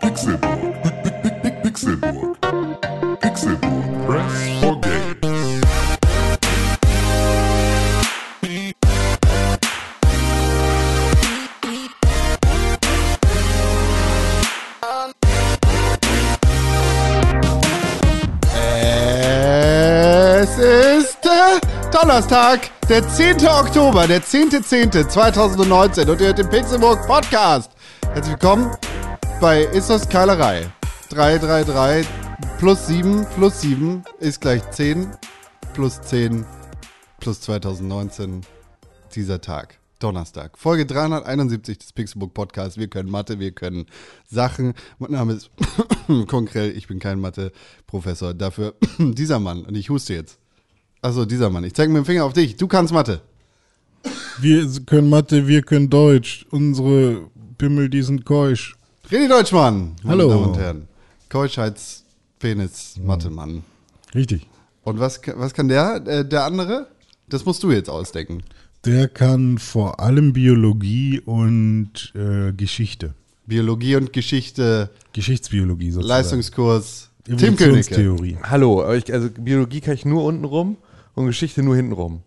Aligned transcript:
Pixelburg. 0.00 0.72
Pixelburg. 1.62 2.40
Pixelburg. 3.20 4.06
Press 4.06 4.32
for 4.62 4.80
games. 4.80 5.60
Es 20.40 20.58
ist 20.58 21.18
Donnerstag, 21.92 22.70
der 22.88 23.06
10. 23.06 23.46
Oktober, 23.46 24.06
der 24.06 24.22
10.10.2019 24.22 26.10
und 26.10 26.20
ihr 26.22 26.28
hört 26.28 26.38
den 26.38 26.48
Pixelburg 26.48 27.06
Podcast. 27.06 27.70
Herzlich 28.12 28.32
willkommen 28.32 28.76
bei 29.40 29.62
Ist 29.62 29.88
das 29.88 30.08
Keilerei? 30.08 30.68
333 31.10 32.06
plus 32.58 32.88
7 32.88 33.24
plus 33.36 33.60
7 33.60 34.02
ist 34.18 34.40
gleich 34.40 34.68
10 34.68 35.06
plus 35.74 36.02
10 36.02 36.44
plus 37.20 37.40
2019 37.42 38.40
dieser 39.14 39.40
Tag. 39.40 39.78
Donnerstag. 40.00 40.58
Folge 40.58 40.86
371 40.86 41.78
des 41.78 41.92
Pixelbook 41.92 42.34
Podcasts. 42.34 42.78
Wir 42.78 42.88
können 42.88 43.10
Mathe, 43.10 43.38
wir 43.38 43.52
können 43.52 43.86
Sachen. 44.26 44.74
Mein 44.98 45.12
Name 45.12 45.34
ist 45.34 45.50
Konkrell, 46.26 46.76
ich 46.76 46.88
bin 46.88 46.98
kein 46.98 47.20
Mathe-Professor. 47.20 48.34
Dafür 48.34 48.74
dieser 48.98 49.38
Mann. 49.38 49.64
Und 49.64 49.76
ich 49.76 49.88
huste 49.88 50.14
jetzt. 50.14 50.40
Achso, 51.00 51.26
dieser 51.26 51.48
Mann. 51.48 51.62
Ich 51.62 51.74
zeige 51.74 51.92
mit 51.92 52.02
dem 52.02 52.06
Finger 52.06 52.24
auf 52.24 52.32
dich. 52.32 52.56
Du 52.56 52.66
kannst 52.66 52.92
Mathe. 52.92 53.20
Wir 54.40 54.68
können 54.86 55.10
Mathe, 55.10 55.46
wir 55.46 55.62
können 55.62 55.90
Deutsch. 55.90 56.46
Unsere 56.50 57.30
Pimmel, 57.60 57.90
die 57.90 58.00
sind 58.00 58.24
keusch. 58.24 58.74
René 59.10 59.28
Deutschmann. 59.28 59.94
Meine 60.02 60.22
Hallo. 60.22 60.28
Damen 60.30 60.44
und 60.44 60.56
Herren. 60.56 60.88
Keuschheits, 61.28 62.04
Penis, 62.38 62.94
Mathe-Mann. 63.04 63.64
Richtig. 64.14 64.46
Und 64.82 64.98
was, 64.98 65.20
was 65.34 65.52
kann 65.52 65.68
der, 65.68 66.02
äh, 66.06 66.26
der 66.26 66.46
andere? 66.46 66.86
Das 67.28 67.44
musst 67.44 67.62
du 67.62 67.70
jetzt 67.70 67.90
ausdecken. 67.90 68.42
Der 68.86 69.08
kann 69.08 69.58
vor 69.58 70.00
allem 70.00 70.32
Biologie 70.32 71.20
und 71.20 72.14
äh, 72.14 72.54
Geschichte. 72.54 73.12
Biologie 73.44 73.96
und 73.96 74.14
Geschichte, 74.14 74.88
Geschichtsbiologie 75.12 75.90
sozusagen. 75.90 76.08
Leistungskurs. 76.08 77.10
Tim. 77.24 77.36
Evolutionstheorie. 77.36 78.38
Hallo, 78.42 78.82
aber 78.82 78.96
ich, 78.96 79.12
also 79.12 79.28
Biologie 79.28 79.82
kann 79.82 79.92
ich 79.92 80.06
nur 80.06 80.24
unten 80.24 80.46
rum 80.46 80.78
und 81.14 81.26
Geschichte 81.26 81.62
nur 81.62 81.76
hinten 81.76 81.92
rum. 81.92 82.22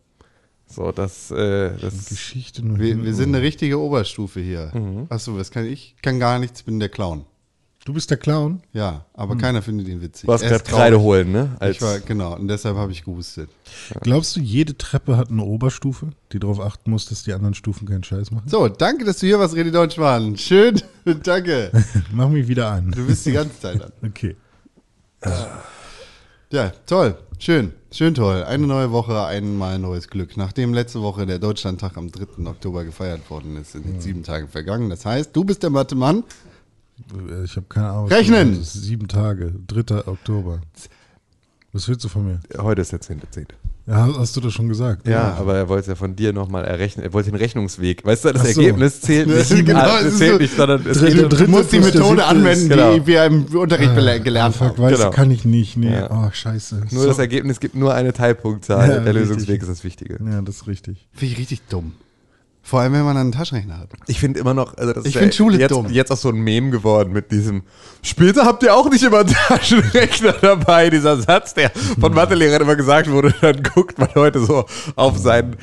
So, 0.75 0.91
das, 0.91 1.29
äh, 1.31 1.77
das 1.79 2.05
Geschichte 2.09 2.66
nur 2.66 2.79
Wir, 2.79 3.03
wir 3.03 3.13
sind 3.13 3.35
eine 3.35 3.43
richtige 3.43 3.79
Oberstufe 3.79 4.39
hier. 4.39 4.71
Achso, 5.09 5.38
was 5.38 5.52
kann 5.52 5.65
ich? 5.65 5.95
Kann 6.02 6.19
gar 6.19 6.39
nichts, 6.39 6.63
bin 6.63 6.80
der 6.80 6.89
Clown. 6.89 7.25
Du 7.85 7.91
bist 7.93 8.09
der 8.09 8.17
Clown? 8.17 8.61
Ja, 8.71 9.05
aber 9.13 9.35
keiner 9.35 9.61
findet 9.61 9.89
ihn 9.89 10.02
witzig. 10.02 10.25
du 10.25 10.31
hast 10.31 10.41
Er 10.41 10.52
gerade. 10.52 10.63
Kreide 10.63 11.02
holen, 11.02 11.33
ne? 11.33 11.57
Als, 11.59 11.75
Ich 11.75 11.81
war, 11.81 11.99
genau, 11.99 12.33
und 12.38 12.47
deshalb 12.47 12.77
habe 12.77 12.93
ich 12.93 13.03
gehustet. 13.03 13.49
Glaubst 14.02 14.38
du, 14.38 14.39
jede 14.39 14.77
Treppe 14.77 15.17
hat 15.17 15.30
eine 15.30 15.43
Oberstufe, 15.43 16.11
die 16.31 16.39
darauf 16.39 16.61
achten 16.61 16.91
muss, 16.91 17.08
dass 17.08 17.23
die 17.23 17.33
anderen 17.33 17.53
Stufen 17.55 17.85
keinen 17.85 18.05
Scheiß 18.05 18.31
machen? 18.31 18.47
So, 18.47 18.69
danke, 18.69 19.03
dass 19.03 19.17
du 19.19 19.27
hier 19.27 19.37
warst, 19.37 19.53
René 19.53 19.71
Deutschmann. 19.71 20.37
Schön, 20.37 20.81
danke. 21.23 21.71
Mach 22.13 22.30
mich 22.30 22.47
wieder 22.47 22.71
an. 22.71 22.89
Du 22.91 23.05
bist 23.05 23.25
die 23.25 23.33
ganze 23.33 23.59
Zeit 23.59 23.81
an. 23.81 23.91
Okay. 24.09 24.37
Ja, 26.52 26.71
toll, 26.85 27.17
schön, 27.39 27.73
schön 27.97 28.13
toll. 28.16 28.44
Eine 28.44 28.67
neue 28.67 28.91
Woche, 28.91 29.23
einmal 29.25 29.80
neues 29.80 30.08
Glück. 30.08 30.38
Nachdem 30.38 30.73
letzte 30.73 31.02
Woche 31.02 31.25
der 31.25 31.39
Deutschlandtag 31.39 31.97
am 31.97 32.11
3. 32.11 32.45
Oktober 32.47 32.83
gefeiert 32.83 33.30
worden 33.30 33.58
ist, 33.58 33.73
sind 33.73 33.86
jetzt 33.86 34.03
sieben 34.03 34.23
Tage 34.23 34.47
vergangen. 34.47 34.89
Das 34.89 35.05
heißt, 35.05 35.36
du 35.36 35.44
bist 35.44 35.63
der 35.63 35.69
Mathe-Mann. 35.69 36.23
Äh, 37.30 37.44
Ich 37.44 37.55
habe 37.55 37.66
keine 37.69 37.89
Ahnung. 37.89 38.08
Rechnen! 38.08 38.64
Sieben 38.64 39.08
Tage, 39.08 39.53
3. 39.67 40.08
Oktober. 40.08 40.61
Was 41.71 41.88
willst 41.88 42.03
du 42.03 42.09
von 42.09 42.25
mir? 42.25 42.39
heute 42.58 42.81
ist 42.81 42.91
der 42.91 43.02
10.10. 43.02 43.47
Ja, 43.86 44.08
hast 44.17 44.34
du 44.38 44.39
das 44.39 44.54
schon 44.54 44.70
gesagt? 44.70 45.05
Ja, 45.10 45.33
aber 45.38 45.55
er 45.58 45.67
wollte 45.67 45.82
es 45.82 45.88
ja 45.88 45.95
von 45.95 46.16
dir 46.16 46.32
nochmal 46.32 46.64
errechnen. 46.64 47.04
Er 47.05 47.11
wollte 47.11 47.30
den 47.32 47.36
Rechnungsweg. 47.38 48.05
Weißt 48.05 48.23
du, 48.23 48.32
das 48.32 48.54
so. 48.54 48.61
Ergebnis 48.61 49.02
zählt 49.02 49.27
nicht. 49.27 49.49
Genau, 49.66 49.77
Ah, 49.80 49.99
es 49.99 50.17
zählt 50.17 50.32
so- 50.33 50.38
nicht, 50.38 50.55
sondern 50.55 50.86
es 50.88 50.99
Dritte- 50.99 51.14
geht 51.16 51.23
Du 51.23 51.27
dritte 51.36 51.52
musst 51.52 51.71
die 51.73 51.80
Methode 51.80 52.23
anwenden, 52.26 52.70
genau. 52.70 52.93
die 52.93 53.05
wir 53.05 53.26
im 53.26 53.43
Unterricht 53.54 53.93
bele- 53.93 54.22
gelernt 54.22 54.55
Fuck, 54.55 54.70
haben. 54.70 54.77
weißt 54.83 54.95
Genau. 54.98 55.10
du, 55.10 55.16
kann 55.16 55.32
ich 55.32 55.43
nicht. 55.43 55.76
Nee. 55.76 55.92
Ja. 55.93 56.10
Oh, 56.10 56.30
scheiße. 56.32 56.82
Nur 56.92 57.02
So- 57.04 57.08
das 57.10 57.20
Ergebnis 57.20 57.60
gibt 57.60 57.76
nur 57.76 57.93
eine 57.93 58.14
Teilpunktzahl. 58.14 58.80
Ja, 58.89 58.99
der 58.99 59.14
richtig. 59.16 59.16
Lösungsweg 59.30 59.61
ist 59.61 59.67
das 59.70 59.83
Wichtige. 59.83 60.17
Ja, 60.23 60.42
das 60.42 60.55
ist 60.55 60.67
richtig. 60.67 61.05
Finde 61.14 61.33
ich 61.33 61.39
richtig 61.39 61.61
dumm. 61.67 61.92
Vor 62.65 62.79
allem, 62.79 62.93
wenn 62.93 63.03
man 63.03 63.17
einen 63.17 63.33
Taschenrechner 63.33 63.77
hat. 63.77 63.89
Ich 64.07 64.21
finde 64.21 64.39
immer 64.39 64.53
noch, 64.53 64.77
also 64.77 64.93
das 64.93 65.03
Ich 65.05 65.15
ist 65.15 65.21
find 65.21 65.35
Schule 65.35 65.57
jetzt, 65.57 65.71
dumm. 65.71 65.87
jetzt 65.89 66.11
auch 66.13 66.17
so 66.17 66.29
ein 66.29 66.37
Meme 66.37 66.69
geworden 66.69 67.11
mit 67.11 67.29
diesem 67.29 67.63
Später 68.01 68.45
habt 68.45 68.63
ihr 68.63 68.73
auch 68.73 68.89
nicht 68.89 69.03
immer 69.03 69.19
einen 69.19 69.27
Taschenrechner 69.47 70.31
dabei, 70.41 70.89
dieser 70.89 71.17
Satz, 71.17 71.53
der 71.53 71.71
von 71.99 72.13
Mathelehrern 72.13 72.61
immer 72.61 72.77
gesagt 72.77 73.11
wurde, 73.11 73.35
dann 73.41 73.61
guckt 73.63 73.99
man 73.99 74.07
heute 74.15 74.39
so 74.39 74.63
auf 74.95 75.17
seinen 75.17 75.57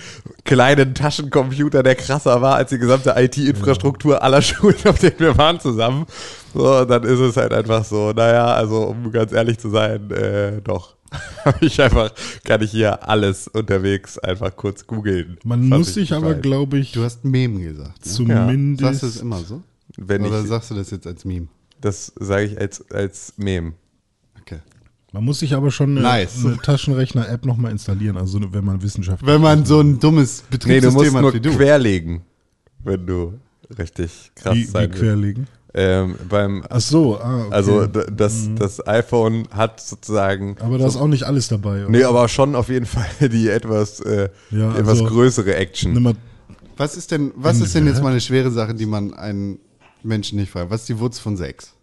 kleinen 0.45 0.95
Taschencomputer, 0.95 1.83
der 1.83 1.95
krasser 1.95 2.43
war 2.43 2.57
als 2.57 2.69
die 2.69 2.79
gesamte 2.79 3.15
IT-Infrastruktur 3.17 4.23
aller 4.23 4.43
Schulen, 4.43 4.77
auf 4.87 4.99
denen 4.99 5.19
wir 5.21 5.39
waren 5.39 5.59
zusammen. 5.59 6.05
So, 6.53 6.81
und 6.81 6.91
dann 6.91 7.05
ist 7.05 7.19
es 7.19 7.37
halt 7.39 7.55
einfach 7.55 7.83
so, 7.83 8.13
naja, 8.13 8.47
also 8.47 8.83
um 8.83 9.11
ganz 9.11 9.33
ehrlich 9.33 9.59
zu 9.59 9.71
sein, 9.71 10.11
äh, 10.11 10.61
doch. 10.61 10.97
Habe 11.45 11.65
ich 11.67 11.81
einfach, 11.81 12.13
kann 12.45 12.63
ich 12.63 12.71
hier 12.71 13.09
alles 13.09 13.49
unterwegs 13.49 14.19
einfach 14.19 14.55
kurz 14.57 14.87
googeln. 14.87 15.39
Man 15.45 15.69
muss 15.69 15.89
ich 15.89 15.95
sich 15.95 16.13
aber, 16.13 16.35
glaube 16.35 16.79
ich, 16.79 16.93
Du 16.93 17.03
hast 17.03 17.25
Meme 17.25 17.61
gesagt. 17.61 18.05
Ne? 18.07 18.13
zumindest. 18.13 18.81
Sagst 18.83 19.03
du 19.03 19.07
es 19.07 19.17
immer 19.21 19.39
so? 19.41 19.63
Wenn 19.97 20.25
Oder 20.25 20.43
ich, 20.43 20.49
sagst 20.49 20.71
du 20.71 20.75
das 20.75 20.91
jetzt 20.91 21.07
als 21.07 21.25
Meme? 21.25 21.49
Das 21.81 22.13
sage 22.19 22.45
ich 22.45 22.59
als, 22.61 22.89
als 22.93 23.35
Meme. 23.39 23.73
Okay. 24.41 24.59
Man 25.13 25.25
muss 25.25 25.41
sich 25.41 25.55
aber 25.55 25.71
schon 25.73 25.91
eine, 25.93 26.03
Nice. 26.03 26.45
eine 26.45 26.57
Taschenrechner-App 26.59 27.45
nochmal 27.45 27.73
installieren, 27.73 28.17
also 28.17 28.41
wenn 28.53 28.65
man 28.65 28.81
Wissenschaft. 28.83 29.27
Wenn 29.27 29.41
man 29.41 29.65
so 29.65 29.81
ein 29.81 29.99
dummes 29.99 30.43
Nee, 30.43 30.47
du 30.51 30.59
Betriebssystem 30.59 30.93
musst 30.95 31.15
hat 31.17 31.23
nur 31.23 31.35
wie 31.35 31.41
du. 31.41 31.51
querlegen, 31.57 32.23
wenn 32.85 33.07
du 33.07 33.35
richtig 33.77 34.31
krass 34.37 34.55
wie, 34.55 34.61
wie 34.61 34.65
sein 34.65 34.91
willst. 34.91 35.51
Ähm, 35.73 36.17
beim, 36.29 36.65
Ach 36.69 36.81
so, 36.81 37.19
ah, 37.21 37.45
okay. 37.47 37.55
Also 37.55 37.87
das, 37.87 38.49
das 38.57 38.85
iPhone 38.89 39.47
hat 39.53 39.81
sozusagen. 39.81 40.57
aber 40.61 40.79
da 40.79 40.87
ist 40.87 40.97
auch 40.97 41.07
nicht 41.07 41.23
alles 41.25 41.47
dabei. 41.49 41.83
oder? 41.83 41.91
Nee, 41.91 42.03
aber 42.05 42.27
schon 42.29 42.55
auf 42.57 42.69
jeden 42.69 42.87
Fall 42.87 43.07
die 43.29 43.49
etwas, 43.49 44.01
äh, 44.01 44.29
Ja, 44.51 44.71
etwas 44.75 44.89
also- 45.01 45.05
größere 45.07 45.55
Action. 45.55 46.17
Was 46.77 46.97
ist 46.97 47.11
denn, 47.11 47.33
was 47.37 47.61
ist 47.61 47.75
denn 47.75 47.87
jetzt 47.87 48.03
mal 48.03 48.09
eine 48.11 48.21
schwere 48.23 48.51
Sache, 48.51 48.75
die 48.75 48.87
man 48.87 49.13
einen 49.15 49.59
Menschen 50.03 50.39
nicht 50.39 50.51
fragt? 50.51 50.71
Was 50.71 50.81
ist 50.83 50.89
die 50.89 50.99
Wurzel 50.99 51.21
von 51.21 51.37
sechs? 51.37 51.75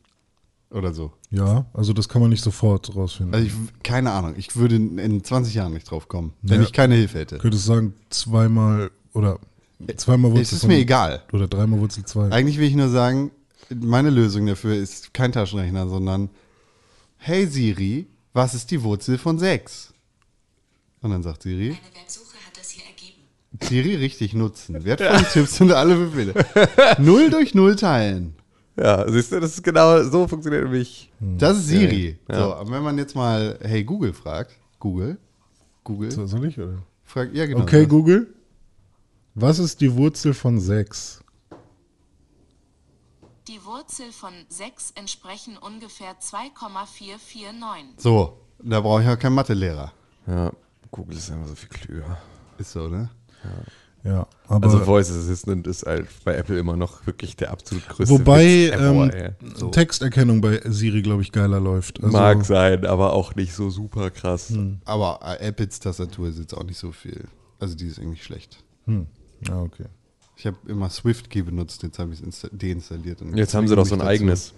Oder 0.70 0.92
so. 0.94 1.14
ja, 1.30 1.66
also 1.74 1.94
das 1.94 2.09
kann 2.09 2.20
man 2.22 2.30
nicht 2.30 2.44
sofort 2.44 2.94
rausfinden. 2.94 3.34
Also 3.34 3.47
ich, 3.47 3.53
keine 3.84 4.12
Ahnung. 4.12 4.34
Ich 4.38 4.53
würde 4.58 4.76
in 4.76 5.24
20 5.24 5.53
Jahren 5.53 5.72
nicht 5.74 5.90
drauf 5.90 6.09
kommen, 6.09 6.34
wenn 6.42 6.59
Ja. 6.59 6.66
ich 6.68 6.74
keine 6.74 6.96
Hilfe 6.96 7.20
hätte. 7.20 7.38
Könntest 7.38 7.66
du 7.70 7.74
sagen, 7.74 7.94
zweimal 8.09 8.92
oder 9.14 9.40
zweimal 9.96 10.31
Wurzel 10.31 10.42
Es 10.42 10.52
ist 10.52 10.59
von- 10.62 10.70
mir 10.70 10.78
egal. 10.78 11.22
Oder 11.31 11.47
dreimal 11.47 11.80
Wurzel 11.80 12.03
zwei. 12.03 12.31
Eigentlich 12.31 12.58
will 12.58 12.68
ich 12.68 12.76
nur 12.76 12.90
sagen, 12.90 13.31
meine 13.73 14.09
Lösung 14.09 14.45
dafür 14.45 14.75
ist 14.75 15.13
kein 15.13 15.31
Taschenrechner, 15.31 15.88
sondern 15.88 16.29
Hey 17.17 17.45
Siri, 17.47 18.07
was 18.33 18.53
ist 18.53 18.69
die 18.72 18.81
Wurzel 18.83 19.17
von 19.17 19.39
sechs? 19.39 19.94
Und 21.01 21.11
dann 21.11 21.23
sagt 21.23 21.44
Siri, 21.44 21.69
Eine 21.69 22.01
Websuche 22.01 22.35
hat 22.45 22.57
das 22.57 22.69
hier 22.72 22.83
ergeben. 22.85 23.23
Siri 23.61 23.95
richtig 23.95 24.33
nutzen. 24.33 24.83
Wertvolle 24.83 25.25
Tipps 25.31 25.59
und 25.61 25.72
alle 25.72 25.95
Befehle. 25.95 26.33
Null 27.00 27.29
durch 27.29 27.53
Null 27.55 27.75
teilen. 27.75 28.35
Ja, 28.79 29.09
siehst 29.09 29.31
du, 29.31 29.39
das 29.39 29.53
ist 29.55 29.63
genau 29.63 30.03
so 30.03 30.28
funktioniert 30.28 30.63
nämlich. 30.63 31.11
Das 31.19 31.57
ist 31.57 31.67
Siri. 31.67 32.19
Ja. 32.29 32.39
So, 32.39 32.55
und 32.57 32.72
wenn 32.72 32.84
man 32.84 32.97
jetzt 32.97 33.16
mal 33.16 33.57
Hey 33.61 33.84
Google 33.84 34.13
fragt, 34.13 34.51
Google, 34.79 35.17
Google, 35.84 36.11
So, 36.11 36.28
Soll 36.28 36.45
ich, 36.45 36.59
oder? 36.59 36.78
fragt, 37.03 37.34
ja 37.35 37.45
genau. 37.47 37.61
Okay, 37.61 37.88
Google. 37.88 38.28
Was 39.34 39.57
ist 39.59 39.81
die 39.81 39.94
Wurzel 39.95 40.34
von 40.34 40.59
6? 40.59 41.23
Die 43.47 43.63
Wurzel 43.63 44.12
von 44.12 44.34
6 44.50 44.91
entsprechen 44.96 45.58
ungefähr 45.58 46.20
2,449. 46.20 47.96
So, 47.97 48.41
da 48.61 48.82
brauche 48.82 49.02
ich 49.02 49.08
ja 49.08 49.16
keinen 49.16 49.35
Mathelehrer. 49.35 49.94
Ja, 50.28 50.52
Google 50.91 51.17
ist 51.17 51.32
einfach 51.32 51.47
so 51.47 51.55
viel 51.55 51.70
klüger. 51.70 52.17
Ist 52.58 52.72
so, 52.72 52.90
ne? 52.90 53.09
Ja, 54.03 54.28
aber 54.47 54.66
Also 54.66 54.79
Voice 54.79 55.09
Assistant 55.11 55.66
ist 55.66 55.85
halt 55.85 56.08
bei 56.26 56.35
Apple 56.35 56.59
immer 56.59 56.76
noch 56.76 57.05
wirklich 57.08 57.38
der 57.38 57.52
absolut 57.52 57.88
größte 57.88 58.14
wobei 58.14 58.67
ever, 58.67 58.90
ähm, 58.90 59.09
ey. 59.11 59.72
Texterkennung 59.72 60.41
bei 60.41 60.61
Siri, 60.66 61.02
glaube 61.02 61.22
ich, 61.22 61.32
geiler 61.32 61.61
läuft. 61.61 62.03
Also, 62.03 62.17
Mag 62.17 62.44
sein, 62.46 62.85
aber 62.85 63.14
auch 63.14 63.35
nicht 63.35 63.53
so 63.53 63.70
super 63.70 64.11
krass. 64.11 64.53
Aber 64.84 65.20
äh, 65.23 65.47
Apples 65.47 65.79
Tastatur 65.79 66.28
ist 66.28 66.40
jetzt 66.40 66.53
auch 66.53 66.64
nicht 66.64 66.78
so 66.78 66.91
viel. 66.91 67.26
Also 67.59 67.76
die 67.76 67.88
ist 67.88 67.99
eigentlich 67.99 68.23
schlecht. 68.23 68.64
Hm. 68.85 69.08
Ja, 69.47 69.61
okay. 69.61 69.85
Ich 70.37 70.45
habe 70.45 70.57
immer 70.67 70.89
SwiftKey 70.89 71.41
benutzt, 71.41 71.81
jetzt 71.84 71.97
habe 71.99 72.13
ich 72.13 72.22
es 72.22 72.47
deinstalliert. 72.51 73.22
und 73.22 73.35
Jetzt 73.35 73.53
haben 73.55 73.67
sie 73.67 73.75
doch 73.75 73.85
so 73.85 73.95
ein 73.95 73.99
dazu. 73.99 74.09
eigenes. 74.09 74.53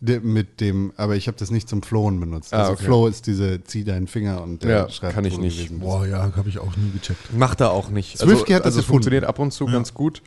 De, 0.00 0.20
mit 0.20 0.60
dem, 0.60 0.92
aber 0.96 1.16
ich 1.16 1.26
habe 1.26 1.36
das 1.36 1.50
nicht 1.50 1.68
zum 1.68 1.82
Flowen 1.82 2.18
benutzt. 2.20 2.54
Ah, 2.54 2.60
Also 2.60 2.72
okay. 2.74 2.84
Flow 2.84 3.08
ist 3.08 3.26
diese, 3.26 3.62
zieh 3.64 3.82
deinen 3.84 4.06
Finger 4.06 4.42
und 4.42 4.62
der 4.62 4.70
Ja, 4.70 4.88
schreibt, 4.90 5.14
kann 5.14 5.24
ich 5.24 5.36
nicht. 5.38 5.58
gewesen. 5.58 5.80
Boah, 5.80 6.06
ja, 6.06 6.32
habe 6.36 6.48
ich 6.48 6.58
auch 6.60 6.76
nie 6.76 6.90
gecheckt. 6.92 7.32
Macht 7.36 7.60
er 7.60 7.72
auch 7.72 7.90
nicht. 7.90 8.16
Swiftkey 8.16 8.52
hat 8.54 8.60
das 8.64 8.76
also 8.76 8.82
funktioniert 8.86 9.24
ab 9.24 9.38
und 9.40 9.52
zu 9.52 9.66
ganz 9.66 9.92
gut 9.92 10.22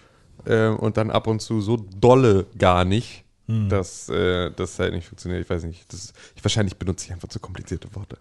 äh, 0.45 0.67
und 0.67 0.97
dann 0.97 1.09
ab 1.09 1.25
und 1.27 1.41
zu 1.41 1.61
so 1.61 1.77
dolle 1.77 2.45
gar 2.57 2.83
nicht, 2.85 3.23
dass 3.69 4.07
äh, 4.09 4.51
das 4.51 4.77
halt 4.79 4.93
nicht 4.93 5.07
funktioniert. 5.07 5.41
Ich 5.43 5.49
weiß 5.49 5.63
nicht. 5.63 5.91
Das, 5.91 6.13
ich, 6.35 6.43
wahrscheinlich 6.43 6.77
benutze 6.77 7.05
ich 7.07 7.11
einfach 7.13 7.27
zu 7.29 7.39
komplizierte 7.39 7.93
Worte. 7.95 8.17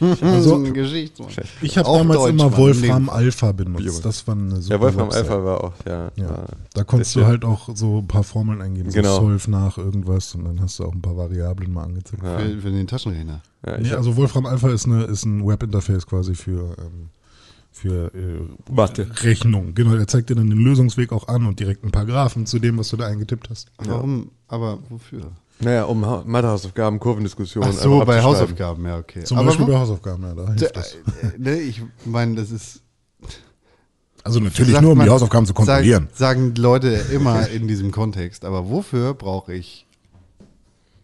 So 0.00 0.54
ein 0.56 0.74
Geschichtsmann. 0.74 1.28
Ich 1.62 1.78
habe 1.78 1.88
Auch 1.88 1.98
damals 1.98 2.18
Deutsch, 2.20 2.30
immer. 2.32 2.56
Wolfram. 2.56 3.08
Alpha 3.08 3.52
benutzt. 3.52 4.04
Das 4.04 4.26
war 4.26 4.34
eine 4.34 4.60
super 4.60 4.74
Ja, 4.74 4.80
Wolfram 4.80 5.06
Website. 5.06 5.22
Alpha 5.30 5.44
war 5.44 5.64
auch, 5.64 5.72
ja. 5.86 6.10
Ja. 6.16 6.28
War, 6.28 6.46
Da 6.74 6.84
konntest 6.84 7.14
du 7.16 7.24
halt 7.26 7.44
auch 7.44 7.68
so 7.74 7.98
ein 7.98 8.06
paar 8.08 8.24
Formeln 8.24 8.60
eingeben, 8.62 8.90
Genau. 8.90 9.16
so 9.16 9.20
Solv 9.22 9.48
nach 9.48 9.78
irgendwas 9.78 10.34
und 10.34 10.44
dann 10.44 10.60
hast 10.60 10.78
du 10.78 10.84
auch 10.84 10.92
ein 10.92 11.02
paar 11.02 11.16
Variablen 11.16 11.72
mal 11.72 11.84
angezeigt. 11.84 12.22
Ja. 12.22 12.38
Für, 12.38 12.60
für 12.60 12.70
den 12.70 12.86
Taschenrechner. 12.86 13.42
ja, 13.66 13.78
Nee, 13.78 13.92
also 13.92 14.16
Wolfram 14.16 14.46
Alpha 14.46 14.68
ist, 14.70 14.86
eine, 14.86 15.04
ist 15.04 15.24
ein 15.24 15.46
Webinterface 15.46 16.06
quasi 16.06 16.34
für, 16.34 16.76
ähm, 16.78 17.08
für 17.70 18.12
äh, 18.14 18.72
Mathe. 18.72 19.06
Rechnung. 19.22 19.74
Genau, 19.74 19.94
er 19.94 20.06
zeigt 20.06 20.30
dir 20.30 20.34
dann 20.34 20.48
den 20.50 20.58
Lösungsweg 20.58 21.12
auch 21.12 21.28
an 21.28 21.46
und 21.46 21.60
direkt 21.60 21.84
ein 21.84 21.90
paar 21.92 22.06
Graphen 22.06 22.46
zu 22.46 22.58
dem, 22.58 22.78
was 22.78 22.88
du 22.88 22.96
da 22.96 23.06
eingetippt 23.06 23.50
hast. 23.50 23.68
Warum? 23.78 24.30
Aber 24.48 24.78
wofür? 24.88 25.30
Naja, 25.58 25.84
um 25.84 26.04
Ha- 26.04 26.22
Mathehausaufgaben, 26.26 26.98
Kurvendiskussionen. 27.00 27.70
Ach 27.72 27.82
so, 27.82 28.04
bei. 28.04 28.22
Hausaufgaben, 28.22 28.84
ja, 28.84 28.98
okay. 28.98 29.24
Zum 29.24 29.38
Aber 29.38 29.46
Beispiel 29.48 29.66
bei 29.66 29.78
Hausaufgaben, 29.78 30.22
ja, 30.24 30.34
da 30.34 30.52
hilft 30.52 30.76
das. 30.76 30.94
Äh, 30.94 30.98
ne, 31.38 31.54
ich 31.56 31.82
meine, 32.04 32.34
das 32.34 32.50
ist. 32.50 32.82
Also 34.22 34.40
natürlich 34.40 34.72
sagt 34.72 34.82
nur, 34.82 34.92
um 34.92 34.98
die 34.98 35.04
man- 35.04 35.10
Hausaufgaben 35.14 35.46
zu 35.46 35.54
kontrollieren. 35.54 36.08
Sagen, 36.12 36.40
sagen 36.42 36.54
die 36.54 36.60
Leute 36.60 36.88
immer 37.12 37.48
in 37.48 37.68
diesem 37.68 37.90
Kontext. 37.92 38.44
Aber 38.44 38.68
wofür 38.68 39.14
brauche 39.14 39.54
ich 39.54 39.86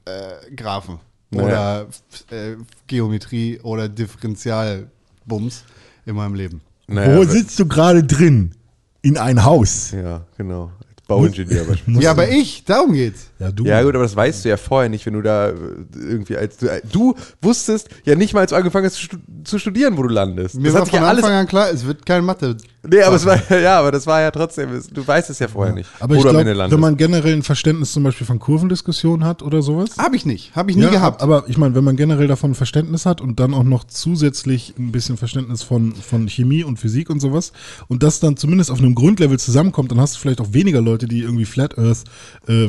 äh, 0.04 0.55
Graphen? 0.55 0.98
Naja. 1.31 1.87
Oder 2.31 2.37
äh, 2.37 2.56
Geometrie 2.88 3.58
oder 3.60 3.88
Differentialbums 3.88 5.64
in 6.05 6.14
meinem 6.16 6.34
Leben? 6.34 6.60
Naja, 6.88 7.16
Wo 7.16 7.25
sitzt 7.25 7.58
du 7.58 7.66
gerade 7.66 8.02
drin? 8.05 8.55
In 9.02 9.16
ein 9.16 9.44
Haus. 9.44 9.93
Ja, 9.93 10.22
genau. 10.37 10.70
Bauingenieur 11.17 11.64
beispielsweise. 11.64 12.05
Ja, 12.05 12.11
aber 12.12 12.29
ich, 12.29 12.64
darum 12.64 12.93
geht's. 12.93 13.26
Ja, 13.38 13.50
du. 13.50 13.64
Ja, 13.64 13.82
gut, 13.82 13.94
aber 13.94 14.05
das 14.05 14.14
weißt 14.17 14.44
du 14.44 14.49
ja 14.50 14.56
vorher 14.56 14.88
nicht, 14.88 15.05
wenn 15.06 15.14
du 15.14 15.23
da 15.23 15.49
äh, 15.50 15.55
irgendwie 15.94 16.37
als 16.37 16.56
du, 16.59 16.67
äh, 16.67 16.81
du 16.91 17.14
wusstest 17.41 17.88
ja 18.05 18.14
nicht 18.14 18.35
mal, 18.35 18.41
als 18.41 18.50
du 18.50 18.56
angefangen 18.56 18.87
hast 18.87 18.94
zu 18.97 19.03
stu- 19.05 19.17
zu 19.44 19.59
studieren, 19.59 19.97
wo 19.97 20.03
du 20.03 20.09
landest. 20.09 20.56
Mir 20.56 20.64
das 20.64 20.75
war 20.75 20.81
hat 20.82 20.87
sich 20.87 20.94
von 20.94 21.03
ja 21.03 21.09
alles. 21.09 21.25
Anfang 21.25 21.38
an 21.38 21.47
klar, 21.49 21.70
es 21.70 21.85
wird 21.87 22.05
keine 22.06 22.23
Mathe. 22.23 22.56
Nee, 22.84 23.02
aber 23.02 23.17
es 23.17 23.25
war 23.25 23.38
ja, 23.61 23.79
aber 23.79 23.93
das 23.93 24.06
war 24.06 24.20
ja 24.20 24.31
trotzdem, 24.31 24.70
du 24.93 25.06
weißt 25.06 25.31
es 25.31 25.38
ja 25.38 25.46
vorher 25.46 25.73
nicht, 25.73 25.88
Aber 26.00 26.17
wo 26.17 26.19
ich 26.19 26.25
landest. 26.25 26.73
wenn 26.73 26.81
man 26.81 26.96
generell 26.96 27.32
ein 27.34 27.43
Verständnis 27.44 27.93
zum 27.93 28.02
Beispiel 28.02 28.26
von 28.26 28.40
Kurvendiskussionen 28.40 29.25
hat 29.25 29.43
oder 29.43 29.62
sowas. 29.62 29.99
Habe 29.99 30.17
ich 30.17 30.26
nicht. 30.26 30.55
Habe 30.56 30.70
ich 30.73 30.76
nie 30.76 30.84
ja, 30.84 30.90
gehabt. 30.90 31.23
Aber 31.23 31.44
ich 31.46 31.58
meine, 31.58 31.75
wenn 31.76 31.84
man 31.84 31.96
generell 31.96 32.26
davon 32.26 32.55
Verständnis 32.55 33.06
hat 33.06 33.20
und 33.20 33.38
dann 33.38 33.55
auch 33.55 33.62
noch 33.62 33.84
zusätzlich 33.84 34.75
ein 34.79 34.90
bisschen 34.90 35.17
Verständnis 35.17 35.62
von, 35.62 35.94
von 35.94 36.29
Chemie 36.29 36.64
und 36.64 36.79
Physik 36.79 37.08
und 37.08 37.20
sowas 37.20 37.52
und 37.87 38.02
das 38.02 38.19
dann 38.19 38.37
zumindest 38.37 38.70
auf 38.70 38.79
einem 38.79 38.96
Grundlevel 38.96 39.38
zusammenkommt, 39.38 39.93
dann 39.93 40.00
hast 40.00 40.17
du 40.17 40.19
vielleicht 40.19 40.40
auch 40.40 40.52
weniger 40.52 40.81
Leute, 40.81 41.06
die 41.06 41.20
irgendwie 41.20 41.44
Flat 41.44 41.79
Earth 41.79 42.05
äh, 42.49 42.69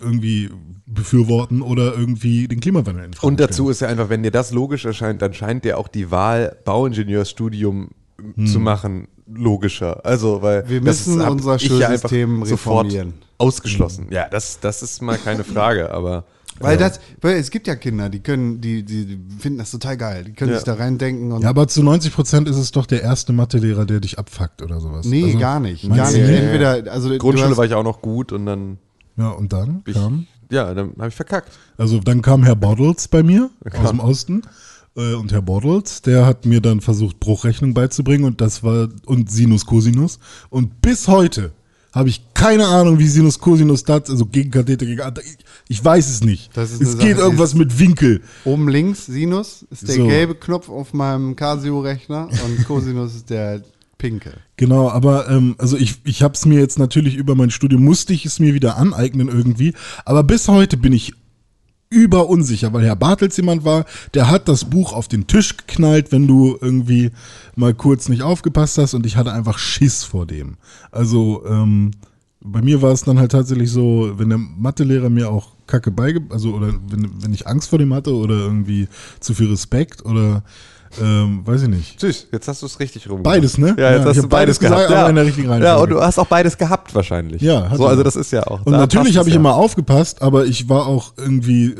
irgendwie 0.00 0.50
befürworten 0.86 1.60
oder 1.60 1.94
irgendwie 1.94 2.48
den 2.48 2.60
Klimawandel 2.60 3.04
in 3.04 3.12
Frage 3.12 3.26
Und 3.26 3.40
dazu 3.40 3.64
stellen. 3.64 3.70
ist 3.70 3.80
ja 3.80 3.88
einfach, 3.88 4.08
wenn 4.08 4.22
dir 4.22 4.30
das 4.30 4.52
logisch 4.52 4.84
erscheint, 4.84 5.20
dann 5.20 5.34
scheint 5.34 5.64
dir 5.64 5.78
auch 5.78 5.88
die 5.88 6.10
Wahl, 6.10 6.56
Bauingenieursstudium 6.64 7.90
zu 8.46 8.60
machen, 8.60 9.08
logischer. 9.32 10.04
Also, 10.04 10.40
weil 10.42 10.62
Hm. 10.62 10.68
Wir 10.70 10.80
das 10.80 11.06
müssen 11.06 11.20
unser 11.20 11.56
ich 11.56 11.68
ja 11.68 11.88
einfach 11.88 12.08
Schulsystem 12.08 12.44
sofort 12.46 12.86
reformieren. 12.86 13.14
ausgeschlossen. 13.38 14.06
Ja, 14.10 14.28
das, 14.28 14.60
das 14.60 14.82
ist 14.82 15.02
mal 15.02 15.18
keine 15.18 15.44
Frage, 15.44 15.90
aber 15.90 16.24
Weil 16.58 16.78
das, 16.78 17.00
weil 17.20 17.36
es 17.36 17.50
gibt 17.50 17.66
ja 17.66 17.76
Kinder, 17.76 18.08
die 18.08 18.20
können, 18.20 18.62
die, 18.62 18.82
die, 18.82 19.18
finden 19.38 19.58
das 19.58 19.70
total 19.70 19.96
geil. 19.98 20.24
Die 20.24 20.32
können 20.32 20.52
Ja. 20.52 20.56
sich 20.56 20.64
da 20.64 20.74
reindenken 20.74 21.30
und 21.32 21.42
Ja, 21.42 21.50
aber 21.50 21.68
zu 21.68 21.82
90 21.82 22.14
Prozent 22.14 22.48
ist 22.48 22.56
es 22.56 22.70
doch 22.72 22.86
der 22.86 23.02
erste 23.02 23.34
Mathelehrer, 23.34 23.84
der 23.84 24.00
dich 24.00 24.18
abfuckt 24.18 24.62
oder 24.62 24.80
sowas. 24.80 25.04
nee, 25.04 25.24
Also, 25.24 25.38
gar 25.38 25.60
nicht, 25.60 25.86
gar 25.94 26.10
nicht. 26.10 26.20
Entweder, 26.22 26.90
also 26.90 27.10
Grundschule 27.18 27.50
hast, 27.50 27.56
war 27.58 27.66
ich 27.66 27.74
auch 27.74 27.84
noch 27.84 28.00
gut 28.00 28.32
und 28.32 28.46
dann 28.46 28.78
Ja, 29.18 29.28
und 29.30 29.52
dann 29.52 29.82
ich, 29.86 29.94
kam 29.94 30.26
ja, 30.50 30.72
dann 30.74 30.92
habe 30.98 31.08
ich 31.08 31.14
verkackt. 31.16 31.50
Also 31.76 31.98
dann 31.98 32.22
kam 32.22 32.44
Herr 32.44 32.54
Bottles 32.56 33.08
bei 33.08 33.22
mir 33.24 33.50
aus 33.78 33.90
dem 33.90 34.00
Osten. 34.00 34.42
Äh, 34.96 35.14
Und 35.14 35.32
Herr 35.32 35.42
Bottles, 35.42 36.02
der 36.02 36.26
hat 36.26 36.46
mir 36.46 36.60
dann 36.60 36.80
versucht, 36.80 37.20
Bruchrechnung 37.20 37.74
beizubringen 37.74 38.24
und 38.24 38.40
das 38.40 38.62
war, 38.62 38.88
und 39.06 39.30
Sinus, 39.30 39.66
Cosinus. 39.66 40.18
Und 40.50 40.80
bis 40.80 41.08
heute 41.08 41.52
habe 41.92 42.08
ich 42.10 42.22
keine 42.34 42.66
Ahnung, 42.66 42.98
wie 42.98 43.08
Sinus, 43.08 43.38
Cosinus, 43.38 43.82
das, 43.84 44.10
also 44.10 44.26
gegen 44.26 44.50
Kathete, 44.50 44.84
gegen 44.84 45.00
ich, 45.24 45.38
ich 45.68 45.84
weiß 45.84 46.10
es 46.10 46.22
nicht. 46.22 46.54
Das 46.54 46.70
ist 46.70 46.82
es 46.82 46.98
geht 46.98 47.16
Sache, 47.16 47.22
irgendwas 47.26 47.54
mit 47.54 47.78
Winkel. 47.78 48.20
oben 48.44 48.68
links 48.68 49.06
Sinus 49.06 49.64
ist 49.70 49.88
der 49.88 49.96
So. 49.96 50.06
gelbe 50.06 50.34
Knopf 50.34 50.68
auf 50.68 50.92
meinem 50.92 51.36
Casio-Rechner 51.36 52.28
und 52.28 52.64
Cosinus 52.66 53.14
ist 53.14 53.30
der 53.30 53.62
pinke. 53.96 54.34
Genau, 54.58 54.90
aber 54.90 55.30
ähm, 55.30 55.54
also 55.56 55.78
ich, 55.78 55.96
ich 56.04 56.22
habe 56.22 56.34
es 56.34 56.44
mir 56.44 56.60
jetzt 56.60 56.78
natürlich 56.78 57.16
über 57.16 57.34
mein 57.34 57.50
Studium, 57.50 57.82
musste 57.82 58.12
ich 58.12 58.26
es 58.26 58.38
mir 58.40 58.52
wieder 58.52 58.76
aneignen 58.76 59.28
irgendwie, 59.28 59.72
aber 60.04 60.22
bis 60.22 60.48
heute 60.48 60.76
bin 60.76 60.92
ich 60.92 61.14
überunsicher, 61.88 62.72
weil 62.72 62.84
Herr 62.84 62.96
Bartels 62.96 63.36
jemand 63.36 63.64
war, 63.64 63.84
der 64.14 64.28
hat 64.28 64.48
das 64.48 64.64
Buch 64.64 64.92
auf 64.92 65.08
den 65.08 65.26
Tisch 65.26 65.56
geknallt, 65.56 66.12
wenn 66.12 66.26
du 66.26 66.56
irgendwie 66.60 67.10
mal 67.54 67.74
kurz 67.74 68.08
nicht 68.08 68.22
aufgepasst 68.22 68.78
hast 68.78 68.94
und 68.94 69.06
ich 69.06 69.16
hatte 69.16 69.32
einfach 69.32 69.58
Schiss 69.58 70.02
vor 70.02 70.26
dem. 70.26 70.56
Also 70.90 71.44
ähm, 71.46 71.92
bei 72.40 72.62
mir 72.62 72.82
war 72.82 72.92
es 72.92 73.02
dann 73.02 73.18
halt 73.18 73.32
tatsächlich 73.32 73.70
so, 73.70 74.12
wenn 74.16 74.28
der 74.28 74.38
Mathelehrer 74.38 75.10
mir 75.10 75.30
auch 75.30 75.52
Kacke 75.66 75.90
beige, 75.90 76.22
also 76.30 76.54
oder 76.54 76.74
wenn, 76.88 77.10
wenn 77.22 77.32
ich 77.32 77.46
Angst 77.46 77.70
vor 77.70 77.78
dem 77.78 77.92
hatte 77.92 78.14
oder 78.14 78.34
irgendwie 78.34 78.88
zu 79.20 79.34
viel 79.34 79.50
Respekt 79.50 80.04
oder 80.04 80.44
ähm, 81.00 81.46
weiß 81.46 81.62
ich 81.62 81.68
nicht. 81.68 82.00
Süß, 82.00 82.28
jetzt 82.32 82.48
hast 82.48 82.62
du 82.62 82.66
es 82.66 82.78
richtig 82.80 83.08
rum. 83.10 83.22
Beides, 83.22 83.58
ne? 83.58 83.74
Ja, 83.78 83.92
jetzt 83.92 84.02
Ja, 84.02 84.08
hast 84.10 84.16
du 84.16 84.28
beides 84.28 84.28
beides 84.28 84.58
gehabt. 84.60 84.76
gesagt, 84.76 84.90
ja. 84.90 85.00
aber 85.00 85.10
in 85.10 85.16
der 85.16 85.24
richtigen 85.26 85.48
Ja, 85.48 85.52
Reihenfolge. 85.54 85.82
und 85.82 85.90
du 86.00 86.06
hast 86.06 86.18
auch 86.18 86.26
beides 86.26 86.56
gehabt 86.58 86.94
wahrscheinlich. 86.94 87.42
Ja, 87.42 87.74
so, 87.76 87.86
also 87.86 88.02
das 88.02 88.16
ist 88.16 88.32
ja 88.32 88.42
auch. 88.46 88.64
Und 88.64 88.72
natürlich 88.72 89.16
habe 89.16 89.28
ich 89.28 89.34
ja. 89.34 89.40
immer 89.40 89.54
aufgepasst, 89.54 90.22
aber 90.22 90.46
ich 90.46 90.68
war 90.68 90.86
auch 90.86 91.12
irgendwie 91.16 91.74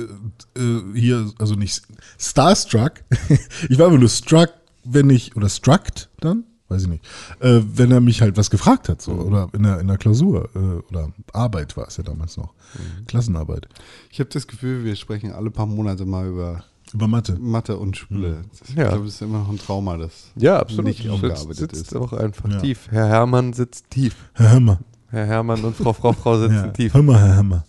äh, 0.57 0.61
äh, 0.61 0.83
hier, 0.95 1.31
also 1.39 1.55
nicht 1.55 1.83
starstruck. 2.19 2.93
ich 3.69 3.79
war 3.79 3.89
immer 3.89 3.99
nur 3.99 4.09
struck, 4.09 4.51
wenn 4.85 5.11
ich, 5.11 5.37
oder 5.37 5.49
struckt 5.49 6.09
dann, 6.21 6.45
weiß 6.69 6.83
ich 6.83 6.89
nicht, 6.89 7.05
äh, 7.41 7.61
wenn 7.75 7.91
er 7.93 8.01
mich 8.01 8.21
halt 8.23 8.37
was 8.37 8.51
gefragt 8.51 8.89
hat, 8.89 9.01
so, 9.03 9.13
oder 9.13 9.49
in 9.53 9.63
der, 9.63 9.81
in 9.81 9.87
der 9.87 9.99
Klausur, 9.99 10.49
äh, 10.55 10.59
oder 10.91 11.11
Arbeit 11.33 11.77
war 11.77 11.87
es 11.89 11.97
ja 11.97 12.05
damals 12.05 12.37
noch, 12.37 12.55
Mhm. 12.75 13.07
Klassenarbeit, 13.07 13.69
Ich 14.11 14.19
habe 14.19 14.29
das 14.31 14.47
Gefühl, 14.49 14.85
wir 14.85 14.97
sprechen 14.97 15.31
alle 15.33 15.51
paar 15.53 15.67
Monate 15.67 16.05
mal 16.05 16.27
über 16.27 16.65
über 16.97 17.07
Mathe. 17.09 17.37
Mathe 17.39 17.77
und 17.77 17.97
Schule. 17.97 18.43
Ich 18.69 18.75
Ja. 18.75 18.89
glaube, 18.89 19.05
das 19.05 19.15
ist 19.15 19.23
immer 19.23 19.39
noch 19.41 19.51
ein 19.51 19.59
Trauma, 19.59 19.97
das 19.97 20.33
Ja, 20.37 20.59
absolut. 20.59 20.87
nicht 20.87 21.09
aufgearbeitet 21.09 21.57
sitzt, 21.57 21.77
sitzt 21.77 21.93
ist. 21.93 21.97
auch 21.99 22.13
einfach 22.13 22.51
Ja. 22.51 22.59
tief. 22.61 22.89
Herr 22.91 23.07
Hermann 23.09 23.53
sitzt 23.53 23.91
tief. 23.91 24.15
Herr 24.35 24.53
Hammer. 24.53 24.79
Herr 25.11 25.27
Hermann 25.27 25.63
und 25.65 25.77
Frau 25.77 25.93
Frau 25.93 26.13
Frau 26.13 26.39
sitzen 26.39 26.55
Ja. 26.55 26.69
tief. 26.69 26.95
Hör 26.95 27.03
mal, 27.03 27.19
Herr 27.19 27.37
Hammer. 27.37 27.65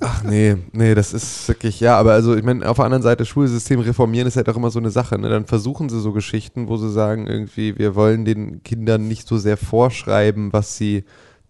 Ach 0.00 0.24
nee, 0.24 0.56
nee, 0.72 0.96
das 0.96 1.12
ist 1.14 1.46
wirklich, 1.46 1.78
ja, 1.78 1.96
aber 1.96 2.12
also 2.12 2.34
ich 2.34 2.42
meine, 2.42 2.68
auf 2.68 2.76
der 2.76 2.86
anderen 2.86 3.04
Seite, 3.04 3.24
Schulsystem 3.24 3.78
reformieren 3.78 4.26
ist 4.26 4.36
halt 4.36 4.48
auch 4.48 4.56
immer 4.56 4.70
so 4.72 4.80
eine 4.80 4.90
Sache, 4.90 5.16
ne? 5.16 5.28
Dann 5.28 5.46
versuchen 5.46 5.88
sie 5.88 6.00
so 6.00 6.10
Geschichten, 6.12 6.66
wo 6.66 6.76
sie 6.76 6.90
sagen, 6.90 7.28
irgendwie, 7.28 7.78
wir 7.78 7.94
wollen 7.94 8.24
den 8.24 8.64
Kindern 8.64 9.06
nicht 9.06 9.28
so 9.28 9.38
sehr 9.38 9.56
vorschreiben, 9.56 10.52
was 10.52 10.76
sie 10.76 11.04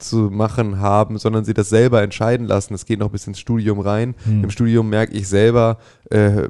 zu 0.05 0.31
machen 0.31 0.79
haben, 0.81 1.19
sondern 1.19 1.45
sie 1.45 1.55
das 1.55 1.69
selber 1.69 2.03
entscheiden 2.03 2.47
lassen. 2.47 2.75
Das 2.75 2.87
geht 2.87 2.99
noch 2.99 3.11
bis 3.11 3.27
ins 3.27 3.41
Studium 3.41 3.81
rein. 3.81 4.15
Im 4.43 4.51
Studium 4.51 4.89
merke 4.89 5.13
ich 5.15 5.29
selber, 5.29 5.79
äh, 6.11 6.49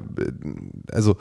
also 0.91 1.15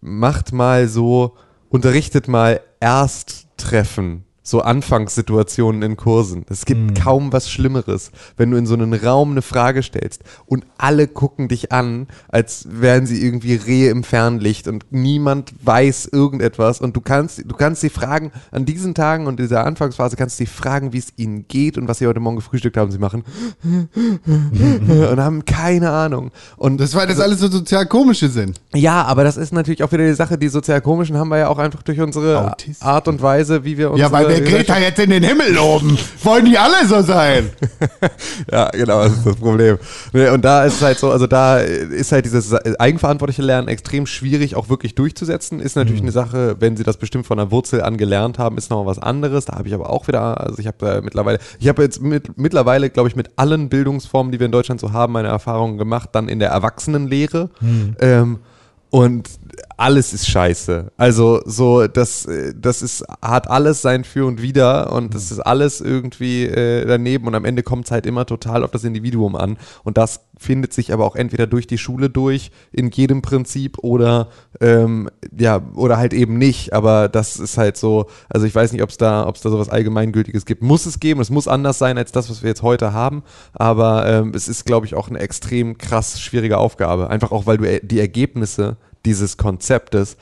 macht 0.00 0.52
mal 0.52 0.88
so, 0.88 1.36
unterrichtet 1.68 2.28
mal 2.28 2.60
Ersttreffen, 2.80 4.24
so 4.42 4.60
Anfangssituationen 4.60 5.82
in 5.82 5.96
Kursen. 5.96 6.44
Es 6.48 6.64
gibt 6.64 7.00
kaum 7.00 7.32
was 7.32 7.48
Schlimmeres, 7.50 8.10
wenn 8.36 8.50
du 8.50 8.56
in 8.56 8.66
so 8.66 8.74
einen 8.74 8.92
Raum 8.92 9.32
eine 9.32 9.42
Frage 9.42 9.82
stellst 9.82 10.22
und 10.46 10.64
alle 10.78 11.06
gucken 11.06 11.48
dich 11.48 11.70
an, 11.72 12.08
als 12.28 12.66
wären 12.68 13.06
sie 13.06 13.24
irgendwie 13.24 13.54
Rehe 13.54 13.90
im 13.90 14.02
Fernlicht 14.04 14.66
und 14.68 14.86
niemand 14.90 15.52
weiß 15.62 16.08
irgendetwas 16.12 16.80
und 16.80 16.96
du 16.96 17.00
kannst, 17.00 17.38
du 17.44 17.54
kannst 17.54 17.80
sie 17.82 17.90
fragen, 17.90 18.32
an 18.50 18.64
diesen 18.64 18.94
Tagen 18.94 19.26
und 19.26 19.38
dieser 19.38 19.64
Anfangsphase 19.64 20.16
kannst 20.16 20.38
du 20.40 20.44
sie 20.44 20.50
fragen, 20.50 20.92
wie 20.92 20.98
es 20.98 21.12
ihnen 21.16 21.46
geht 21.46 21.78
und 21.78 21.86
was 21.88 21.98
sie 21.98 22.06
heute 22.06 22.20
Morgen 22.20 22.36
gefrühstückt 22.36 22.76
haben. 22.76 22.90
Sie 22.90 22.98
machen 22.98 23.24
und 23.62 25.20
haben 25.20 25.44
keine 25.44 25.90
Ahnung. 25.90 26.30
Und 26.56 26.80
Das 26.80 26.94
war 26.94 27.06
das 27.06 27.20
alles 27.20 27.40
so 27.40 27.48
sozial 27.48 27.86
komische 27.86 28.28
sind. 28.28 28.60
ja, 28.74 29.04
aber 29.04 29.24
das 29.24 29.36
ist 29.36 29.52
natürlich 29.52 29.82
auch 29.82 29.92
wieder 29.92 30.04
die 30.06 30.14
Sache, 30.14 30.38
die 30.38 30.48
sozialkomischen 30.48 31.16
haben 31.16 31.28
wir 31.28 31.38
ja 31.38 31.48
auch 31.48 31.58
einfach 31.58 31.82
durch 31.82 32.00
unsere 32.00 32.50
Autismus. 32.50 32.82
Art 32.82 33.08
und 33.08 33.22
Weise, 33.22 33.64
wie 33.64 33.78
wir 33.78 33.90
unsere 33.90 34.10
Ja, 34.10 34.12
wir 34.32 34.40
Greta 34.42 34.78
jetzt 34.78 34.98
in 34.98 35.10
den 35.10 35.22
Himmel 35.22 35.52
loben. 35.54 35.98
Wollen 36.22 36.44
die 36.44 36.58
alle 36.58 36.86
so 36.86 37.02
sein? 37.02 37.50
Ja, 38.50 38.68
genau, 38.70 39.02
das 39.04 39.12
ist 39.12 39.26
das 39.26 39.36
Problem. 39.36 39.78
Nee, 40.12 40.28
Und 40.28 40.44
da 40.44 40.64
ist 40.64 40.82
halt 40.82 40.98
so, 40.98 41.10
also 41.10 41.26
da 41.26 41.58
ist 41.58 42.12
halt 42.12 42.24
dieses 42.24 42.52
eigenverantwortliche 42.52 43.42
Lernen 43.42 43.68
extrem 43.68 44.06
schwierig 44.06 44.56
auch 44.56 44.68
wirklich 44.68 44.94
durchzusetzen. 44.94 45.60
Ist 45.60 45.76
natürlich 45.76 46.02
eine 46.02 46.12
Sache, 46.12 46.56
wenn 46.58 46.76
sie 46.76 46.82
das 46.82 46.96
bestimmt 46.96 47.26
von 47.26 47.38
der 47.38 47.50
Wurzel 47.50 47.82
an 47.82 47.96
gelernt 47.96 48.38
haben, 48.38 48.58
ist 48.58 48.70
noch 48.70 48.84
was 48.86 48.98
anderes. 48.98 49.46
Da 49.46 49.54
habe 49.54 49.68
ich 49.68 49.74
aber 49.74 49.90
auch 49.90 50.08
wieder, 50.08 50.40
also 50.40 50.58
ich 50.58 50.66
habe 50.66 50.76
da 50.80 51.00
mittlerweile, 51.00 51.38
ich 51.60 51.68
habe 51.68 51.82
jetzt 51.82 52.00
mit, 52.02 52.36
mittlerweile, 52.38 52.90
glaube 52.90 53.08
ich, 53.08 53.16
mit 53.16 53.30
allen 53.36 53.68
Bildungsformen, 53.68 54.32
die 54.32 54.38
wir 54.40 54.46
in 54.46 54.52
Deutschland 54.52 54.80
so 54.80 54.92
haben, 54.92 55.12
meine 55.12 55.28
Erfahrungen 55.28 55.78
gemacht, 55.78 56.10
dann 56.12 56.28
in 56.28 56.38
der 56.38 56.50
Erwachsenenlehre. 56.50 57.50
Ähm, 58.00 58.38
und 58.90 59.28
alles 59.82 60.12
ist 60.12 60.28
scheiße. 60.28 60.92
Also 60.96 61.40
so, 61.44 61.88
das, 61.88 62.24
äh, 62.26 62.54
das 62.56 62.82
ist, 62.82 63.04
hat 63.20 63.50
alles 63.50 63.82
sein 63.82 64.04
Für 64.04 64.26
und 64.26 64.40
Wider 64.40 64.92
und 64.92 65.12
das 65.12 65.32
ist 65.32 65.40
alles 65.40 65.80
irgendwie 65.80 66.44
äh, 66.44 66.86
daneben 66.86 67.26
und 67.26 67.34
am 67.34 67.44
Ende 67.44 67.64
kommt 67.64 67.86
es 67.86 67.90
halt 67.90 68.06
immer 68.06 68.24
total 68.24 68.62
auf 68.62 68.70
das 68.70 68.84
Individuum 68.84 69.34
an. 69.34 69.58
Und 69.82 69.98
das 69.98 70.20
findet 70.38 70.72
sich 70.72 70.92
aber 70.92 71.04
auch 71.04 71.16
entweder 71.16 71.48
durch 71.48 71.66
die 71.66 71.78
Schule 71.78 72.10
durch, 72.10 72.52
in 72.70 72.90
jedem 72.90 73.22
Prinzip, 73.22 73.78
oder 73.78 74.28
ähm, 74.60 75.10
ja, 75.36 75.60
oder 75.74 75.96
halt 75.96 76.14
eben 76.14 76.38
nicht. 76.38 76.72
Aber 76.72 77.08
das 77.08 77.36
ist 77.36 77.58
halt 77.58 77.76
so, 77.76 78.06
also 78.28 78.46
ich 78.46 78.54
weiß 78.54 78.72
nicht, 78.72 78.82
ob 78.82 78.90
es 78.90 78.98
da, 78.98 79.26
ob 79.26 79.34
es 79.34 79.42
da 79.42 79.50
sowas 79.50 79.68
Allgemeingültiges 79.68 80.46
gibt. 80.46 80.62
Muss 80.62 80.86
es 80.86 81.00
geben, 81.00 81.20
es 81.20 81.30
muss 81.30 81.48
anders 81.48 81.78
sein 81.78 81.98
als 81.98 82.12
das, 82.12 82.30
was 82.30 82.42
wir 82.42 82.48
jetzt 82.50 82.62
heute 82.62 82.92
haben. 82.92 83.24
Aber 83.52 84.06
ähm, 84.06 84.32
es 84.32 84.46
ist, 84.46 84.64
glaube 84.64 84.86
ich, 84.86 84.94
auch 84.94 85.08
eine 85.08 85.18
extrem 85.18 85.76
krass 85.76 86.20
schwierige 86.20 86.58
Aufgabe. 86.58 87.10
Einfach 87.10 87.32
auch, 87.32 87.46
weil 87.46 87.58
du 87.58 87.80
die 87.80 87.98
Ergebnisse 87.98 88.76
dieses 89.04 89.36
Konzeptes 89.36 90.16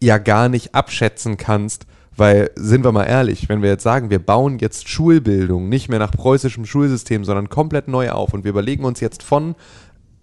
ja 0.00 0.18
gar 0.18 0.48
nicht 0.48 0.74
abschätzen 0.74 1.36
kannst, 1.36 1.86
weil, 2.16 2.50
sind 2.54 2.84
wir 2.84 2.92
mal 2.92 3.04
ehrlich, 3.04 3.48
wenn 3.48 3.62
wir 3.62 3.70
jetzt 3.70 3.82
sagen, 3.82 4.10
wir 4.10 4.20
bauen 4.20 4.58
jetzt 4.58 4.88
Schulbildung 4.88 5.68
nicht 5.68 5.88
mehr 5.88 5.98
nach 5.98 6.12
preußischem 6.12 6.64
Schulsystem, 6.64 7.24
sondern 7.24 7.48
komplett 7.48 7.88
neu 7.88 8.10
auf 8.10 8.32
und 8.32 8.44
wir 8.44 8.50
überlegen 8.50 8.84
uns 8.84 9.00
jetzt 9.00 9.22
von 9.22 9.56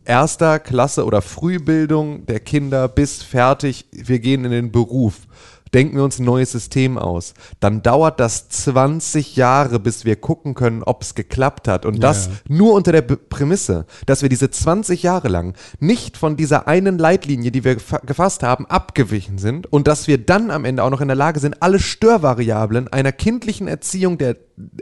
erster 0.05 0.59
Klasse 0.59 1.05
oder 1.05 1.21
Frühbildung 1.21 2.25
der 2.25 2.39
Kinder 2.39 2.87
bis 2.87 3.21
fertig, 3.23 3.85
wir 3.91 4.19
gehen 4.19 4.45
in 4.45 4.51
den 4.51 4.71
Beruf. 4.71 5.27
Denken 5.73 5.95
wir 5.95 6.03
uns 6.03 6.19
ein 6.19 6.25
neues 6.25 6.51
System 6.51 6.97
aus. 6.97 7.33
Dann 7.59 7.81
dauert 7.81 8.19
das 8.19 8.49
20 8.49 9.35
Jahre, 9.37 9.79
bis 9.79 10.03
wir 10.03 10.15
gucken 10.17 10.53
können, 10.53 10.83
ob 10.83 11.01
es 11.01 11.15
geklappt 11.15 11.67
hat. 11.67 11.85
Und 11.85 12.01
das 12.03 12.29
nur 12.47 12.73
unter 12.73 12.91
der 12.91 13.01
Prämisse, 13.03 13.85
dass 14.05 14.21
wir 14.21 14.29
diese 14.29 14.49
20 14.51 15.03
Jahre 15.03 15.29
lang 15.29 15.55
nicht 15.79 16.17
von 16.17 16.35
dieser 16.35 16.67
einen 16.67 16.97
Leitlinie, 16.97 17.51
die 17.51 17.63
wir 17.63 17.77
gefa- 17.77 18.05
gefasst 18.05 18.43
haben, 18.43 18.65
abgewichen 18.65 19.37
sind 19.37 19.71
und 19.71 19.87
dass 19.87 20.07
wir 20.07 20.17
dann 20.17 20.51
am 20.51 20.65
Ende 20.65 20.83
auch 20.83 20.89
noch 20.89 21.01
in 21.01 21.07
der 21.07 21.15
Lage 21.17 21.39
sind, 21.39 21.61
alle 21.61 21.79
Störvariablen 21.79 22.87
einer 22.89 23.11
kindlichen 23.11 23.67
Erziehung 23.67 24.17
der 24.17 24.35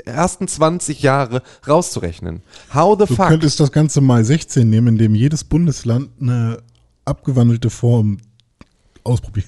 ersten 0.05 0.47
20 0.47 1.01
Jahre 1.01 1.41
rauszurechnen. 1.67 2.41
How 2.73 2.97
the 2.99 3.05
Du 3.05 3.15
fuck? 3.15 3.27
könntest 3.27 3.59
das 3.59 3.71
Ganze 3.71 4.01
mal 4.01 4.25
16 4.25 4.69
nehmen, 4.69 4.87
in 4.89 4.97
dem 4.97 5.15
jedes 5.15 5.43
Bundesland 5.43 6.09
eine 6.19 6.57
abgewandelte 7.05 7.69
Form 7.69 8.17
ausprobiert. 9.03 9.45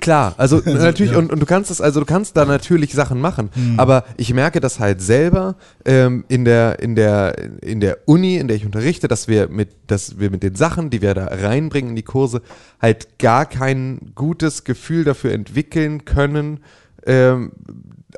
Klar, 0.00 0.34
also 0.36 0.56
natürlich, 0.64 1.12
ja. 1.12 1.18
und, 1.18 1.32
und 1.32 1.40
du 1.40 1.46
kannst 1.46 1.70
das, 1.70 1.80
also 1.80 2.00
du 2.00 2.06
kannst 2.06 2.36
da 2.36 2.44
natürlich 2.44 2.92
Sachen 2.92 3.20
machen, 3.20 3.50
aber 3.76 4.04
ich 4.16 4.32
merke 4.34 4.60
das 4.60 4.78
halt 4.78 5.00
selber 5.00 5.56
ähm, 5.84 6.24
in 6.28 6.44
der, 6.44 6.80
in 6.80 6.94
der, 6.94 7.36
in 7.62 7.80
der 7.80 7.98
Uni, 8.06 8.36
in 8.36 8.48
der 8.48 8.56
ich 8.56 8.64
unterrichte, 8.64 9.08
dass 9.08 9.28
wir 9.28 9.48
mit, 9.48 9.70
dass 9.86 10.18
wir 10.18 10.30
mit 10.30 10.42
den 10.42 10.54
Sachen, 10.54 10.90
die 10.90 11.02
wir 11.02 11.14
da 11.14 11.26
reinbringen 11.26 11.90
in 11.90 11.96
die 11.96 12.02
Kurse, 12.02 12.42
halt 12.80 13.18
gar 13.18 13.46
kein 13.46 14.12
gutes 14.14 14.64
Gefühl 14.64 15.04
dafür 15.04 15.32
entwickeln 15.32 16.04
können, 16.04 16.60
ähm, 17.06 17.52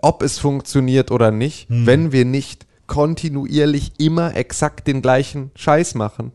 ob 0.02 0.22
es 0.22 0.38
funktioniert 0.38 1.10
oder 1.10 1.30
nicht, 1.30 1.66
wenn 1.68 2.12
wir 2.12 2.24
nicht 2.24 2.66
kontinuierlich 2.86 3.92
immer 3.98 4.36
exakt 4.36 4.86
den 4.86 5.02
gleichen 5.02 5.50
Scheiß 5.54 5.94
machen 5.94 6.32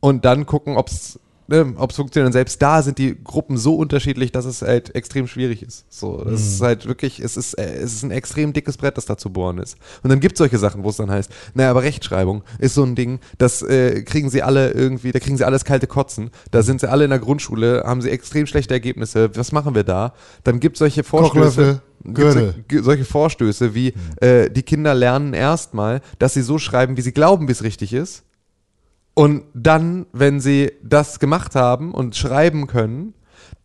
und 0.00 0.24
dann 0.24 0.46
gucken, 0.46 0.76
ob 0.76 0.88
es 0.88 1.18
ne, 1.48 1.74
ob's 1.76 1.96
funktioniert. 1.96 2.28
Und 2.28 2.32
selbst 2.32 2.62
da 2.62 2.82
sind 2.82 2.98
die 2.98 3.16
Gruppen 3.22 3.56
so 3.56 3.74
unterschiedlich, 3.74 4.30
dass 4.30 4.44
es 4.44 4.62
halt 4.62 4.94
extrem 4.94 5.26
schwierig 5.26 5.62
ist. 5.62 5.86
So, 5.88 6.22
das 6.24 6.40
ist 6.40 6.60
halt 6.60 6.86
wirklich, 6.86 7.20
es 7.20 7.36
ist, 7.36 7.54
äh, 7.54 7.78
es 7.78 7.94
ist 7.94 8.02
ein 8.04 8.10
extrem 8.10 8.52
dickes 8.52 8.76
Brett, 8.76 8.96
das 8.96 9.06
da 9.06 9.16
zu 9.16 9.30
bohren 9.30 9.58
ist. 9.58 9.76
Und 10.02 10.10
dann 10.10 10.20
gibt 10.20 10.34
es 10.34 10.38
solche 10.38 10.58
Sachen, 10.58 10.84
wo 10.84 10.90
es 10.90 10.96
dann 10.96 11.10
heißt, 11.10 11.30
naja, 11.54 11.70
aber 11.70 11.82
Rechtschreibung 11.82 12.42
ist 12.58 12.74
so 12.74 12.84
ein 12.84 12.94
Ding, 12.94 13.18
das 13.38 13.62
äh, 13.62 14.02
kriegen 14.02 14.30
sie 14.30 14.42
alle 14.42 14.70
irgendwie, 14.70 15.10
da 15.10 15.18
kriegen 15.18 15.36
sie 15.36 15.44
alles 15.44 15.64
kalte 15.64 15.86
Kotzen. 15.86 16.30
Da 16.50 16.62
sind 16.62 16.80
sie 16.80 16.90
alle 16.90 17.04
in 17.04 17.10
der 17.10 17.18
Grundschule, 17.18 17.82
haben 17.84 18.02
sie 18.02 18.10
extrem 18.10 18.46
schlechte 18.46 18.74
Ergebnisse. 18.74 19.30
Was 19.34 19.52
machen 19.52 19.74
wir 19.74 19.84
da? 19.84 20.12
Dann 20.44 20.60
gibt 20.60 20.76
es 20.76 20.78
solche 20.78 21.02
Vorstöße. 21.02 21.80
Solche 22.80 23.04
Vorstöße 23.04 23.74
wie 23.74 23.92
äh, 24.20 24.48
die 24.50 24.62
Kinder 24.62 24.94
lernen 24.94 25.34
erstmal, 25.34 26.00
dass 26.20 26.34
sie 26.34 26.42
so 26.42 26.58
schreiben, 26.58 26.96
wie 26.96 27.00
sie 27.00 27.12
glauben, 27.12 27.48
wie 27.48 27.52
es 27.52 27.64
richtig 27.64 27.92
ist. 27.92 28.22
Und 29.18 29.46
dann, 29.52 30.06
wenn 30.12 30.38
sie 30.38 30.70
das 30.80 31.18
gemacht 31.18 31.56
haben 31.56 31.92
und 31.92 32.14
schreiben 32.14 32.68
können, 32.68 33.14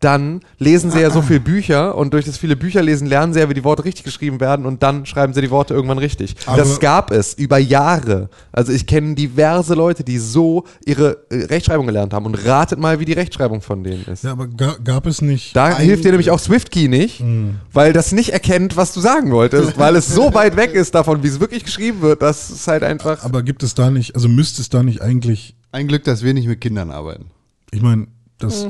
dann 0.00 0.40
lesen 0.58 0.90
sie 0.90 1.00
ja 1.00 1.08
so 1.10 1.22
viele 1.22 1.40
Bücher 1.40 1.94
und 1.96 2.12
durch 2.12 2.26
das 2.26 2.36
viele 2.36 2.56
Bücher 2.56 2.82
lesen 2.82 3.06
lernen 3.06 3.32
sie 3.32 3.40
ja, 3.40 3.48
wie 3.48 3.54
die 3.54 3.64
Worte 3.64 3.84
richtig 3.86 4.04
geschrieben 4.04 4.38
werden 4.38 4.66
und 4.66 4.82
dann 4.82 5.06
schreiben 5.06 5.32
sie 5.32 5.40
die 5.40 5.50
Worte 5.50 5.72
irgendwann 5.72 5.96
richtig. 5.96 6.36
Aber- 6.44 6.58
das 6.58 6.78
gab 6.80 7.10
es 7.10 7.32
über 7.34 7.56
Jahre. 7.58 8.28
Also 8.52 8.72
ich 8.72 8.86
kenne 8.86 9.14
diverse 9.14 9.74
Leute, 9.74 10.04
die 10.04 10.18
so 10.18 10.64
ihre 10.84 11.24
äh, 11.30 11.44
Rechtschreibung 11.44 11.86
gelernt 11.86 12.12
haben 12.12 12.26
und 12.26 12.34
ratet 12.44 12.78
mal, 12.78 13.00
wie 13.00 13.06
die 13.06 13.14
Rechtschreibung 13.14 13.62
von 13.62 13.82
denen 13.82 14.04
ist. 14.04 14.24
Ja, 14.24 14.32
aber 14.32 14.46
ga, 14.46 14.76
gab 14.84 15.06
es 15.06 15.22
nicht. 15.22 15.56
Da 15.56 15.78
hilft 15.78 16.04
dir 16.04 16.10
nämlich 16.10 16.30
auch 16.30 16.38
SwiftKey 16.38 16.88
nicht, 16.88 17.24
weil 17.72 17.92
das 17.94 18.12
nicht 18.12 18.30
erkennt, 18.34 18.76
was 18.76 18.92
du 18.92 19.00
sagen 19.00 19.30
wolltest, 19.30 19.78
weil 19.78 19.96
es 19.96 20.06
so 20.08 20.34
weit 20.34 20.56
weg 20.56 20.74
ist 20.74 20.94
davon, 20.94 21.22
wie 21.22 21.28
es 21.28 21.40
wirklich 21.40 21.64
geschrieben 21.64 22.02
wird, 22.02 22.20
dass 22.20 22.50
es 22.50 22.68
halt 22.68 22.82
einfach. 22.82 23.24
Aber 23.24 23.42
gibt 23.42 23.62
es 23.62 23.74
da 23.74 23.90
nicht, 23.90 24.14
also 24.14 24.28
müsste 24.28 24.60
es 24.60 24.68
da 24.68 24.82
nicht 24.82 25.00
eigentlich, 25.00 25.56
Ein 25.72 25.88
Glück, 25.88 26.04
dass 26.04 26.22
wir 26.22 26.34
nicht 26.34 26.46
mit 26.46 26.60
Kindern 26.60 26.90
arbeiten. 26.90 27.26
ich 27.70 27.80
meine, 27.80 28.08
das 28.38 28.68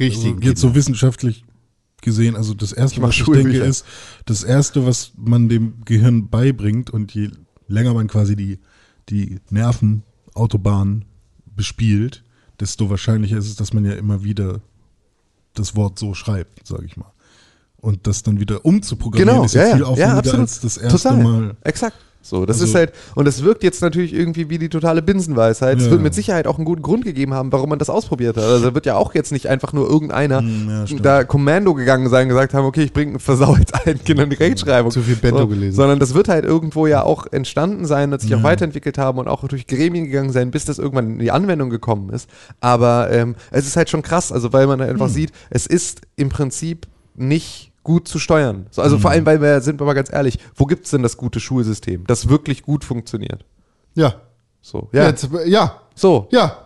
Richtig. 0.00 0.34
also 0.34 0.40
jetzt 0.40 0.60
so 0.60 0.74
wissenschaftlich 0.74 1.44
gesehen, 2.02 2.36
also 2.36 2.54
das 2.54 2.72
erste, 2.72 3.00
mach 3.00 3.08
was 3.08 3.16
ich 3.16 3.24
denke, 3.24 3.40
Schulbücher. 3.42 3.64
ist, 3.66 3.84
das 4.24 4.42
erste, 4.42 4.86
was 4.86 5.12
man 5.16 5.48
dem 5.48 5.84
Gehirn 5.84 6.28
beibringt 6.28 6.90
und 6.90 7.14
je 7.14 7.30
länger 7.68 7.94
man 7.94 8.08
quasi 8.08 8.36
die, 8.36 8.58
die 9.08 9.38
Nervenautobahn 9.50 11.04
bespielt, 11.54 12.24
desto 12.58 12.90
wahrscheinlicher 12.90 13.38
ist 13.38 13.48
es, 13.48 13.56
dass 13.56 13.72
man 13.72 13.84
ja 13.84 13.92
immer 13.92 14.24
wieder 14.24 14.60
das 15.54 15.76
Wort 15.76 15.98
so 15.98 16.14
schreibt, 16.14 16.66
sage 16.66 16.86
ich 16.86 16.96
mal. 16.96 17.12
Und 17.76 18.06
das 18.06 18.22
dann 18.22 18.40
wieder 18.40 18.64
umzuprogrammieren 18.64 19.34
Genau, 19.36 19.44
ist 19.44 19.54
ja, 19.54 19.68
ja, 19.68 19.72
viel 19.72 19.80
ja, 19.80 19.86
aufwendiger 19.86 20.12
ja, 20.12 20.18
absolut. 20.18 20.40
als 20.40 20.60
das 20.60 20.76
erste 20.76 20.98
Total. 20.98 21.22
Mal. 21.22 21.56
Exakt. 21.62 21.96
So, 22.22 22.44
das 22.44 22.56
Also- 22.56 22.66
ist 22.66 22.74
halt, 22.74 22.92
und 23.14 23.26
es 23.26 23.42
wirkt 23.42 23.62
jetzt 23.64 23.80
natürlich 23.80 24.12
irgendwie 24.12 24.50
wie 24.50 24.58
die 24.58 24.68
totale 24.68 25.00
Binsenweisheit. 25.00 25.78
Es 25.78 25.86
Ja. 25.86 25.90
wird 25.92 26.02
mit 26.02 26.14
Sicherheit 26.14 26.46
auch 26.46 26.56
einen 26.58 26.66
guten 26.66 26.82
Grund 26.82 27.04
gegeben 27.04 27.32
haben, 27.32 27.50
warum 27.50 27.70
man 27.70 27.78
das 27.78 27.88
ausprobiert 27.88 28.36
hat. 28.36 28.44
Also 28.44 28.66
da 28.66 28.74
wird 28.74 28.84
ja 28.84 28.96
auch 28.96 29.14
jetzt 29.14 29.32
nicht 29.32 29.46
einfach 29.46 29.72
nur 29.72 29.88
irgendeiner 29.88 30.40
Hm, 30.40 30.84
ja, 30.86 30.98
da 31.00 31.24
Kommando 31.24 31.72
gegangen 31.74 32.08
sein 32.10 32.24
und 32.24 32.28
gesagt 32.28 32.52
haben, 32.52 32.66
okay, 32.66 32.82
ich 32.82 32.92
bringe 32.92 33.18
versau 33.18 33.56
jetzt 33.56 33.74
allen 33.74 34.04
Kindern 34.04 34.28
die 34.28 34.36
Rechtschreibung. 34.36 34.90
Zu 34.90 35.00
viel 35.00 35.16
Bento 35.16 35.38
so, 35.38 35.46
gelesen. 35.48 35.74
Sondern 35.74 35.98
das 35.98 36.12
wird 36.12 36.28
halt 36.28 36.44
irgendwo 36.44 36.86
ja 36.86 37.02
auch 37.02 37.26
entstanden 37.30 37.86
sein, 37.86 38.10
dass 38.10 38.22
sich 38.22 38.34
auch 38.34 38.38
Ja. 38.38 38.44
weiterentwickelt 38.44 38.98
haben 38.98 39.18
und 39.18 39.26
auch 39.26 39.46
durch 39.48 39.66
Gremien 39.66 40.04
gegangen 40.04 40.30
sein, 40.30 40.50
bis 40.50 40.66
das 40.66 40.78
irgendwann 40.78 41.12
in 41.12 41.18
die 41.20 41.30
Anwendung 41.30 41.70
gekommen 41.70 42.10
ist. 42.10 42.28
Aber 42.60 43.08
ähm, 43.10 43.34
es 43.50 43.66
ist 43.66 43.76
halt 43.76 43.88
schon 43.88 44.02
krass, 44.02 44.30
also 44.30 44.52
weil 44.52 44.66
man 44.66 44.80
halt 44.80 44.90
einfach 44.90 45.08
sieht, 45.08 45.32
es 45.48 45.66
ist 45.66 46.02
im 46.16 46.28
Prinzip 46.28 46.86
nicht 47.16 47.69
gut 47.82 48.06
zu 48.08 48.18
steuern. 48.18 48.66
So, 48.70 48.82
also 48.82 48.98
vor 48.98 49.10
allem, 49.10 49.24
weil 49.26 49.40
wir, 49.40 49.60
sind 49.60 49.80
wir 49.80 49.84
mal 49.86 49.94
ganz 49.94 50.12
ehrlich, 50.12 50.38
wo 50.54 50.66
gibt 50.66 50.84
es 50.84 50.90
denn 50.90 51.02
das 51.02 51.16
gute 51.16 51.40
Schulsystem, 51.40 52.06
das 52.06 52.28
wirklich 52.28 52.62
gut 52.62 52.84
funktioniert? 52.84 53.44
Ja. 53.94 54.14
So, 54.60 54.88
Ja. 54.92 55.02
ja, 55.04 55.08
Jetzt, 55.08 55.28
ja. 55.46 55.80
so, 55.94 56.28
Ja. 56.30 56.58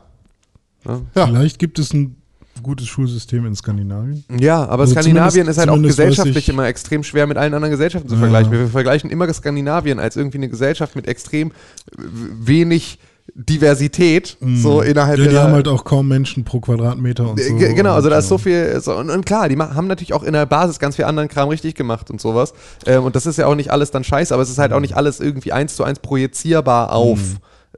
Ja. 1.15 1.27
Vielleicht 1.27 1.59
gibt 1.59 1.79
es 1.79 1.95
ein 1.95 2.17
gutes 2.63 2.87
Schulsystem 2.89 3.47
in 3.47 3.55
Skandinavien. 3.57 4.23
ja, 4.39 4.65
aber 4.67 4.83
Also 4.83 4.93
Skandinavien 4.93 5.49
ist 5.49 5.57
halt 5.59 5.71
auch 5.71 5.81
gesellschaftlich 5.81 6.37
ich- 6.37 6.49
immer 6.51 6.67
extrem 6.67 7.03
schwer 7.03 7.27
mit 7.27 7.37
allen 7.39 7.55
anderen 7.55 7.71
Gesellschaften 7.73 8.09
zu 8.09 8.15
Ja. 8.15 8.21
vergleichen. 8.21 8.53
Wir 8.53 8.69
vergleichen 8.69 9.11
immer 9.11 9.33
Skandinavien 9.33 9.99
als 9.99 10.17
irgendwie 10.17 10.39
eine 10.39 10.49
Gesellschaft 10.51 10.95
mit 10.95 11.07
extrem 11.09 11.53
wenig 11.97 12.99
Diversität, 13.35 14.37
so 14.63 14.81
innerhalb 14.83 15.19
Mhm. 15.19 15.25
Ja, 15.25 15.31
die 15.31 15.39
haben 15.39 15.53
halt 15.53 15.69
auch 15.69 15.85
kaum 15.85 16.09
Menschen 16.09 16.45
pro 16.45 16.61
Quadratmeter 16.61 17.31
und 17.31 17.41
so. 17.41 17.55
Äh, 17.55 17.59
Ge- 17.59 17.75
Genau, 17.75 17.95
also 17.95 18.09
da 18.11 18.19
ist 18.19 18.29
so 18.29 18.39
viel, 18.39 18.81
so, 18.81 18.95
und, 18.97 19.11
und 19.11 19.25
klar, 19.27 19.49
die 19.49 19.57
haben 19.57 19.87
natürlich 19.87 20.13
auch 20.13 20.23
in 20.23 20.35
der 20.35 20.47
Basis 20.47 20.79
ganz 20.79 20.97
viel 20.97 21.05
anderen 21.07 21.29
Kram 21.29 21.49
richtig 21.49 21.75
gemacht 21.75 22.11
und 22.11 22.21
sowas. 22.21 22.53
Ähm, 22.87 23.03
und 23.05 23.17
das 23.17 23.27
ist 23.27 23.39
ja 23.39 23.47
auch 23.47 23.55
nicht 23.55 23.71
alles 23.73 23.91
dann 23.91 24.05
scheiße, 24.05 24.33
aber 24.35 24.43
es 24.43 24.51
ist 24.51 24.59
halt 24.59 24.73
auch 24.73 24.81
nicht 24.81 24.95
alles 24.97 25.21
irgendwie 25.21 25.53
eins 25.53 25.75
zu 25.75 25.85
eins 25.85 25.99
projizierbar 26.01 26.93
auf 26.93 27.19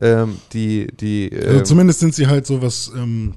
ähm, 0.00 0.36
die, 0.52 0.88
die 1.00 1.30
Also 1.34 1.58
ähm, 1.58 1.64
zumindest 1.64 2.00
sind 2.00 2.14
sie 2.14 2.26
halt 2.26 2.46
so 2.46 2.60
was, 2.60 2.90
ähm, 2.94 3.32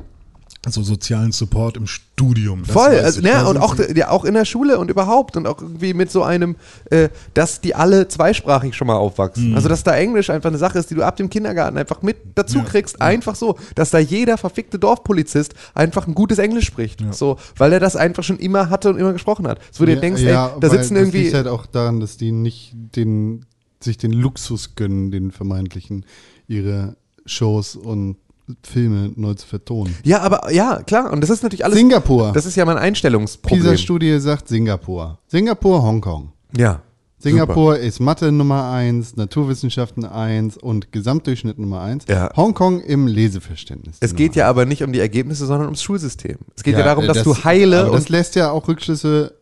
so 0.67 0.83
sozialen 0.83 1.31
Support 1.31 1.77
im 1.77 1.87
Studium. 1.87 2.63
Das 2.63 2.73
Voll, 2.73 2.99
also, 2.99 3.19
ich. 3.21 3.25
ne, 3.25 3.47
und 3.47 3.57
auch, 3.57 3.77
ja, 3.95 4.09
auch 4.09 4.25
in 4.25 4.33
der 4.33 4.43
Schule 4.43 4.77
und 4.77 4.89
überhaupt 4.91 5.37
und 5.37 5.47
auch 5.47 5.61
irgendwie 5.61 5.93
mit 5.93 6.11
so 6.11 6.21
einem, 6.21 6.57
äh, 6.91 7.07
dass 7.33 7.61
die 7.61 7.75
alle 7.75 8.09
zweisprachig 8.09 8.75
schon 8.75 8.87
mal 8.87 8.97
aufwachsen. 8.97 9.55
Also, 9.55 9.69
dass 9.69 9.83
da 9.83 9.95
Englisch 9.95 10.29
einfach 10.29 10.49
eine 10.49 10.57
Sache 10.57 10.77
ist, 10.77 10.89
die 10.91 10.95
du 10.95 11.03
ab 11.03 11.15
dem 11.15 11.29
Kindergarten 11.29 11.77
einfach 11.77 12.01
mit 12.01 12.17
dazu 12.35 12.57
Ja, 12.59 12.65
kriegst, 12.65 13.01
einfach 13.01 13.35
so, 13.35 13.57
dass 13.75 13.89
da 13.91 13.99
jeder 13.99 14.37
verfickte 14.37 14.77
Dorfpolizist 14.79 15.53
einfach 15.73 16.07
ein 16.07 16.13
gutes 16.13 16.39
Englisch 16.39 16.65
spricht. 16.65 17.03
So, 17.11 17.37
weil 17.55 17.71
er 17.71 17.79
das 17.79 17.95
einfach 17.95 18.23
schon 18.23 18.37
immer 18.37 18.69
hatte 18.69 18.89
und 18.89 18.97
immer 18.99 19.13
gesprochen 19.13 19.47
hat. 19.47 19.59
So, 19.71 19.81
wo 19.81 19.85
du 19.85 19.97
denkst, 19.97 20.21
ey, 20.23 20.33
da 20.33 20.53
sitzen 20.61 20.95
Das 20.95 21.03
irgendwie. 21.03 21.21
liegt 21.23 21.33
halt 21.35 21.47
auch 21.47 21.65
daran, 21.65 22.01
dass 22.01 22.17
die 22.17 22.33
nicht 22.33 22.73
den, 22.75 23.45
sich 23.79 23.97
den 23.97 24.11
Luxus 24.11 24.75
gönnen, 24.75 25.09
den 25.09 25.31
vermeintlichen, 25.31 26.05
ihre 26.49 26.97
Shows 27.25 27.77
und 27.77 28.17
Filme 28.63 29.11
neu 29.15 29.33
zu 29.33 29.45
vertonen. 29.47 29.95
ja, 30.03 30.21
aber 30.21 30.51
ja, 30.51 30.81
klar, 30.83 31.11
und 31.11 31.21
das 31.21 31.29
ist 31.29 31.43
natürlich 31.43 31.65
alles. 31.65 31.77
Singapur. 31.77 32.31
Das 32.33 32.45
ist 32.45 32.55
ja 32.55 32.65
mein 32.65 32.77
Einstellungsproblem. 32.77 33.61
PISA-Studie 33.61 34.19
sagt 34.19 34.47
Singapur. 34.47 35.19
Singapur, 35.27 35.81
Hongkong. 35.83 36.31
Ja. 36.57 36.81
Singapur 37.21 37.77
ist 37.77 37.99
Mathe 37.99 38.31
Nummer 38.31 38.71
1, 38.71 39.17
Naturwissenschaften 39.17 40.05
1 40.05 40.55
und 40.57 40.93
Gesamtdurchschnitt 40.93 41.59
Nummer 41.59 41.81
1. 41.81 42.05
Ja. 42.07 42.29
Hongkong 42.35 42.79
im 42.79 43.07
Leseverständnis. 43.07 43.97
Es 43.99 44.15
geht 44.15 44.35
ja 44.37 44.47
aber 44.47 44.65
nicht 44.65 44.83
um 44.83 44.93
die 44.93 44.99
Ergebnisse, 44.99 45.45
sondern 45.45 45.65
ums 45.67 45.83
Schulsystem. 45.83 46.37
Es 46.55 46.63
geht 46.63 46.73
ja, 46.75 46.79
Ja, 46.79 46.85
darum, 46.85 47.03
äh, 47.03 47.07
dass 47.07 47.17
das- 47.17 47.23
du 47.25 47.43
heile 47.43 47.87
und 47.87 47.93
das 47.95 48.07
lässt 48.07 48.35
ja 48.35 48.51
auch 48.51 48.69
Rückschlüsse 48.69 49.33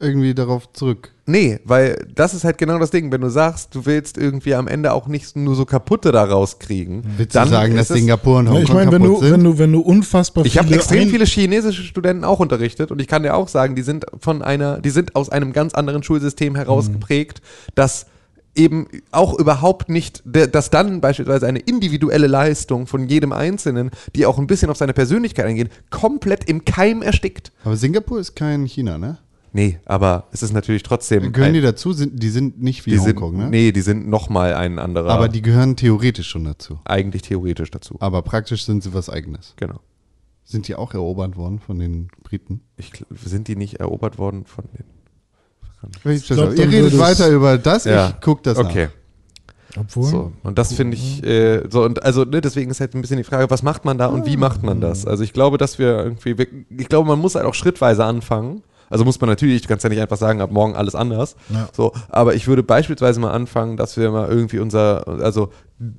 irgendwie 0.00 0.34
darauf 0.34 0.72
zurück. 0.72 1.12
Nee, 1.26 1.60
weil 1.64 2.06
das 2.14 2.34
ist 2.34 2.42
halt 2.44 2.58
genau 2.58 2.78
das 2.78 2.90
Ding. 2.90 3.12
Wenn 3.12 3.20
du 3.20 3.28
sagst, 3.30 3.74
du 3.74 3.86
willst 3.86 4.18
irgendwie 4.18 4.54
am 4.54 4.66
Ende 4.66 4.92
auch 4.92 5.06
nicht 5.06 5.36
nur 5.36 5.54
so 5.54 5.64
kaputte 5.64 6.10
da 6.10 6.24
rauskriegen, 6.24 7.04
Willst 7.18 7.36
dann 7.36 7.44
du 7.48 7.50
sagen, 7.54 7.76
dass 7.76 7.88
Singapur 7.88 8.38
und 8.38 8.46
Ja, 8.46 8.52
Hongkong 8.52 8.64
ich 8.64 8.72
meine, 8.74 8.92
wenn 8.92 9.02
du, 9.02 9.20
sind? 9.20 9.32
wenn 9.32 9.44
du, 9.44 9.58
wenn 9.58 9.72
du 9.72 9.80
unfassbar 9.80 10.44
Ich 10.44 10.58
habe 10.58 10.74
extrem 10.74 11.08
viele 11.08 11.26
chinesische 11.26 11.82
Studenten 11.82 12.24
auch 12.24 12.40
unterrichtet 12.40 12.90
und 12.90 13.00
ich 13.00 13.06
kann 13.06 13.22
dir 13.22 13.34
auch 13.34 13.48
sagen, 13.48 13.76
die 13.76 13.82
sind 13.82 14.06
von 14.18 14.42
einer, 14.42 14.80
die 14.80 14.90
sind 14.90 15.14
aus 15.14 15.28
einem 15.28 15.52
ganz 15.52 15.74
anderen 15.74 16.02
Schulsystem 16.02 16.56
herausgeprägt, 16.56 17.42
das 17.74 18.06
eben 18.56 18.88
auch 19.12 19.38
überhaupt 19.38 19.88
nicht, 19.88 20.22
dass 20.24 20.70
dann 20.70 21.00
beispielsweise 21.00 21.46
eine 21.46 21.60
individuelle 21.60 22.26
Leistung 22.26 22.86
von 22.88 23.06
jedem 23.08 23.32
Einzelnen, 23.32 23.90
die 24.16 24.26
auch 24.26 24.38
ein 24.38 24.48
bisschen 24.48 24.70
auf 24.70 24.76
seine 24.76 24.92
Persönlichkeit 24.92 25.46
eingeht, 25.46 25.70
komplett 25.90 26.44
im 26.48 26.64
Keim 26.64 27.02
erstickt. 27.02 27.52
aber 27.64 27.76
Singapur 27.76 28.18
ist 28.18 28.34
kein 28.34 28.64
China, 28.64 28.98
ne? 28.98 29.18
Nee, 29.52 29.78
aber 29.84 30.28
es 30.32 30.42
ist 30.42 30.52
natürlich 30.52 30.82
trotzdem. 30.84 31.32
Gehören 31.32 31.48
ein- 31.48 31.54
die 31.54 31.60
dazu? 31.60 31.92
Sind, 31.92 32.22
die 32.22 32.28
sind 32.30 32.62
nicht 32.62 32.86
wie 32.86 32.90
die 32.90 32.98
sind, 32.98 33.20
Hongkong, 33.20 33.36
ne? 33.36 33.50
Nee, 33.50 33.72
die 33.72 33.80
sind 33.80 34.08
nochmal 34.08 34.54
ein 34.54 34.78
anderer. 34.78 35.10
Aber 35.10 35.28
die 35.28 35.42
gehören 35.42 35.74
theoretisch 35.76 36.28
schon 36.28 36.44
dazu. 36.44 36.78
eigentlich 36.84 37.22
theoretisch 37.22 37.70
dazu. 37.70 37.96
Aber 38.00 38.22
praktisch 38.22 38.64
sind 38.64 38.82
sie 38.84 38.94
was 38.94 39.10
Eigenes. 39.10 39.54
Genau. 39.56 39.80
Sind 40.44 40.68
die 40.68 40.74
auch 40.76 40.94
erobert 40.94 41.36
worden 41.36 41.58
von 41.58 41.78
den 41.78 42.08
Briten? 42.22 42.60
Ich, 42.76 42.92
sind 43.24 43.48
die 43.48 43.56
nicht 43.56 43.74
erobert 43.80 44.18
worden 44.18 44.44
von 44.44 44.64
den. 44.76 44.84
Ich 46.12 46.26
glaub, 46.26 46.54
Ihr 46.56 46.68
redet 46.70 46.98
weiter 46.98 47.28
über 47.30 47.56
das, 47.56 47.86
ich 47.86 47.96
guck 48.20 48.42
das 48.42 48.58
Okay. 48.58 48.86
nach. 48.86 49.80
Obwohl, 49.82 50.04
So, 50.04 50.32
und 50.42 50.58
das 50.58 50.72
finde 50.74 50.96
ich, 50.96 51.22
äh, 51.24 51.62
so, 51.70 51.84
und 51.84 52.02
also, 52.02 52.24
ne, 52.24 52.40
deswegen 52.40 52.70
ist 52.72 52.80
halt 52.80 52.94
ein 52.94 53.00
bisschen 53.00 53.18
die 53.18 53.24
Frage, 53.24 53.48
was 53.50 53.62
macht 53.62 53.84
man 53.84 53.96
da 53.98 54.06
und 54.06 54.26
wie 54.26 54.36
macht 54.36 54.64
man 54.64 54.80
das? 54.80 55.06
Also, 55.06 55.22
ich 55.22 55.32
glaube, 55.32 55.58
dass 55.58 55.78
wir 55.78 55.96
irgendwie, 55.96 56.34
ich 56.76 56.88
glaube, 56.88 57.06
man 57.08 57.20
muss 57.20 57.36
halt 57.36 57.46
auch 57.46 57.54
schrittweise 57.54 58.04
anfangen. 58.04 58.62
Also 58.90 59.04
muss 59.06 59.18
man 59.20 59.30
natürlich, 59.30 59.62
du 59.62 59.68
kannst 59.68 59.84
ja 59.84 59.88
nicht 59.88 60.00
einfach 60.02 60.18
sagen, 60.18 60.40
ab 60.42 60.50
morgen 60.50 60.74
alles 60.76 60.94
anders. 60.94 61.36
Ja. 61.48 61.68
So, 61.74 61.92
aber 62.10 62.34
ich 62.34 62.46
würde 62.48 62.62
beispielsweise 62.62 63.20
mal 63.20 63.30
anfangen, 63.30 63.76
dass 63.78 63.96
wir 63.96 64.10
mal 64.10 64.28
irgendwie 64.28 64.58
unser, 64.58 65.06
also 65.06 65.48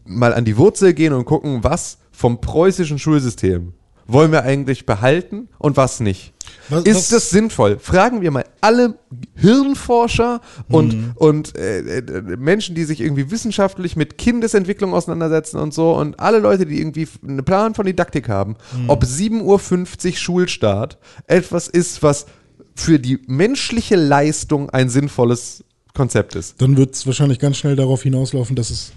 mal 0.06 0.34
an 0.34 0.46
die 0.46 0.58
Wurzel 0.58 0.94
gehen 0.94 1.14
und 1.14 1.26
gucken, 1.26 1.64
was 1.64 1.98
vom 2.12 2.40
preußischen 2.42 3.00
Schulsystem 3.00 3.74
wollen 4.08 4.32
wir 4.34 4.44
eigentlich 4.44 4.86
behalten 4.86 5.48
und 5.58 5.78
was 5.78 6.02
nicht. 6.02 6.34
Was- 6.68 6.84
ist 6.84 6.96
was- 6.98 7.08
das 7.10 7.30
sinnvoll? 7.30 7.80
Fragen 7.80 8.22
wir 8.22 8.30
mal 8.32 8.44
alle 8.60 8.96
Hirnforscher 9.36 10.42
und, 10.70 10.94
Mhm. 10.94 11.12
und 11.16 11.56
äh, 11.58 11.80
äh, 12.00 12.22
Menschen, 12.38 12.76
die 12.76 12.84
sich 12.84 13.02
irgendwie 13.02 13.32
wissenschaftlich 13.32 13.96
mit 13.96 14.18
Kindesentwicklung 14.18 14.94
auseinandersetzen 14.94 15.58
und 15.60 15.74
so 15.74 15.94
und 15.96 16.20
alle 16.20 16.40
Leute, 16.40 16.66
die 16.66 16.80
irgendwie 16.80 17.08
einen 17.26 17.44
Plan 17.44 17.74
von 17.74 17.86
Didaktik 17.86 18.30
haben, 18.30 18.56
Mhm. 18.76 18.90
ob 18.90 19.04
7.50 19.04 20.12
Uhr 20.14 20.18
Schulstart 20.18 20.98
etwas 21.28 21.68
ist, 21.68 22.02
was 22.04 22.26
für 22.76 23.00
die 23.00 23.20
menschliche 23.28 23.96
Leistung 23.96 24.70
ein 24.70 24.90
sinnvolles 24.90 25.64
Konzept 25.94 26.36
ist. 26.36 26.62
dann 26.62 26.78
wird 26.78 26.96
es 26.96 27.06
wahrscheinlich 27.06 27.40
ganz 27.40 27.58
schnell 27.58 27.76
darauf 27.76 28.04
hinauslaufen, 28.04 28.56
dass 28.56 28.70
es 28.70 28.92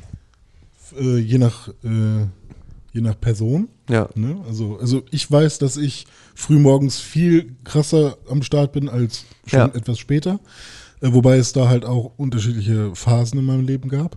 äh, 0.99 1.19
je 1.19 1.38
nach 1.38 1.69
äh, 1.83 2.26
je 2.93 3.00
nach 3.00 3.19
Person 3.21 3.69
Ja. 3.88 4.09
Ne? 4.14 4.37
Also, 4.47 4.78
also 4.81 5.02
ich 5.11 5.28
weiß, 5.28 5.59
dass 5.59 5.76
ich 5.76 6.07
frühmorgens 6.37 7.00
viel 7.00 7.57
krasser 7.64 8.16
am 8.31 8.43
Start 8.45 8.73
bin 8.73 8.88
als 8.88 9.25
schon 9.47 9.59
Ja. 9.59 9.66
etwas 9.66 9.99
später. 9.99 10.38
Äh, 11.00 11.12
wobei 11.12 11.37
es 11.38 11.52
da 11.52 11.69
halt 11.69 11.85
auch 11.85 12.12
unterschiedliche 12.16 12.95
Phasen 12.95 13.40
in 13.40 13.45
meinem 13.45 13.66
Leben 13.66 13.88
gab. 13.88 14.16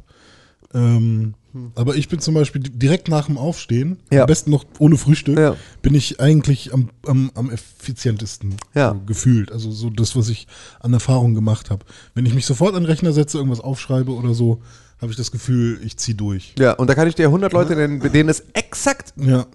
Ähm, 0.75 1.33
Aber 1.75 1.95
ich 1.95 2.07
bin 2.09 2.19
zum 2.19 2.33
Beispiel 2.33 2.61
di- 2.61 2.69
direkt 2.71 3.07
nach 3.07 3.27
dem 3.27 3.37
Aufstehen, 3.37 3.99
Ja. 4.11 4.21
am 4.21 4.27
besten 4.27 4.51
noch 4.51 4.65
ohne 4.79 4.97
Frühstück, 4.97 5.37
Ja. 5.37 5.55
bin 5.81 5.95
ich 5.95 6.19
eigentlich 6.19 6.73
am, 6.73 6.89
am, 7.05 7.31
am 7.35 7.49
effizientesten 7.51 8.55
Ja. 8.73 8.91
so 8.93 8.99
gefühlt. 9.05 9.51
Also 9.51 9.71
so 9.71 9.89
das, 9.89 10.15
was 10.15 10.29
ich 10.29 10.47
an 10.79 10.93
Erfahrung 10.93 11.33
gemacht 11.35 11.69
habe. 11.69 11.85
Wenn 12.13 12.25
ich 12.25 12.33
mich 12.33 12.45
sofort 12.45 12.75
an 12.75 12.83
den 12.83 12.89
Rechner 12.89 13.13
setze, 13.13 13.37
irgendwas 13.37 13.59
aufschreibe 13.61 14.11
oder 14.13 14.33
so, 14.33 14.61
habe 15.01 15.11
ich 15.11 15.17
das 15.17 15.31
Gefühl, 15.31 15.79
ich 15.83 15.97
ziehe 15.97 16.15
durch. 16.15 16.53
Ja, 16.57 16.73
und 16.73 16.89
da 16.89 16.95
kann 16.95 17.07
ich 17.07 17.15
dir 17.15 17.27
100 17.27 17.53
Leute 17.53 17.75
nennen, 17.75 17.99
bei 17.99 18.09
denen 18.09 18.29
es 18.29 18.43
exakt 18.53 19.13
Ja. 19.15 19.45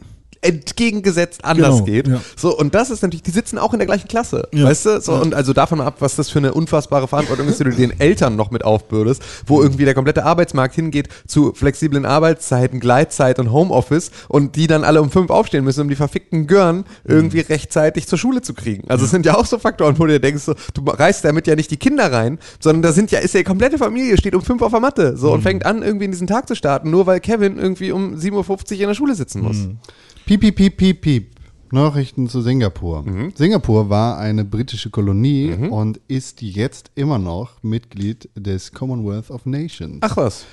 Entgegengesetzt 0.43 1.45
anders 1.45 1.77
Genau, 1.77 1.85
geht. 1.85 2.09
ja. 2.09 2.21
So, 2.37 2.57
und 2.57 2.75
das 2.75 2.91
ist 2.91 3.03
natürlich, 3.03 3.23
die 3.23 3.31
sitzen 3.31 3.59
auch 3.59 3.73
in 3.73 3.79
der 3.79 3.87
gleichen 3.87 4.09
Klasse. 4.09 4.49
Ja. 4.53 4.65
Weißt 4.67 4.87
du? 4.87 5.01
So, 5.01 5.15
und 5.15 5.35
also 5.35 5.53
davon 5.53 5.81
ab, 5.81 5.97
was 6.01 6.17
das 6.17 6.29
für 6.31 6.39
eine 6.39 6.53
unfassbare 6.55 7.09
Verantwortung 7.09 7.49
ist, 7.49 7.61
die 7.61 7.65
du 7.65 7.71
den 7.71 7.99
Eltern 8.01 8.37
noch 8.37 8.51
mit 8.51 8.65
aufbürdest, 8.65 9.23
wo 9.47 9.63
irgendwie 9.63 9.85
der 9.85 9.95
komplette 9.95 10.25
Arbeitsmarkt 10.25 10.75
hingeht 10.75 11.09
zu 11.27 11.53
flexiblen 11.55 12.05
Arbeitszeiten, 12.05 12.81
Gleitzeit 12.81 13.39
und 13.39 13.53
Homeoffice 13.53 14.11
und 14.29 14.57
die 14.57 14.67
dann 14.67 14.85
alle 14.85 15.01
um 15.03 15.11
fünf 15.11 15.31
aufstehen 15.31 15.65
müssen, 15.65 15.81
um 15.83 15.89
die 15.89 15.97
verfickten 15.97 16.47
Gören 16.47 16.85
irgendwie 17.05 17.39
Mhm. 17.39 17.47
rechtzeitig 17.49 18.07
zur 18.07 18.19
Schule 18.19 18.43
zu 18.43 18.55
kriegen. 18.55 18.89
Also 18.89 19.05
es 19.05 19.11
sind 19.11 19.25
ja 19.27 19.37
auch 19.37 19.47
so 19.47 19.59
Faktoren, 19.59 19.99
wo 19.99 20.07
du 20.07 20.13
dir 20.13 20.21
denkst, 20.21 20.43
so, 20.43 20.55
du 20.75 20.83
reißt 20.85 21.25
damit 21.25 21.47
ja 21.47 21.55
nicht 21.57 21.71
die 21.71 21.77
Kinder 21.77 22.13
rein, 22.13 22.39
sondern 22.61 22.83
da 22.83 22.93
sind 22.93 23.11
ja, 23.11 23.21
ist 23.21 23.35
ja 23.35 23.41
die 23.41 23.45
komplette 23.45 23.79
Familie, 23.79 24.17
steht 24.17 24.35
um 24.35 24.43
fünf 24.43 24.63
auf 24.63 24.73
der 24.73 24.81
Matte 24.81 25.17
so 25.17 25.29
Mhm. 25.29 25.33
und 25.35 25.43
fängt 25.43 25.67
an, 25.67 25.83
irgendwie 25.83 26.05
in 26.07 26.11
diesen 26.11 26.27
Tag 26.27 26.49
zu 26.49 26.55
starten, 26.55 26.91
nur 26.91 27.07
weil 27.07 27.21
Kevin 27.21 27.59
irgendwie 27.59 27.93
um 27.93 28.15
7.50 28.17 28.77
Uhr 28.77 28.81
in 28.83 28.89
der 28.89 28.95
Schule 28.95 29.15
sitzen 29.15 29.41
muss. 29.43 29.57
Mhm. 29.57 29.79
Piep, 30.27 30.41
piep, 30.41 30.57
piep, 30.57 30.77
piep, 30.77 31.01
piep. 31.01 31.31
Nachrichten 31.73 32.29
zu 32.29 32.43
Singapur. 32.43 33.03
Mhm. 33.03 33.33
Singapur 33.35 33.89
war 33.89 34.19
eine 34.19 34.45
britische 34.45 34.91
Kolonie 34.91 35.55
und 35.71 36.01
ist 36.07 36.43
jetzt 36.43 36.91
immer 36.95 37.19
noch 37.19 37.63
Mitglied 37.63 38.29
des 38.35 38.73
Commonwealth 38.73 39.31
of 39.31 39.47
Nations. 39.47 39.99
Ach 40.03 40.19
was. 40.19 40.45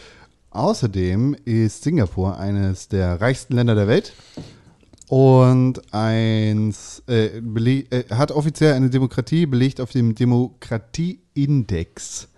Außerdem 0.51 1.35
ist 1.45 1.83
Singapur 1.83 2.39
eines 2.39 2.87
der 2.87 3.19
reichsten 3.19 3.55
Länder 3.55 3.75
der 3.75 3.87
Welt 3.87 4.13
und 5.09 5.93
eins, 5.93 7.03
äh, 7.07 7.37
äh, 7.37 8.05
hat 8.11 8.31
offiziell 8.31 8.73
eine 8.73 8.89
Demokratie, 8.89 9.45
belegt 9.45 9.81
auf 9.81 9.91
dem 9.91 10.15
Demokratieindex 10.15 12.29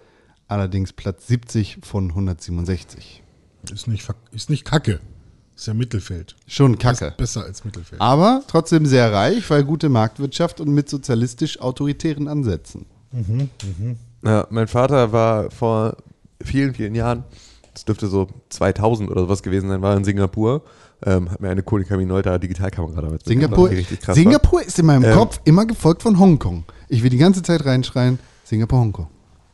allerdings 0.51 0.91
Platz 0.91 1.27
70 1.27 1.79
von 1.81 2.09
167. 2.09 3.23
Ist 3.71 3.87
nicht, 3.87 4.07
ist 4.31 4.49
nicht 4.49 4.65
kacke. 4.65 4.99
Ist 5.61 5.67
ja 5.67 5.75
Mittelfeld. 5.75 6.35
Schon 6.47 6.79
kacke. 6.79 7.05
Ist 7.05 7.17
besser 7.17 7.43
als 7.43 7.63
Mittelfeld. 7.63 8.01
Aber 8.01 8.41
trotzdem 8.47 8.87
sehr 8.87 9.13
reich, 9.13 9.47
weil 9.51 9.63
gute 9.63 9.89
Marktwirtschaft 9.89 10.59
und 10.59 10.69
mit 10.69 10.89
sozialistisch-autoritären 10.89 12.27
Ansätzen. 12.27 12.87
Ja, 14.25 14.47
mein 14.49 14.67
Vater 14.67 15.11
war 15.11 15.51
vor 15.51 15.97
vielen, 16.43 16.73
vielen 16.73 16.95
Jahren, 16.95 17.25
das 17.75 17.85
dürfte 17.85 18.07
so 18.07 18.27
2000 18.49 19.11
oder 19.11 19.21
sowas 19.21 19.43
gewesen 19.43 19.69
sein, 19.69 19.83
war 19.83 19.95
in 19.95 20.03
Singapur, 20.03 20.63
ähm, 21.05 21.29
hat 21.29 21.41
mir 21.41 21.51
eine 21.51 21.61
Konica 21.61 21.95
Minolta 21.95 22.39
Digitalkamera 22.39 22.99
damals 22.99 23.23
Singapur, 23.25 23.69
krass 23.69 24.15
Singapur 24.15 24.63
ist 24.63 24.79
in 24.79 24.87
meinem 24.87 25.03
Ähm. 25.03 25.13
Kopf 25.13 25.41
immer 25.43 25.67
gefolgt 25.67 26.01
von 26.01 26.17
Hongkong. 26.17 26.63
Ich 26.87 27.03
will 27.03 27.11
die 27.11 27.17
ganze 27.17 27.43
Zeit 27.43 27.65
reinschreien, 27.65 28.17
Singapur, 28.45 28.79
Hongkong. 28.79 29.09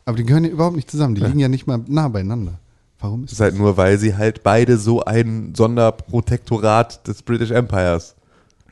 Aber 0.05 0.15
die 0.15 0.23
gehören 0.23 0.45
ja 0.45 0.51
überhaupt 0.51 0.77
nicht 0.77 0.89
zusammen. 0.89 1.15
Die 1.15 1.21
liegen 1.21 1.39
ja 1.39 1.49
nicht 1.49 1.67
mal 1.67 1.81
nah 1.85 2.07
beieinander. 2.07 2.61
Warum 2.99 3.21
war. 3.21 3.25
ist 3.25 3.31
Das 3.31 3.39
ist 3.39 3.41
halt 3.41 3.57
nur, 3.57 3.77
weil 3.77 3.97
sie 3.97 4.15
halt 4.15 4.43
beide 4.43 4.77
so 4.77 5.03
ein 5.03 5.53
Sonderprotektorat 5.55 7.07
des 7.07 7.21
British 7.23 7.51
Empires 7.51 8.15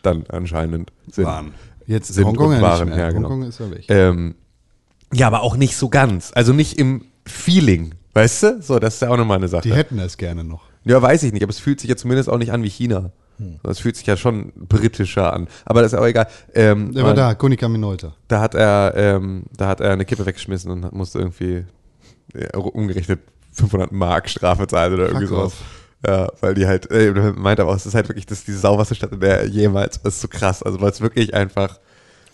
dann 0.02 0.26
anscheinend 0.30 0.92
sind. 1.12 1.28
Jetzt 1.88 2.10
ist 2.10 2.16
sind 2.16 2.26
Hongkong 2.26 2.48
und 2.48 2.56
ja 2.56 2.62
waren, 2.62 2.88
nicht 2.88 2.96
mehr. 2.96 3.06
ja, 3.06 3.12
genau. 3.12 3.30
Hongkong 3.30 3.50
ist 3.50 3.60
ja 3.60 3.72
weg. 3.72 3.86
Ähm, 3.90 4.36
ja, 5.14 5.28
aber 5.28 5.44
auch 5.44 5.56
nicht 5.56 5.78
so 5.78 5.90
ganz. 5.90 6.32
Also 6.34 6.54
nicht 6.54 6.80
im 6.80 7.06
Feeling. 7.26 7.94
Weißt 8.14 8.44
du? 8.44 8.62
So, 8.62 8.80
das 8.80 8.96
ist 8.96 9.02
ja 9.02 9.10
auch 9.10 9.18
nochmal 9.18 9.38
eine 9.38 9.48
Sache. 9.48 9.64
die 9.64 9.74
hätten 9.74 9.98
das 9.98 10.18
gerne 10.18 10.44
noch. 10.44 10.64
Ja, 10.84 11.02
weiß 11.02 11.24
ich 11.24 11.34
nicht, 11.34 11.44
aber 11.44 11.50
es 11.52 11.60
fühlt 11.60 11.80
sich 11.80 11.90
ja 11.90 11.96
zumindest 11.96 12.30
auch 12.30 12.38
nicht 12.38 12.52
an 12.52 12.64
wie 12.64 12.70
China. 12.70 13.12
Es 13.64 13.80
fühlt 13.80 13.98
sich 13.98 14.06
ja 14.06 14.16
schon 14.16 14.54
britischer 14.56 15.34
an. 15.34 15.48
Aber 15.66 15.82
das 15.82 15.92
ist 15.92 16.00
auch 16.00 16.06
egal. 16.06 16.28
Ähm, 16.54 16.94
Der 16.94 17.04
war 17.04 17.14
da, 17.14 17.36
Konica 17.36 17.68
Minolta. 17.68 18.14
Da 18.30 18.40
hat 18.40 18.56
er, 18.56 18.94
ähm, 18.96 19.44
da 19.58 19.68
hat 19.68 19.82
er 19.82 19.92
eine 19.92 20.06
Kippe 20.06 20.26
weggeschmissen 20.26 20.72
und 20.72 20.94
musste 20.94 21.20
irgendwie 21.20 21.66
ja, 22.34 22.58
umgerechnet 22.58 23.20
500 23.56 23.92
Mark 23.92 24.30
Strafe 24.30 24.68
zahlen 24.68 24.94
oder 24.94 25.08
irgendwie 25.08 25.28
Fuck 25.28 25.38
sowas. 25.38 25.54
Ja, 26.06 26.28
weil 26.42 26.54
die 26.54 26.68
halt, 26.68 26.92
äh, 26.92 27.12
meint 27.36 27.60
aber 27.60 27.72
auch, 27.72 27.76
es 27.78 27.86
ist 27.88 27.96
halt 27.96 28.08
wirklich 28.10 28.26
das 28.28 28.40
ist 28.40 28.48
die 28.48 28.54
sauberste 28.54 28.94
Stadt, 28.94 29.12
in 29.12 29.20
der 29.22 29.40
er 29.42 29.48
jemals, 29.48 30.00
das 30.04 30.16
ist 30.16 30.22
so 30.22 30.28
krass, 30.28 30.62
also 30.62 30.80
weil 30.82 30.92
es 30.92 31.02
wirklich 31.02 31.34
einfach 31.34 31.80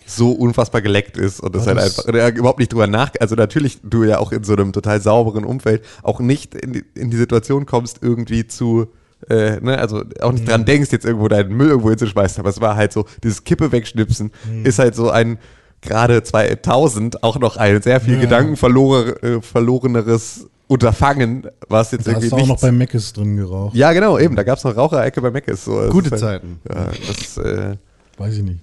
so 0.04 0.32
unfassbar 0.32 0.82
geleckt 0.82 1.16
ist 1.16 1.40
und 1.40 1.54
das 1.54 1.64
War 1.66 1.76
halt 1.76 1.86
das- 1.86 2.06
einfach, 2.06 2.12
er 2.12 2.34
überhaupt 2.36 2.58
nicht 2.58 2.72
drüber 2.72 2.86
nach, 2.88 3.12
also 3.20 3.34
natürlich 3.34 3.78
du 3.82 4.04
ja 4.04 4.18
auch 4.18 4.32
in 4.32 4.44
so 4.44 4.52
einem 4.52 4.72
total 4.72 5.00
sauberen 5.00 5.44
Umfeld 5.44 5.84
auch 6.02 6.20
nicht 6.20 6.54
in 6.54 6.72
die, 6.74 6.84
in 6.94 7.10
die 7.10 7.16
Situation 7.16 7.64
kommst, 7.64 8.00
irgendwie 8.02 8.46
zu, 8.46 8.88
äh, 9.30 9.58
ne, 9.60 9.78
also 9.78 10.02
auch 10.20 10.32
nicht 10.32 10.46
dran 10.48 10.64
denkst, 10.66 10.90
jetzt 10.92 11.06
irgendwo 11.06 11.28
deinen 11.28 11.56
Müll 11.56 11.68
irgendwo 11.68 11.88
hinzuschmeißen, 11.90 12.40
aber 12.40 12.50
es 12.50 12.60
war 12.60 12.76
halt 12.76 12.92
so, 12.92 13.06
dieses 13.22 13.44
Kippe 13.44 13.72
wegschnipsen 13.72 14.32
ist 14.64 14.80
halt 14.80 14.96
so 14.96 15.08
ein, 15.08 15.38
gerade 15.80 16.22
2000 16.22 17.22
auch 17.22 17.38
noch 17.38 17.56
ein 17.56 17.80
sehr 17.80 18.00
viel 18.00 18.14
Ja. 18.16 18.20
gedankenverloren, 18.20 19.16
äh, 19.22 19.40
verloreneres 19.40 20.48
Unterfangen, 20.72 21.46
was 21.68 21.90
jetzt 21.92 22.06
Da 22.06 22.12
irgendwie 22.12 22.30
hast 22.30 22.32
du 22.40 22.44
auch 22.44 22.46
noch 22.48 22.60
bei 22.60 22.72
Meckes 22.72 23.12
drin 23.12 23.36
geraucht. 23.36 23.74
ja, 23.76 23.92
genau, 23.92 24.18
eben. 24.18 24.34
Da 24.36 24.42
gab 24.42 24.58
es 24.58 24.64
noch 24.64 24.74
Raucherecke 24.76 25.20
bei 25.20 25.30
Meckes. 25.30 25.64
So, 25.64 25.80
es 25.82 25.90
Gute 25.90 26.10
halt- 26.10 26.20
Zeiten. 26.20 26.60
Ja, 26.68 26.88
das, 27.06 27.36
äh, 27.36 27.76
Weiß 28.18 28.36
ich 28.36 28.42
nicht. 28.42 28.60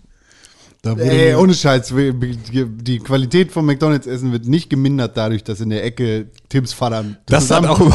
Da 0.81 0.91
wurde 0.91 1.03
Ey, 1.11 1.31
mir- 1.33 1.39
ohne 1.39 1.53
Scheiß, 1.53 1.93
die 1.93 2.99
Qualität 2.99 3.51
vom 3.51 3.65
McDonalds-Essen 3.65 4.31
wird 4.31 4.47
nicht 4.47 4.69
gemindert 4.69 5.17
dadurch, 5.17 5.43
dass 5.43 5.59
in 5.59 5.71
der 5.71 5.83
Ecke 5.83 6.27
Tims 6.47 6.71
Vater 6.71 7.03
Das 7.25 7.51
hat 7.51 7.65
auch 7.67 7.79
mit 7.79 7.91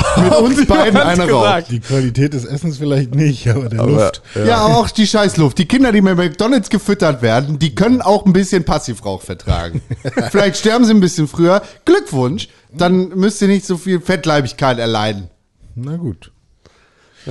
uns 0.59 0.66
beiden 0.66 0.99
einer 1.01 1.27
gesagt. 1.27 1.33
raucht. 1.64 1.70
die 1.70 1.81
Qualität 1.81 2.35
des 2.35 2.44
Essens 2.44 2.77
vielleicht 2.77 3.14
nicht, 3.14 3.49
aber 3.49 3.70
der 3.70 3.81
Aber, 3.81 3.90
Luft. 3.90 4.23
Ja. 4.35 4.59
aber 4.59 4.77
auch 4.77 4.90
die 4.90 5.07
Scheißluft. 5.07 5.57
Die 5.57 5.64
Kinder, 5.64 5.92
die 5.92 6.03
mit 6.03 6.18
McDonalds 6.18 6.68
gefüttert 6.68 7.23
werden, 7.23 7.59
die 7.59 7.75
können 7.75 8.03
auch 8.03 8.27
ein 8.27 8.35
bisschen 8.35 8.64
Passivrauch 8.64 9.23
vertragen. 9.23 9.81
Vielleicht 10.31 10.59
sterben 10.59 10.85
sie 10.85 10.92
ein 10.92 11.01
bisschen 11.01 11.27
früher. 11.27 11.62
Glückwunsch. 11.87 12.49
Dann 12.77 13.09
müsst 13.11 13.40
ihr 13.40 13.49
nicht 13.49 13.64
so 13.64 13.79
viel 13.79 14.01
Fettleibigkeit 14.01 14.79
erleiden. 14.79 15.31
Na 15.75 15.97
gut. 15.97 16.33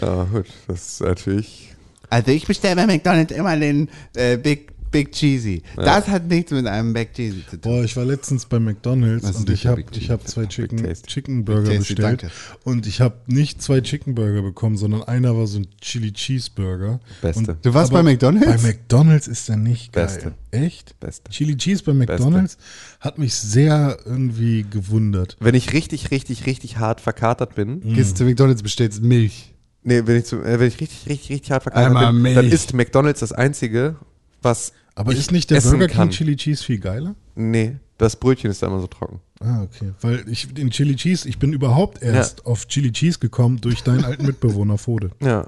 Ja, 0.01 0.23
gut, 0.23 0.47
das 0.67 0.87
ist 0.93 1.01
natürlich. 1.01 1.69
Also 2.09 2.31
ich 2.31 2.47
bestelle 2.47 2.75
bei 2.75 2.87
McDonalds 2.87 3.31
immer 3.33 3.55
den 3.57 3.89
äh, 4.15 4.37
Big, 4.37 4.72
Big 4.93 5.11
Cheesy. 5.11 5.61
Das 5.75 6.07
hat 6.07 6.27
nichts 6.29 6.51
mit 6.51 6.65
einem 6.67 6.93
Big 6.93 7.13
Cheesy 7.13 7.43
zu 7.49 7.59
tun. 7.59 7.71
Boah, 7.73 7.83
ich 7.83 7.97
war 7.97 8.05
letztens 8.05 8.45
bei 8.45 8.59
McDonalds 8.59 9.29
und 9.35 9.49
ich 9.49 9.67
habe 9.67 9.83
ich 9.91 10.09
hab 10.09 10.25
zwei 10.25 10.45
Chicken. 10.45 10.87
Chicken 11.05 11.43
Burger 11.43 11.63
Tasty, 11.75 11.95
bestellt. 11.95 12.23
danke. 12.23 12.31
Und 12.63 12.87
ich 12.87 13.01
habe 13.01 13.17
nicht 13.27 13.61
zwei 13.61 13.81
Chicken 13.81 14.15
Burger 14.15 14.41
bekommen, 14.41 14.77
sondern 14.77 15.03
einer 15.03 15.35
war 15.35 15.47
so 15.47 15.59
ein 15.59 15.67
Chili 15.81 16.13
Cheeseburger. 16.13 17.01
Beste. 17.21 17.51
Und, 17.51 17.65
Du 17.65 17.73
warst 17.73 17.91
bei 17.91 18.01
McDonald's? 18.03 18.61
Bei 18.61 18.69
McDonalds 18.69 19.27
ist 19.27 19.49
der 19.49 19.57
nicht 19.57 19.91
geil. 19.91 20.05
Beste. 20.05 20.33
Echt? 20.51 20.99
Beste. 20.99 21.29
Chili 21.31 21.57
Cheese 21.57 21.83
bei 21.83 21.93
McDonalds 21.93 22.57
hat 22.99 23.17
mich 23.17 23.33
sehr 23.33 23.97
irgendwie 24.05 24.63
gewundert. 24.69 25.35
Wenn 25.39 25.55
ich 25.55 25.73
richtig, 25.73 26.11
richtig, 26.11 26.45
richtig 26.45 26.77
hart 26.77 27.01
verkatert 27.01 27.55
bin, 27.55 27.81
Gehst 27.95 28.17
zu 28.17 28.23
McDonalds, 28.25 28.61
bestellst 28.63 29.01
Milch. 29.01 29.53
nee, 29.81 30.03
wenn 30.05 30.17
ich, 30.19 30.25
zu, 30.25 30.37
äh, 30.43 30.59
wenn 30.59 30.67
ich 30.67 30.79
richtig, 30.79 31.07
richtig, 31.09 31.29
richtig 31.31 31.51
hart 31.51 31.63
verkatert 31.63 31.87
Einmal 31.87 32.13
bin, 32.13 32.21
Milch. 32.21 32.35
dann 32.35 32.45
ist 32.49 32.73
McDonalds 32.73 33.19
das 33.21 33.31
einzige, 33.31 33.95
was 34.43 34.73
Aber 34.95 35.11
ich 35.11 35.19
ist 35.19 35.31
nicht 35.31 35.49
der 35.49 35.61
Burger 35.61 35.87
King 35.87 35.97
kann. 35.97 36.09
Chili 36.11 36.35
Cheese 36.35 36.63
viel 36.63 36.79
geiler? 36.79 37.15
Nee, 37.35 37.77
das 37.97 38.15
Brötchen 38.15 38.51
ist 38.51 38.61
da 38.61 38.67
immer 38.67 38.79
so 38.79 38.87
trocken. 38.87 39.19
Ah, 39.39 39.63
okay. 39.63 39.91
Weil 40.01 40.23
ich 40.29 40.53
den 40.53 40.69
Chili 40.69 40.95
Cheese, 40.95 41.27
ich 41.27 41.37
bin 41.39 41.53
überhaupt 41.53 42.01
erst 42.01 42.45
auf 42.45 42.67
Chili 42.67 42.91
Cheese 42.91 43.19
gekommen 43.19 43.59
durch 43.59 43.83
deinen 43.83 44.05
alten 44.05 44.25
Mitbewohner 44.25 44.77
Fode. 44.77 45.11
Ja. 45.21 45.47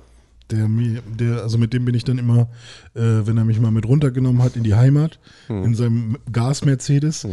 Der 0.51 0.67
mir, 0.67 1.01
der, 1.07 1.41
also 1.41 1.57
mit 1.57 1.73
dem 1.73 1.85
bin 1.85 1.95
ich 1.95 2.03
dann 2.03 2.19
immer, 2.19 2.41
äh, 2.93 2.99
wenn 3.01 3.35
er 3.35 3.45
mich 3.45 3.59
mal 3.59 3.71
mit 3.71 3.87
runtergenommen 3.87 4.43
hat 4.43 4.55
in 4.55 4.61
die 4.61 4.75
Heimat, 4.75 5.17
in 5.49 5.73
seinem 5.73 6.19
Gas-Mercedes. 6.31 7.25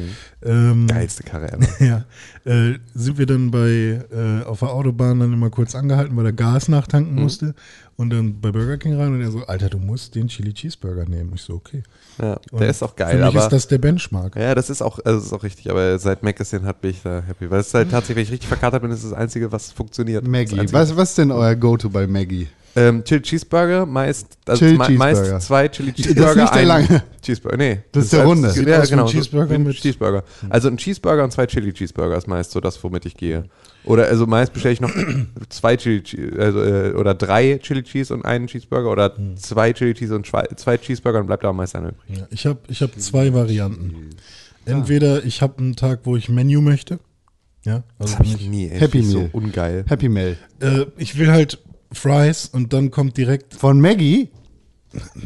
Ähm, 0.43 0.87
Geilste 0.87 1.23
Karre 1.23 1.53
ever. 1.53 1.69
Ja, 1.85 2.07
äh, 2.51 2.79
sind 2.95 3.19
wir 3.19 3.27
dann 3.27 3.51
bei 3.51 4.01
äh, 4.11 4.45
auf 4.45 4.61
der 4.61 4.71
Autobahn 4.71 5.21
dann 5.21 5.31
immer 5.31 5.51
kurz 5.51 5.75
angehalten, 5.75 6.17
weil 6.17 6.25
er 6.25 6.33
Gas 6.33 6.69
nachtanken 6.69 7.15
musste 7.15 7.55
und 7.97 8.09
dann 8.09 8.41
bei 8.41 8.51
Burger 8.51 8.79
King 8.79 8.95
rein 8.95 9.13
und 9.13 9.21
er 9.21 9.31
so, 9.31 9.45
Alter, 9.45 9.69
du 9.69 9.79
musst 9.79 10.15
den 10.15 10.29
Chili 10.29 10.55
Cheeseburger 10.55 11.07
nehmen. 11.07 11.33
Ich 11.35 11.43
so, 11.43 11.53
okay. 11.53 11.83
Ja, 12.21 12.39
Und 12.51 12.61
der 12.61 12.69
ist 12.69 12.83
auch 12.83 12.91
Für 12.91 12.97
geil, 12.97 13.17
mich 13.19 13.25
aber. 13.27 13.39
ist 13.45 13.49
das 13.53 13.69
der 13.69 13.79
Benchmark. 13.79 14.37
ja, 14.37 14.55
das 14.55 14.69
ist 14.71 14.83
auch, 14.83 14.99
also 15.05 15.19
das 15.19 15.27
ist 15.27 15.33
auch 15.33 15.43
richtig, 15.43 15.71
aber 15.71 15.99
seit 15.99 16.23
Mac 16.23 16.37
den 16.37 16.65
hat, 16.65 16.81
bin 16.81 16.91
ich 16.91 17.03
da 17.03 17.23
happy. 17.27 17.51
Weil 17.51 17.61
es 17.61 17.69
ist 17.69 17.75
halt 17.75 17.91
tatsächlich, 17.91 18.17
wenn 18.17 18.23
ich 18.25 18.31
richtig 18.33 18.49
verkatert 18.49 18.83
bin, 18.83 18.91
ist 18.91 19.05
das 19.05 19.13
Einzige, 19.13 19.51
was 19.53 19.73
funktioniert. 19.73 20.27
Maggie. 20.27 20.59
Was, 20.73 20.95
was 20.97 21.11
ist 21.11 21.19
denn 21.19 21.31
euer 21.31 21.55
Go-To 21.55 21.89
bei 21.91 22.07
Maggie? 22.07 22.49
Ähm, 22.75 23.05
Chili 23.05 23.21
Cheeseburger, 23.21 23.85
meist, 23.85 24.39
also 24.47 24.65
Chili 24.65 24.79
Cheeseburger. 24.79 24.99
meist 24.99 25.47
zwei 25.47 25.69
Chili 25.69 25.91
Das 25.93 25.99
ist 25.99 26.07
Cheeseburger. 26.07 26.41
nicht 26.43 26.55
der 26.55 26.61
ein 26.63 26.67
lange. 26.67 27.03
Cheeseburger, 27.21 27.57
nee. 27.59 27.79
Das 27.93 28.05
ist 28.05 28.13
der 28.15 28.21
als- 28.21 28.29
Runde. 28.29 28.51
Sieht 28.51 28.67
Ja, 28.69 28.81
ein 28.81 28.89
genau. 28.89 29.07
so 29.07 29.13
Cheeseburger 29.13 29.55
ein 29.55 29.63
mit- 29.65 29.77
Cheeseburger. 29.77 30.25
Also 30.49 30.69
ein 30.69 30.77
Cheeseburger 30.79 31.25
und 31.25 31.33
zwei 31.33 31.47
Chili 31.47 31.73
Cheeseburger 31.73 32.17
ist 32.17 32.27
meist 32.29 32.51
so 32.53 32.61
das, 32.61 32.83
womit 32.83 33.05
ich 33.05 33.15
gehe. 33.17 33.45
Oder 33.85 34.07
also 34.07 34.27
meist 34.27 34.53
bestelle 34.55 34.73
ich 34.73 34.81
noch 34.81 34.91
zwei 35.51 35.77
Chili 35.77 36.03
Cheese, 36.03 36.33
also, 36.39 36.63
äh, 36.63 36.93
oder 36.95 37.15
drei 37.15 37.59
Chili 37.59 37.83
Cheese 37.83 38.15
und 38.15 38.25
einen 38.25 38.47
Cheeseburger 38.47 38.91
oder 38.91 39.17
Hm. 39.17 39.37
zwei 39.37 39.73
Chili 39.75 39.93
Cheese 39.93 40.15
und 40.15 40.27
zwei, 40.27 40.79
Cheeseburger 40.79 41.21
und 41.21 41.27
bleibt 41.27 41.45
da 41.45 41.51
am 41.51 41.57
meisten 41.57 41.79
einer 41.79 41.89
übrig. 41.91 42.19
Ja, 42.19 42.27
ich 42.31 42.47
habe 42.47 42.61
ich 42.69 42.81
hab 42.81 42.99
zwei 42.99 43.35
Varianten. 43.35 44.11
Entweder 44.65 45.25
ich 45.25 45.43
habe 45.43 45.59
einen 45.59 45.77
Tag, 45.77 46.01
wo 46.05 46.17
ich 46.17 46.29
Menü 46.29 46.61
möchte. 46.61 47.01
Ja, 47.65 47.83
also 47.99 48.13
Das 48.13 48.19
habe 48.19 48.27
ich 48.29 48.49
nie, 48.49 48.65
ey. 48.65 48.79
Happy 48.81 48.99
Happy 48.99 49.03
so 49.03 49.19
Meal. 49.19 49.31
ungeil. 49.33 49.85
Happy 49.89 50.09
Meal. 50.09 50.37
äh, 50.61 50.87
ich 50.97 51.19
will 51.19 51.31
halt 51.31 51.59
Fries 51.93 52.49
und 52.53 52.73
dann 52.73 52.91
kommt 52.91 53.17
direkt 53.17 53.55
Von 53.55 53.81
Maggie? 53.81 54.31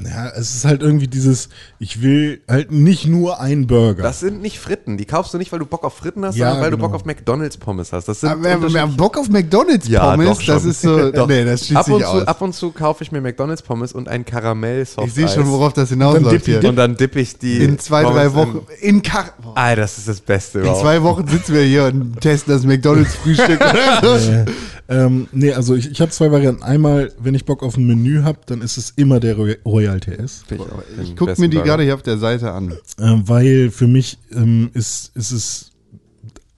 Ja, 0.05 0.29
es 0.29 0.55
ist 0.55 0.65
halt 0.65 0.81
irgendwie 0.81 1.09
dieses, 1.09 1.49
ich 1.81 2.01
will 2.01 2.41
halt 2.47 2.71
nicht 2.71 3.05
nur 3.09 3.41
einen 3.41 3.67
Burger. 3.67 4.05
Das 4.05 4.21
sind 4.21 4.41
nicht 4.41 4.61
Fritten. 4.61 4.97
Die 4.97 5.07
kaufst 5.07 5.35
du 5.35 5.39
nicht, 5.39 5.51
weil 5.51 5.59
du 5.59 5.67
Bock 5.67 5.83
auf 5.83 5.95
Fritten 5.95 6.25
hast, 6.25 6.37
Ja, 6.37 6.51
sondern 6.51 6.63
weil 6.63 6.71
du 6.71 6.77
genau. 6.77 6.89
Bock 6.91 6.95
auf 7.01 7.05
McDonalds 7.05 7.57
Pommes 7.57 7.93
hast. 7.93 8.07
Das 8.07 8.21
sind 8.21 8.29
Aber 8.29 8.55
unterschiedliche- 8.55 8.87
Bock 8.97 9.19
auf 9.19 9.29
McDonalds 9.29 9.89
Ja, 9.89 10.09
Pommes, 10.13 10.29
doch 10.29 10.41
schon. 10.41 10.55
das 10.55 10.65
ist 10.67 10.83
so. 10.83 11.11
Doch. 11.11 11.27
Nee, 11.27 11.45
das 11.45 11.67
schließt 11.67 11.79
ab 11.81 11.89
und, 11.89 11.99
sich 11.99 12.07
aus. 12.07 12.21
zu, 12.21 12.29
ab 12.29 12.43
und 12.43 12.55
zu 12.55 12.71
kaufe 12.71 13.03
ich 13.03 13.11
mir 13.11 13.21
McDonalds 13.21 13.63
Pommes 13.63 13.93
und 13.93 14.07
ein 14.09 14.25
Karamell 14.25 14.83
ich 14.83 15.13
sehe 15.13 15.27
schon, 15.29 15.49
worauf 15.49 15.73
das 15.73 15.89
hinausläuft. 15.89 16.47
Dip- 16.47 16.65
Und 16.65 16.77
dann 16.77 16.97
dippe 16.97 17.19
ich 17.19 17.37
die 17.37 17.57
In 17.57 17.77
zwei, 17.81 18.05
drei 18.05 18.29
Pommes 18.29 18.35
Wochen. 18.35 18.67
In, 18.83 19.03
Kar 19.03 19.31
Boah. 19.43 19.53
Ah, 19.57 19.75
das 19.75 19.99
ist 19.99 20.07
das 20.07 20.21
Beste 20.21 20.59
in 20.61 20.65
überhaupt. 20.67 20.83
zwei 20.83 21.03
Wochen 21.03 21.27
sitzen 21.27 21.55
wir 21.55 21.63
hier 21.63 21.87
und 21.87 22.21
testen 22.21 22.55
das 22.55 22.63
McDonalds-Frühstück. 22.63 23.59
Äh, 24.89 24.97
ähm, 25.05 25.29
nee, 25.33 25.53
also 25.53 25.75
ich, 25.75 25.91
ich 25.91 26.01
habe 26.01 26.11
zwei 26.11 26.31
Varianten. 26.31 26.63
Einmal, 26.63 27.13
wenn 27.19 27.35
ich 27.35 27.45
Bock 27.45 27.63
auf 27.63 27.77
ein 27.77 27.87
Menü 27.87 28.23
habe, 28.23 28.39
dann 28.47 28.63
ist 28.63 28.77
es 28.77 28.91
immer 28.97 29.19
der 29.21 29.37
Roy- 29.37 29.59
Royal 29.65 29.99
TS. 30.01 30.45
Den 30.51 30.61
ich 31.03 31.17
gucke 31.17 31.41
mir 31.41 31.49
die 31.49 31.59
gerade 31.59 31.83
hier 31.83 31.95
auf 31.95 32.03
der 32.03 32.19
Seite 32.19 32.53
an. 32.53 32.71
Äh, 32.73 32.77
weil 33.25 33.71
für 33.71 33.87
mich 33.89 34.19
ähm, 34.33 34.71
ist, 34.75 35.11
ist 35.15 35.33
es 35.33 35.73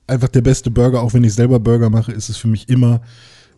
einfach 0.07 0.29
der 0.29 0.43
beste 0.43 0.71
Burger, 0.71 1.03
auch 1.03 1.15
wenn 1.15 1.25
ich 1.25 1.35
selber 1.35 1.59
Burger 1.61 1.91
mache, 1.91 2.13
ist 2.13 2.29
es 2.29 2.37
für 2.37 2.49
mich 2.49 2.69
immer, 2.69 3.01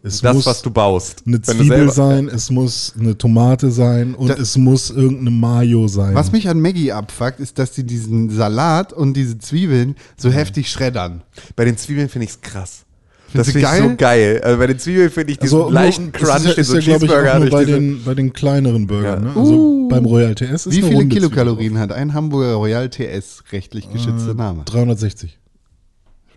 es 0.02 0.20
Das, 0.22 0.34
muss 0.34 0.46
was 0.46 0.62
du 0.62 0.70
baust. 0.70 1.24
eine 1.26 1.42
Zwiebel 1.42 1.66
selber- 1.66 1.92
sein, 1.92 2.28
es 2.28 2.50
muss 2.50 2.94
eine 2.98 3.18
Tomate 3.18 3.70
sein 3.70 4.14
und 4.14 4.28
Da- 4.28 4.34
es 4.34 4.56
muss 4.56 4.90
irgendeine 4.90 5.30
Mayo 5.30 5.88
sein. 5.88 6.14
Was 6.14 6.32
mich 6.32 6.48
an 6.48 6.58
Maggie 6.60 6.90
abfuckt, 6.92 7.38
ist, 7.38 7.58
dass 7.58 7.72
die 7.72 7.84
diesen 7.84 8.30
Salat 8.30 8.92
und 8.92 9.14
diese 9.14 9.38
Zwiebeln 9.38 9.96
so 10.16 10.30
heftig 10.30 10.70
schreddern. 10.70 11.22
Bei 11.54 11.64
den 11.66 11.76
Zwiebeln 11.76 12.08
finde 12.08 12.24
ich 12.26 12.30
es 12.30 12.40
krass. 12.40 12.84
Das 13.34 13.50
finde 13.50 13.60
ich 13.60 13.82
so 13.82 13.96
geil? 13.96 14.40
Also 14.42 14.58
bei 14.58 14.66
den 14.66 14.78
Zwiebeln 14.78 15.10
finde 15.10 15.32
ich 15.32 15.38
diesen 15.38 15.58
also, 15.58 15.70
leichten 15.70 16.12
Crunch, 16.12 16.44
ist 16.56 16.56
den 16.56 16.64
so 16.64 16.74
ein 16.74 16.78
ist 16.80 16.86
ja, 16.86 16.96
glaub 16.98 17.02
ich, 17.02 17.08
Cheeseburger 17.08 17.32
hat. 17.34 17.40
nur 17.40 17.50
bei 17.50 17.64
den, 17.64 18.04
bei 18.04 18.14
den 18.14 18.32
kleineren 18.32 18.86
Burgern. 18.86 19.24
Ja. 19.24 19.32
Ne? 19.34 19.40
Also 19.40 19.88
beim 19.88 20.04
Royal 20.04 20.34
TS 20.34 20.66
ist 20.66 20.70
Wie 20.76 20.82
viele 20.82 20.96
runde 20.96 21.14
Kilokalorien 21.14 21.78
hat 21.78 21.92
ein 21.92 22.14
Hamburger 22.14 22.54
Royal 22.54 22.88
TS? 22.88 23.44
Rechtlich 23.52 23.92
geschützter 23.92 24.34
Name. 24.34 24.64
Zwiebel. 24.64 24.72
360. 24.72 25.38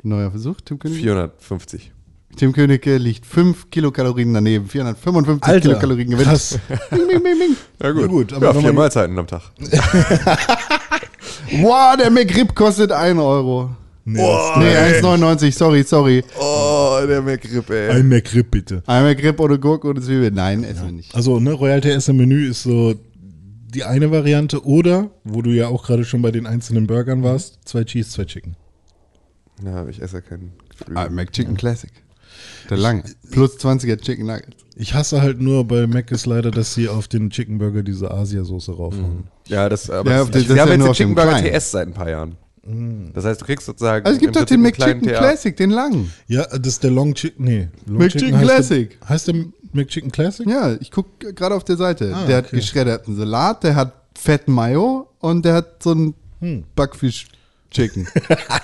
Neuer 0.04 0.32
Versuch, 0.32 0.62
Tim 0.62 0.80
König? 0.80 1.00
450. 1.00 1.92
Tim 2.36 2.52
Königke 2.52 2.98
liegt 2.98 3.26
5 3.26 3.70
Kilokalorien 3.70 4.34
daneben. 4.34 4.68
455 4.68 5.44
Alter, 5.48 5.62
Kilokalorien 5.70 6.10
gewinnt. 6.10 6.28
krass. 6.28 6.58
Bing, 6.90 7.08
bing, 7.08 7.24
bing, 7.24 7.40
bing. 7.40 7.56
Ja 7.82 7.92
gut, 7.92 8.02
Ja, 8.02 8.08
gut, 8.08 8.34
aber 8.34 8.46
ja, 8.48 8.54
vier 8.54 8.62
man- 8.64 8.76
Mahlzeiten 8.76 9.18
am 9.20 9.28
Tag. 9.28 9.42
Wow, 11.62 11.96
der 11.98 12.10
McRib 12.10 12.56
kostet 12.56 12.92
1 12.92 13.20
Euro. 13.20 13.70
Nee, 14.06 14.20
Nee, 14.58 15.00
1,99, 15.02 15.52
sorry, 15.54 15.84
sorry. 15.84 16.24
Oh, 16.40 16.98
der 17.08 17.22
McRib, 17.22 17.70
ey. 17.70 17.90
Ein 17.92 18.10
McRib 18.10 18.52
bitte. 18.52 18.84
Ein 18.86 19.04
McRib 19.06 19.40
ohne 19.40 19.58
Gurke 19.60 19.88
ohne 19.88 20.02
Zwiebel. 20.02 20.32
Nein, 20.32 20.64
essen 20.66 20.86
wir 20.86 20.92
nicht. 20.92 21.16
Also, 21.16 21.40
ne, 21.40 21.54
Royal 21.54 21.80
TS 21.80 22.10
im 22.10 22.18
Menü 22.18 22.50
ist 22.50 22.64
so 22.64 22.96
die 23.74 23.84
eine 23.86 24.12
Variante 24.12 24.66
oder, 24.66 25.10
wo 25.24 25.42
du 25.42 25.52
ja 25.52 25.68
auch 25.68 25.86
gerade 25.86 26.04
schon 26.06 26.22
bei 26.22 26.32
den 26.32 26.46
einzelnen 26.46 26.86
Burgern 26.86 27.24
warst, 27.24 27.60
zwei 27.66 27.84
Cheese, 27.86 28.10
zwei 28.10 28.26
Chicken. 28.26 28.56
Ja, 29.64 29.88
ich 29.88 30.02
esse 30.02 30.16
ja 30.18 30.22
keinen 30.22 30.52
Geflügel. 30.70 30.98
Ah, 30.98 31.10
McChicken 31.10 31.56
Classic. 31.56 31.92
Der 32.70 32.78
lange. 32.78 33.04
Plus 33.32 33.58
20er 33.58 33.98
Chicken 34.02 34.26
Nuggets. 34.26 34.58
Ich 34.76 34.94
hasse 34.94 35.22
halt 35.22 35.40
nur 35.40 35.66
bei 35.68 35.86
Mac 35.88 36.12
ist 36.12 36.26
leider, 36.26 36.50
dass 36.52 36.74
sie 36.74 36.90
auf 36.90 37.08
den 37.08 37.30
Chicken 37.30 37.58
Burger 37.60 37.84
diese 37.84 38.12
Asia-Soße 38.12 38.74
raufhauen. 38.76 39.26
Ja, 39.48 39.70
das, 39.70 39.90
aber 39.90 40.10
Ja, 40.12 40.18
das, 40.20 40.32
das 40.32 40.42
ist 40.44 40.50
wir 40.50 40.56
ja 40.58 40.62
haben 40.64 40.70
jetzt 40.70 40.80
nur 40.80 40.88
den 40.88 40.92
auf 40.92 40.98
dem 40.98 41.16
Chicken 41.16 41.16
Burger. 41.16 41.60
TS 41.60 41.72
seit 41.72 41.88
ein 41.88 41.94
paar 41.94 42.10
Jahren. 42.10 42.36
Das 43.14 43.26
heißt, 43.26 43.42
du 43.42 43.46
kriegst 43.46 43.66
sozusagen. 43.66 44.06
Also 44.06 44.16
es 44.16 44.22
gibt 44.22 44.36
doch 44.36 44.46
den 44.46 44.62
McChicken 44.62 45.02
Classic, 45.02 45.56
den 45.56 45.70
langen. 45.70 46.14
Ja, 46.28 46.46
das 46.46 46.74
ist 46.74 46.84
der 46.84 46.92
Long 46.92 47.14
Chicken, 47.14 47.44
nee. 47.44 47.68
Long 47.86 47.98
McChicken 47.98 48.38
heißt 48.38 48.46
Classic. 48.46 49.00
Der, 49.00 49.10
heißt 49.10 49.28
der 49.28 49.36
McChicken 49.74 50.12
Classic? 50.12 50.48
Ja, 50.48 50.74
ich 50.80 50.90
gucke 50.90 51.34
gerade 51.34 51.56
auf 51.56 51.66
der 51.66 51.76
Seite. 51.76 52.14
Ah, 52.16 52.26
der 52.26 52.38
hat 52.38 52.46
okay. 52.48 52.56
geschredderten 52.56 53.18
Salat, 53.18 53.64
der 53.64 53.76
hat 53.76 53.94
fetten 54.18 54.54
Mayo 54.54 55.10
und 55.20 55.44
der 55.44 55.56
hat 55.56 55.84
so 55.84 55.92
einen 55.92 56.16
Hm. 56.44 56.66
Backfisch-Chicken. 57.74 58.08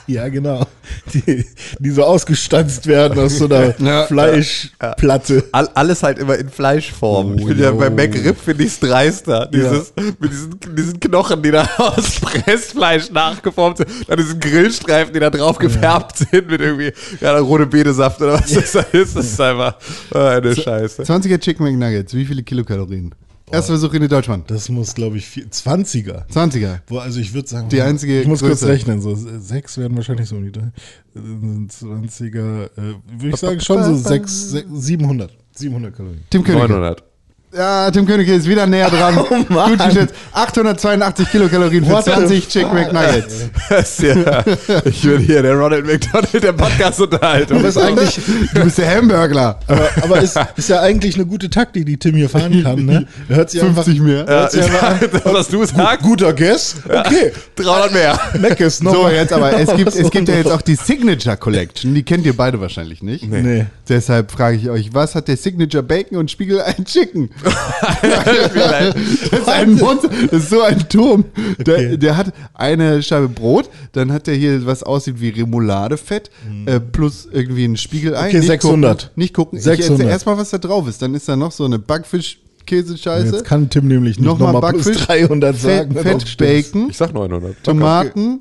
Ja, 0.08 0.28
genau. 0.28 0.66
Die, 1.14 1.46
die 1.78 1.90
so 1.92 2.04
ausgestanzt 2.04 2.88
werden 2.88 3.20
aus 3.20 3.38
so 3.38 3.46
einer 3.46 3.76
Ja. 3.80 4.08
Fleischplatte. 4.08 5.44
All, 5.52 5.70
alles 5.76 6.02
halt 6.02 6.18
immer 6.18 6.36
in 6.36 6.50
Fleischform. 6.50 7.38
ich 7.38 7.46
finde 7.46 7.64
ja 7.64 7.72
bei 7.72 7.92
McRib 7.92 8.40
finde 8.40 8.64
ich 8.64 8.72
es 8.72 8.80
dreister. 8.80 9.48
Dieses, 9.54 9.94
Mit 10.20 10.32
diesen, 10.32 10.60
diesen 10.76 11.00
Knochen, 11.00 11.44
die 11.44 11.52
da 11.52 11.70
aus 11.78 12.20
Pressfleisch 12.20 13.12
nachgeformt 13.12 13.78
sind. 13.78 13.90
Dann 14.08 14.18
diesen 14.18 14.40
Grillstreifen, 14.40 15.14
die 15.14 15.20
da 15.20 15.30
drauf 15.30 15.60
gefärbt 15.60 16.18
sind 16.18 16.50
mit 16.50 16.60
irgendwie 16.60 16.92
ja, 17.22 17.38
rote 17.38 17.68
Betesaft 17.68 18.20
oder 18.22 18.34
was 18.34 18.52
das 18.52 18.72
da 18.72 18.80
ist. 18.92 19.16
Das 19.16 19.26
ist 19.26 19.42
einfach 19.42 19.76
ah, 20.12 20.30
eine 20.30 20.56
Scheiße. 20.56 21.04
20er 21.04 21.40
Chicken 21.40 21.66
McNuggets, 21.66 22.16
wie 22.16 22.26
viele 22.26 22.42
Kilokalorien? 22.42 23.14
Erster 23.52 23.74
Versuch 23.74 23.94
in 23.94 24.08
Deutschland. 24.08 24.50
Das 24.52 24.70
muss, 24.70 24.94
glaube 24.94 25.18
ich, 25.18 25.26
vier, 25.28 25.46
20er. 25.48 26.28
20er. 26.28 26.80
Boah, 26.88 27.02
also 27.04 27.20
ich 27.20 27.34
würde 27.34 27.48
sagen, 27.48 27.70
Die 27.70 27.82
einzige 27.82 28.22
ich 28.22 28.28
muss 28.28 28.40
kurz 28.42 28.60
Größe. 28.60 28.68
rechnen, 28.68 29.02
so 29.02 29.16
sechs 29.16 29.78
werden 29.78 29.96
wahrscheinlich 29.98 30.28
so 30.30 30.36
um 30.36 30.44
die 30.44 30.52
drei. 30.52 30.72
Äh, 31.16 31.20
20er, 31.20 32.66
äh, 32.66 32.70
würde 32.78 33.30
ich 33.30 33.36
sagen 33.38 33.60
schon 33.60 33.84
so 33.84 33.96
sechs, 33.96 34.54
sech- 34.54 34.66
700, 34.72 35.32
700 35.54 35.96
Kalorien. 35.96 36.22
Tim 36.30 36.44
König. 36.44 36.62
900. 36.70 37.04
Ja, 37.52 37.90
Tim 37.90 38.06
König 38.06 38.28
ist 38.28 38.48
wieder 38.48 38.68
näher 38.68 38.90
dran. 38.92 39.16
Mann. 39.50 39.72
Gut 39.76 39.88
geschätzt. 39.88 40.14
882 40.34 41.32
Kilokalorien 41.32 41.84
für 41.84 41.92
What 41.94 42.06
the 42.06 42.12
20 42.12 42.48
Chicken 42.48 42.74
McNuggets. 42.76 43.50
Ja, 44.00 44.44
ich 44.86 45.02
bin 45.04 45.20
hier 45.20 45.42
der 45.44 45.54
Ronald 45.56 45.86
McDonald 45.86 46.42
der 46.44 46.54
Podcast-Unterhaltung. 46.54 47.64
Ist 47.64 47.78
eigentlich, 47.78 48.20
Du 48.54 48.64
bist 48.64 48.78
der 48.80 48.96
Hamburgler. 48.96 49.60
aber, 49.68 49.90
aber 50.02 50.22
ist, 50.22 50.40
ist 50.56 50.70
ja 50.70 50.82
eigentlich 50.82 51.16
eine 51.16 51.26
gute 51.26 51.50
Taktik, 51.50 51.86
die 51.86 51.98
Tim 51.98 52.16
hier 52.16 52.30
fahren 52.30 52.64
kann, 52.64 52.84
ne? 52.86 53.06
Er 53.30 53.36
hört 53.38 53.50
sich 53.52 53.62
50 53.62 53.88
einfach, 54.00 54.04
mehr. 54.06 54.18
Ja, 54.20 54.26
hört 54.26 54.52
sich 54.52 54.62
einfach 54.64 55.00
das, 55.24 55.34
was 55.34 55.48
du 55.50 55.66
sagst, 55.66 56.02
Guter 56.04 56.34
Guess? 56.34 56.76
Okay. 56.88 57.32
300 57.56 57.94
mehr. 57.94 58.20
Mac 58.40 58.60
ist 58.60 58.84
noch 58.84 58.94
So, 58.94 59.04
mal- 59.04 59.14
jetzt 59.14 59.34
aber, 59.34 59.54
es 59.60 59.76
gibt, 59.76 59.96
es 59.96 60.10
gibt 60.12 60.30
ja 60.30 60.36
jetzt 60.36 60.52
auch 60.52 60.62
die 60.62 60.76
Signature 60.76 61.38
Collection. 61.38 61.94
Die 61.94 62.04
kennt 62.04 62.26
ihr 62.26 62.36
beide 62.36 62.60
wahrscheinlich 62.60 63.04
nicht. 63.04 63.30
Nee. 63.30 63.66
Deshalb 63.88 64.32
frage 64.32 64.58
ich 64.58 64.70
euch, 64.70 64.90
was 64.94 65.14
hat 65.16 65.28
der 65.28 65.38
Signature 65.38 65.84
Bacon 65.84 66.18
und 66.18 66.32
Spiegel 66.32 66.62
ein 66.62 66.86
Chicken? 66.86 67.30
Das 67.42 69.40
ist 69.40 69.48
ein 69.50 69.74
Monster, 69.76 70.10
das 70.32 70.44
ist 70.44 70.50
so 70.50 70.62
ein 70.62 70.88
Turm. 70.90 71.26
Der, 71.66 71.76
Okay. 71.76 71.98
der 71.98 72.18
hat 72.18 72.34
eine 72.54 73.02
Scheibe 73.04 73.30
Brot, 73.30 73.70
dann 73.94 74.12
hat 74.12 74.28
der 74.28 74.36
hier 74.36 74.66
was 74.66 74.84
aussieht 74.84 75.16
wie 75.20 75.30
Remouladefett, 75.30 76.30
äh, 76.66 76.80
plus 76.80 77.28
irgendwie 77.32 77.66
ein 77.66 77.78
Spiegelei. 77.78 78.28
Okay, 78.28 78.38
Nicht 78.40 78.48
600. 78.48 79.00
Gucken, 79.00 79.12
nicht 79.16 79.34
gucken. 79.34 79.58
Ich 79.58 79.64
600. 79.64 80.00
erzähl 80.00 80.12
erstmal, 80.12 80.38
was 80.38 80.50
da 80.50 80.58
drauf 80.58 80.88
ist. 80.88 81.02
Dann 81.02 81.14
ist 81.16 81.28
da 81.30 81.36
noch 81.36 81.52
so 81.52 81.66
eine 81.66 81.80
Backfisch-Käse-Scheiße. 81.80 83.36
Jetzt 83.38 83.46
kann 83.46 83.70
Tim 83.70 83.88
nämlich 83.88 84.18
nicht 84.18 84.26
Nochmal 84.26 84.54
nochmal 84.54 84.74
plus 84.74 84.86
Backfisch, 84.86 85.06
300 85.06 85.56
Fett, 85.56 85.78
sagen. 85.78 85.96
Fett 85.96 86.28
stimmt. 86.28 86.38
Bacon, 86.72 86.90
Ich 86.90 86.98
sag 86.98 87.14
900. 87.14 87.64
Tomaten, 87.64 88.40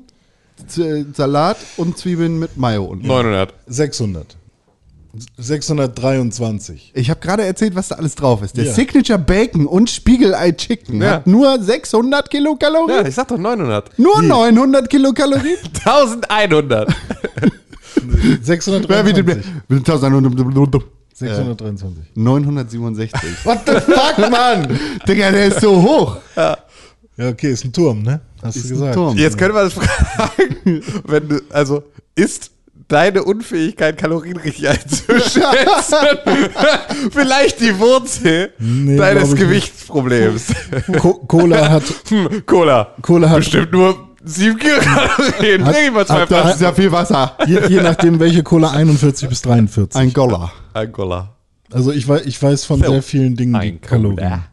Salat 1.15 1.57
und 1.77 1.97
Zwiebeln 1.97 2.37
mit 2.39 2.57
Mayo 2.57 2.85
unten. 2.85 3.07
900. 3.07 3.53
600. 3.67 4.35
623. 5.37 6.91
Ich 6.93 7.09
habe 7.09 7.19
gerade 7.19 7.43
erzählt, 7.43 7.75
was 7.75 7.87
da 7.89 7.95
alles 7.95 8.15
drauf 8.15 8.41
ist. 8.43 8.55
Der 8.57 8.65
Ja. 8.65 8.73
Signature 8.73 9.17
Bacon 9.19 9.65
und 9.65 9.89
Spiegelei 9.89 10.51
Chicken 10.51 11.01
Ja. 11.01 11.11
hat 11.11 11.27
nur 11.27 11.61
600 11.61 12.29
Kilokalorien. 12.29 13.01
Ja, 13.03 13.07
ich 13.07 13.15
sag 13.15 13.27
doch 13.27 13.37
900. 13.37 13.97
Nur 13.97 14.21
900 14.21 14.89
Kilokalorien? 14.89 15.57
1100. 15.85 16.89
Wer 18.87 19.03
bietet 19.03 19.25
mir? 19.25 19.41
623. 19.69 20.45
1100. 20.47 20.83
623. 21.13 22.03
967. 22.15 23.45
What 23.45 23.59
the 23.65 23.73
fuck, 23.73 24.29
Mann? 24.31 24.79
Digga, 25.07 25.31
der 25.31 25.47
ist 25.47 25.61
so 25.61 25.81
hoch. 25.81 26.17
Ja, 26.35 26.57
okay, 27.29 27.51
ist 27.51 27.65
ein 27.65 27.73
Turm, 27.73 28.03
ne? 28.03 28.21
Hast 28.41 28.55
Ist 28.55 28.65
du 28.65 28.69
ein 28.69 28.79
gesagt. 28.79 28.93
Turm. 28.95 29.17
Jetzt 29.17 29.37
können 29.37 29.53
wir 29.53 29.63
das 29.63 29.73
fragen, 29.73 30.81
wenn 31.05 31.27
du, 31.27 31.41
also, 31.49 31.83
ist 32.15 32.51
deine 32.89 33.23
Unfähigkeit, 33.23 33.97
Kalorien 33.97 34.35
richtig 34.37 34.67
einzuschätzen, 34.67 35.39
vielleicht 37.11 37.61
die 37.61 37.77
Wurzel 37.79 38.51
Nee, 38.59 38.97
deines 38.97 39.33
Gewichtsproblems? 39.35 40.47
Co 40.99 41.13
Cola 41.25 41.69
hat, 41.71 41.83
Cola. 42.45 42.95
Cola 43.01 43.29
hat 43.29 43.37
Bestimmt 43.37 43.71
nur 43.71 44.09
7 44.23 44.57
Kilokalorien. 44.57 45.65
Hat- 45.65 45.73
Trink 45.75 45.87
ich 45.87 45.93
mal 45.93 46.05
zwei 46.05 46.13
da- 46.15 46.25
Das 46.25 46.27
Flaschen. 46.27 46.51
ist 46.51 46.61
ja 46.61 46.73
viel 46.73 46.91
Wasser. 46.91 47.37
je, 47.47 47.59
je 47.69 47.81
nachdem, 47.81 48.19
welche 48.19 48.43
Cola 48.43 48.71
41 48.71 49.29
bis 49.29 49.41
43. 49.43 49.95
Ein 49.99 50.11
Goller. 50.11 50.51
Ein 50.73 50.91
Cola. 50.91 51.35
Also 51.71 51.91
ich 51.91 52.07
weiß, 52.07 52.25
ich 52.25 52.41
weiß 52.41 52.65
von 52.65 52.81
So. 52.81 52.91
sehr 52.91 53.03
vielen 53.03 53.35
Dingen 53.35 53.53
die 53.53 53.59
Ein 53.59 53.81
Kalorien. 53.81 54.17
Cola. 54.17 54.43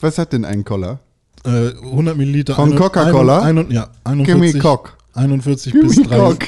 Was 0.00 0.18
hat 0.18 0.32
denn 0.32 0.44
ein 0.44 0.64
Koller? 0.64 0.98
Äh, 1.44 1.68
100 1.82 2.16
Milliliter. 2.16 2.54
Von 2.56 2.74
Coca-Cola? 2.74 3.48
Ja, 3.68 3.88
Gimme 4.04 4.24
41, 4.46 4.60
Cock. 4.60 4.96
41 5.14 5.72
Gimme 5.72 5.86
bis 5.88 6.02
3, 6.02 6.16
Cock. 6.16 6.38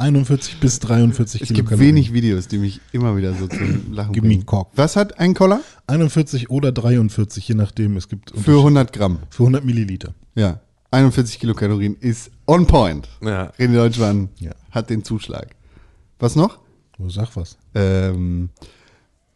41 0.00 0.60
bis 0.60 0.78
43 0.80 1.42
Es 1.42 1.48
gibt 1.48 1.56
Kilokalorien. 1.68 1.88
wenig 1.96 2.12
Videos, 2.12 2.48
die 2.48 2.58
mich 2.58 2.80
immer 2.92 3.16
wieder 3.16 3.34
so 3.34 3.46
zum 3.48 3.92
Lachen 3.92 4.12
me 4.14 4.20
bringen. 4.20 4.46
cock. 4.46 4.70
Was 4.74 4.96
hat 4.96 5.18
ein 5.18 5.34
Koller? 5.34 5.60
41 5.86 6.50
oder 6.50 6.72
43, 6.72 7.46
je 7.48 7.54
nachdem. 7.54 7.96
Es 7.96 8.08
gibt 8.08 8.30
Für 8.30 8.36
Unterschied- 8.36 8.58
100 8.58 8.92
Gramm. 8.92 9.18
für 9.30 9.42
100 9.44 9.64
Milliliter. 9.64 10.14
Ja. 10.34 10.60
41 10.90 11.38
Kilokalorien 11.38 11.96
ist 12.00 12.30
on 12.46 12.66
point. 12.66 13.08
Ja. 13.22 13.50
René 13.58 13.74
Deutschmann 13.74 14.28
Ja. 14.38 14.52
hat 14.70 14.88
den 14.90 15.04
Zuschlag. 15.04 15.54
Was 16.18 16.34
noch? 16.36 16.58
Oh, 16.98 17.08
sag 17.08 17.36
was. 17.36 17.58
Ähm, 17.74 18.48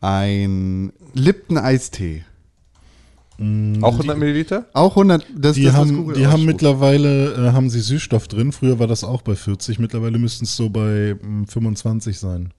ein 0.01 0.93
Lipton-Eistee. 1.15 2.25
Auch 3.83 3.93
100 3.93 4.19
Milliliter? 4.19 4.67
Auch 4.73 4.97
100, 4.97 5.27
das 5.37 5.57
Die 5.57 5.63
ist 5.63 5.69
das, 5.69 5.75
haben, 5.77 6.15
die 6.15 6.27
haben 6.27 6.45
mittlerweile 6.45 7.49
äh, 7.49 7.53
haben 7.53 7.71
sie 7.71 7.81
Süßstoff 7.81 8.29
drin. 8.29 8.53
Früher 8.53 8.79
war 8.79 8.87
das 8.87 9.05
auch 9.05 9.23
bei 9.23 9.35
40. 9.35 9.79
Mittlerweile 9.79 10.19
müssten 10.19 10.45
es 10.45 10.57
so 10.57 10.71
bei 10.71 11.17
mm, 11.21 11.45
25 11.45 12.19
sein. 12.19 12.53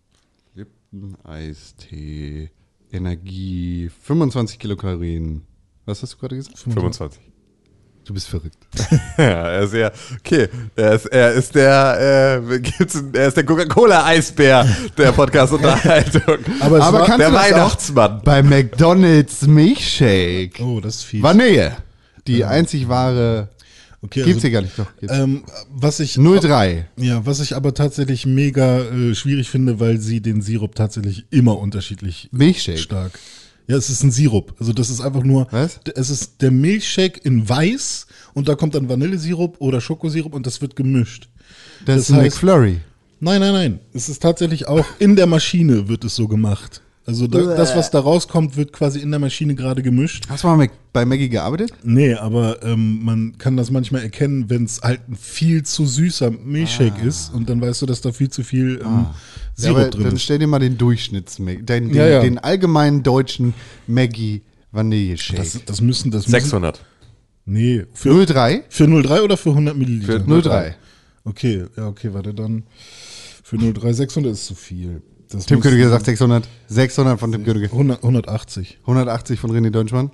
Lipton-Eistee, 0.55 2.49
Energie, 2.91 3.89
25 4.01 4.59
Kilokalorien. 4.59 5.43
Was 5.85 6.01
hast 6.01 6.13
du 6.13 6.17
gerade 6.17 6.35
gesagt? 6.35 6.59
25. 6.59 7.32
Du 8.05 8.13
bist 8.13 8.27
verrückt. 8.27 8.57
Ja, 9.17 9.23
er 9.51 9.61
ist 9.61 9.73
ja, 9.73 9.91
okay, 10.19 10.47
er 10.75 10.93
ist, 10.93 11.05
er 11.05 11.31
ist 11.33 11.53
der, 11.55 12.41
äh, 12.49 12.59
gibt's, 12.59 13.01
er 13.13 13.27
ist 13.27 13.37
der 13.37 13.45
Coca-Cola-Eisbär 13.45 14.65
der 14.97 15.11
Podcast-Unterhaltung. 15.11 16.39
Aber 16.59 16.81
Aber 16.81 16.99
war, 16.99 17.05
kannst 17.05 17.19
der 17.19 17.29
du 17.29 17.33
das 17.35 17.43
auch 17.45 17.51
Weihnachtsmann. 17.51 18.21
bei 18.23 18.41
McDonald's 18.43 19.43
Milchshake? 19.47 20.59
oh, 20.61 20.79
das 20.79 20.95
ist 20.95 21.03
fies. 21.03 21.21
Vanille. 21.23 21.77
Die 22.27 22.43
einzig 22.43 22.87
wahre. 22.89 23.49
okay, 24.01 24.23
Gibt's 24.23 24.35
also, 24.37 24.47
hier 24.47 24.51
gar 24.51 24.61
nicht, 24.61 24.79
doch. 24.79 24.87
Gibt's. 24.99 25.15
ähm, 25.15 25.43
was 25.69 25.99
ich 25.99 26.15
03. 26.17 26.87
Ja, 26.97 27.25
was 27.25 27.39
ich 27.39 27.55
aber 27.55 27.73
tatsächlich 27.73 28.25
mega 28.25 28.79
äh, 28.79 29.13
schwierig 29.13 29.49
finde, 29.49 29.79
weil 29.79 29.99
sie 29.99 30.21
den 30.21 30.41
Sirup 30.41 30.73
tatsächlich 30.75 31.25
immer 31.29 31.57
unterschiedlich 31.59 32.29
Milchshake. 32.31 32.79
stark. 32.79 33.19
Ja, 33.67 33.77
es 33.77 33.89
ist 33.89 34.03
ein 34.03 34.11
Sirup. 34.11 34.53
Also 34.59 34.73
das 34.73 34.89
ist 34.89 34.99
einfach 35.01 35.23
nur. 35.23 35.47
Was? 35.51 35.79
Es 35.95 36.09
ist 36.09 36.41
der 36.41 36.51
Milchshake 36.51 37.19
in 37.23 37.47
weiß 37.47 38.07
und 38.33 38.47
da 38.49 38.55
kommt 38.55 38.75
dann 38.75 38.89
Vanillesirup 38.89 39.55
oder 39.59 39.79
Schokosirup 39.79 40.33
und 40.33 40.45
das 40.45 40.61
wird 40.61 40.75
gemischt. 40.75 41.29
Das, 41.85 41.95
Das 41.95 42.09
ist 42.09 42.11
ein 42.11 42.19
heißt- 42.19 42.23
McFlurry. 42.23 42.79
Nein, 43.19 43.39
nein, 43.39 43.53
nein. 43.53 43.79
Es 43.93 44.09
ist 44.09 44.21
tatsächlich 44.21 44.67
auch 44.67 44.85
in 44.99 45.15
der 45.15 45.27
Maschine 45.27 45.87
wird 45.87 46.03
es 46.03 46.15
so 46.15 46.27
gemacht. 46.27 46.81
Also 47.05 47.27
da, 47.27 47.55
das, 47.55 47.75
was 47.75 47.91
da 47.91 47.99
rauskommt, 47.99 48.55
wird 48.55 48.71
quasi 48.71 48.99
in 48.99 49.11
der 49.11 49.19
Maschine 49.19 49.55
gerade 49.55 49.81
gemischt. 49.83 50.25
Hast 50.29 50.45
du 50.45 50.47
mal 50.47 50.69
bei 50.93 51.03
Maggie 51.03 51.27
gearbeitet? 51.27 51.71
Nee, 51.83 52.13
aber 52.13 52.63
ähm, 52.63 53.03
man 53.03 53.37
kann 53.37 53.57
das 53.57 53.71
manchmal 53.71 54.03
erkennen, 54.03 54.49
wenn 54.49 54.63
es 54.63 54.81
halt 54.81 55.01
ein 55.09 55.17
viel 55.17 55.63
zu 55.63 55.85
süßer 55.85 56.31
Milchshake 56.31 57.01
ist 57.05 57.33
und 57.33 57.49
dann 57.49 57.59
weißt 57.59 57.81
du, 57.81 57.87
dass 57.87 57.99
da 57.99 58.13
viel 58.13 58.29
zu 58.29 58.43
viel 58.43 58.79
ähm, 58.81 59.07
Ja, 59.07 59.15
Sirup 59.55 59.77
aber 59.77 59.89
drin 59.89 60.03
dann 60.05 60.15
ist. 60.15 60.23
stell 60.23 60.39
dir 60.39 60.47
mal 60.47 60.59
den 60.59 60.77
Durchschnitts 60.77 61.35
den, 61.37 61.65
den, 61.65 61.93
Ja, 61.93 62.07
ja. 62.07 62.21
den 62.21 62.37
allgemeinen 62.37 63.03
deutschen 63.03 63.53
Maggie 63.85 64.41
Vanilleshake. 64.71 65.37
Das, 65.41 65.59
das 65.65 65.81
müssen, 65.81 66.09
das 66.09 66.27
müssen, 66.27 66.41
600. 66.41 66.85
Nee, 67.45 67.83
für, 67.93 68.25
03? 68.25 68.63
für 68.69 68.87
03 68.87 69.21
oder 69.23 69.35
für 69.35 69.49
100 69.49 69.75
Milliliter? 69.75 70.21
Für 70.21 70.41
03. 70.41 70.75
Okay, 71.25 71.65
ja, 71.75 71.87
okay, 71.87 72.13
warte, 72.13 72.33
dann 72.33 72.63
für 73.43 73.57
03 73.57 73.91
600 73.91 74.31
ist 74.31 74.45
zu 74.45 74.55
viel. 74.55 75.01
Das 75.33 75.47
Tim 75.47 75.61
Königke 75.61 75.89
sagt 75.89 76.05
600. 76.05 76.47
600 76.67 77.19
von 77.19 77.31
Tim 77.31 77.43
Königke. 77.43 77.65
100, 77.71 78.03
180. 78.03 78.77
180 78.81 79.39
von 79.39 79.51
René 79.51 79.71
Deutschmann. 79.71 80.11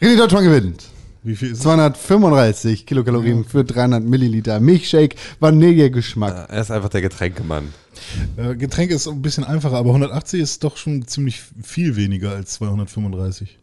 René 0.00 0.16
Deutschmann 0.16 0.44
gewinnt. 0.44 0.84
Wie 1.22 1.36
viel 1.36 1.48
ist 1.48 1.58
es? 1.58 1.62
235 1.64 2.86
Kilokalorien 2.86 3.44
für 3.44 3.64
300 3.64 4.02
Milliliter 4.02 4.60
Milchshake, 4.60 5.16
Vanillegeschmack. 5.40 6.48
Er 6.48 6.60
ist 6.60 6.70
einfach 6.70 6.88
der 6.88 7.02
Getränkemann. 7.02 7.74
Äh, 8.36 8.54
Getränk 8.54 8.90
ist 8.92 9.06
ein 9.06 9.20
bisschen 9.20 9.44
einfacher, 9.44 9.76
aber 9.76 9.90
180 9.90 10.40
ist 10.40 10.64
doch 10.64 10.78
schon 10.78 11.06
ziemlich 11.06 11.42
viel 11.62 11.96
weniger 11.96 12.30
als 12.30 12.52
235. 12.54 13.58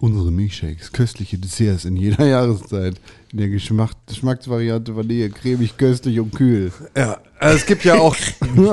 Unsere 0.00 0.30
Milchshakes, 0.30 0.92
köstliche 0.92 1.38
Desserts 1.38 1.84
in 1.84 1.96
jeder 1.96 2.24
Jahreszeit. 2.26 3.00
In 3.32 3.38
der 3.38 3.48
Geschmack 3.48 3.90
Geschmacksvariante 4.06 4.94
Vanille, 4.94 5.28
cremig, 5.30 5.76
köstlich 5.76 6.20
und 6.20 6.32
kühl. 6.34 6.70
Ja, 6.96 7.18
also 7.40 7.56
es 7.56 7.66
gibt 7.66 7.84
ja 7.84 7.98
auch, 7.98 8.14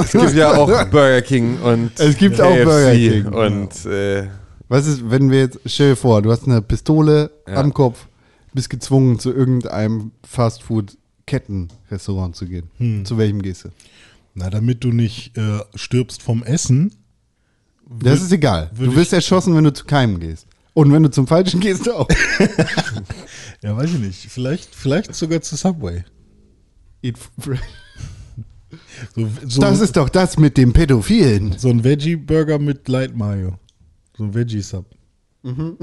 es 0.03 0.11
gibt 0.11 0.33
ja 0.35 0.53
auch 0.55 0.67
Burger 0.89 1.21
King 1.23 1.57
und 1.61 1.99
Es 1.99 2.15
gibt 2.17 2.39
auch 2.39 2.55
Burger 2.55 2.91
King. 2.93 3.25
und 3.27 3.85
äh, 3.87 4.27
Was 4.67 4.85
ist, 4.85 5.09
wenn 5.09 5.31
wir 5.31 5.39
jetzt, 5.39 5.59
stell 5.65 5.91
dir 5.91 5.95
vor, 5.95 6.21
du 6.21 6.31
hast 6.31 6.45
eine 6.47 6.61
Pistole 6.61 7.31
Ja. 7.47 7.55
am 7.55 7.73
Kopf, 7.73 8.05
bist 8.53 8.69
gezwungen, 8.69 9.17
zu 9.19 9.33
irgendeinem 9.33 10.11
Fastfood-Kettenrestaurant 10.27 12.35
zu 12.35 12.45
gehen. 12.45 12.69
Hm. 12.77 13.05
Zu 13.05 13.17
welchem 13.17 13.41
gehst 13.41 13.65
du? 13.65 13.69
Na, 14.35 14.49
damit 14.49 14.83
du 14.83 14.89
nicht 14.91 15.35
äh, 15.37 15.59
stirbst 15.75 16.21
vom 16.21 16.43
Essen. 16.43 16.93
Das 17.99 18.21
ist 18.21 18.31
egal. 18.31 18.71
Du 18.77 18.95
wirst 18.95 19.13
erschossen, 19.13 19.55
wenn 19.55 19.63
du 19.63 19.73
zu 19.73 19.85
keinem 19.85 20.19
gehst. 20.19 20.47
Und 20.75 20.91
wenn 20.91 21.03
du 21.03 21.09
zum 21.09 21.25
Falschen 21.25 21.61
gehst, 21.61 21.89
auch. 21.89 22.07
Ja, 23.61 23.75
weiß 23.75 23.93
ich 23.93 23.99
nicht. 23.99 24.29
Vielleicht, 24.29 24.75
vielleicht 24.75 25.15
sogar 25.15 25.41
zu 25.41 25.55
Subway. 25.55 26.03
Eat 27.01 27.17
So, 29.15 29.29
so, 29.47 29.61
Das 29.61 29.79
ist 29.79 29.97
doch 29.97 30.09
das 30.09 30.37
mit 30.37 30.57
dem 30.57 30.71
Pädophilen. 30.73 31.57
so 31.57 31.69
ein 31.69 31.83
Veggie-Burger 31.83 32.59
mit 32.59 32.87
Light 32.89 33.15
Mayo. 33.15 33.57
So 34.17 34.25
ein 34.25 34.35
Veggie-Sub. 34.35 34.85
Und 35.43 35.77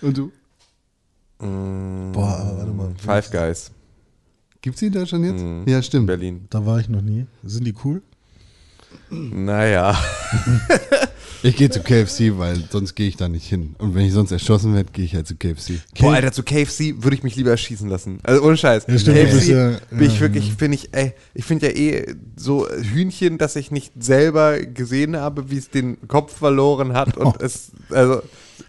du? 0.00 0.32
Boah, 1.38 2.54
warte 2.56 2.72
mal. 2.72 2.92
Five 2.96 3.30
Guys 3.30 3.70
Gibt's 4.62 4.80
die 4.80 4.86
in 4.86 4.92
Deutschland 4.94 5.26
jetzt? 5.26 5.42
Mhm. 5.44 5.64
Ja, 5.68 5.76
in 5.76 5.82
stimmt. 5.82 6.06
Berlin. 6.06 6.46
Da 6.48 6.64
war 6.64 6.80
ich 6.80 6.88
noch 6.88 7.02
nie. 7.02 7.26
Sind 7.44 7.64
die 7.64 7.74
cool? 7.84 8.02
Naja. 9.10 9.94
Ich 11.46 11.56
gehe 11.56 11.68
zu 11.68 11.80
KFC, 11.80 12.38
weil 12.38 12.56
sonst 12.70 12.94
gehe 12.94 13.06
ich 13.06 13.16
da 13.16 13.28
nicht 13.28 13.46
hin. 13.46 13.74
Und 13.78 13.94
wenn 13.94 14.06
ich 14.06 14.12
sonst 14.14 14.32
erschossen 14.32 14.74
werde, 14.74 14.90
gehe 14.92 15.04
ich 15.04 15.14
halt 15.14 15.26
zu 15.26 15.36
KFC. 15.36 15.74
Boah, 16.00 16.14
Alter, 16.14 16.32
zu 16.32 16.42
KFC 16.42 16.94
würde 17.02 17.16
ich 17.16 17.22
mich 17.22 17.36
lieber 17.36 17.50
erschießen 17.50 17.86
lassen. 17.88 18.18
Also 18.22 18.42
ohne 18.42 18.56
Scheiß. 18.56 18.86
Ja, 18.88 18.98
stimmt, 18.98 19.18
KFC 19.18 19.48
ja- 19.52 19.72
bin 19.90 20.06
ich 20.10 20.20
wirklich, 20.20 20.54
finde 20.54 20.76
ich, 20.76 20.88
ey, 20.92 21.12
ich 21.34 21.44
finde 21.44 21.66
ja 21.70 21.76
eh 21.76 22.14
so 22.36 22.66
Hühnchen, 22.68 23.36
das 23.36 23.56
ich 23.56 23.70
nicht 23.70 23.92
selber 24.02 24.58
gesehen 24.58 25.16
habe, 25.16 25.50
wie 25.50 25.58
es 25.58 25.68
den 25.68 26.08
Kopf 26.08 26.34
verloren 26.34 26.94
hat 26.94 27.18
und 27.18 27.40
es, 27.42 27.72
also 27.90 28.22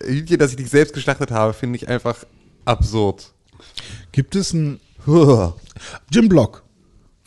Hühnchen, 0.03 0.37
das 0.37 0.51
ich 0.51 0.57
nicht 0.57 0.69
selbst 0.69 0.93
geschlachtet 0.93 1.31
habe, 1.31 1.53
finde 1.53 1.77
ich 1.77 1.87
einfach 1.87 2.25
absurd. 2.65 3.31
Gibt 4.11 4.35
es 4.35 4.51
ein 4.53 4.81
Jim 6.11 6.27
Block? 6.27 6.63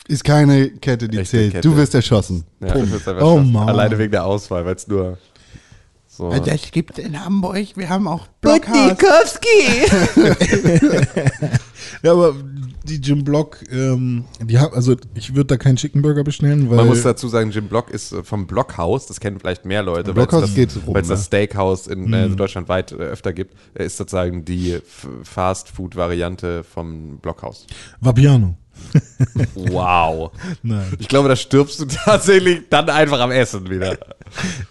Ist 0.07 0.23
keine 0.23 0.69
Kette, 0.69 1.07
die 1.07 1.17
Echte 1.19 1.37
zählt. 1.37 1.51
Kette. 1.53 1.67
Du 1.69 1.75
wirst 1.75 1.93
erschossen. 1.93 2.43
Ja, 2.59 2.75
Oh. 3.21 3.37
Mann. 3.39 3.69
Alleine 3.69 3.97
wegen 3.97 4.11
der 4.11 4.25
Auswahl, 4.25 4.65
weil 4.65 4.75
es 4.75 4.87
nur 4.87 5.17
so. 6.19 6.31
Es 6.31 6.71
gibt 6.71 6.99
in 6.99 7.23
Hamburg, 7.23 7.65
wir 7.75 7.89
haben 7.89 8.07
auch 8.07 8.27
Ja, 12.03 12.11
aber 12.13 12.33
die 12.83 12.95
Jim 12.97 13.23
Block, 13.23 13.59
ähm, 13.71 14.25
die 14.41 14.57
haben, 14.59 14.73
also 14.73 14.95
ich 15.15 15.35
würde 15.35 15.47
da 15.47 15.57
keinen 15.57 15.75
Chicken 15.75 16.01
Burger 16.01 16.23
bestellen, 16.23 16.69
weil 16.69 16.77
Man 16.77 16.87
muss 16.87 17.03
dazu 17.03 17.27
sagen, 17.27 17.51
Jim 17.51 17.67
Block 17.67 17.89
ist 17.89 18.11
äh, 18.11 18.23
vom 18.23 18.47
Blockhaus, 18.47 19.05
das 19.07 19.19
kennen 19.19 19.39
vielleicht 19.39 19.65
mehr 19.65 19.81
Leute, 19.83 20.15
weil 20.15 20.23
es 20.23 20.29
Blockhaus 20.29 20.53
das, 20.53 20.77
rum, 20.85 20.95
weil's 20.95 21.07
das 21.07 21.19
ne? 21.19 21.25
Steakhouse 21.25 21.87
in 21.87 22.11
äh, 22.13 22.29
deutschlandweit 22.29 22.91
äh, 22.91 22.95
öfter 22.95 23.33
gibt, 23.33 23.55
äh, 23.73 23.85
ist 23.85 23.97
sozusagen 23.97 24.45
die 24.45 24.73
F- 24.73 25.07
Fast-Food-Variante 25.23 26.63
vom 26.63 27.17
Blockhaus. 27.17 27.65
Vapiano. 28.01 28.55
Wow. 29.55 30.31
Nein. 30.63 30.93
Ich 30.99 31.07
glaube, 31.07 31.29
da 31.29 31.35
stirbst 31.35 31.79
du 31.79 31.85
tatsächlich 32.05 32.63
dann 32.69 32.89
einfach 32.89 33.19
am 33.19 33.31
Essen 33.31 33.69
wieder. 33.69 33.97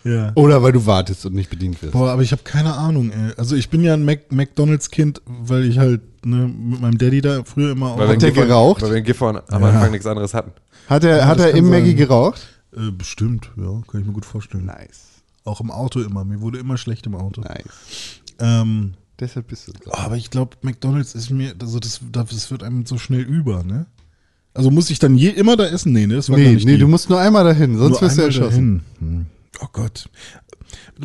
Ja. 0.05 0.33
Oder 0.35 0.63
weil 0.63 0.73
du 0.73 0.85
wartest 0.87 1.27
und 1.27 1.35
nicht 1.35 1.51
bedient 1.51 1.83
wirst. 1.83 1.93
Boah, 1.93 2.11
aber 2.11 2.23
ich 2.23 2.33
habe 2.33 2.43
keine 2.43 2.75
Ahnung, 2.75 3.11
ey. 3.11 3.33
Also 3.37 3.57
ich 3.57 3.71
bin 3.71 3.83
ja 3.83 3.95
ein 3.95 4.05
Mac 4.05 4.31
McDonalds-Kind, 4.31 5.23
weil 5.27 5.65
ich 5.65 5.79
halt 5.79 6.01
ne, 6.25 6.49
mit 6.49 6.81
meinem 6.81 6.99
Daddy 6.99 7.21
da 7.21 7.45
früher 7.45 7.73
immer 7.73 7.93
auch. 7.93 7.99
Weil 7.99 8.09
wir 8.09 8.15
in 8.15 8.21
der 8.21 8.33
geraucht? 8.33 8.83
Weil 8.83 8.91
wir 8.91 8.97
in 8.99 9.05
Gifhorn 9.05 9.41
am 9.49 9.65
Anfang 9.65 9.91
nichts 9.91 10.07
anderes 10.07 10.35
hatten. 10.35 10.53
Hat 10.89 11.05
er, 11.05 11.27
hat 11.27 11.39
das 11.39 11.47
er 11.47 11.55
im 11.55 11.69
Maggie 11.69 11.89
sein. 11.89 11.97
geraucht? 11.97 12.47
Äh, 12.75 12.91
bestimmt, 12.91 13.51
ja, 13.57 13.83
kann 13.91 14.01
ich 14.01 14.07
mir 14.07 14.13
gut 14.13 14.25
vorstellen. 14.25 14.67
Nice. 14.67 15.23
Auch 15.45 15.61
im 15.61 15.71
Auto 15.71 16.01
immer. 16.01 16.25
Mir 16.25 16.41
wurde 16.41 16.59
immer 16.59 16.77
schlecht 16.77 17.07
im 17.07 17.15
Auto. 17.15 17.41
Nice. 17.43 18.21
Ähm, 18.39 18.95
Deshalb 19.21 19.49
bist 19.49 19.67
du 19.67 19.73
oh, 19.87 19.91
aber 19.95 20.17
ich 20.17 20.31
glaube, 20.31 20.57
McDonalds 20.63 21.15
ist 21.15 21.31
mir, 21.31 21.53
also 21.61 21.81
das, 21.81 22.01
das 22.13 22.51
wird 22.51 22.63
einem 22.63 22.87
so 22.87 22.99
schnell 22.99 23.23
über, 23.23 23.65
ne? 23.65 23.87
Also 24.59 24.73
muss 24.73 24.91
ich 24.91 24.99
dann 24.99 25.15
je, 25.15 25.29
immer 25.29 25.57
da 25.57 25.67
essen? 25.67 25.93
Nee, 25.93 26.09
ne? 26.09 26.17
Das 26.17 26.29
war 26.31 26.37
gar 26.37 26.45
Nee, 26.45 26.55
nicht 26.55 26.67
nee, 26.67 26.73
die. 26.73 26.79
du 26.79 26.89
musst 26.89 27.09
nur 27.09 27.21
einmal 27.21 27.45
dahin, 27.45 27.79
sonst 27.79 27.93
Nur 27.93 28.01
wirst 28.03 28.19
du 28.19 28.23
erschossen. 28.23 28.83
dahin. 29.01 29.09
Hm. 29.19 29.27
Oh 29.61 29.67
Gott. 29.73 30.09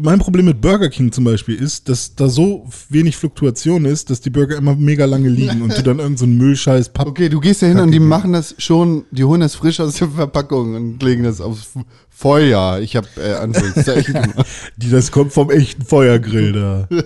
Mein 0.01 0.17
Problem 0.17 0.45
mit 0.45 0.59
Burger 0.59 0.89
King 0.89 1.11
zum 1.11 1.23
Beispiel 1.23 1.53
ist, 1.53 1.87
dass 1.87 2.15
da 2.15 2.29
so 2.29 2.67
wenig 2.89 3.15
Fluktuation 3.15 3.85
ist, 3.85 4.09
dass 4.09 4.21
die 4.21 4.31
Burger 4.31 4.57
immer 4.57 4.75
mega 4.75 5.05
lange 5.05 5.29
liegen 5.29 5.61
und 5.61 5.69
du 5.77 5.83
dann 5.83 5.99
irgendeinen 5.99 6.17
so 6.17 6.25
Müllscheiß 6.25 6.89
Papp. 6.93 7.05
Okay, 7.09 7.29
du 7.29 7.39
gehst 7.39 7.61
da 7.61 7.67
hin 7.67 7.77
und 7.79 7.91
die 7.91 7.99
machen 7.99 8.33
das 8.33 8.55
schon, 8.57 9.05
die 9.11 9.23
holen 9.23 9.41
das 9.41 9.53
frisch 9.53 9.79
aus 9.79 9.93
der 9.97 10.09
Verpackung 10.09 10.73
und 10.73 11.03
legen 11.03 11.21
das 11.23 11.39
aufs 11.39 11.73
Feuer. 12.09 12.79
Ich 12.79 12.95
habe 12.95 13.07
äh, 13.17 13.33
Anführungszeichen 13.35 14.13
gemacht. 14.33 14.47
Die, 14.77 14.89
das 14.89 15.11
kommt 15.11 15.31
vom 15.31 15.51
echten 15.51 15.83
Feuergrill 15.85 16.53
da. 16.53 16.87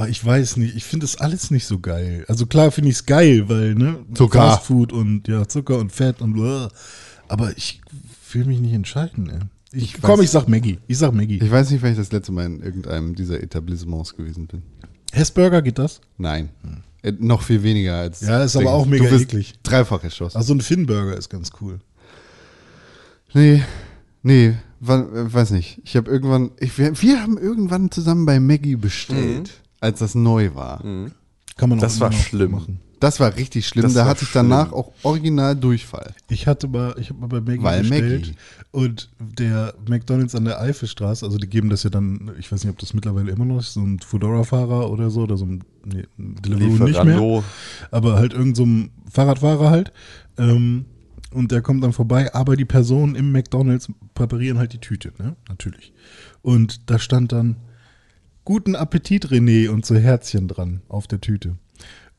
Ah, 0.00 0.06
ich 0.06 0.24
weiß 0.24 0.58
nicht, 0.58 0.76
ich 0.76 0.84
finde 0.84 1.02
das 1.04 1.16
alles 1.16 1.50
nicht 1.50 1.66
so 1.66 1.80
geil. 1.80 2.24
Also 2.28 2.46
klar 2.46 2.70
finde 2.70 2.90
ich 2.90 2.96
es 2.98 3.06
geil, 3.06 3.48
weil, 3.48 3.74
ne? 3.74 3.98
Zucker. 4.14 4.38
Fast 4.38 4.66
Food 4.66 4.92
und 4.92 5.26
ja, 5.26 5.48
Zucker 5.48 5.76
und 5.78 5.90
Fett 5.90 6.20
und 6.22 6.34
blah. 6.34 6.70
Aber 7.26 7.56
ich 7.56 7.80
will 8.32 8.44
mich 8.44 8.60
nicht 8.60 8.74
entscheiden, 8.74 9.28
ey. 9.28 9.38
Ich, 9.72 9.94
Ich 9.96 10.00
komm, 10.00 10.20
weiß- 10.20 10.22
ich 10.22 10.30
sag 10.30 10.46
Maggie. 10.48 10.78
Ich 10.86 10.98
sag 10.98 11.12
Maggie. 11.12 11.40
Ich 11.42 11.50
weiß 11.50 11.72
nicht, 11.72 11.82
wann 11.82 11.90
ich 11.90 11.96
das 11.98 12.12
letzte 12.12 12.30
Mal 12.30 12.46
in 12.46 12.62
irgendeinem 12.62 13.16
dieser 13.16 13.42
Etablissements 13.42 14.14
gewesen 14.16 14.46
bin. 14.46 14.62
Hessburger 15.10 15.62
geht 15.62 15.78
das? 15.80 16.00
Nein. 16.16 16.50
Äh, 17.02 17.14
noch 17.18 17.42
viel 17.42 17.64
weniger 17.64 17.96
als. 17.96 18.20
Ja, 18.20 18.44
ist 18.44 18.54
aber 18.54 18.70
auch 18.72 18.86
mega 18.86 19.04
du 19.04 19.10
wirst 19.10 19.24
eklig. 19.24 19.54
Dreifach 19.64 20.04
erschossen. 20.04 20.36
Also 20.38 20.54
ein 20.54 20.60
Finnburger 20.60 21.16
ist 21.16 21.28
ganz 21.28 21.50
cool. 21.60 21.80
Nee, 23.34 23.62
nee, 24.22 24.54
wann, 24.78 25.32
weiß 25.32 25.50
nicht. 25.50 25.80
Ich 25.84 25.96
habe 25.96 26.08
irgendwann, 26.10 26.52
ich, 26.60 26.78
wir, 26.78 27.02
wir 27.02 27.20
haben 27.20 27.36
irgendwann 27.36 27.90
zusammen 27.90 28.26
bei 28.26 28.38
Maggie 28.40 28.76
bestellt, 28.76 29.50
als 29.80 30.00
das 30.00 30.14
neu 30.14 30.54
war. 30.54 30.80
Kann 31.56 31.68
man 31.70 31.78
Das 31.78 32.00
war 32.00 32.10
noch 32.10 32.18
schlimm. 32.18 32.52
machen. 32.52 32.80
Das 33.00 33.20
war 33.20 33.36
richtig 33.36 33.68
schlimm. 33.68 33.84
Das 33.84 33.94
da 33.94 34.06
hatte 34.06 34.24
ich 34.24 34.32
danach 34.32 34.72
auch 34.72 34.90
original 35.04 35.54
Durchfall. 35.54 36.14
Ich 36.28 36.48
hatte 36.48 36.66
mal, 36.66 36.96
ich 36.98 37.10
habe 37.10 37.20
mal 37.20 37.28
bei 37.28 37.40
Maggie 37.40 37.62
Weil 37.62 37.80
bestellt 37.82 38.26
Maggie. 38.26 38.34
und 38.72 39.10
der 39.20 39.74
McDonalds 39.88 40.34
an 40.34 40.44
der 40.44 40.60
Eifelstraße, 40.60 41.24
also 41.24 41.38
die 41.38 41.46
geben 41.46 41.70
das 41.70 41.84
ja 41.84 41.90
dann, 41.90 42.32
ich 42.40 42.50
weiß 42.50 42.64
nicht, 42.64 42.72
ob 42.72 42.78
das 42.78 42.94
mittlerweile 42.94 43.30
immer 43.30 43.44
noch 43.44 43.60
ist, 43.60 43.74
so 43.74 43.80
ein 43.82 44.00
Foodora-Fahrer 44.00 44.90
oder 44.90 45.10
so, 45.10 45.22
oder 45.22 45.36
so 45.36 45.44
ein, 45.44 45.62
nee, 45.84 46.02
Deliveroo 46.16 46.84
nicht 46.84 47.04
mehr, 47.04 47.44
aber 47.92 48.16
halt 48.16 48.32
irgend 48.32 48.56
so 48.56 48.64
ein 48.66 48.90
Fahrradfahrer 49.10 49.70
halt. 49.70 49.92
Ähm, 50.36 50.86
und 51.32 51.52
der 51.52 51.60
kommt 51.62 51.84
dann 51.84 51.92
vorbei, 51.92 52.34
aber 52.34 52.56
die 52.56 52.64
Personen 52.64 53.14
im 53.14 53.30
McDonalds 53.30 53.88
präparieren 54.14 54.58
halt 54.58 54.72
die 54.72 54.78
Tüte, 54.80 55.12
ne? 55.18 55.36
Natürlich. 55.48 55.92
Und 56.42 56.90
da 56.90 56.98
stand 56.98 57.30
dann 57.32 57.56
Guten 58.48 58.76
Appetit, 58.76 59.26
René, 59.26 59.68
und 59.68 59.84
so 59.84 59.94
Herzchen 59.94 60.48
dran 60.48 60.80
auf 60.88 61.06
der 61.06 61.20
Tüte. 61.20 61.56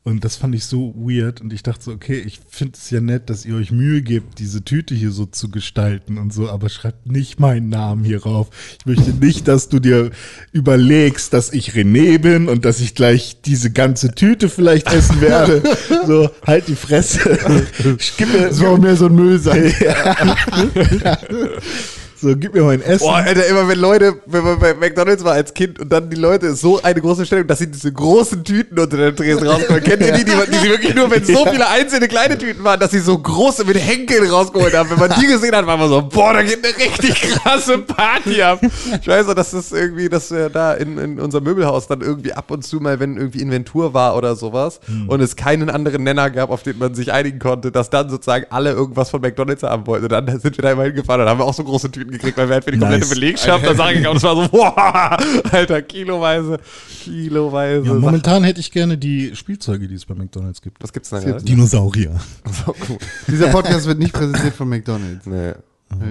Und 0.04 0.24
das 0.24 0.36
fand 0.36 0.54
ich 0.54 0.64
so 0.64 0.94
weird 0.96 1.40
und 1.40 1.52
ich 1.52 1.64
dachte 1.64 1.82
so, 1.82 1.90
okay, 1.90 2.22
ich 2.24 2.38
finde 2.48 2.78
es 2.78 2.88
ja 2.90 3.00
nett, 3.00 3.28
dass 3.28 3.44
ihr 3.44 3.56
euch 3.56 3.72
Mühe 3.72 4.00
gebt, 4.00 4.38
diese 4.38 4.62
Tüte 4.62 4.94
hier 4.94 5.10
so 5.10 5.26
zu 5.26 5.50
gestalten 5.50 6.18
und 6.18 6.32
so, 6.32 6.48
aber 6.48 6.68
schreibt 6.68 7.10
nicht 7.10 7.40
meinen 7.40 7.68
Namen 7.68 8.04
hier 8.04 8.22
rauf. 8.22 8.48
Ich 8.78 8.86
möchte 8.86 9.10
nicht, 9.10 9.48
dass 9.48 9.70
du 9.70 9.80
dir 9.80 10.12
überlegst, 10.52 11.32
dass 11.32 11.52
ich 11.52 11.72
René 11.72 12.20
bin 12.20 12.48
und 12.48 12.64
dass 12.64 12.78
ich 12.78 12.94
gleich 12.94 13.40
diese 13.44 13.72
ganze 13.72 14.14
Tüte 14.14 14.48
vielleicht 14.48 14.86
essen 14.92 15.20
werde. 15.20 15.64
So, 16.06 16.30
halt 16.46 16.68
die 16.68 16.76
Fresse. 16.76 17.38
Gib 18.16 18.32
mir, 18.32 18.48
Das 18.48 18.60
war 18.60 18.70
auch 18.70 18.78
mehr 18.78 18.96
so 18.96 19.06
ein 19.06 19.14
Müllsack. 19.14 19.58
so, 22.20 22.36
gib 22.36 22.54
mir 22.54 22.62
mein 22.62 22.82
Essen. 22.82 23.06
Boah, 23.06 23.16
Alter, 23.16 23.46
immer 23.46 23.66
wenn 23.66 23.78
Leute, 23.78 24.20
wenn 24.26 24.44
man 24.44 24.58
bei 24.58 24.74
McDonalds 24.74 25.24
war 25.24 25.32
als 25.32 25.54
Kind 25.54 25.80
und 25.80 25.90
dann 25.90 26.10
die 26.10 26.16
Leute 26.16 26.54
so 26.54 26.82
eine 26.82 27.00
große 27.00 27.24
Stellung, 27.24 27.46
dass 27.46 27.60
sie 27.60 27.70
diese 27.70 27.90
großen 27.92 28.44
Tüten 28.44 28.78
unter 28.78 28.96
der 28.96 29.16
Tresen 29.16 29.46
rauskommen. 29.46 29.82
Kennt 29.82 30.02
ihr 30.02 30.12
die, 30.12 30.24
die, 30.24 30.32
die 30.32 30.58
sie 30.58 30.68
wirklich 30.68 30.94
nur, 30.94 31.10
wenn 31.10 31.24
so 31.24 31.46
viele 31.46 31.66
einzelne 31.68 32.08
kleine 32.08 32.36
Tüten 32.36 32.62
waren, 32.62 32.78
dass 32.78 32.90
sie 32.90 32.98
so 32.98 33.16
große 33.16 33.64
mit 33.64 33.78
Henkeln 33.78 34.28
rausgeholt 34.28 34.74
haben. 34.74 34.90
Wenn 34.90 34.98
man 34.98 35.12
die 35.18 35.26
gesehen 35.26 35.54
hat, 35.56 35.66
war 35.66 35.78
man 35.78 35.88
so, 35.88 36.02
boah, 36.02 36.34
da 36.34 36.42
geht 36.42 36.58
eine 36.62 36.76
richtig 36.76 37.22
krasse 37.22 37.78
Party 37.78 38.42
ab. 38.42 38.60
Ich 39.00 39.08
weiß 39.08 39.26
noch, 39.26 39.34
dass 39.34 39.52
das 39.52 39.72
irgendwie, 39.72 40.10
dass 40.10 40.30
wir 40.30 40.50
da 40.50 40.74
in, 40.74 40.98
in 40.98 41.20
unserem 41.20 41.44
Möbelhaus 41.44 41.86
dann 41.86 42.02
irgendwie 42.02 42.34
ab 42.34 42.50
und 42.50 42.64
zu 42.64 42.80
mal, 42.80 43.00
wenn 43.00 43.16
irgendwie 43.16 43.40
Inventur 43.40 43.94
war 43.94 44.14
oder 44.16 44.36
sowas 44.36 44.80
und 45.06 45.20
es 45.20 45.36
keinen 45.36 45.70
anderen 45.70 46.04
Nenner 46.04 46.28
gab, 46.30 46.50
auf 46.50 46.62
den 46.62 46.78
man 46.78 46.94
sich 46.94 47.12
einigen 47.12 47.38
konnte, 47.38 47.72
dass 47.72 47.88
dann 47.88 48.10
sozusagen 48.10 48.44
alle 48.50 48.72
irgendwas 48.72 49.08
von 49.08 49.22
McDonalds 49.22 49.62
haben 49.62 49.86
wollten. 49.86 50.04
Und 50.04 50.12
dann 50.12 50.26
sind 50.40 50.56
wir 50.58 50.62
da 50.62 50.72
immer 50.72 50.84
hingefahren 50.84 51.22
und 51.22 51.28
haben 51.28 51.40
wir 51.40 51.44
auch 51.44 51.54
so 51.54 51.64
große 51.64 51.90
Tüten 51.90 52.09
gekriegt, 52.10 52.36
weil 52.36 52.48
wir 52.48 52.54
halt 52.54 52.64
für 52.64 52.72
die 52.72 52.78
komplette 52.78 53.00
Nice. 53.06 53.10
Belegschaft 53.14 53.64
da 53.64 53.74
Sachen 53.74 53.94
gekauft. 53.96 54.16
Das 54.16 54.22
war 54.22 54.36
so, 54.36 54.48
boah, 54.52 55.16
Alter, 55.52 55.82
kiloweise, 55.82 56.58
kiloweise. 57.02 57.86
Ja, 57.86 57.94
momentan 57.94 58.44
hätte 58.44 58.60
ich 58.60 58.70
gerne 58.70 58.98
die 58.98 59.34
Spielzeuge, 59.34 59.88
die 59.88 59.94
es 59.94 60.04
bei 60.06 60.14
McDonalds 60.14 60.60
gibt. 60.62 60.82
Was 60.82 60.92
gibt's 60.92 61.10
denn 61.10 61.24
da? 61.24 61.38
Dinosaurier. 61.38 62.18
So 62.66 62.74
cool. 62.88 62.98
Dieser 63.28 63.48
Podcast 63.48 63.86
wird 63.86 63.98
nicht 63.98 64.12
präsentiert 64.12 64.54
von 64.54 64.68
McDonalds. 64.68 65.26
Nee. 65.26 65.52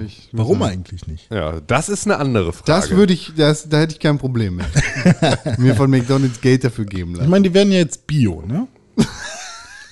Ich, 0.06 0.28
Warum 0.32 0.62
eigentlich 0.62 1.06
nicht? 1.06 1.32
Ja, 1.32 1.58
das 1.66 1.88
ist 1.88 2.06
eine 2.06 2.18
andere 2.18 2.52
Frage. 2.52 2.66
Das 2.66 2.90
würde 2.90 3.14
ich, 3.14 3.32
das, 3.34 3.66
da 3.66 3.78
hätte 3.78 3.94
ich 3.94 3.98
kein 3.98 4.18
Problem 4.18 4.56
mit. 4.56 4.66
Mir 5.58 5.74
von 5.74 5.88
McDonalds 5.90 6.40
Geld 6.42 6.64
dafür 6.64 6.84
geben 6.84 7.12
Ich 7.12 7.18
lassen. 7.18 7.30
meine, 7.30 7.44
die 7.48 7.54
werden 7.54 7.72
ja 7.72 7.78
jetzt 7.78 8.06
Bio, 8.06 8.42
ne? 8.46 8.68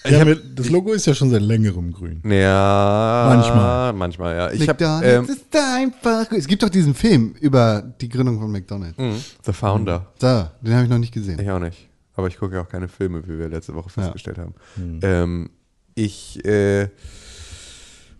Ich 0.08 0.20
hab, 0.20 0.28
das 0.56 0.68
Logo 0.70 0.92
ist 0.92 1.06
ja 1.06 1.14
schon 1.14 1.30
seit 1.30 1.42
längerem 1.42 1.92
grün. 1.92 2.20
Ja, 2.24 3.26
Manchmal. 3.34 3.92
Manchmal, 3.92 4.36
ja. 4.36 4.50
Ich 4.52 4.68
hab, 4.68 4.80
McDonalds 4.80 5.28
ähm, 5.30 5.36
ist 5.36 5.56
einfach. 5.56 6.30
Es 6.32 6.46
gibt 6.46 6.62
doch 6.62 6.68
diesen 6.68 6.94
Film 6.94 7.34
über 7.40 7.82
die 8.00 8.08
Gründung 8.08 8.38
von 8.40 8.50
McDonalds. 8.50 8.98
mh, 8.98 9.16
The 9.44 9.52
Founder. 9.52 10.06
Da, 10.18 10.52
den 10.60 10.74
habe 10.74 10.84
ich 10.84 10.90
noch 10.90 10.98
nicht 10.98 11.12
gesehen. 11.12 11.38
Ich 11.40 11.50
auch 11.50 11.58
nicht. 11.60 11.88
Aber 12.14 12.26
ich 12.26 12.36
gucke 12.38 12.54
ja 12.56 12.62
auch 12.62 12.68
keine 12.68 12.88
Filme, 12.88 13.22
wie 13.28 13.38
wir 13.38 13.48
letzte 13.48 13.74
Woche 13.74 13.90
festgestellt 13.90 14.38
haben. 14.38 14.54
Ähm, 15.02 15.50
ich 15.94 16.44
äh, 16.44 16.88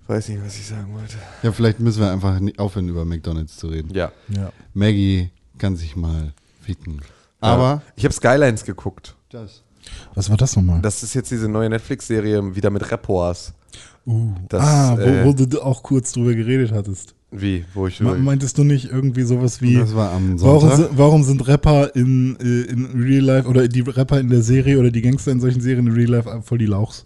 weiß 0.07 0.29
nicht, 0.29 0.45
was 0.45 0.57
ich 0.57 0.67
sagen 0.67 0.95
wollte. 0.95 1.17
Ja, 1.43 1.53
vielleicht 1.53 1.81
müssen 1.81 2.01
wir 2.03 2.11
einfach 2.13 2.41
aufhören, 2.59 2.89
über 2.89 3.05
McDonalds 3.05 3.57
zu 3.57 3.69
reden. 3.69 3.93
Ja. 3.95 4.13
Ja. 4.29 4.53
Maggie 4.75 5.31
kann 5.59 5.77
sich 5.77 5.97
mal 5.97 6.33
ficken. 6.61 7.01
Aber 7.41 7.83
ich 7.97 8.05
habe 8.05 8.13
Skylines 8.15 8.65
geguckt. 8.65 9.15
das. 9.31 9.63
Was 10.15 10.31
war 10.31 10.37
das 10.37 10.57
nochmal? 10.57 10.81
Das 10.83 11.03
ist 11.03 11.15
jetzt 11.15 11.31
diese 11.31 11.49
neue 11.49 11.69
Netflix-Serie 11.71 12.55
wieder 12.55 12.71
mit 12.71 12.91
Rapports. 12.91 13.53
uh, 14.07 14.33
das, 14.49 14.63
ah, 14.65 14.97
wo, 14.99 15.03
äh, 15.03 15.25
wo 15.25 15.33
du 15.33 15.61
auch 15.63 15.83
kurz 15.83 16.13
drüber 16.13 16.35
geredet 16.35 16.73
hattest. 16.73 17.15
Wie? 17.31 17.65
Wo 17.75 17.87
ich. 17.87 18.01
Me- 18.01 18.15
Meintest 18.17 18.57
du 18.57 18.65
nicht 18.65 18.91
irgendwie 18.91 19.23
sowas 19.23 19.61
wie, 19.61 19.75
Das 19.75 19.95
war 19.95 20.13
am 20.13 20.41
warum, 20.41 20.61
Sonntag. 20.61 20.77
sind, 20.79 20.89
warum 20.99 21.23
sind 21.25 21.47
Rapper 21.47 21.95
in, 21.95 22.37
äh, 22.41 22.71
in 22.73 22.87
Real 23.03 23.23
Life 23.25 23.47
oder 23.49 23.69
die 23.69 23.81
Rapper 23.83 24.19
in 24.19 24.31
der 24.31 24.41
Serie 24.43 24.79
oder 24.79 24.91
die 24.91 25.03
Gangster 25.03 25.31
in 25.33 25.41
solchen 25.41 25.61
Serien 25.61 25.87
in 25.89 25.93
Real 25.93 26.09
Life 26.11 26.43
voll 26.43 26.57
die 26.59 26.67
Lauchs? 26.67 27.05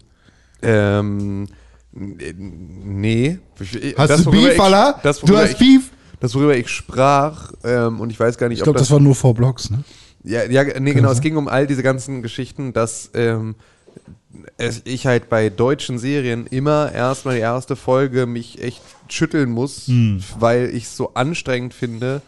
ähm, 0.61 1.45
nee. 1.93 3.37
Ich- 3.59 3.95
Hast 3.97 4.09
das, 4.09 4.23
du 4.23 4.31
Beef, 4.31 4.53
ich- 4.53 4.59
Alter? 4.59 4.99
das, 5.03 5.19
Du 5.19 5.37
hast 5.37 5.51
ich, 5.51 5.57
Beef? 5.57 5.91
das 6.19 6.33
worüber 6.35 6.55
ich 6.55 6.69
sprach, 6.69 7.51
ähm, 7.63 7.99
und 7.99 8.09
ich 8.09 8.19
weiß 8.19 8.37
gar 8.37 8.47
nicht, 8.49 8.59
Ich 8.59 8.63
glaube, 8.63 8.79
das 8.79 8.89
war 8.91 8.99
nur 8.99 9.15
vor 9.15 9.33
Blocks, 9.33 9.69
ne? 9.69 9.83
Ja, 10.23 10.43
ja 10.43 10.79
nee, 10.79 10.93
genau. 10.93 11.11
Es 11.11 11.21
ging 11.21 11.37
um 11.37 11.47
all 11.47 11.67
diese 11.67 11.83
ganzen 11.83 12.21
Geschichten, 12.21 12.73
dass 12.73 13.11
ähm, 13.13 13.55
es, 14.57 14.81
ich 14.85 15.05
halt 15.05 15.29
bei 15.29 15.49
deutschen 15.49 15.99
Serien 15.99 16.47
immer 16.47 16.91
erstmal 16.91 17.35
die 17.35 17.41
erste 17.41 17.75
Folge 17.75 18.25
mich 18.25 18.61
echt 18.61 18.81
schütteln 19.09 19.51
muss, 19.51 19.87
weil 20.39 20.69
ich 20.73 20.85
es 20.85 20.97
so 20.97 21.13
anstrengend 21.13 21.73
finde, 21.73 22.21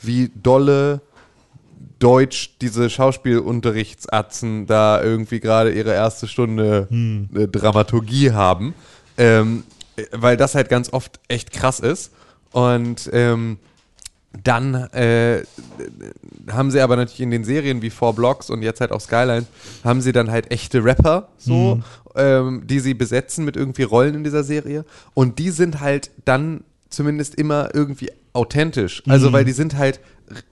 wie 0.00 0.30
dolle 0.34 1.00
Deutsch 1.98 2.56
diese 2.60 2.90
Schauspielunterrichtsatzen 2.90 4.66
da 4.66 5.00
irgendwie 5.02 5.38
gerade 5.38 5.72
ihre 5.72 5.92
erste 5.92 6.26
Stunde 6.26 6.88
äh, 7.34 7.46
Dramaturgie 7.46 8.32
haben. 8.32 8.74
Ähm, 9.16 9.62
äh, 9.96 10.04
weil 10.12 10.36
das 10.36 10.54
halt 10.54 10.68
ganz 10.68 10.92
oft 10.92 11.20
echt 11.28 11.52
krass 11.52 11.80
ist. 11.80 12.12
Und 12.50 13.08
ähm, 13.12 13.58
dann 14.42 14.74
äh, 14.74 15.42
haben 16.50 16.70
sie 16.70 16.80
aber 16.80 16.96
natürlich 16.96 17.20
in 17.20 17.30
den 17.30 17.44
Serien 17.44 17.82
wie 17.82 17.90
Four 17.90 18.14
Blocks 18.14 18.50
und 18.50 18.62
jetzt 18.62 18.80
halt 18.80 18.92
auch 18.92 19.00
Skyline, 19.00 19.46
haben 19.84 20.00
sie 20.00 20.12
dann 20.12 20.30
halt 20.30 20.50
echte 20.50 20.82
Rapper, 20.84 21.28
so, 21.36 21.80
ähm, 22.16 22.62
die 22.66 22.80
sie 22.80 22.94
besetzen 22.94 23.44
mit 23.44 23.56
irgendwie 23.56 23.82
Rollen 23.82 24.14
in 24.14 24.24
dieser 24.24 24.42
Serie. 24.44 24.84
Und 25.14 25.38
die 25.38 25.50
sind 25.50 25.80
halt 25.80 26.10
dann 26.24 26.64
zumindest 26.88 27.34
immer 27.34 27.74
irgendwie 27.74 28.10
authentisch. 28.32 29.02
Also, 29.06 29.32
weil 29.32 29.44
die 29.44 29.52
sind 29.52 29.76
halt 29.76 30.00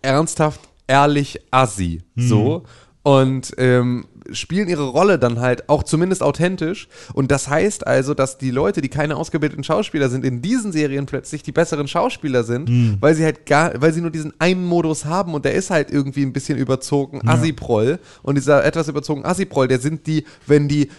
ernsthaft, 0.02 0.60
ehrlich, 0.86 1.40
assi, 1.50 2.02
so. 2.16 2.64
Und 3.02 3.52
ähm, 3.56 4.04
spielen 4.32 4.68
ihre 4.68 4.88
Rolle 4.88 5.18
dann 5.18 5.40
halt 5.40 5.68
auch 5.68 5.82
zumindest 5.82 6.22
authentisch. 6.22 6.88
Und 7.12 7.30
das 7.30 7.48
heißt 7.48 7.86
also, 7.86 8.14
dass 8.14 8.38
die 8.38 8.50
Leute, 8.50 8.80
die 8.80 8.88
keine 8.88 9.16
ausgebildeten 9.16 9.64
Schauspieler 9.64 10.08
sind, 10.08 10.24
in 10.24 10.42
diesen 10.42 10.72
Serien 10.72 11.06
plötzlich 11.06 11.42
die 11.42 11.52
besseren 11.52 11.88
Schauspieler 11.88 12.44
sind, 12.44 12.98
weil 13.00 13.14
sie 13.14 13.24
halt 13.24 13.46
gar, 13.46 13.80
weil 13.80 13.92
sie 13.92 14.00
nur 14.00 14.10
diesen 14.10 14.32
einen 14.38 14.64
Modus 14.64 15.04
haben 15.04 15.34
und 15.34 15.44
der 15.44 15.54
ist 15.54 15.70
halt 15.70 15.90
irgendwie 15.90 16.22
ein 16.22 16.32
bisschen 16.32 16.58
überzogen, 16.58 17.26
Assi-Proll. 17.26 17.98
Und 18.22 18.34
dieser 18.36 18.64
etwas 18.64 18.88
überzogen 18.88 19.24
Assi-Proll, 19.24 19.68
der 19.68 19.78
sind 19.78 20.06
die, 20.06 20.24
wenn 20.46 20.68
die 20.68 20.90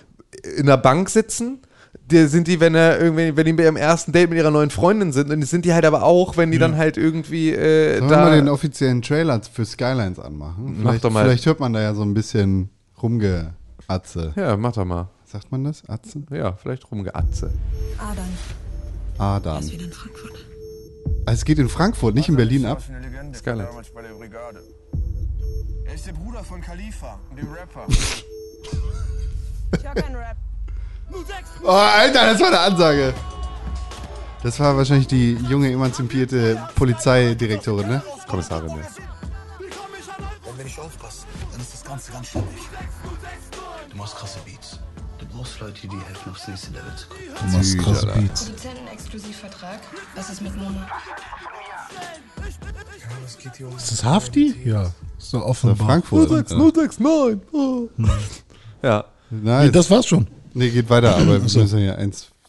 in 0.57 0.65
der 0.65 0.77
Bank 0.77 1.09
sitzen, 1.09 1.59
der 2.09 2.27
sind 2.27 2.47
die, 2.47 2.59
wenn 2.59 2.75
er 2.75 2.99
irgendwie, 2.99 3.35
wenn 3.35 3.45
die 3.45 3.53
bei 3.53 3.63
ihrem 3.63 3.75
ersten 3.77 4.11
Date 4.11 4.29
mit 4.29 4.37
ihrer 4.37 4.51
neuen 4.51 4.69
Freundin 4.69 5.11
sind, 5.11 5.29
und 5.29 5.41
sind 5.45 5.65
die 5.65 5.73
halt 5.73 5.85
aber 5.85 6.03
auch, 6.03 6.37
wenn 6.37 6.51
die 6.51 6.57
dann 6.57 6.77
halt 6.77 6.97
irgendwie 6.97 7.51
äh, 7.51 7.97
Sollen 7.99 8.09
wir 8.09 8.17
da. 8.17 8.25
mal 8.25 8.35
den 8.35 8.49
offiziellen 8.49 9.01
Trailer 9.01 9.41
für 9.41 9.65
Skylines 9.65 10.19
anmachen? 10.19 10.75
Mach 10.77 10.81
Vielleicht, 10.91 11.03
doch 11.05 11.11
mal. 11.11 11.23
vielleicht 11.25 11.45
hört 11.45 11.59
man 11.59 11.73
da 11.73 11.81
ja 11.81 11.93
so 11.93 12.01
ein 12.03 12.13
bisschen 12.13 12.69
rumgeatze. 13.01 14.33
ja, 14.35 14.57
mach 14.57 14.73
doch 14.73 14.85
mal. 14.85 15.09
Sagt 15.25 15.51
man 15.51 15.63
das? 15.63 15.87
Atzen? 15.87 16.27
Ja, 16.29 16.53
vielleicht 16.53 16.91
rumgeatze. 16.91 17.51
Adern, 17.97 18.37
Adam. 19.17 19.59
ist 19.59 19.71
wieder 19.71 19.85
in 19.85 19.91
Frankfurt. 19.91 20.45
Also 21.25 21.39
es 21.39 21.45
geht 21.45 21.59
in 21.59 21.69
Frankfurt, 21.69 22.15
nicht 22.15 22.29
in 22.29 22.35
Berlin 22.35 22.65
ab. 22.65 22.83
Bei 22.87 24.01
der 24.01 24.13
Brigade. 24.13 24.61
Er 25.85 25.93
ist 25.93 26.07
der 26.07 26.13
Bruder 26.13 26.43
von 26.43 26.61
Khalifa, 26.61 27.19
dem 27.37 27.51
Rapper. 27.51 27.85
Ich 27.89 28.25
höre 29.83 29.93
keinen 29.93 30.15
Rap. 30.15 30.37
Oh, 31.63 31.67
Alter, 31.67 32.25
das 32.31 32.39
war 32.39 32.47
eine 32.47 32.59
Ansage. 32.59 33.13
Das 34.43 34.59
war 34.59 34.75
wahrscheinlich 34.75 35.07
die 35.07 35.33
junge, 35.33 35.71
emanzipierte 35.71 36.61
Polizeidirektorin, 36.75 37.87
ne? 37.87 38.03
Kommissarin, 38.27 38.69
ja. 38.69 39.10
Wenn 40.61 40.67
wir 40.67 40.73
nicht 40.75 40.79
aufpassen, 40.79 41.25
dann 41.51 41.59
ist 41.59 41.73
das 41.73 41.83
Ganze 41.83 42.11
ganz 42.11 42.27
schwierig. 42.27 42.47
Du 43.89 43.97
machst 43.97 44.15
krasse 44.15 44.37
Beats. 44.45 44.77
Du 45.17 45.25
brauchst 45.25 45.59
Leute, 45.59 45.87
die 45.87 45.97
helfen, 45.97 46.31
aufs 46.31 46.47
nächste 46.47 46.71
Level 46.73 46.95
zu 46.95 47.07
kommen. 47.07 47.21
Du 47.51 47.57
machst 47.57 47.77
krasse. 47.79 48.05
Beats. 48.05 48.45
Produzentenexklusivvertrag. 48.45 49.79
Was 50.15 50.29
ist 50.29 50.41
mit 50.43 50.55
Mona? 50.55 50.87
Ist 53.75 53.91
das 53.91 54.03
Hafti? 54.03 54.55
Ja. 54.63 54.91
Ist 55.17 55.33
doch 55.33 55.41
offenbar. 55.41 55.87
Frankfurt. 55.87 56.29
069! 56.51 57.41
Oh. 57.53 57.89
Ja. 58.83 59.05
Nein, 59.31 59.65
Nee, 59.65 59.71
das 59.71 59.89
war's 59.89 60.05
schon. 60.05 60.27
nee, 60.53 60.69
geht 60.69 60.91
weiter, 60.91 61.15
aber 61.15 61.25
wir 61.25 61.39
müssen 61.39 61.79
ja 61.79 61.95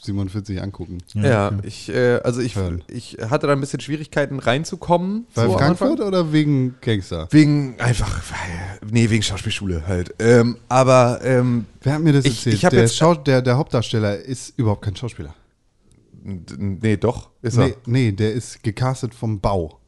1,47 0.04 0.58
angucken. 0.58 0.98
Ja, 1.14 1.52
ich, 1.62 1.88
äh, 1.88 2.20
also 2.24 2.40
ich, 2.40 2.56
Hören. 2.56 2.82
ich 2.88 3.18
hatte 3.30 3.46
da 3.46 3.52
ein 3.52 3.60
bisschen 3.60 3.80
Schwierigkeiten 3.80 4.38
reinzukommen. 4.40 5.26
Bei 5.34 5.46
so 5.46 5.52
Frankfurt 5.56 6.00
oder 6.00 6.32
wegen 6.32 6.74
Gangster? 6.80 7.28
Wegen 7.30 7.76
einfach, 7.78 8.20
weil- 8.30 8.88
nee, 8.90 9.08
wegen 9.10 9.22
Schauspielschule 9.22 9.86
halt. 9.86 10.14
Ähm, 10.18 10.56
aber 10.68 11.20
ähm, 11.22 11.66
Wer 11.82 11.94
hat 11.94 12.02
mir 12.02 12.12
das 12.12 12.24
Ich- 12.24 12.38
erzählt? 12.38 12.54
ich 12.56 12.64
hab 12.64 12.70
der, 12.72 12.80
jetzt- 12.82 12.96
Schau 12.96 13.14
der, 13.14 13.42
der 13.42 13.56
Hauptdarsteller 13.56 14.16
ist 14.18 14.58
überhaupt 14.58 14.82
kein 14.82 14.96
Schauspieler. 14.96 15.34
nee, 16.24 16.96
doch, 16.96 17.30
ist 17.42 17.56
er. 17.58 17.66
Nee, 17.68 17.74
nee, 17.86 18.12
der 18.12 18.32
ist 18.32 18.62
gecastet 18.62 19.14
vom 19.14 19.40
Bau. 19.40 19.78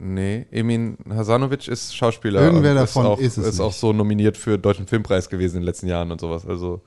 Nee, 0.00 0.46
Emin 0.52 0.96
Hasanovic 1.10 1.66
ist 1.68 1.94
Schauspieler. 1.96 2.40
Irgendwer 2.42 2.74
davon 2.74 3.04
auch, 3.04 3.18
ist 3.18 3.36
es 3.36 3.46
Ist 3.48 3.60
auch 3.60 3.68
nicht. 3.68 3.80
so 3.80 3.92
nominiert 3.92 4.36
für 4.36 4.52
den 4.52 4.62
Deutschen 4.62 4.86
Filmpreis 4.86 5.28
gewesen 5.28 5.56
in 5.56 5.62
den 5.62 5.66
letzten 5.66 5.88
Jahren 5.88 6.12
und 6.12 6.20
sowas. 6.20 6.46
Also 6.46 6.82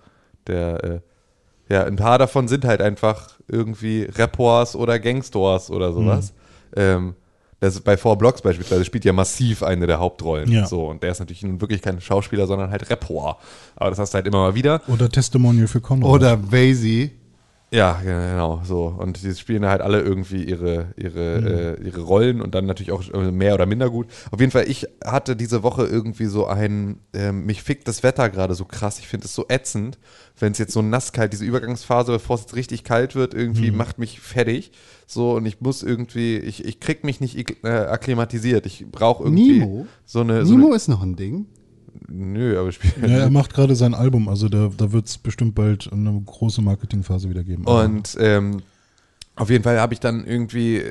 der, 0.47 0.83
äh, 0.83 0.99
ja, 1.71 1.85
ein 1.85 1.95
paar 1.95 2.17
davon 2.17 2.49
sind 2.49 2.65
halt 2.65 2.81
einfach 2.81 3.29
irgendwie 3.47 4.03
Rappers 4.03 4.75
oder 4.75 4.99
Gangstors 4.99 5.71
oder 5.71 5.93
sowas. 5.93 6.33
Mhm. 6.75 6.81
Ähm, 6.81 7.15
das 7.61 7.75
ist 7.75 7.83
bei 7.85 7.95
Four 7.95 8.17
Blocks 8.17 8.41
beispielsweise 8.41 8.83
spielt 8.83 9.05
ja 9.05 9.13
massiv 9.13 9.63
eine 9.63 9.87
der 9.87 9.99
Hauptrollen. 9.99 10.51
Ja. 10.51 10.65
So, 10.65 10.87
und 10.87 11.01
der 11.01 11.11
ist 11.11 11.19
natürlich 11.19 11.43
nun 11.43 11.61
wirklich 11.61 11.81
kein 11.81 12.01
Schauspieler, 12.01 12.45
sondern 12.45 12.71
halt 12.71 12.89
Rapper. 12.89 13.37
Aber 13.75 13.89
das 13.89 13.99
hast 13.99 14.13
du 14.13 14.15
halt 14.15 14.27
immer 14.27 14.39
mal 14.39 14.55
wieder. 14.55 14.81
Oder 14.87 15.09
Testimonial 15.09 15.67
für 15.67 15.79
Conrad. 15.79 16.09
Oder 16.09 16.51
Vasey. 16.51 17.11
Ja, 17.73 18.01
genau, 18.03 18.61
so. 18.65 18.93
Und 18.97 19.23
die 19.23 19.33
spielen 19.33 19.65
halt 19.65 19.79
alle 19.79 20.01
irgendwie 20.01 20.43
ihre, 20.43 20.93
ihre, 20.97 21.77
äh, 21.79 21.85
ihre 21.85 22.01
Rollen 22.01 22.41
und 22.41 22.53
dann 22.53 22.65
natürlich 22.65 22.91
auch 22.91 23.01
äh, 23.13 23.31
mehr 23.31 23.53
oder 23.53 23.65
minder 23.65 23.89
gut. 23.89 24.07
Auf 24.29 24.41
jeden 24.41 24.51
Fall, 24.51 24.69
ich 24.69 24.87
hatte 25.05 25.37
diese 25.37 25.63
Woche 25.63 25.85
irgendwie 25.85 26.25
so 26.25 26.47
ein, 26.47 26.99
ähm, 27.13 27.45
mich 27.45 27.63
fickt 27.63 27.87
das 27.87 28.03
Wetter 28.03 28.29
gerade 28.29 28.55
so 28.55 28.65
krass. 28.65 28.99
Ich 28.99 29.07
finde 29.07 29.27
es 29.27 29.33
so 29.33 29.45
ätzend, 29.47 29.99
wenn 30.37 30.51
es 30.51 30.57
jetzt 30.57 30.73
so 30.73 30.81
nass 30.81 31.13
kalt, 31.13 31.31
diese 31.31 31.45
Übergangsphase, 31.45 32.11
bevor 32.11 32.35
es 32.35 32.41
jetzt 32.41 32.55
richtig 32.57 32.83
kalt 32.83 33.15
wird, 33.15 33.33
irgendwie 33.33 33.71
macht 33.71 33.99
mich 33.99 34.19
fertig. 34.19 34.73
So, 35.07 35.35
und 35.35 35.45
ich 35.45 35.61
muss 35.61 35.81
irgendwie, 35.81 36.39
ich, 36.39 36.65
ich 36.65 36.81
krieg 36.81 37.05
mich 37.05 37.21
nicht 37.21 37.63
äh, 37.63 37.69
akklimatisiert. 37.69 38.65
Ich 38.65 38.85
brauche 38.91 39.23
irgendwie 39.23 39.59
Nemo? 39.59 39.87
so 40.05 40.19
eine. 40.19 40.45
So 40.45 40.55
Nimo 40.55 40.67
eine 40.67 40.75
ist 40.75 40.89
noch 40.89 41.01
ein 41.01 41.15
Ding. 41.15 41.45
Nö, 42.07 42.59
aber 42.59 42.69
ich 42.69 42.75
spiele. 42.75 43.07
Ja, 43.07 43.17
er 43.19 43.29
macht 43.29 43.53
gerade 43.53 43.75
sein 43.75 43.93
Album, 43.93 44.29
also 44.29 44.49
da, 44.49 44.69
da 44.75 44.91
wird 44.91 45.07
es 45.07 45.17
bestimmt 45.17 45.55
bald 45.55 45.91
eine 45.91 46.21
große 46.25 46.61
Marketingphase 46.61 47.29
wieder 47.29 47.43
geben. 47.43 47.65
Und 47.65 48.17
ähm, 48.19 48.61
auf 49.35 49.49
jeden 49.49 49.63
Fall 49.63 49.79
habe 49.79 49.93
ich 49.93 49.99
dann 49.99 50.25
irgendwie, 50.25 50.83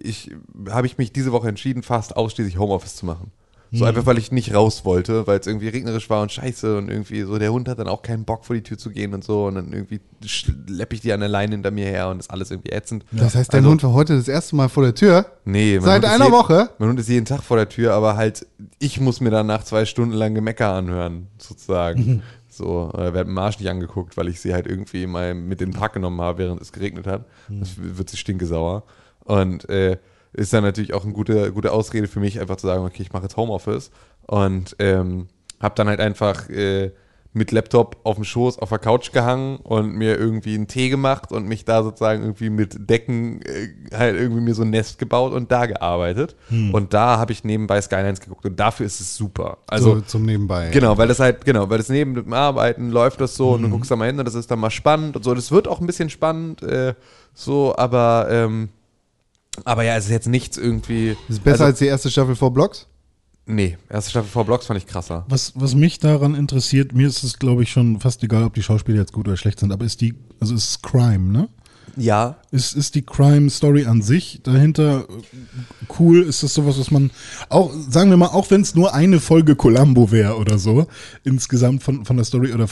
ich 0.00 0.30
habe 0.68 0.86
ich 0.86 0.98
mich 0.98 1.12
diese 1.12 1.32
Woche 1.32 1.48
entschieden, 1.48 1.82
fast 1.82 2.16
ausschließlich 2.16 2.58
Homeoffice 2.58 2.96
zu 2.96 3.06
machen. 3.06 3.30
So 3.72 3.84
einfach, 3.84 4.06
weil 4.06 4.16
ich 4.18 4.30
nicht 4.32 4.54
raus 4.54 4.84
wollte, 4.84 5.26
weil 5.26 5.40
es 5.40 5.46
irgendwie 5.46 5.68
regnerisch 5.68 6.08
war 6.08 6.22
und 6.22 6.30
scheiße 6.32 6.78
und 6.78 6.88
irgendwie 6.88 7.22
so, 7.22 7.36
der 7.38 7.52
Hund 7.52 7.68
hat 7.68 7.78
dann 7.78 7.88
auch 7.88 8.02
keinen 8.02 8.24
Bock 8.24 8.44
vor 8.44 8.54
die 8.56 8.62
Tür 8.62 8.78
zu 8.78 8.90
gehen 8.90 9.12
und 9.12 9.24
so 9.24 9.46
und 9.46 9.56
dann 9.56 9.72
irgendwie 9.72 10.00
schleppe 10.24 10.94
ich 10.94 11.00
die 11.00 11.12
an 11.12 11.20
der 11.20 11.28
Leine 11.28 11.52
hinter 11.52 11.70
mir 11.70 11.86
her 11.86 12.08
und 12.08 12.20
ist 12.20 12.30
alles 12.30 12.50
irgendwie 12.50 12.70
ätzend. 12.70 13.04
Das 13.12 13.34
heißt, 13.34 13.52
dein 13.52 13.58
Also- 13.60 13.70
Hund 13.70 13.82
war 13.82 13.92
heute 13.92 14.16
das 14.16 14.28
erste 14.28 14.56
Mal 14.56 14.68
vor 14.68 14.82
der 14.84 14.94
Tür. 14.94 15.26
Nee, 15.44 15.74
mein 15.76 15.84
Seit 15.84 16.04
einer 16.04 16.26
je- 16.26 16.32
Woche? 16.32 16.70
Mein 16.78 16.90
Hund 16.90 17.00
ist 17.00 17.08
jeden 17.08 17.26
Tag 17.26 17.42
vor 17.42 17.56
der 17.56 17.68
Tür, 17.68 17.92
aber 17.94 18.16
halt, 18.16 18.46
ich 18.78 19.00
muss 19.00 19.20
mir 19.20 19.30
danach 19.30 19.64
zwei 19.64 19.84
Stunden 19.84 20.14
lang 20.14 20.34
Gemecker 20.34 20.72
anhören, 20.72 21.26
sozusagen. 21.38 22.22
So, 22.48 22.90
äh, 22.94 23.12
werd 23.12 23.26
mit 23.26 23.36
dem 23.36 23.38
Arsch 23.38 23.58
nicht 23.58 23.68
angeguckt, 23.68 24.16
weil 24.16 24.28
ich 24.28 24.40
sie 24.40 24.54
halt 24.54 24.66
irgendwie 24.66 25.06
mal 25.06 25.34
mit 25.34 25.60
in 25.60 25.72
den 25.72 25.76
Park 25.78 25.92
genommen 25.92 26.20
habe, 26.22 26.38
während 26.38 26.60
es 26.62 26.72
geregnet 26.72 27.06
hat. 27.06 27.26
Das 27.50 27.70
wird 27.76 28.08
sie 28.08 28.16
stinkesauer. 28.16 28.84
Und 29.24 29.68
äh, 29.68 29.98
ist 30.36 30.52
dann 30.52 30.62
natürlich 30.62 30.94
auch 30.94 31.04
eine 31.04 31.12
gute, 31.12 31.52
gute 31.52 31.72
Ausrede 31.72 32.08
für 32.08 32.20
mich, 32.20 32.40
einfach 32.40 32.56
zu 32.56 32.66
sagen, 32.66 32.84
okay, 32.84 33.02
ich 33.02 33.12
mache 33.12 33.24
jetzt 33.24 33.36
Homeoffice. 33.36 33.90
Und 34.26 34.76
ähm, 34.78 35.28
habe 35.60 35.74
dann 35.74 35.88
halt 35.88 36.00
einfach 36.00 36.48
äh, 36.50 36.92
mit 37.36 37.52
Laptop 37.52 37.98
auf 38.02 38.16
dem 38.16 38.24
Schoß 38.24 38.58
auf 38.58 38.70
der 38.70 38.78
Couch 38.78 39.12
gehangen 39.12 39.58
und 39.58 39.94
mir 39.94 40.18
irgendwie 40.18 40.54
einen 40.54 40.68
Tee 40.68 40.88
gemacht 40.88 41.32
und 41.32 41.46
mich 41.46 41.66
da 41.66 41.82
sozusagen 41.82 42.22
irgendwie 42.22 42.48
mit 42.48 42.88
Decken 42.88 43.42
äh, 43.42 43.68
halt 43.94 44.16
irgendwie 44.16 44.40
mir 44.40 44.54
so 44.54 44.62
ein 44.62 44.70
Nest 44.70 44.98
gebaut 44.98 45.32
und 45.32 45.52
da 45.52 45.66
gearbeitet. 45.66 46.34
Und 46.72 46.94
da 46.94 47.18
habe 47.18 47.32
ich 47.32 47.44
nebenbei 47.44 47.80
Skylines 47.80 48.20
geguckt 48.20 48.44
und 48.46 48.58
dafür 48.58 48.86
ist 48.86 49.00
es 49.00 49.16
super. 49.16 49.58
Also 49.66 49.96
so 49.96 50.00
zum 50.00 50.24
Nebenbei. 50.24 50.70
Genau, 50.70 50.96
weil 50.96 51.08
das 51.08 51.20
halt, 51.20 51.44
genau, 51.44 51.68
weil 51.68 51.78
das 51.78 51.90
neben 51.90 52.14
dem 52.14 52.32
Arbeiten 52.32 52.90
läuft 52.90 53.20
das 53.20 53.36
so 53.36 53.50
und 53.50 53.62
du 53.62 53.68
guckst 53.68 53.90
da 53.90 53.96
mal 53.96 54.06
hin 54.06 54.18
und 54.18 54.24
das 54.24 54.34
ist 54.34 54.50
dann 54.50 54.58
mal 54.58 54.70
spannend 54.70 55.16
und 55.16 55.22
so. 55.22 55.34
Das 55.34 55.50
wird 55.52 55.68
auch 55.68 55.80
ein 55.80 55.86
bisschen 55.86 56.08
spannend, 56.10 56.62
äh, 56.62 56.94
so, 57.34 57.74
aber, 57.76 58.28
ähm, 58.30 58.70
aber 59.64 59.84
ja, 59.84 59.96
es 59.96 60.06
ist 60.06 60.10
jetzt 60.10 60.28
nichts 60.28 60.56
irgendwie. 60.56 61.16
Ist 61.28 61.42
besser 61.44 61.64
also, 61.64 61.64
als 61.64 61.78
die 61.78 61.86
erste 61.86 62.10
Staffel 62.10 62.36
vor 62.36 62.52
Blocks? 62.52 62.86
Nee, 63.46 63.78
erste 63.88 64.10
Staffel 64.10 64.28
vor 64.28 64.44
Blocks 64.44 64.66
fand 64.66 64.78
ich 64.78 64.86
krasser. 64.86 65.24
Was, 65.28 65.52
was 65.54 65.74
mich 65.74 66.00
daran 66.00 66.34
interessiert, 66.34 66.92
mir 66.92 67.06
ist 67.06 67.22
es, 67.22 67.38
glaube 67.38 67.62
ich, 67.62 67.70
schon 67.70 68.00
fast 68.00 68.22
egal, 68.24 68.42
ob 68.42 68.54
die 68.54 68.62
Schauspieler 68.62 68.98
jetzt 68.98 69.12
gut 69.12 69.28
oder 69.28 69.36
schlecht 69.36 69.60
sind, 69.60 69.72
aber 69.72 69.84
ist 69.84 70.00
die, 70.00 70.14
also 70.40 70.54
ist 70.54 70.70
es 70.70 70.82
Crime, 70.82 71.30
ne? 71.30 71.48
Ja. 71.96 72.36
Ist, 72.50 72.74
ist 72.76 72.94
die 72.94 73.02
Crime 73.02 73.48
Story 73.50 73.86
an 73.86 74.02
sich 74.02 74.40
dahinter 74.42 75.06
äh, 75.08 75.92
cool? 75.98 76.22
Ist 76.22 76.42
das 76.42 76.54
sowas, 76.54 76.78
was 76.78 76.90
man 76.90 77.10
auch, 77.48 77.72
sagen 77.88 78.10
wir 78.10 78.16
mal, 78.16 78.26
auch 78.28 78.50
wenn 78.50 78.60
es 78.60 78.74
nur 78.74 78.94
eine 78.94 79.18
Folge 79.20 79.56
Columbo 79.56 80.10
wäre 80.12 80.36
oder 80.36 80.58
so, 80.58 80.86
insgesamt 81.24 81.82
von, 81.82 82.04
von 82.04 82.16
der 82.16 82.24
Story 82.24 82.52
oder 82.52 82.68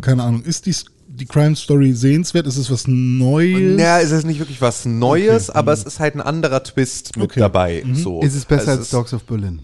keine 0.00 0.22
Ahnung, 0.22 0.42
ist 0.42 0.66
die, 0.66 0.74
die 1.08 1.26
Crime 1.26 1.56
Story 1.56 1.92
sehenswert? 1.92 2.46
Ist 2.46 2.56
es 2.56 2.70
was 2.70 2.84
Neues? 2.86 3.80
Ja, 3.80 3.98
es 4.00 4.12
ist 4.12 4.24
nicht 4.26 4.38
wirklich 4.38 4.60
was 4.60 4.84
Neues, 4.84 5.50
aber 5.50 5.72
es 5.72 5.82
ist 5.84 5.98
halt 5.98 6.14
ein 6.14 6.20
anderer 6.20 6.62
Twist 6.62 7.16
mit 7.16 7.30
Okay. 7.30 7.40
dabei. 7.40 7.84
So. 7.94 8.22
Ist 8.22 8.34
es 8.34 8.44
besser 8.44 8.68
Also 8.68 8.80
als 8.80 8.90
Dogs 8.90 9.12
of 9.12 9.24
Berlin? 9.24 9.60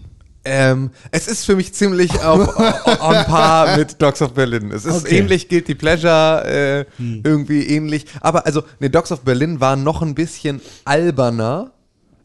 Ähm, 0.47 0.91
es 1.11 1.27
ist 1.27 1.43
für 1.45 1.55
mich 1.55 1.73
ziemlich 1.73 2.23
auf, 2.23 2.47
on 2.99 3.25
par 3.25 3.77
mit 3.77 3.99
Dogs 4.01 4.21
of 4.21 4.33
Berlin. 4.33 4.71
Es 4.71 4.85
ist 4.85 5.05
Okay. 5.05 5.17
ähnlich, 5.17 5.49
Guilty 5.49 5.73
Pleasure, 5.73 6.45
äh, 6.45 6.85
irgendwie 7.23 7.65
ähnlich. 7.67 8.05
Aber 8.21 8.45
also, 8.45 8.63
ne, 8.79 8.89
Dogs 8.91 9.11
of 9.11 9.21
Berlin 9.21 9.59
war 9.59 9.75
noch 9.75 10.03
ein 10.03 10.13
bisschen 10.13 10.61
alberner. 10.85 11.71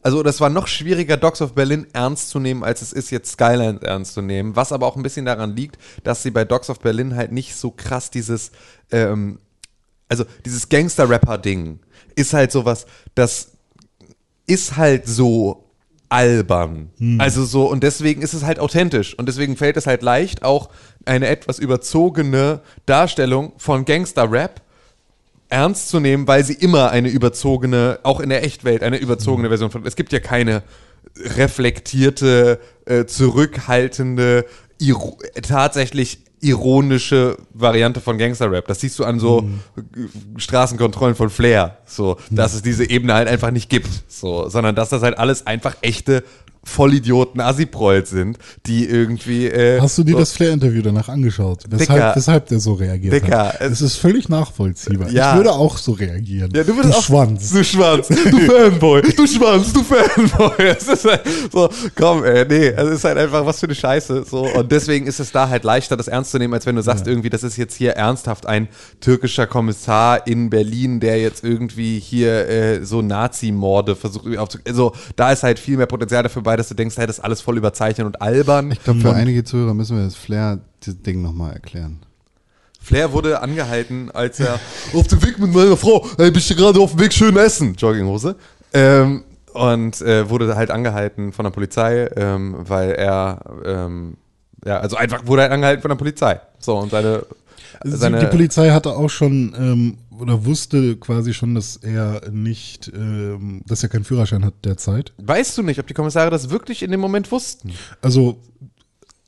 Also, 0.03 0.21
das 0.23 0.39
war 0.39 0.49
noch 0.49 0.67
schwieriger, 0.67 1.17
Dogs 1.17 1.41
of 1.41 1.53
Berlin 1.53 1.87
ernst 1.93 2.29
zu 2.29 2.39
nehmen, 2.39 2.63
als 2.63 2.81
es 2.81 2.93
ist, 2.93 3.09
jetzt 3.11 3.33
Skyline 3.33 3.79
ernst 3.81 4.13
zu 4.13 4.21
nehmen. 4.21 4.55
Was 4.55 4.71
aber 4.71 4.85
auch 4.87 4.95
ein 4.95 5.03
bisschen 5.03 5.25
daran 5.25 5.55
liegt, 5.55 5.77
dass 6.03 6.21
sie 6.23 6.31
bei 6.31 6.45
Dogs 6.45 6.69
of 6.69 6.79
Berlin 6.79 7.15
halt 7.15 7.31
nicht 7.31 7.55
so 7.55 7.71
krass 7.71 8.09
dieses, 8.11 8.51
ähm, 8.91 9.39
also 10.09 10.25
dieses 10.45 10.69
Gangster-Rapper-Ding 10.69 11.79
ist 12.15 12.33
halt 12.33 12.51
sowas, 12.51 12.85
das 13.15 13.51
ist 14.47 14.75
halt 14.77 15.07
so 15.07 15.70
albern. 16.11 16.89
Also 17.19 17.45
so, 17.45 17.65
und 17.65 17.83
deswegen 17.83 18.21
ist 18.21 18.33
es 18.33 18.43
halt 18.43 18.59
authentisch. 18.59 19.17
Und 19.17 19.27
deswegen 19.27 19.55
fällt 19.55 19.77
es 19.77 19.87
halt 19.87 20.01
leicht, 20.01 20.43
auch 20.43 20.69
eine 21.05 21.27
etwas 21.27 21.57
überzogene 21.57 22.59
Darstellung 22.85 23.53
von 23.57 23.85
Gangster-Rap 23.85 24.61
ernst 25.49 25.89
zu 25.89 25.99
nehmen, 25.99 26.27
weil 26.27 26.43
sie 26.43 26.53
immer 26.53 26.91
eine 26.91 27.09
überzogene, 27.09 27.99
auch 28.03 28.19
in 28.19 28.29
der 28.29 28.43
Echtwelt, 28.43 28.83
eine 28.83 28.97
überzogene 28.97 29.47
Version 29.47 29.71
von. 29.71 29.85
Es 29.85 29.95
gibt 29.95 30.11
ja 30.13 30.19
keine 30.19 30.63
reflektierte, 31.17 32.59
äh, 32.85 33.05
zurückhaltende, 33.05 34.45
tatsächlich 35.41 36.19
ironische 36.41 37.37
Variante 37.53 38.01
von 38.01 38.17
Gangster-Rap. 38.17 38.67
Das 38.67 38.81
siehst 38.81 38.97
du 38.99 39.05
an 39.05 39.19
so 39.19 39.47
äh, 39.77 40.39
Straßenkontrollen 40.39 41.15
von 41.15 41.29
Flair, 41.29 41.77
so, 41.85 42.17
dass 42.29 42.53
es 42.53 42.61
diese 42.61 42.89
Ebene 42.89 43.13
halt 43.13 43.27
einfach 43.27 43.51
nicht 43.51 43.69
gibt, 43.69 43.89
so, 44.07 44.49
sondern 44.49 44.75
dass 44.75 44.89
das 44.89 45.03
halt 45.03 45.17
alles 45.17 45.45
einfach 45.47 45.75
echte 45.81 46.23
Vollidioten 46.63 47.41
Assi-Prolls 47.41 48.09
sind, 48.11 48.37
die 48.67 48.85
irgendwie. 48.85 49.47
Äh, 49.47 49.81
Hast 49.81 49.97
du 49.97 50.03
dir 50.03 50.13
so, 50.13 50.19
das 50.19 50.31
Flair-Interview 50.33 50.81
danach 50.81 51.09
angeschaut? 51.09 51.63
Weshalb, 51.69 52.15
weshalb 52.15 52.47
der 52.47 52.59
so 52.59 52.73
reagiert 52.73 53.13
Dicker, 53.13 53.47
hat? 53.49 53.61
es- 53.61 53.81
ist 53.81 53.95
völlig 53.95 54.29
nachvollziehbar. 54.29 55.09
Ja. 55.09 55.31
Ich 55.31 55.37
würde 55.37 55.51
auch 55.53 55.77
so 55.77 55.93
reagieren. 55.93 56.51
Ja, 56.53 56.63
du 56.63 56.75
würdest 56.75 56.95
auch, 56.95 57.03
Schwanz. 57.03 57.51
Du 57.51 57.63
Schwanz. 57.63 58.07
Du 58.31 58.39
Fanboy. 58.39 59.01
Du 59.01 59.25
Schwanz. 59.27 59.73
Du 59.73 59.83
Fanboy. 59.83 60.67
Es 60.67 60.87
ist 60.87 61.03
halt 61.05 61.21
so, 61.51 61.69
komm, 61.95 62.23
ey, 62.23 62.45
nee, 62.47 62.67
es 62.67 62.89
ist 62.91 63.03
halt 63.03 63.17
einfach 63.17 63.45
was 63.45 63.59
für 63.59 63.65
eine 63.65 63.75
Scheiße. 63.75 64.23
So. 64.29 64.41
Und 64.47 64.71
deswegen 64.71 65.07
ist 65.07 65.19
es 65.19 65.31
da 65.31 65.49
halt 65.49 65.63
leichter, 65.63 65.97
das 65.97 66.07
ernst 66.07 66.31
zu 66.31 66.37
nehmen, 66.37 66.53
als 66.53 66.65
wenn 66.65 66.75
du 66.75 66.83
sagst, 66.83 67.07
irgendwie, 67.07 67.29
das 67.29 67.43
ist 67.43 67.57
jetzt 67.57 67.75
hier 67.75 67.93
ernsthaft 67.93 68.45
ein 68.45 68.67
türkischer 68.99 69.47
Kommissar 69.47 70.27
in 70.27 70.49
Berlin, 70.49 70.99
der 70.99 71.19
jetzt 71.19 71.43
irgendwie 71.43 71.99
hier 71.99 72.47
äh, 72.47 72.85
so 72.85 73.01
Nazi-Morde 73.01 73.95
versucht 73.95 74.37
aufzu... 74.37 74.59
Also, 74.67 74.93
da 75.15 75.31
ist 75.31 75.43
halt 75.43 75.57
viel 75.59 75.77
mehr 75.77 75.87
Potenzial 75.87 76.23
dafür 76.23 76.41
bei, 76.43 76.50
dass 76.57 76.67
du 76.69 76.73
denkst, 76.75 76.97
hey, 76.97 77.07
das 77.07 77.17
ist 77.19 77.23
alles 77.23 77.41
voll 77.41 77.57
überzeichnet 77.57 78.05
und 78.07 78.21
albern. 78.21 78.71
Ich 78.71 78.83
glaube, 78.83 78.99
für 79.01 79.13
einige 79.13 79.43
Zuhörer 79.43 79.73
müssen 79.73 79.97
wir 79.97 80.03
das 80.05 80.15
Flair-Ding 80.15 81.21
nochmal 81.21 81.53
erklären. 81.53 81.99
Flair 82.81 83.11
wurde 83.13 83.41
angehalten, 83.41 84.09
als 84.11 84.39
er 84.39 84.59
auf 84.93 85.07
dem 85.07 85.21
Weg 85.23 85.37
mit 85.39 85.53
meiner 85.53 85.77
Frau, 85.77 86.05
ey, 86.17 86.31
bist 86.31 86.49
du 86.49 86.55
gerade 86.55 86.79
auf 86.79 86.91
dem 86.91 86.99
Weg 86.99 87.13
schön 87.13 87.35
essen, 87.37 87.75
Jogginghose. 87.75 88.35
Ähm, 88.73 89.23
und 89.53 90.01
äh, 90.01 90.29
wurde 90.29 90.55
halt 90.55 90.71
angehalten 90.71 91.33
von 91.33 91.43
der 91.43 91.51
Polizei, 91.51 92.09
ähm, 92.15 92.55
weil 92.59 92.91
er, 92.91 93.39
ähm, 93.65 94.15
ja, 94.65 94.79
also 94.79 94.95
einfach 94.95 95.25
wurde 95.27 95.41
halt 95.43 95.51
angehalten 95.51 95.81
von 95.81 95.89
der 95.89 95.95
Polizei. 95.97 96.39
So, 96.59 96.77
und 96.77 96.89
seine, 96.91 97.25
Sie- 97.83 97.97
seine 97.97 98.19
die 98.19 98.25
Polizei 98.27 98.69
hatte 98.71 98.91
auch 98.91 99.09
schon 99.09 99.53
ähm, 99.57 99.97
oder 100.19 100.45
wusste 100.45 100.97
quasi 100.97 101.33
schon, 101.33 101.55
dass 101.55 101.77
er 101.77 102.29
nicht, 102.31 102.91
ähm, 102.93 103.61
dass 103.65 103.81
er 103.83 103.89
keinen 103.89 104.03
Führerschein 104.03 104.43
hat 104.45 104.53
derzeit. 104.65 105.13
weißt 105.17 105.57
du 105.57 105.63
nicht, 105.63 105.79
ob 105.79 105.87
die 105.87 105.93
Kommissare 105.93 106.29
das 106.29 106.49
wirklich 106.49 106.83
in 106.83 106.91
dem 106.91 106.99
Moment 106.99 107.31
wussten? 107.31 107.71
Also 108.01 108.41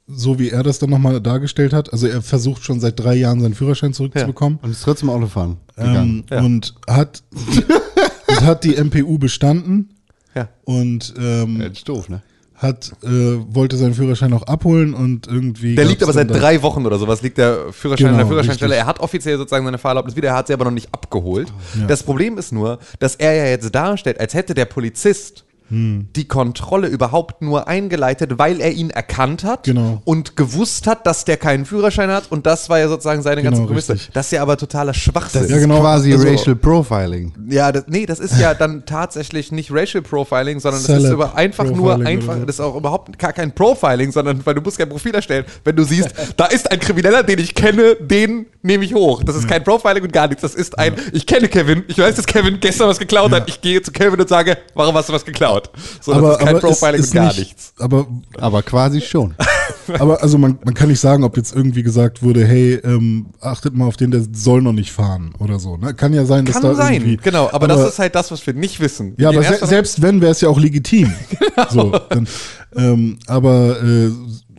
so 0.07 0.37
wie 0.37 0.49
er 0.49 0.63
das 0.63 0.79
dann 0.79 0.89
nochmal 0.89 1.21
dargestellt 1.21 1.71
hat, 1.71 1.93
also 1.93 2.07
er 2.07 2.21
versucht 2.21 2.63
schon 2.63 2.79
seit 2.81 2.99
drei 2.99 3.15
Jahren 3.15 3.39
seinen 3.39 3.53
Führerschein 3.53 3.93
zurückzubekommen 3.93 4.59
Und 4.61 4.71
ist 4.71 4.83
trotzdem 4.83 5.09
Autofahren 5.09 5.57
ähm, 5.77 5.85
gegangen. 5.87 6.23
Ja. 6.29 6.41
und 6.41 6.75
hat 6.87 7.23
und 8.27 8.41
hat 8.41 8.63
die 8.65 8.75
MPU 8.75 9.17
bestanden 9.17 9.89
Ja. 10.35 10.49
und 10.65 11.13
ähm, 11.17 11.59
Das 11.59 11.71
ist 11.71 11.87
doof, 11.89 12.09
ne? 12.09 12.21
Hat 12.63 12.91
äh, 13.03 13.07
wollte 13.07 13.77
seinen 13.77 13.93
Führerschein 13.93 14.33
auch 14.33 14.43
abholen 14.43 14.93
und 14.93 15.27
irgendwie 15.27 15.75
Der 15.75 15.85
liegt 15.85 16.01
aber 16.03 16.13
seit 16.13 16.29
drei 16.31 16.61
Wochen 16.61 16.85
oder 16.85 16.97
sowas, 16.97 17.21
liegt 17.21 17.37
der 17.37 17.71
Führerschein 17.71 18.07
in 18.07 18.13
der 18.13 18.19
Genau, 18.23 18.29
Führerscheinstelle. 18.29 18.71
richtig. 18.71 18.83
Er 18.83 18.87
hat 18.87 18.99
offiziell 18.99 19.37
sozusagen 19.37 19.65
seine 19.65 19.77
Fahrerlaubnis 19.77 20.15
wieder, 20.15 20.29
er 20.29 20.35
hat 20.35 20.47
sie 20.47 20.53
aber 20.53 20.65
noch 20.65 20.71
nicht 20.71 20.89
abgeholt. 20.93 21.51
Ja. 21.79 21.85
Das 21.87 22.03
Problem 22.03 22.37
ist 22.37 22.51
nur, 22.51 22.79
dass 22.99 23.15
er 23.15 23.33
ja 23.33 23.45
jetzt 23.45 23.73
darstellt, 23.75 24.19
als 24.19 24.33
hätte 24.33 24.53
der 24.53 24.65
Polizist 24.65 25.43
Hm. 25.73 26.07
die 26.15 26.27
Kontrolle 26.27 26.87
überhaupt 26.87 27.41
nur 27.41 27.67
eingeleitet, 27.67 28.37
weil 28.37 28.61
er 28.61 28.71
ihn 28.71 28.89
erkannt 28.91 29.43
hat 29.43 29.63
Genau. 29.63 30.01
und 30.05 30.35
gewusst 30.35 30.85
hat, 30.87 31.07
dass 31.07 31.25
der 31.25 31.37
keinen 31.37 31.65
Führerschein 31.65 32.09
hat 32.11 32.31
und 32.31 32.45
das 32.45 32.69
war 32.69 32.77
ja 32.79 32.87
sozusagen 32.87 33.21
seine 33.23 33.41
Genau, 33.41 33.51
ganze 33.57 33.67
Prämisse. 33.67 33.93
richtig. 33.93 34.11
Das 34.13 34.27
ist 34.27 34.31
ja 34.33 34.41
aber 34.43 34.57
totaler 34.57 34.93
Schwachsinn. 34.93 35.47
Ja, 35.49 35.57
genau. 35.57 35.79
Quasi 35.79 36.13
Also- 36.13 36.27
Racial 36.27 36.55
Profiling. 36.55 37.33
Ja, 37.49 37.71
das, 37.71 37.85
nee, 37.87 38.05
das 38.05 38.19
ist 38.19 38.37
ja 38.39 38.53
dann 38.53 38.85
tatsächlich 38.85 39.51
nicht 39.51 39.71
Racial 39.71 40.03
Profiling, 40.03 40.59
sondern 40.59 40.83
das 40.85 41.03
ist 41.03 41.09
über 41.09 41.35
einfach 41.35 41.63
nur 41.65 41.75
Profiling 41.95 42.07
einfach, 42.07 42.29
oder 42.33 42.39
so. 42.41 42.45
das 42.45 42.55
ist 42.55 42.61
auch 42.61 42.75
überhaupt 42.75 43.17
gar 43.17 43.33
kein 43.33 43.51
Profiling, 43.53 44.11
sondern 44.11 44.45
weil 44.45 44.53
du 44.55 44.61
musst 44.61 44.77
kein 44.77 44.89
Profil 44.89 45.15
erstellen. 45.15 45.45
Wenn 45.63 45.75
du 45.75 45.83
siehst, 45.83 46.13
da 46.37 46.45
ist 46.45 46.71
ein 46.71 46.79
Krimineller, 46.79 47.23
den 47.23 47.39
ich 47.39 47.55
kenne, 47.55 47.95
den 47.95 48.45
nehme 48.61 48.85
ich 48.85 48.93
hoch. 48.93 49.23
Das 49.23 49.35
ist 49.35 49.47
kein 49.47 49.63
Profiling 49.63 50.03
und 50.03 50.13
gar 50.13 50.27
nichts. 50.27 50.41
Das 50.41 50.55
ist 50.55 50.77
ein, 50.77 50.93
ich 51.11 51.25
kenne 51.25 51.47
Kevin, 51.47 51.83
ich 51.87 51.97
weiß, 51.97 52.15
dass 52.15 52.25
Kevin 52.25 52.59
gestern 52.59 52.87
was 52.87 52.99
geklaut 52.99 53.31
hat. 53.31 53.49
Ich 53.49 53.59
gehe 53.61 53.81
zu 53.81 53.91
Kevin 53.91 54.19
und 54.21 54.29
sage, 54.29 54.57
warum 54.75 54.95
hast 54.95 55.09
du 55.09 55.13
was 55.13 55.25
geklaut? 55.25 55.62
So, 56.01 56.13
das 56.13 56.39
ist 56.39 56.45
kein 56.45 56.59
Profiling 56.59 56.99
es 56.99 57.05
ist 57.07 57.11
und 57.11 57.15
gar 57.15 57.27
nicht- 57.27 57.39
nichts. 57.39 57.73
Aber 57.79 58.07
Aber 58.37 58.63
quasi 58.63 59.01
schon. 59.01 59.35
Aber 59.99 60.21
also 60.23 60.37
man, 60.37 60.57
man 60.63 60.73
kann 60.73 60.87
nicht 60.89 60.99
sagen, 60.99 61.23
ob 61.23 61.35
jetzt 61.35 61.55
irgendwie 61.55 61.83
gesagt 61.83 62.23
wurde, 62.23 62.45
hey, 62.45 62.75
ähm, 62.83 63.27
achtet 63.41 63.75
mal 63.75 63.85
auf 63.85 63.97
den, 63.97 64.11
der 64.11 64.23
soll 64.31 64.61
noch 64.61 64.71
nicht 64.71 64.91
fahren 64.91 65.33
oder 65.39 65.59
so. 65.59 65.75
Ne? 65.77 65.93
Kann 65.93 66.13
ja 66.13 66.25
sein, 66.25 66.45
dass 66.45 66.53
Kann 66.55 66.63
da 66.63 66.75
sein, 66.75 66.93
irgendwie, 66.93 67.17
genau. 67.17 67.49
Aber, 67.51 67.67
das 67.67 67.89
ist 67.89 67.99
halt 67.99 68.15
das, 68.15 68.31
was 68.31 68.45
wir 68.47 68.53
nicht 68.53 68.79
wissen. 68.79 69.13
Ja, 69.17 69.29
aber 69.29 69.43
se 69.43 69.65
selbst 69.65 70.01
wenn, 70.01 70.21
wäre 70.21 70.31
es 70.31 70.41
ja 70.41 70.49
auch 70.49 70.59
legitim. 70.59 71.11
Genau. 71.55 71.69
So, 71.69 71.99
dann, 72.09 72.27
ähm, 72.75 73.19
aber 73.27 73.81
äh, 73.83 74.09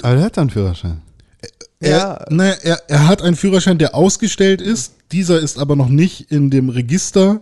Aber 0.03 0.15
der 0.17 0.25
hat 0.25 0.37
dann 0.37 0.43
einen 0.43 0.51
Führerschein. 0.51 1.03
Ja. 1.81 1.89
er, 2.15 2.27
ne, 2.33 2.57
er, 2.63 2.79
er 2.89 3.09
hat 3.09 3.21
einen 3.23 3.37
Führerschein, 3.37 3.79
der 3.79 3.95
ausgestellt 3.95 4.61
ist. 4.61 4.93
Dieser 5.13 5.41
ist 5.41 5.59
aber 5.59 5.75
noch 5.77 5.89
nicht 5.89 6.31
in 6.31 6.51
dem 6.51 6.69
Register 6.69 7.41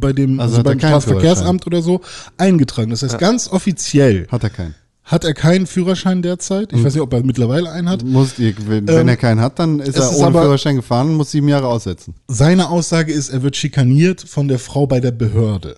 bei 0.00 0.12
dem 0.12 0.40
Also 0.40 0.56
also 0.56 0.64
beim 0.64 0.78
Straßenverkehrsamt 0.78 1.66
oder 1.66 1.82
so 1.82 2.00
eingetragen. 2.38 2.90
Das 2.90 3.02
heißt, 3.02 3.18
ganz 3.18 3.48
offiziell 3.48 4.26
Hat 4.28 4.42
er 4.42 4.50
keinen. 4.50 4.74
hat 5.04 5.24
er 5.24 5.34
keinen 5.34 5.66
Führerschein 5.66 6.22
derzeit. 6.22 6.72
Hm. 6.72 6.78
Ich 6.78 6.84
weiß 6.84 6.94
nicht, 6.94 7.02
ob 7.02 7.12
er 7.12 7.22
mittlerweile 7.22 7.70
einen 7.70 7.88
hat. 7.88 8.04
Muss, 8.04 8.34
wenn 8.38 8.88
Ähm, 8.88 9.08
er 9.08 9.16
keinen 9.16 9.40
hat, 9.40 9.58
dann 9.58 9.80
ist 9.80 9.96
er 9.96 10.10
ist 10.10 10.16
ohne 10.16 10.26
aber- 10.28 10.42
Führerschein 10.42 10.76
gefahren 10.76 11.08
und 11.10 11.14
muss 11.16 11.30
sieben 11.30 11.48
Jahre 11.48 11.66
aussetzen. 11.68 12.14
Seine 12.28 12.68
Aussage 12.70 13.12
ist, 13.12 13.28
er 13.28 13.42
wird 13.42 13.56
schikaniert 13.56 14.20
von 14.22 14.48
der 14.48 14.58
Frau 14.58 14.86
bei 14.86 15.00
der 15.00 15.10
Behörde. 15.12 15.76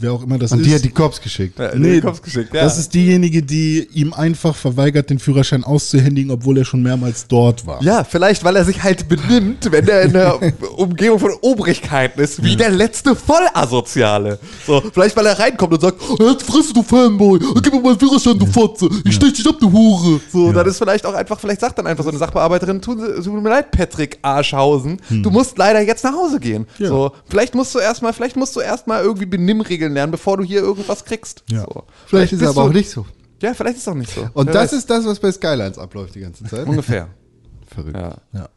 Wer 0.00 0.12
auch 0.12 0.22
immer 0.22 0.38
das 0.38 0.52
Und 0.52 0.60
ist. 0.60 0.66
die 0.66 0.74
hat 0.74 0.82
die 0.82 0.90
Cops 0.90 1.20
geschickt. 1.20 1.58
Ja, 1.58 1.74
nee, 1.74 2.00
den 2.00 2.02
Kopf 2.02 2.22
geschickt, 2.22 2.54
ja. 2.54 2.62
das 2.62 2.78
ist 2.78 2.94
diejenige, 2.94 3.42
die 3.42 3.86
ihm 3.92 4.14
einfach 4.14 4.56
verweigert, 4.56 5.10
den 5.10 5.18
Führerschein 5.18 5.62
auszuhändigen, 5.62 6.30
obwohl 6.30 6.56
er 6.56 6.64
schon 6.64 6.82
mehrmals 6.82 7.26
dort 7.28 7.66
war. 7.66 7.82
Ja, 7.82 8.02
vielleicht, 8.04 8.42
weil 8.42 8.56
er 8.56 8.64
sich 8.64 8.82
halt 8.82 9.08
benimmt, 9.10 9.70
wenn 9.70 9.86
er 9.86 10.02
in 10.02 10.12
der 10.14 10.38
Umgebung 10.78 11.18
von 11.18 11.32
Obrigkeiten 11.42 12.18
ist, 12.20 12.42
wie 12.42 12.56
der 12.56 12.70
letzte 12.70 13.14
Vollasoziale. 13.14 14.38
So, 14.66 14.82
vielleicht, 14.92 15.14
weil 15.16 15.26
er 15.26 15.38
reinkommt 15.38 15.74
und 15.74 15.80
sagt, 15.80 16.00
"Oh, 16.08 16.16
jetzt 16.30 16.44
friss 16.44 16.72
du 16.72 16.82
Fanboy, 16.82 17.38
gib 17.62 17.72
mir 17.74 17.80
mal 17.80 17.90
einen 17.90 17.98
Führerschein, 17.98 18.38
du 18.38 18.46
Fotze, 18.46 18.88
ich 19.04 19.14
stech 19.14 19.34
dich 19.34 19.46
ab, 19.46 19.56
du 19.60 19.70
Hure. 19.70 20.20
So, 20.32 20.50
dann 20.52 20.66
ist 20.66 20.78
vielleicht 20.78 21.04
auch 21.04 21.14
einfach, 21.14 21.38
vielleicht 21.38 21.60
sagt 21.60 21.78
dann 21.78 21.86
einfach 21.86 22.04
so 22.04 22.10
eine 22.10 22.18
Sachbearbeiterin, 22.18 22.80
tut 22.80 22.98
tut 23.22 23.42
mir 23.42 23.48
leid, 23.48 23.70
Patrick 23.70 24.18
Arschhausen, 24.22 25.00
du 25.10 25.30
musst 25.30 25.58
leider 25.58 25.80
jetzt 25.82 26.04
nach 26.04 26.14
Hause 26.14 26.40
gehen. 26.40 26.66
Ja. 26.78 26.88
So, 26.88 27.12
vielleicht 27.28 27.54
musst 27.54 27.74
du 27.74 27.78
erstmal, 27.78 28.12
vielleicht 28.14 28.36
musst 28.36 28.56
du 28.56 28.60
erstmal 28.60 29.02
irgendwie 29.02 29.26
Benimmregeln 29.26 29.89
lernen, 29.94 30.10
bevor 30.12 30.36
du 30.36 30.44
hier 30.44 30.60
irgendwas 30.60 31.04
kriegst. 31.04 31.42
Ja. 31.50 31.60
So. 31.62 31.84
Vielleicht 32.06 32.32
ist 32.32 32.40
er 32.42 32.48
bist 32.48 32.58
aber 32.58 32.68
auch 32.68 32.72
nicht 32.72 32.90
so. 32.90 33.06
Ja, 33.42 33.54
vielleicht 33.54 33.76
ist 33.76 33.82
es 33.82 33.88
auch 33.88 33.94
nicht 33.94 34.12
so. 34.14 34.28
Und 34.34 34.46
Wer 34.48 34.52
das 34.54 34.64
weiß. 34.72 34.72
ist 34.74 34.90
das, 34.90 35.06
was 35.06 35.18
bei 35.18 35.32
Skylines 35.32 35.78
abläuft 35.78 36.14
die 36.14 36.20
ganze 36.20 36.44
Zeit. 36.44 36.66
ungefähr. 36.66 37.08
Verrückt. 37.74 37.96
Ja. 37.96 38.16
Ja. 38.32 38.48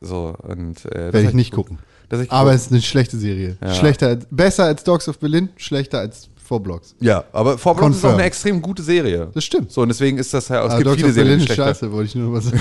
So, 0.00 0.34
und, 0.42 0.84
äh, 0.86 1.12
Werde 1.12 1.22
ich 1.22 1.34
nicht 1.34 1.52
gucken. 1.52 1.78
hat- 2.10 2.30
Aber 2.30 2.52
es 2.52 2.62
ist 2.62 2.72
eine 2.72 2.82
schlechte 2.82 3.16
Serie. 3.18 3.56
Ja. 3.62 3.74
Schlechter, 3.74 4.08
als- 4.08 4.26
besser 4.30 4.64
als 4.64 4.84
Dogs 4.84 5.08
of 5.08 5.18
Berlin, 5.18 5.50
schlechter 5.56 5.98
als 6.00 6.28
Four 6.44 6.60
Blocks. 6.62 6.94
Ja, 7.00 7.24
aber 7.32 7.56
Four 7.56 7.76
Blocks 7.76 7.96
ist 7.98 8.04
auch 8.04 8.12
eine 8.14 8.24
extrem 8.24 8.60
gute 8.60 8.82
Serie. 8.82 9.30
Das 9.32 9.44
stimmt. 9.44 9.70
So, 9.70 9.80
und 9.82 9.88
deswegen 9.88 10.18
ist 10.18 10.34
das 10.34 10.48
ja, 10.48 10.60
es 10.64 10.70
Aber 10.72 10.76
gibt 10.78 10.86
Dogs 10.88 10.96
viele 11.00 11.12
Serien, 11.12 11.38
ist 11.38 11.44
schlechter. 11.46 11.66
scheiße, 11.66 11.92
wollte 11.92 12.08
ich 12.08 12.14
nur 12.16 12.30
mal 12.30 12.40
sagen. 12.42 12.60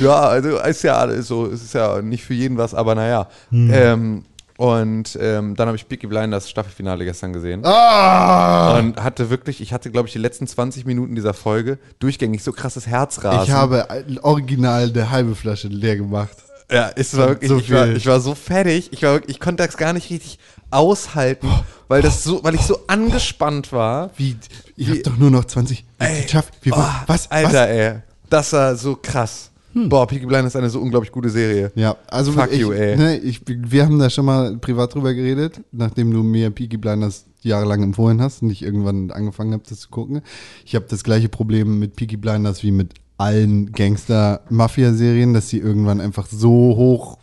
Ja, 0.00 0.14
also 0.20 0.58
ist 0.58 0.82
ja 0.82 0.96
alles 0.96 1.28
so, 1.28 1.46
es 1.46 1.62
ist 1.62 1.72
ja 1.74 2.02
nicht 2.02 2.24
für 2.24 2.34
jeden 2.34 2.58
was, 2.58 2.74
aber 2.74 2.94
naja. 2.94 3.28
Hm. 3.50 3.70
Ähm, 3.72 4.24
Und 4.60 5.16
ähm, 5.18 5.56
dann 5.56 5.68
habe 5.68 5.76
ich 5.76 5.88
Peaky 5.88 6.06
Blinders 6.06 6.50
Staffelfinale 6.50 7.06
gestern 7.06 7.32
gesehen. 7.32 7.64
Ah! 7.64 8.76
Und 8.78 9.02
hatte 9.02 9.30
wirklich, 9.30 9.62
ich 9.62 9.72
hatte, 9.72 9.90
glaube 9.90 10.06
ich, 10.08 10.12
die 10.12 10.18
letzten 10.18 10.46
20 10.46 10.84
Minuten 10.84 11.14
dieser 11.14 11.32
Folge 11.32 11.78
durchgängig 11.98 12.42
so 12.44 12.52
krasses 12.52 12.86
Herzrasen. 12.86 13.44
Ich 13.44 13.52
habe 13.52 13.86
original 14.20 14.90
eine 14.94 15.10
halbe 15.10 15.34
Flasche 15.34 15.68
leer 15.68 15.96
gemacht. 15.96 16.36
Ja, 16.70 16.90
es 16.94 17.16
war 17.16 17.28
wirklich, 17.30 17.48
So 17.48 17.56
ich, 17.56 17.70
war, 17.72 17.88
ich 17.88 18.04
war 18.04 18.20
so 18.20 18.34
fertig. 18.34 18.92
Ich, 18.92 19.02
war, 19.02 19.14
wirklich- 19.14 19.36
ich 19.36 19.40
konnte 19.40 19.64
das 19.64 19.78
gar 19.78 19.94
nicht 19.94 20.10
richtig 20.10 20.38
aushalten, 20.70 21.48
weil, 21.88 22.02
das 22.02 22.22
so, 22.22 22.44
weil 22.44 22.54
ich 22.54 22.60
so 22.60 22.80
angespannt 22.86 23.72
war. 23.72 24.10
Wie, 24.18 24.36
ich 24.76 24.90
hab 24.90 25.02
doch 25.04 25.16
nur 25.16 25.30
noch 25.30 25.46
20. 25.46 25.86
Ey, 25.98 26.24
Geschafft. 26.24 26.52
Oh, 26.70 26.84
was? 27.06 27.30
Alter, 27.30 27.48
was? 27.48 27.66
Ey. 27.68 27.94
Das 28.28 28.52
war 28.52 28.76
so 28.76 28.94
krass. 29.00 29.49
Boah, 29.74 30.06
Peaky 30.06 30.26
Blinders 30.26 30.52
ist 30.52 30.56
eine 30.56 30.70
so 30.70 30.80
unglaublich 30.80 31.12
gute 31.12 31.30
Serie. 31.30 31.70
Ja, 31.74 31.96
also 32.08 32.32
Fuck 32.32 32.52
ich, 32.52 32.60
you, 32.60 32.72
ey. 32.72 32.96
Ne, 32.96 33.18
ich, 33.18 33.40
wir 33.46 33.84
haben 33.84 33.98
da 33.98 34.10
schon 34.10 34.24
mal 34.24 34.56
privat 34.58 34.94
drüber 34.94 35.14
geredet, 35.14 35.60
nachdem 35.70 36.12
du 36.12 36.22
mir 36.22 36.50
Peaky 36.50 36.76
Blinders 36.76 37.26
jahrelang 37.42 37.82
empfohlen 37.82 38.20
hast 38.20 38.42
und 38.42 38.50
ich 38.50 38.62
irgendwann 38.62 39.10
angefangen 39.10 39.52
habe, 39.52 39.62
das 39.68 39.80
zu 39.80 39.88
gucken. 39.88 40.22
Ich 40.64 40.74
habe 40.74 40.86
das 40.88 41.04
gleiche 41.04 41.28
Problem 41.28 41.78
mit 41.78 41.96
Peaky 41.96 42.16
Blinders 42.16 42.62
wie 42.62 42.72
mit 42.72 42.94
allen 43.16 43.72
Gangster-Mafia-Serien, 43.72 45.34
dass 45.34 45.48
sie 45.48 45.58
irgendwann 45.58 46.00
einfach 46.00 46.26
so 46.26 46.50
hoch 46.50 47.18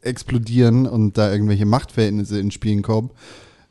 explodieren 0.00 0.86
und 0.86 1.18
da 1.18 1.30
irgendwelche 1.30 1.66
Machtverhältnisse 1.66 2.38
ins 2.38 2.54
Spielen 2.54 2.82
kommen, 2.82 3.10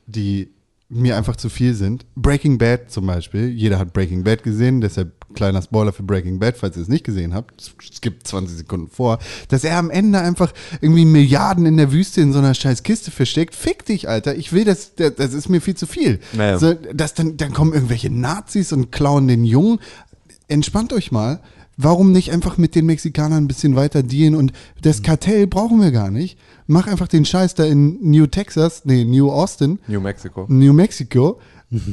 die 0.05 0.49
mir 0.91 1.15
einfach 1.15 1.37
zu 1.37 1.49
viel 1.49 1.73
sind. 1.73 2.05
Breaking 2.15 2.57
Bad 2.57 2.91
zum 2.91 3.07
Beispiel. 3.07 3.49
Jeder 3.49 3.79
hat 3.79 3.93
Breaking 3.93 4.23
Bad 4.23 4.43
gesehen, 4.43 4.81
deshalb 4.81 5.13
kleiner 5.33 5.61
Spoiler 5.61 5.93
für 5.93 6.03
Breaking 6.03 6.39
Bad, 6.39 6.57
falls 6.57 6.75
ihr 6.75 6.83
es 6.83 6.89
nicht 6.89 7.05
gesehen 7.05 7.33
habt. 7.33 7.73
Es 7.81 8.01
gibt 8.01 8.27
20 8.27 8.57
Sekunden 8.57 8.89
vor, 8.89 9.19
dass 9.47 9.63
er 9.63 9.77
am 9.77 9.89
Ende 9.89 10.19
einfach 10.19 10.51
irgendwie 10.81 11.05
Milliarden 11.05 11.65
in 11.65 11.77
der 11.77 11.93
Wüste 11.93 12.19
in 12.19 12.33
so 12.33 12.39
einer 12.39 12.53
scheiß 12.53 12.83
Kiste 12.83 13.09
versteckt. 13.09 13.55
Fick 13.55 13.85
dich, 13.85 14.09
Alter. 14.09 14.35
Ich 14.35 14.51
will 14.51 14.65
das, 14.65 14.95
das 14.95 15.15
das 15.15 15.33
ist 15.33 15.47
mir 15.47 15.61
viel 15.61 15.75
zu 15.75 15.87
viel. 15.87 16.19
Naja. 16.33 16.59
So, 16.59 16.73
dass 16.73 17.13
dann, 17.13 17.37
dann 17.37 17.53
kommen 17.53 17.73
irgendwelche 17.73 18.09
Nazis 18.09 18.73
und 18.73 18.91
klauen 18.91 19.29
den 19.29 19.45
Jungen. 19.45 19.79
Entspannt 20.49 20.91
euch 20.91 21.11
mal. 21.11 21.39
Warum 21.77 22.11
nicht 22.11 22.31
einfach 22.31 22.57
mit 22.57 22.75
den 22.75 22.85
Mexikanern 22.85 23.45
ein 23.45 23.47
bisschen 23.47 23.75
weiter 23.75 24.03
dealen 24.03 24.35
und 24.35 24.53
das 24.81 25.01
Kartell 25.01 25.47
brauchen 25.47 25.81
wir 25.81 25.91
gar 25.91 26.11
nicht. 26.11 26.37
Mach 26.67 26.87
einfach 26.87 27.07
den 27.07 27.25
Scheiß 27.25 27.55
da 27.55 27.63
in 27.63 27.97
New 28.01 28.27
Texas, 28.27 28.83
nee, 28.85 29.03
New 29.05 29.31
Austin, 29.31 29.79
New 29.87 30.01
Mexico. 30.01 30.45
New 30.47 30.73
Mexico 30.73 31.39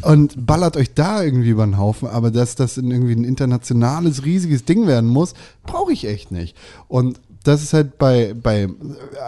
und 0.02 0.46
ballert 0.46 0.76
euch 0.76 0.94
da 0.94 1.22
irgendwie 1.22 1.50
über 1.50 1.64
den 1.64 1.78
Haufen, 1.78 2.08
aber 2.08 2.30
dass 2.30 2.56
das 2.56 2.78
in 2.78 2.90
irgendwie 2.90 3.14
ein 3.14 3.24
internationales, 3.24 4.24
riesiges 4.24 4.64
Ding 4.64 4.86
werden 4.88 5.08
muss, 5.08 5.34
brauche 5.64 5.92
ich 5.92 6.06
echt 6.06 6.32
nicht. 6.32 6.56
Und 6.88 7.20
das 7.44 7.62
ist 7.62 7.72
halt 7.72 7.96
bei, 7.96 8.34
bei 8.34 8.68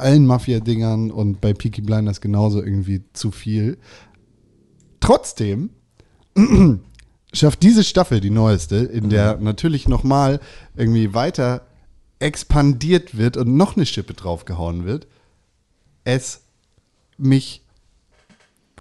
allen 0.01 0.27
Mafia-Dingern 0.27 1.13
und 1.13 1.41
bei 1.41 1.53
Peaky 1.53 1.83
Blinders 1.83 2.21
genauso 2.21 2.63
irgendwie 2.63 3.03
zu 3.13 3.31
viel. 3.31 3.79
Trotzdem 4.99 5.71
schafft 7.33 7.63
diese 7.63 7.85
Staffel, 7.85 8.21
die 8.21 8.31
neueste, 8.31 8.77
in 8.77 9.11
der 9.11 9.37
natürlich 9.39 9.89
nochmal 9.89 10.41
irgendwie 10.77 11.15
weiter 11.15 11.63
expandiert 12.19 13.17
wird 13.17 13.37
und 13.37 13.57
noch 13.57 13.77
eine 13.77 13.87
Schippe 13.87 14.15
draufgehauen 14.15 14.85
wird, 14.85 15.07
es 16.05 16.43
mich 17.17 17.65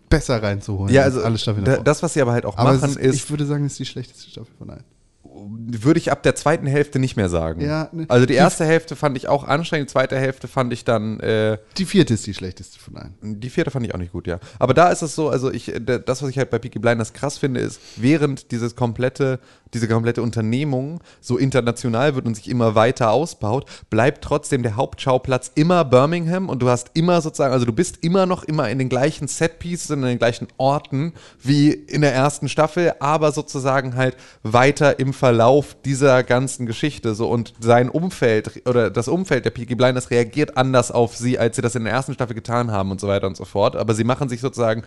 besser 0.09 0.41
reinzuholen. 0.41 0.93
Ja, 0.93 1.03
als 1.03 1.15
also 1.15 1.25
alle 1.25 1.37
Staffeln 1.37 1.65
da, 1.65 1.71
davor. 1.71 1.83
das, 1.83 2.03
was 2.03 2.13
sie 2.13 2.21
aber 2.21 2.33
halt 2.33 2.45
auch 2.45 2.57
Aber 2.57 2.73
machen, 2.73 2.91
ist, 2.91 2.97
ist, 2.97 3.15
ich 3.15 3.29
würde 3.29 3.45
sagen, 3.45 3.65
es 3.65 3.73
ist 3.73 3.79
die 3.79 3.85
schlechteste 3.85 4.29
Staffel 4.29 4.53
von 4.57 4.69
allen. 4.69 4.83
Würde 5.23 5.99
ich 5.99 6.11
ab 6.11 6.23
der 6.23 6.35
zweiten 6.35 6.65
Hälfte 6.65 6.97
nicht 6.97 7.15
mehr 7.15 7.29
sagen. 7.29 7.61
Ja, 7.61 7.89
ne. 7.91 8.05
Also 8.07 8.25
die 8.25 8.33
erste 8.33 8.65
Hälfte 8.65 8.95
fand 8.95 9.17
ich 9.17 9.27
auch 9.27 9.43
anstrengend, 9.43 9.89
die 9.89 9.93
zweite 9.93 10.17
Hälfte 10.17 10.47
fand 10.47 10.73
ich 10.73 10.85
dann, 10.85 11.19
äh, 11.19 11.57
Die 11.77 11.85
vierte 11.85 12.13
ist 12.13 12.25
die 12.25 12.33
schlechteste 12.33 12.79
von 12.79 12.95
allen. 12.97 13.13
die 13.21 13.49
vierte 13.49 13.69
fand 13.69 13.85
ich 13.85 13.93
auch 13.93 13.99
nicht 13.99 14.11
gut, 14.11 14.27
ja. 14.27 14.39
Aber 14.57 14.73
da 14.73 14.89
ist 14.89 15.01
es 15.01 15.15
so, 15.15 15.29
also 15.29 15.51
ich, 15.51 15.71
das, 15.81 16.21
was 16.23 16.29
ich 16.29 16.37
halt 16.37 16.49
bei 16.49 16.57
Peaky 16.59 16.79
Blinders 16.79 17.13
krass 17.13 17.37
finde, 17.37 17.59
ist, 17.59 17.79
während 17.97 18.51
dieses 18.51 18.75
komplette, 18.75 19.39
diese 19.73 19.87
komplette 19.87 20.21
Unternehmung 20.23 21.01
so 21.21 21.37
international 21.37 22.15
wird 22.15 22.25
und 22.25 22.35
sich 22.35 22.49
immer 22.49 22.73
weiter 22.75 23.11
ausbaut, 23.11 23.69
bleibt 23.89 24.23
trotzdem 24.23 24.63
der 24.63 24.77
Hauptschauplatz 24.77 25.51
immer 25.55 25.85
Birmingham 25.85 26.49
und 26.49 26.61
du 26.61 26.69
hast 26.69 26.91
immer 26.93 27.21
sozusagen, 27.21 27.53
also 27.53 27.65
du 27.65 27.73
bist 27.73 27.99
immer 28.01 28.25
noch 28.25 28.43
immer 28.43 28.69
in 28.69 28.79
den 28.79 28.89
gleichen 28.89 29.27
Setpieces 29.27 29.91
und 29.91 29.99
in 29.99 30.09
den 30.09 30.17
gleichen 30.19 30.47
Orten 30.57 31.13
wie 31.41 31.71
in 31.71 32.01
der 32.01 32.13
ersten 32.13 32.49
Staffel, 32.49 32.93
aber 32.99 33.31
sozusagen 33.31 33.95
halt 33.95 34.15
weiter 34.43 34.97
im 34.99 35.08
Verlauf 35.13 35.75
dieser 35.85 36.23
ganzen 36.23 36.65
Geschichte 36.65 37.15
so 37.15 37.29
und 37.29 37.53
sein 37.59 37.89
Umfeld 37.89 38.61
oder 38.67 38.89
das 38.89 39.07
Umfeld 39.07 39.45
der 39.45 39.49
Peaky 39.51 39.75
Blinders 39.75 40.09
reagiert 40.11 40.57
anders 40.57 40.91
auf 40.91 41.15
sie, 41.15 41.37
als 41.39 41.55
sie 41.55 41.61
das 41.61 41.75
in 41.75 41.83
der 41.83 41.93
ersten 41.93 42.13
Staffel 42.13 42.33
getan 42.35 42.71
haben 42.71 42.91
und 42.91 42.99
so 43.01 43.07
weiter 43.07 43.27
und 43.27 43.37
so 43.37 43.45
fort. 43.45 43.75
Aber 43.75 43.93
sie 43.93 44.03
machen 44.03 44.29
sich 44.29 44.41
sozusagen 44.41 44.83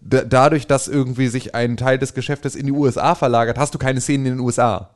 da- 0.00 0.24
dadurch, 0.24 0.66
dass 0.66 0.88
irgendwie 0.88 1.28
sich 1.28 1.54
ein 1.54 1.76
Teil 1.76 1.98
des 1.98 2.14
Geschäftes 2.14 2.54
in 2.54 2.66
die 2.66 2.72
USA 2.72 3.14
verlagert, 3.14 3.58
hast 3.58 3.74
du 3.74 3.78
keine 3.78 4.00
Szenen 4.00 4.26
in 4.26 4.32
den 4.34 4.40
USA. 4.40 4.90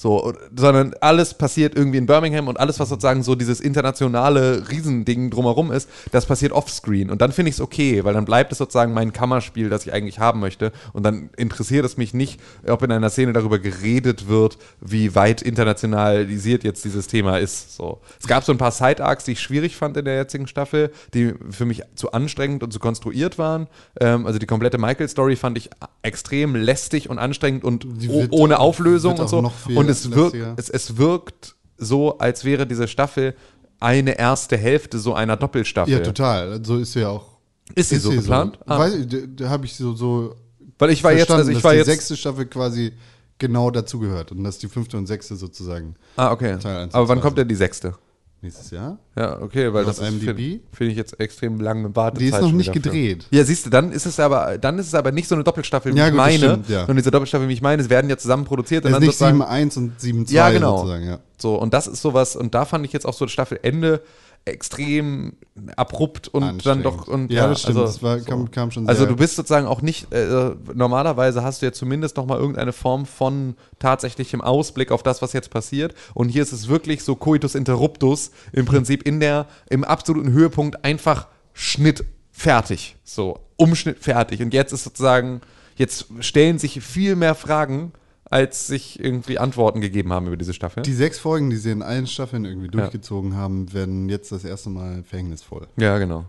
So, 0.00 0.22
und- 0.22 0.38
sondern 0.56 0.94
alles 1.00 1.34
passiert 1.34 1.74
irgendwie 1.74 1.98
in 1.98 2.06
Birmingham 2.06 2.46
und 2.46 2.60
alles, 2.60 2.78
was 2.78 2.88
sozusagen 2.88 3.24
so 3.24 3.34
dieses 3.34 3.58
internationale 3.60 4.68
Riesending 4.70 5.28
drumherum 5.30 5.72
ist, 5.72 5.88
das 6.12 6.24
passiert 6.24 6.52
offscreen. 6.52 7.10
Und 7.10 7.20
dann 7.20 7.32
finde 7.32 7.48
ich 7.48 7.56
es 7.56 7.60
okay, 7.60 8.04
weil 8.04 8.14
dann 8.14 8.24
bleibt 8.24 8.52
es 8.52 8.58
sozusagen 8.58 8.94
mein 8.94 9.12
Kammerspiel, 9.12 9.68
das 9.68 9.84
ich 9.84 9.92
eigentlich 9.92 10.20
haben 10.20 10.38
möchte. 10.38 10.70
Und 10.92 11.02
dann 11.02 11.30
interessiert 11.36 11.84
es 11.84 11.96
mich 11.96 12.14
nicht, 12.14 12.38
ob 12.68 12.84
in 12.84 12.92
einer 12.92 13.10
Szene 13.10 13.32
darüber 13.32 13.58
geredet 13.58 14.28
wird, 14.28 14.56
wie 14.80 15.16
weit 15.16 15.42
internationalisiert 15.42 16.62
jetzt 16.62 16.84
dieses 16.84 17.08
Thema 17.08 17.38
ist. 17.38 17.76
So. 17.76 17.98
Es 18.20 18.28
gab 18.28 18.44
so 18.44 18.52
ein 18.52 18.58
paar 18.58 18.70
Side-Arcs, 18.70 19.24
die 19.24 19.32
ich 19.32 19.40
schwierig 19.40 19.74
fand 19.76 19.96
in 19.96 20.04
der 20.04 20.14
jetzigen 20.14 20.46
Staffel, 20.46 20.92
die 21.12 21.34
für 21.50 21.64
mich 21.64 21.82
zu 21.96 22.12
anstrengend 22.12 22.62
und 22.62 22.72
zu 22.72 22.78
konstruiert 22.78 23.36
waren. 23.36 23.66
Ähm, 24.00 24.26
also 24.26 24.38
die 24.38 24.46
komplette 24.46 24.78
Michael-Story 24.78 25.34
fand 25.34 25.58
ich 25.58 25.70
extrem 26.02 26.54
lästig 26.54 27.10
und 27.10 27.18
anstrengend 27.18 27.64
und 27.64 27.84
oh- 28.08 28.26
ohne 28.30 28.60
Auflösung 28.60 29.14
und 29.22 29.28
so. 29.28 29.42
viel 29.66 29.87
Und 29.88 29.92
es 29.92 30.10
wirkt, 30.10 30.58
es, 30.58 30.70
es 30.70 30.96
wirkt 30.96 31.56
so, 31.76 32.18
als 32.18 32.44
wäre 32.44 32.66
diese 32.66 32.88
Staffel 32.88 33.34
eine 33.80 34.18
erste 34.18 34.56
Hälfte 34.56 34.98
so 34.98 35.14
einer 35.14 35.36
Doppelstaffel. 35.36 35.92
Ja, 35.92 36.00
total. 36.00 36.64
So 36.64 36.76
ist 36.78 36.92
sie 36.92 37.00
ja 37.00 37.10
auch. 37.10 37.38
Ist 37.74 37.90
sie 37.90 37.96
so 37.96 38.10
geplant? 38.10 38.58
Ah. 38.66 38.78
Weiß 38.78 38.94
ich, 38.94 39.08
da, 39.08 39.18
da 39.26 39.48
habe 39.48 39.66
ich 39.66 39.74
so, 39.74 39.94
so 39.94 40.34
Weil 40.78 40.90
ich 40.90 41.04
war 41.04 41.12
jetzt, 41.12 41.30
also 41.30 41.50
ich 41.50 41.62
war 41.62 41.72
die 41.72 41.78
jetzt. 41.78 41.86
sechste 41.86 42.16
Staffel 42.16 42.46
quasi 42.46 42.92
genau 43.38 43.70
dazugehört 43.70 44.32
und 44.32 44.42
dass 44.42 44.58
die 44.58 44.68
fünfte 44.68 44.96
und 44.96 45.06
sechste 45.06 45.36
sozusagen 45.36 45.94
ah, 46.16 46.32
okay. 46.32 46.58
Aber 46.64 47.08
wann 47.08 47.20
kommt 47.20 47.38
denn 47.38 47.48
die 47.48 47.54
sechste? 47.54 47.94
Nächstes 48.40 48.70
Jahr. 48.70 48.98
Ja, 49.16 49.40
okay, 49.40 49.72
weil 49.72 49.84
das 49.84 49.98
finde 49.98 50.34
find 50.72 50.90
ich 50.90 50.96
jetzt 50.96 51.18
extrem 51.18 51.60
lange 51.60 51.94
Wartezeit. 51.94 52.20
Die 52.22 52.28
ist 52.28 52.40
noch 52.40 52.52
nicht 52.52 52.72
gedreht. 52.72 53.26
Ja, 53.30 53.44
siehst 53.44 53.66
du, 53.66 53.70
dann 53.70 53.92
ist 53.92 54.06
es 54.06 54.20
aber, 54.20 54.58
dann 54.58 54.78
ist 54.78 54.86
es 54.86 54.94
aber 54.94 55.12
nicht 55.12 55.28
so 55.28 55.34
eine 55.34 55.44
Doppelstaffel, 55.44 55.94
wie 55.94 55.98
Ja, 55.98 56.06
ich 56.06 56.12
gut, 56.12 56.16
meine. 56.16 56.38
stimmt, 56.38 56.68
ja. 56.68 56.80
Sondern 56.80 56.96
diese 56.98 57.10
Doppelstaffel, 57.10 57.48
wie 57.48 57.52
ich 57.52 57.62
meine, 57.62 57.82
es 57.82 57.90
werden 57.90 58.08
ja 58.08 58.16
zusammen 58.16 58.44
produziert 58.44 58.84
und 58.84 58.92
Das 58.92 59.02
ist 59.02 59.20
dann 59.20 59.36
nicht 59.38 59.42
sozusagen 59.42 59.68
7.1 59.70 59.78
und 59.78 60.00
7.2 60.00 60.32
Ja, 60.32 60.50
genau. 60.50 60.76
sozusagen, 60.78 61.06
ja. 61.06 61.18
So, 61.36 61.56
und 61.56 61.74
das 61.74 61.86
ist 61.86 62.02
sowas, 62.02 62.36
und 62.36 62.54
da 62.54 62.64
fand 62.64 62.84
ich 62.84 62.92
jetzt 62.92 63.06
auch 63.06 63.14
so 63.14 63.24
das 63.24 63.32
Staffelende 63.32 64.02
extrem 64.50 65.34
abrupt 65.76 66.28
und 66.28 66.64
dann 66.66 66.82
doch. 66.82 67.08
Und, 67.08 67.30
Ja, 67.32 67.48
das 67.48 67.62
stimmt, 67.62 67.78
das 67.78 68.02
war- 68.02 68.18
so. 68.18 68.24
kam- 68.24 68.50
kam 68.50 68.70
schon 68.70 68.88
Also 68.88 69.06
du 69.06 69.16
bist 69.16 69.36
sozusagen 69.36 69.66
auch 69.66 69.82
nicht, 69.82 70.12
äh, 70.12 70.50
normalerweise 70.74 71.42
hast 71.42 71.62
du 71.62 71.66
ja 71.66 71.72
zumindest 71.72 72.16
noch 72.16 72.26
mal 72.26 72.38
irgendeine 72.38 72.72
Form 72.72 73.06
von 73.06 73.56
tatsächlichem 73.78 74.40
Ausblick 74.40 74.90
auf 74.92 75.02
das, 75.02 75.20
was 75.22 75.32
jetzt 75.32 75.50
passiert. 75.50 75.94
Und 76.14 76.28
hier 76.28 76.42
ist 76.42 76.52
es 76.52 76.68
wirklich 76.68 77.02
so 77.04 77.16
Coitus 77.16 77.54
Interruptus, 77.54 78.30
im 78.52 78.66
Prinzip 78.66 79.02
in 79.02 79.20
der, 79.20 79.46
im 79.70 79.84
absoluten 79.84 80.30
Höhepunkt 80.32 80.84
einfach 80.84 81.26
Schnitt 81.54 82.04
fertig. 82.30 82.96
So, 83.04 83.40
Umschnitt 83.56 83.98
fertig. 83.98 84.40
Und 84.42 84.54
jetzt 84.54 84.72
ist 84.72 84.84
sozusagen, 84.84 85.40
jetzt 85.76 86.06
stellen 86.20 86.58
sich 86.58 86.80
viel 86.82 87.16
mehr 87.16 87.34
Fragen, 87.34 87.92
als 88.30 88.66
sich 88.66 89.02
irgendwie 89.02 89.38
Antworten 89.38 89.80
gegeben 89.80 90.12
haben 90.12 90.26
über 90.26 90.36
diese 90.36 90.54
Staffel. 90.54 90.82
Die 90.82 90.92
sechs 90.92 91.18
Folgen, 91.18 91.50
die 91.50 91.56
sie 91.56 91.70
in 91.70 91.82
allen 91.82 92.06
Staffeln 92.06 92.44
irgendwie 92.44 92.68
durchgezogen 92.68 93.36
haben, 93.36 93.72
werden 93.72 94.08
jetzt 94.08 94.32
das 94.32 94.44
erste 94.44 94.70
Mal 94.70 95.02
verhängnisvoll. 95.02 95.66
Ja, 95.76 95.98
genau. 95.98 96.26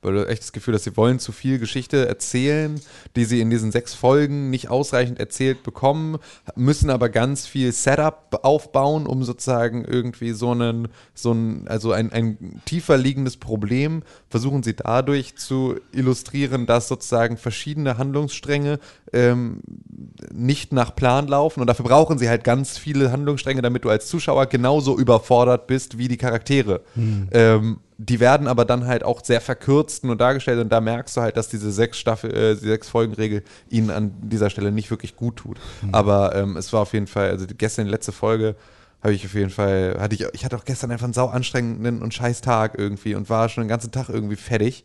Weil 0.00 0.14
du 0.14 0.28
echt 0.28 0.42
das 0.42 0.52
Gefühl, 0.52 0.72
dass 0.72 0.84
sie 0.84 0.96
wollen 0.96 1.18
zu 1.18 1.32
viel 1.32 1.58
Geschichte 1.58 2.06
erzählen, 2.06 2.80
die 3.16 3.24
sie 3.24 3.40
in 3.40 3.50
diesen 3.50 3.72
sechs 3.72 3.94
Folgen 3.94 4.48
nicht 4.48 4.68
ausreichend 4.68 5.18
erzählt 5.18 5.64
bekommen, 5.64 6.18
müssen 6.54 6.88
aber 6.88 7.08
ganz 7.08 7.46
viel 7.46 7.72
Setup 7.72 8.40
aufbauen, 8.42 9.06
um 9.06 9.24
sozusagen 9.24 9.84
irgendwie 9.84 10.32
so 10.32 10.52
einen, 10.52 10.88
so 11.14 11.32
ein, 11.32 11.66
also 11.66 11.90
ein, 11.90 12.12
ein 12.12 12.62
tiefer 12.64 12.96
liegendes 12.96 13.38
Problem 13.38 14.02
versuchen 14.28 14.62
sie 14.62 14.76
dadurch 14.76 15.36
zu 15.36 15.76
illustrieren, 15.92 16.66
dass 16.66 16.86
sozusagen 16.86 17.36
verschiedene 17.36 17.98
Handlungsstränge 17.98 18.78
ähm, 19.12 19.62
nicht 20.32 20.72
nach 20.72 20.94
Plan 20.94 21.26
laufen 21.26 21.60
und 21.60 21.66
dafür 21.66 21.86
brauchen 21.86 22.18
sie 22.18 22.28
halt 22.28 22.44
ganz 22.44 22.78
viele 22.78 23.10
Handlungsstränge, 23.10 23.62
damit 23.62 23.84
du 23.84 23.90
als 23.90 24.06
Zuschauer 24.06 24.46
genauso 24.46 24.96
überfordert 24.96 25.66
bist 25.66 25.98
wie 25.98 26.06
die 26.06 26.18
Charaktere. 26.18 26.82
Ähm, 27.32 27.78
die 28.00 28.20
werden 28.20 28.46
aber 28.46 28.64
dann 28.64 28.86
halt 28.86 29.02
auch 29.02 29.24
sehr 29.24 29.40
verkürzt 29.40 30.04
nur 30.04 30.14
dargestellt 30.14 30.60
und 30.60 30.70
da 30.70 30.80
merkst 30.80 31.16
du 31.16 31.20
halt, 31.20 31.36
dass 31.36 31.48
diese 31.48 31.72
sechs 31.72 31.98
Staffel, 31.98 32.32
äh, 32.32 32.54
die 32.54 32.68
sechs 32.68 32.88
Folgenregel 32.88 33.42
ihnen 33.68 33.90
an 33.90 34.12
dieser 34.22 34.50
Stelle 34.50 34.70
nicht 34.70 34.90
wirklich 34.90 35.16
gut 35.16 35.36
tut. 35.36 35.58
Aber 35.90 36.34
ähm, 36.36 36.56
es 36.56 36.72
war 36.72 36.82
auf 36.82 36.92
jeden 36.92 37.08
Fall, 37.08 37.30
also 37.30 37.44
gestern 37.58 37.86
die 37.86 37.90
letzte 37.90 38.12
Folge 38.12 38.54
habe 39.02 39.14
ich 39.14 39.24
auf 39.24 39.34
jeden 39.34 39.50
Fall, 39.50 39.96
hatte 39.98 40.14
ich, 40.14 40.24
ich 40.32 40.44
hatte 40.44 40.56
auch 40.56 40.64
gestern 40.64 40.92
einfach 40.92 41.04
einen 41.04 41.12
sau 41.12 41.26
anstrengenden 41.26 42.00
und 42.00 42.14
scheiß 42.14 42.40
Tag 42.40 42.78
irgendwie 42.78 43.16
und 43.16 43.28
war 43.30 43.48
schon 43.48 43.64
den 43.64 43.68
ganzen 43.68 43.90
Tag 43.90 44.08
irgendwie 44.08 44.36
fertig. 44.36 44.84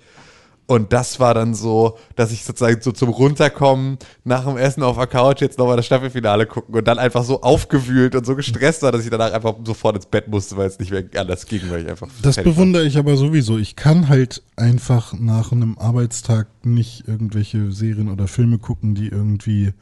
Und 0.65 0.93
das 0.93 1.19
war 1.19 1.33
dann 1.33 1.53
so, 1.53 1.97
dass 2.15 2.31
ich 2.31 2.45
sozusagen 2.45 2.81
so 2.81 2.91
zum 2.91 3.09
Runterkommen 3.09 3.97
nach 4.23 4.45
dem 4.45 4.57
Essen 4.57 4.81
auf 4.81 4.97
der 4.97 5.07
Couch 5.07 5.41
jetzt 5.41 5.57
nochmal 5.57 5.75
das 5.75 5.85
Staffelfinale 5.85 6.45
gucken 6.45 6.73
und 6.73 6.87
dann 6.87 6.99
einfach 6.99 7.23
so 7.23 7.41
aufgewühlt 7.41 8.15
und 8.15 8.25
so 8.25 8.35
gestresst 8.35 8.81
war, 8.81 8.91
dass 8.91 9.03
ich 9.03 9.09
danach 9.09 9.33
einfach 9.33 9.55
sofort 9.65 9.97
ins 9.97 10.05
Bett 10.05 10.29
musste, 10.29 10.55
weil 10.55 10.67
es 10.67 10.79
nicht 10.79 10.91
mehr 10.91 11.03
anders 11.17 11.45
ging, 11.45 11.61
weil 11.69 11.83
ich 11.83 11.89
einfach. 11.89 12.07
Das 12.21 12.35
fertig 12.35 12.51
war. 12.51 12.53
bewundere 12.53 12.85
ich 12.85 12.97
aber 12.97 13.17
sowieso. 13.17 13.57
Ich 13.57 13.75
kann 13.75 14.07
halt 14.07 14.41
einfach 14.55 15.13
nach 15.13 15.51
einem 15.51 15.77
Arbeitstag 15.77 16.47
nicht 16.63 17.07
irgendwelche 17.07 17.71
Serien 17.71 18.09
oder 18.09 18.27
Filme 18.27 18.57
gucken, 18.57 18.95
die 18.95 19.07
irgendwie 19.07 19.73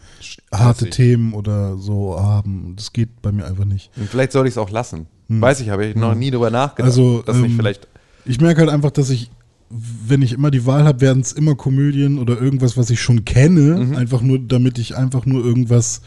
harte 0.51 0.89
Themen 0.89 1.33
oder 1.33 1.77
so 1.77 2.19
haben. 2.19 2.73
Das 2.75 2.91
geht 2.91 3.21
bei 3.21 3.31
mir 3.31 3.45
einfach 3.45 3.65
nicht. 3.65 3.91
Und 3.97 4.09
vielleicht 4.09 4.31
soll 4.31 4.47
ich 4.47 4.53
es 4.53 4.57
auch 4.57 4.71
lassen. 4.71 5.07
Weiß 5.39 5.61
ich, 5.61 5.69
habe 5.69 5.85
ich 5.85 5.95
noch 5.95 6.15
nie 6.15 6.31
drüber 6.31 6.49
nachgedacht. 6.49 6.89
Also, 6.89 7.21
dass 7.21 7.37
ähm, 7.37 7.55
vielleicht. 7.55 7.87
Ich 8.25 8.41
merke 8.41 8.61
halt 8.61 8.69
einfach, 8.69 8.91
dass 8.91 9.09
ich, 9.09 9.31
wenn 9.71 10.21
ich 10.21 10.33
immer 10.33 10.51
die 10.51 10.65
Wahl 10.65 10.83
habe, 10.83 11.01
werden 11.01 11.21
es 11.21 11.31
immer 11.31 11.55
Komödien 11.55 12.19
oder 12.19 12.39
irgendwas, 12.39 12.77
was 12.77 12.89
ich 12.89 13.01
schon 13.01 13.25
kenne. 13.25 13.85
Mhm. 13.85 13.95
Einfach 13.95 14.21
nur, 14.21 14.39
damit 14.39 14.77
ich 14.77 14.95
einfach 14.95 15.25
nur 15.25 15.43
irgendwas 15.43 16.01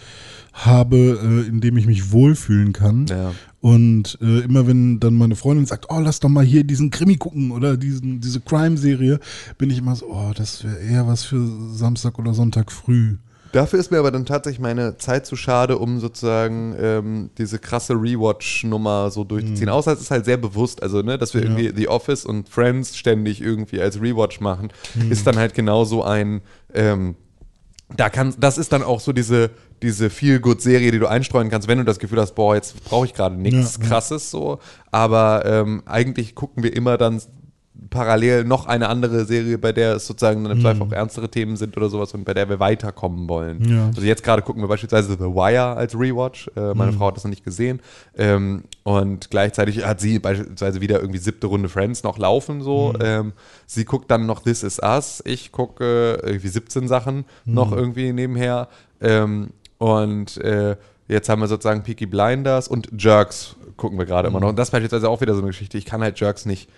habe, 0.53 1.19
äh, 1.23 1.49
in 1.49 1.61
dem 1.61 1.77
ich 1.77 1.87
mich 1.87 2.12
wohlfühlen 2.12 2.73
kann. 2.73 3.07
Ja. 3.07 3.33
Und 3.61 4.19
äh, 4.21 4.41
immer 4.41 4.67
wenn 4.67 5.01
dann 5.01 5.15
meine 5.15 5.37
Freundin 5.37 5.67
sagt, 5.67 5.87
oh, 5.89 5.99
lass 5.99 6.21
doch 6.21 6.29
mal 6.29 6.45
hier 6.45 6.65
diesen 6.65 6.91
Krimi 6.91 7.17
gucken 7.17 7.51
oder 7.51 7.77
diesen, 7.77 8.21
diese 8.21 8.41
Crime-Serie, 8.41 9.19
bin 9.59 9.71
ich 9.71 9.79
immer 9.79 9.97
so, 9.97 10.07
oh, 10.11 10.33
das 10.35 10.62
wäre 10.62 10.79
eher 10.79 11.07
was 11.07 11.25
für 11.25 11.45
Samstag 11.73 12.19
oder 12.19 12.35
Sonntag 12.35 12.71
früh. 12.71 13.17
Dafür 13.55 13.79
ist 13.79 13.91
mir 13.91 13.99
aber 13.99 14.11
dann 14.11 14.27
tatsächlich 14.27 14.61
meine 14.61 14.97
Zeit 14.99 15.27
zu 15.27 15.37
schade, 15.37 15.79
um 15.79 16.01
sozusagen 16.01 16.75
ähm, 16.79 17.31
diese 17.39 17.59
krasse 17.59 17.95
Rewatch-Nummer 17.95 19.11
so 19.11 19.23
durchzuziehen. 19.25 19.69
Außer 19.69 19.93
es 19.93 20.01
ist 20.01 20.11
halt 20.11 20.25
sehr 20.25 20.37
bewusst, 20.37 20.83
also 20.83 21.03
ne, 21.03 21.19
dass 21.19 21.35
wir 21.35 21.41
Mhm. 21.43 21.47
Ja. 21.47 21.59
irgendwie 21.59 21.81
The 21.83 21.89
Office 21.89 22.25
und 22.27 22.49
Friends 22.49 22.97
ständig 22.97 23.41
irgendwie 23.41 23.81
als 23.81 24.01
Rewatch 24.01 24.41
machen, 24.41 24.73
Mhm. 24.97 25.13
ist 25.13 25.27
dann 25.27 25.37
halt 25.37 25.55
genau 25.55 25.85
so 25.85 26.03
ein, 26.03 26.41
ähm, 26.75 27.15
da 27.97 28.09
kann, 28.11 28.35
das 28.41 28.59
ist 28.59 28.73
dann 28.73 28.83
auch 28.83 28.99
so 28.99 29.13
diese, 29.13 29.51
diese 29.83 30.11
Feel-Good-Serie, 30.11 30.91
die 30.91 30.99
du 30.99 31.07
einstreuen 31.07 31.49
kannst, 31.51 31.69
wenn 31.69 31.79
du 31.79 31.85
das 31.85 31.99
Gefühl 31.99 32.21
hast, 32.21 32.35
boah, 32.35 32.55
jetzt 32.57 32.83
brauche 32.85 33.07
ich 33.07 33.15
gerade 33.15 33.37
nichts 33.37 33.79
ja. 33.81 33.87
krasses 33.87 34.31
so. 34.31 34.59
Aber 34.91 35.45
ähm, 35.45 35.83
eigentlich 35.87 36.35
gucken 36.35 36.63
wir 36.65 36.75
immer 36.75 36.97
dann 36.99 37.21
parallel 37.91 38.45
noch 38.45 38.66
eine 38.66 38.89
andere 38.89 39.25
Serie, 39.25 39.59
bei 39.59 39.72
der 39.72 39.95
es 39.97 40.07
sozusagen 40.07 40.45
dann 40.45 40.53
im 40.53 40.61
Zweifel 40.61 40.83
auch 40.83 40.93
ernstere 40.93 41.29
Themen 41.29 41.57
sind 41.57 41.77
oder 41.77 41.89
sowas 41.89 42.14
und 42.14 42.25
bei 42.25 42.33
der 42.35 42.49
wir 42.49 42.61
weiterkommen 42.61 43.29
wollen. 43.29 43.59
Mhm. 43.59 43.77
Ja. 43.77 43.87
Also 43.89 44.03
jetzt 44.03 44.22
gerade 44.22 44.43
gucken 44.43 44.62
wir 44.62 44.68
beispielsweise 44.68 45.12
The 45.12 45.18
Wire 45.25 45.77
als 45.77 45.95
Rewatch. 45.99 46.49
Äh, 46.57 46.75
meine 46.75 46.93
Mhm. 46.93 46.97
Frau 46.97 47.07
hat 47.09 47.16
das 47.16 47.25
noch 47.25 47.31
nicht 47.31 47.45
gesehen. 47.45 47.81
Ähm, 48.16 48.64
und 48.85 49.31
gleichzeitig 49.31 49.85
hat 49.85 50.01
sie 50.01 50.18
beispielsweise 50.18 50.81
wieder 50.81 51.01
irgendwie 51.01 51.18
siebte 51.18 51.47
Runde 51.49 51.68
Friends 51.68 52.03
noch 52.05 52.16
laufen 52.18 52.62
so. 52.62 52.93
Mhm. 52.95 53.01
Ähm, 53.03 53.33
sie 53.66 53.85
guckt 53.85 54.11
dann 54.11 54.27
noch 54.27 54.41
This 54.43 54.62
Is 54.62 54.79
Us. 54.81 55.22
Ich 55.27 55.51
gucke 55.53 56.20
irgendwie 56.22 56.49
17 56.49 56.87
Sachen 56.89 57.25
noch 57.45 57.70
Mhm. 57.72 57.77
irgendwie 57.79 58.12
nebenher. 58.12 58.68
Ähm, 59.01 59.51
und 59.79 60.37
äh, 60.39 60.77
jetzt 61.09 61.29
haben 61.29 61.41
wir 61.41 61.49
sozusagen 61.49 61.83
Peaky 61.83 62.07
Blinders 62.07 62.68
und 62.68 62.89
Jerks 62.97 63.57
gucken 63.77 63.99
wir 63.99 64.07
gerade 64.07 64.29
immer 64.29 64.39
Mhm. 64.39 64.43
noch. 64.43 64.49
Und 64.51 64.59
das 64.59 64.68
ist 64.68 64.72
beispielsweise 64.72 65.09
auch 65.11 65.20
wieder 65.20 65.35
so 65.35 65.41
eine 65.41 65.49
Geschichte. 65.49 65.77
Ich 65.77 65.85
kann 65.85 66.03
halt 66.03 66.18
Jerks 66.20 66.47
nicht 66.47 66.68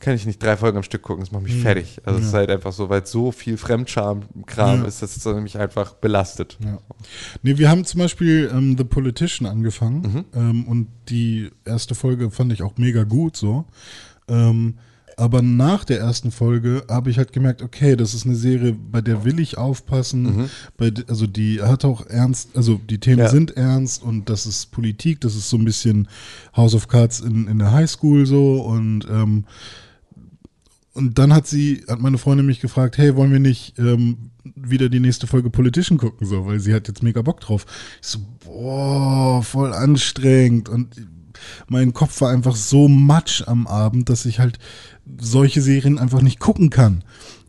kann 0.00 0.14
ich 0.14 0.26
nicht 0.26 0.42
drei 0.42 0.56
Folgen 0.56 0.78
am 0.78 0.82
Stück 0.82 1.02
gucken, 1.02 1.22
das 1.22 1.30
macht 1.32 1.44
mich 1.44 1.54
Mhm. 1.56 1.60
fertig. 1.62 2.00
Also 2.04 2.18
es 2.18 2.26
ist 2.26 2.34
halt 2.34 2.50
einfach 2.50 2.72
so, 2.72 2.88
weil 2.88 3.06
so 3.06 3.30
viel 3.32 3.56
Fremdscham-Kram 3.56 4.82
Ja. 4.82 4.88
ist, 4.88 5.02
dass 5.02 5.16
es 5.16 5.24
mich 5.42 5.58
einfach 5.58 5.94
belastet. 5.94 6.58
Ja. 6.64 6.78
Nee, 7.42 7.58
wir 7.58 7.68
haben 7.70 7.84
zum 7.84 8.00
Beispiel 8.00 8.50
ähm, 8.52 8.76
The 8.76 8.84
Politician 8.84 9.46
angefangen 9.48 10.24
ähm, 10.34 10.64
und 10.66 10.88
die 11.08 11.50
erste 11.64 11.94
Folge 11.94 12.30
fand 12.30 12.52
ich 12.52 12.62
auch 12.62 12.76
mega 12.78 13.04
gut 13.04 13.36
so. 13.36 13.66
Ähm, 14.28 14.74
aber 15.16 15.42
nach 15.42 15.84
der 15.84 15.98
ersten 16.00 16.30
Folge 16.30 16.82
habe 16.88 17.10
ich 17.10 17.18
halt 17.18 17.34
gemerkt, 17.34 17.60
okay, 17.60 17.94
das 17.94 18.14
ist 18.14 18.24
eine 18.24 18.36
Serie, 18.36 18.72
bei 18.72 19.02
der 19.02 19.22
will 19.22 19.38
ich 19.38 19.58
aufpassen. 19.58 20.48
Bei, 20.78 20.90
de- 20.90 21.04
also 21.08 21.26
die 21.26 21.60
hat 21.60 21.84
auch 21.84 22.06
ernst, 22.06 22.56
also 22.56 22.80
die 22.88 22.98
Themen 22.98 23.18
Ja. 23.18 23.28
sind 23.28 23.54
ernst 23.54 24.02
und 24.02 24.30
das 24.30 24.46
ist 24.46 24.70
Politik, 24.70 25.20
das 25.20 25.34
ist 25.34 25.50
so 25.50 25.58
ein 25.58 25.64
bisschen 25.66 26.08
House 26.56 26.74
of 26.74 26.88
Cards 26.88 27.20
in, 27.20 27.48
in 27.48 27.58
der 27.58 27.70
Highschool 27.70 28.24
so 28.24 28.62
und 28.62 29.06
ähm, 29.10 29.44
und 31.00 31.18
dann 31.18 31.32
hat 31.32 31.46
sie, 31.46 31.82
hat 31.88 31.98
meine 31.98 32.18
Freundin 32.18 32.44
mich 32.44 32.60
gefragt, 32.60 32.98
hey, 32.98 33.16
wollen 33.16 33.32
wir 33.32 33.40
nicht 33.40 33.78
ähm, 33.78 34.30
wieder 34.44 34.90
die 34.90 35.00
nächste 35.00 35.26
Folge 35.26 35.48
Politician 35.48 35.96
gucken, 35.96 36.26
so, 36.26 36.44
weil 36.44 36.60
sie 36.60 36.74
hat 36.74 36.88
jetzt 36.88 37.02
mega 37.02 37.22
Bock 37.22 37.40
drauf. 37.40 37.64
Ich 38.02 38.08
so, 38.08 38.18
boah, 38.44 39.42
voll 39.42 39.72
anstrengend 39.72 40.68
und 40.68 40.94
mein 41.68 41.94
Kopf 41.94 42.20
war 42.20 42.30
einfach 42.30 42.54
so 42.54 42.86
matsch 42.86 43.42
am 43.46 43.66
Abend, 43.66 44.10
dass 44.10 44.26
ich 44.26 44.40
halt 44.40 44.58
solche 45.18 45.62
Serien 45.62 45.98
einfach 45.98 46.20
nicht 46.20 46.38
gucken 46.38 46.68
kann. 46.68 47.02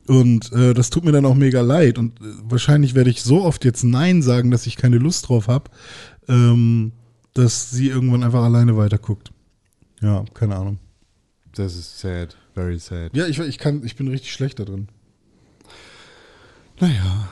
Und 0.07 0.51
äh, 0.53 0.73
das 0.73 0.89
tut 0.89 1.03
mir 1.03 1.11
dann 1.11 1.25
auch 1.25 1.35
mega 1.35 1.59
leid. 1.59 1.97
Und 1.97 2.21
äh, 2.21 2.23
wahrscheinlich 2.43 2.95
werde 2.95 3.09
ich 3.09 3.21
so 3.21 3.43
oft 3.43 3.65
jetzt 3.65 3.83
Nein 3.83 4.21
sagen, 4.21 4.49
dass 4.49 4.65
ich 4.65 4.77
keine 4.77 4.97
Lust 4.97 5.27
drauf 5.27 5.49
habe, 5.49 5.69
ähm, 6.29 6.93
dass 7.33 7.69
sie 7.69 7.89
irgendwann 7.89 8.23
einfach 8.23 8.43
alleine 8.43 8.77
weiterguckt. 8.77 9.31
Ja, 10.01 10.23
keine 10.33 10.55
Ahnung. 10.55 10.79
Das 11.53 11.75
ist 11.75 11.99
sad, 11.99 12.37
very 12.53 12.79
sad. 12.79 13.15
Ja, 13.15 13.25
ich, 13.27 13.39
ich 13.39 13.57
kann, 13.57 13.83
ich 13.85 13.95
bin 13.95 14.07
richtig 14.07 14.31
schlecht 14.33 14.59
da 14.59 14.65
drin. 14.65 14.87
Naja, 16.79 17.29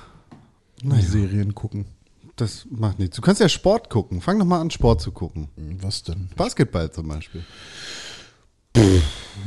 Naja. 0.84 1.02
Serien 1.04 1.56
gucken. 1.56 1.86
das 2.36 2.66
macht 2.70 3.00
nichts. 3.00 3.16
Du 3.16 3.22
kannst 3.22 3.42
ja 3.42 3.50
Sport 3.50 3.90
gucken. 3.90 4.22
Fang 4.22 4.38
doch 4.40 4.46
mal 4.46 4.62
an, 4.62 4.70
Sport 4.72 5.02
zu 5.02 5.12
gucken. 5.12 5.50
Was 5.82 6.04
denn? 6.04 6.30
Basketball 6.36 6.92
zum 6.92 7.08
Beispiel. 7.08 7.44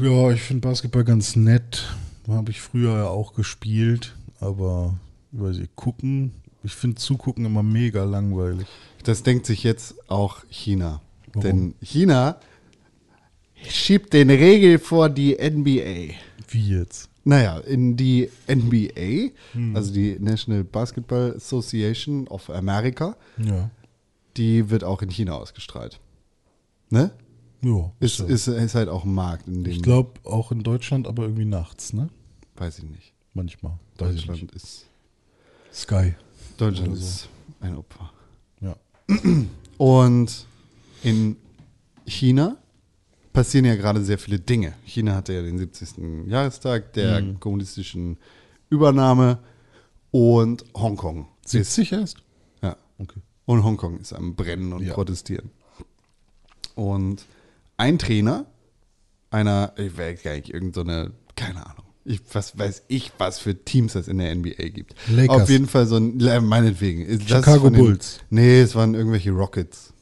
Ja, 0.00 0.30
ich 0.30 0.42
finde 0.42 0.66
Basketball 0.68 1.04
ganz 1.04 1.36
nett. 1.36 1.84
Habe 2.28 2.50
ich 2.50 2.60
früher 2.60 2.96
ja 2.96 3.06
auch 3.08 3.34
gespielt, 3.34 4.14
aber 4.40 4.98
weiß 5.32 5.58
ich, 5.58 5.74
gucken, 5.74 6.32
ich 6.62 6.74
finde 6.74 6.96
zugucken 6.96 7.44
immer 7.44 7.62
mega 7.62 8.04
langweilig. 8.04 8.66
Das 9.04 9.22
denkt 9.22 9.46
sich 9.46 9.62
jetzt 9.64 9.94
auch 10.10 10.44
China. 10.48 11.00
Warum? 11.32 11.42
Denn 11.42 11.74
China 11.80 12.38
schiebt 13.68 14.12
den 14.12 14.30
Regel 14.30 14.78
vor 14.78 15.08
die 15.08 15.34
NBA. 15.38 16.14
Wie 16.48 16.68
jetzt? 16.78 17.08
Naja, 17.24 17.58
in 17.58 17.96
die 17.96 18.28
NBA, 18.48 19.30
Hm. 19.52 19.76
also 19.76 19.92
die 19.92 20.16
National 20.18 20.64
Basketball 20.64 21.34
Association 21.36 22.26
of 22.28 22.50
America, 22.50 23.16
Ja. 23.38 23.70
die 24.36 24.68
wird 24.70 24.82
auch 24.84 25.02
in 25.02 25.10
China 25.10 25.34
ausgestrahlt. 25.34 26.00
Ne? 26.90 27.12
Ja. 27.62 27.92
Ist, 28.00 28.16
so. 28.16 28.26
ist, 28.26 28.48
ist 28.48 28.74
halt 28.74 28.88
auch 28.88 29.04
ein 29.04 29.14
Markt, 29.14 29.46
in 29.46 29.62
dem. 29.64 29.72
ich 29.72 29.82
glaube 29.82 30.18
auch 30.24 30.50
in 30.50 30.62
Deutschland, 30.64 31.06
aber 31.06 31.22
irgendwie 31.22 31.44
nachts, 31.44 31.92
ne? 31.92 32.08
Weiß 32.56 32.78
ich 32.78 32.84
nicht. 32.84 33.12
Manchmal. 33.34 33.78
Deutschland 33.96 34.50
ist. 34.52 34.86
Sky. 35.72 36.14
Deutschland 36.58 36.96
so. 36.96 37.02
ist 37.04 37.28
ein 37.60 37.76
Opfer. 37.76 38.12
Ja. 38.60 38.76
Und 39.78 40.46
in 41.02 41.36
China 42.04 42.56
passieren 43.32 43.64
ja 43.64 43.76
gerade 43.76 44.02
sehr 44.04 44.18
viele 44.18 44.38
Dinge. 44.38 44.74
China 44.84 45.14
hatte 45.14 45.32
ja 45.32 45.42
den 45.42 45.58
70. 45.58 46.26
Jahrestag 46.28 46.92
der 46.92 47.20
Mhm. 47.22 47.40
kommunistischen 47.40 48.18
Übernahme 48.70 49.38
und 50.10 50.64
Hongkong. 50.74 51.26
ist- 51.44 51.50
70 51.52 51.92
erst? 51.92 52.16
Ja. 52.62 52.76
Okay. 52.98 53.20
Und 53.46 53.64
Hongkong 53.64 53.98
ist 54.00 54.12
am 54.12 54.34
Brennen 54.36 54.72
und 54.72 54.84
Ja. 54.84 54.94
Protestieren. 54.94 55.50
Und 56.74 57.24
ein 57.76 57.98
Trainer 57.98 58.46
einer, 59.30 59.72
ich 59.76 59.96
weiß 59.96 60.22
gar 60.22 60.34
nicht, 60.34 60.50
irgendeine, 60.50 61.12
keine 61.36 61.64
Ahnung. 61.66 61.84
Ich, 62.04 62.20
was 62.32 62.58
weiß 62.58 62.82
ich, 62.88 63.12
was 63.18 63.38
für 63.38 63.54
Teams 63.64 63.94
es 63.94 64.08
in 64.08 64.18
der 64.18 64.30
NBA 64.34 64.68
gibt. 64.70 64.94
Lakers. 65.08 65.42
Auf 65.42 65.48
jeden 65.50 65.68
Fall 65.68 65.86
so 65.86 65.96
ein, 65.96 66.20
äh, 66.20 66.40
meinetwegen. 66.40 67.02
Ist 67.02 67.30
das 67.30 67.44
Chicago 67.44 67.70
den- 67.70 67.80
Bulls. 67.80 68.18
Nee, 68.30 68.60
es 68.60 68.74
waren 68.74 68.94
irgendwelche 68.94 69.30
Rockets. 69.30 69.92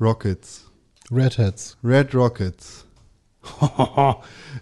Rockets. 0.00 0.70
Red 1.12 1.36
Hats. 1.36 1.76
Red 1.84 2.14
Rockets. 2.14 2.86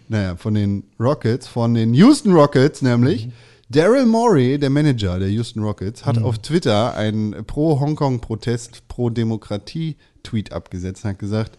naja, 0.09 0.34
von 0.36 0.55
den 0.55 0.82
Rockets, 0.98 1.46
von 1.46 1.74
den 1.74 1.94
Houston 1.94 2.32
Rockets 2.32 2.82
nämlich. 2.82 3.28
Daryl 3.68 4.05
Morey, 4.05 4.59
der 4.59 4.68
Manager 4.68 5.20
der 5.20 5.28
Houston 5.28 5.62
Rockets, 5.62 6.05
hat 6.05 6.18
auf 6.18 6.38
Twitter 6.38 6.94
einen 6.96 7.44
Pro-Hongkong-Protest, 7.46 8.88
Pro-Demokratie-Tweet 8.88 10.53
abgesetzt 10.53 11.05
und 11.05 11.11
hat 11.11 11.18
gesagt, 11.20 11.57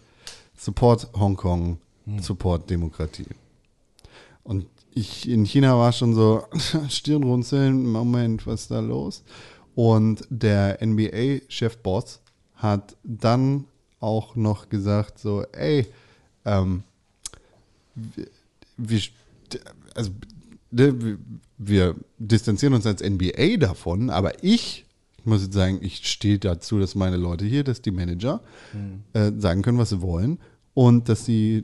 Support 0.57 1.07
Hongkong, 1.17 1.77
Support 2.19 2.69
Demokratie. 2.69 3.27
Und 4.43 4.65
ich 4.93 5.29
in 5.29 5.45
China 5.45 5.77
war 5.77 5.93
schon 5.93 6.13
so, 6.13 6.43
Stirnrunzeln, 6.89 7.85
Moment, 7.85 8.45
was 8.45 8.63
ist 8.63 8.71
da 8.71 8.81
los? 8.81 9.23
Und 9.73 10.27
der 10.29 10.85
NBA-Chefboss 10.85 12.19
hat 12.55 12.97
dann 13.03 13.67
auch 14.01 14.35
noch 14.35 14.67
gesagt, 14.69 15.17
so, 15.19 15.43
ey, 15.53 15.87
ähm, 16.45 16.83
wir, 17.95 18.27
wir, 18.77 19.01
also, 19.95 20.11
ne, 20.71 21.01
wir- 21.01 21.17
wir 21.63 21.95
distanzieren 22.17 22.73
uns 22.73 22.87
als 22.87 23.01
NBA 23.03 23.57
davon, 23.57 24.09
aber 24.09 24.43
ich 24.43 24.85
muss 25.23 25.43
jetzt 25.43 25.53
sagen, 25.53 25.77
ich 25.81 26.07
stehe 26.07 26.39
dazu, 26.39 26.79
dass 26.79 26.95
meine 26.95 27.17
Leute 27.17 27.45
hier, 27.45 27.63
dass 27.63 27.83
die 27.83 27.91
Manager 27.91 28.41
äh, 29.13 29.31
sagen 29.37 29.61
können, 29.61 29.77
was 29.77 29.89
sie 29.89 30.01
wollen 30.01 30.39
und 30.73 31.07
dass 31.09 31.25
sie 31.25 31.63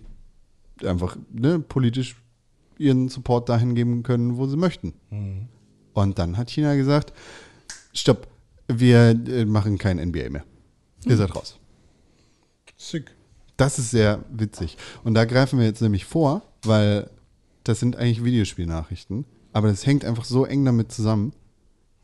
einfach 0.84 1.18
ne, 1.34 1.58
politisch 1.58 2.16
ihren 2.78 3.10
Support 3.10 3.50
dahin 3.50 3.74
geben 3.74 4.04
können, 4.04 4.38
wo 4.38 4.46
sie 4.46 4.58
möchten. 4.58 4.94
Und 5.96 6.20
dann 6.20 6.38
hat 6.38 6.52
China 6.52 6.76
gesagt, 6.76 7.12
stopp, 7.94 8.28
wir 8.68 9.10
äh, 9.28 9.46
machen 9.46 9.80
kein 9.80 9.98
NBA 9.98 10.30
mehr. 10.30 10.44
Ihr 11.06 11.18
seid 11.18 11.34
raus. 11.36 11.58
Sick. 12.78 13.12
Das 13.58 13.80
ist 13.80 13.92
sehr 13.92 14.24
witzig. 14.32 14.78
Und 15.04 15.16
da 15.16 15.26
greifen 15.26 15.58
wir 15.60 15.66
jetzt 15.66 15.82
nämlich 15.82 16.06
vor, 16.06 16.44
weil 16.64 17.10
das 17.64 17.80
sind 17.80 17.96
eigentlich 17.96 18.24
Videospielnachrichten, 18.24 19.26
aber 19.52 19.68
das 19.70 19.86
hängt 19.86 20.06
einfach 20.06 20.26
so 20.26 20.46
eng 20.46 20.64
damit 20.64 20.92
zusammen, 20.92 21.34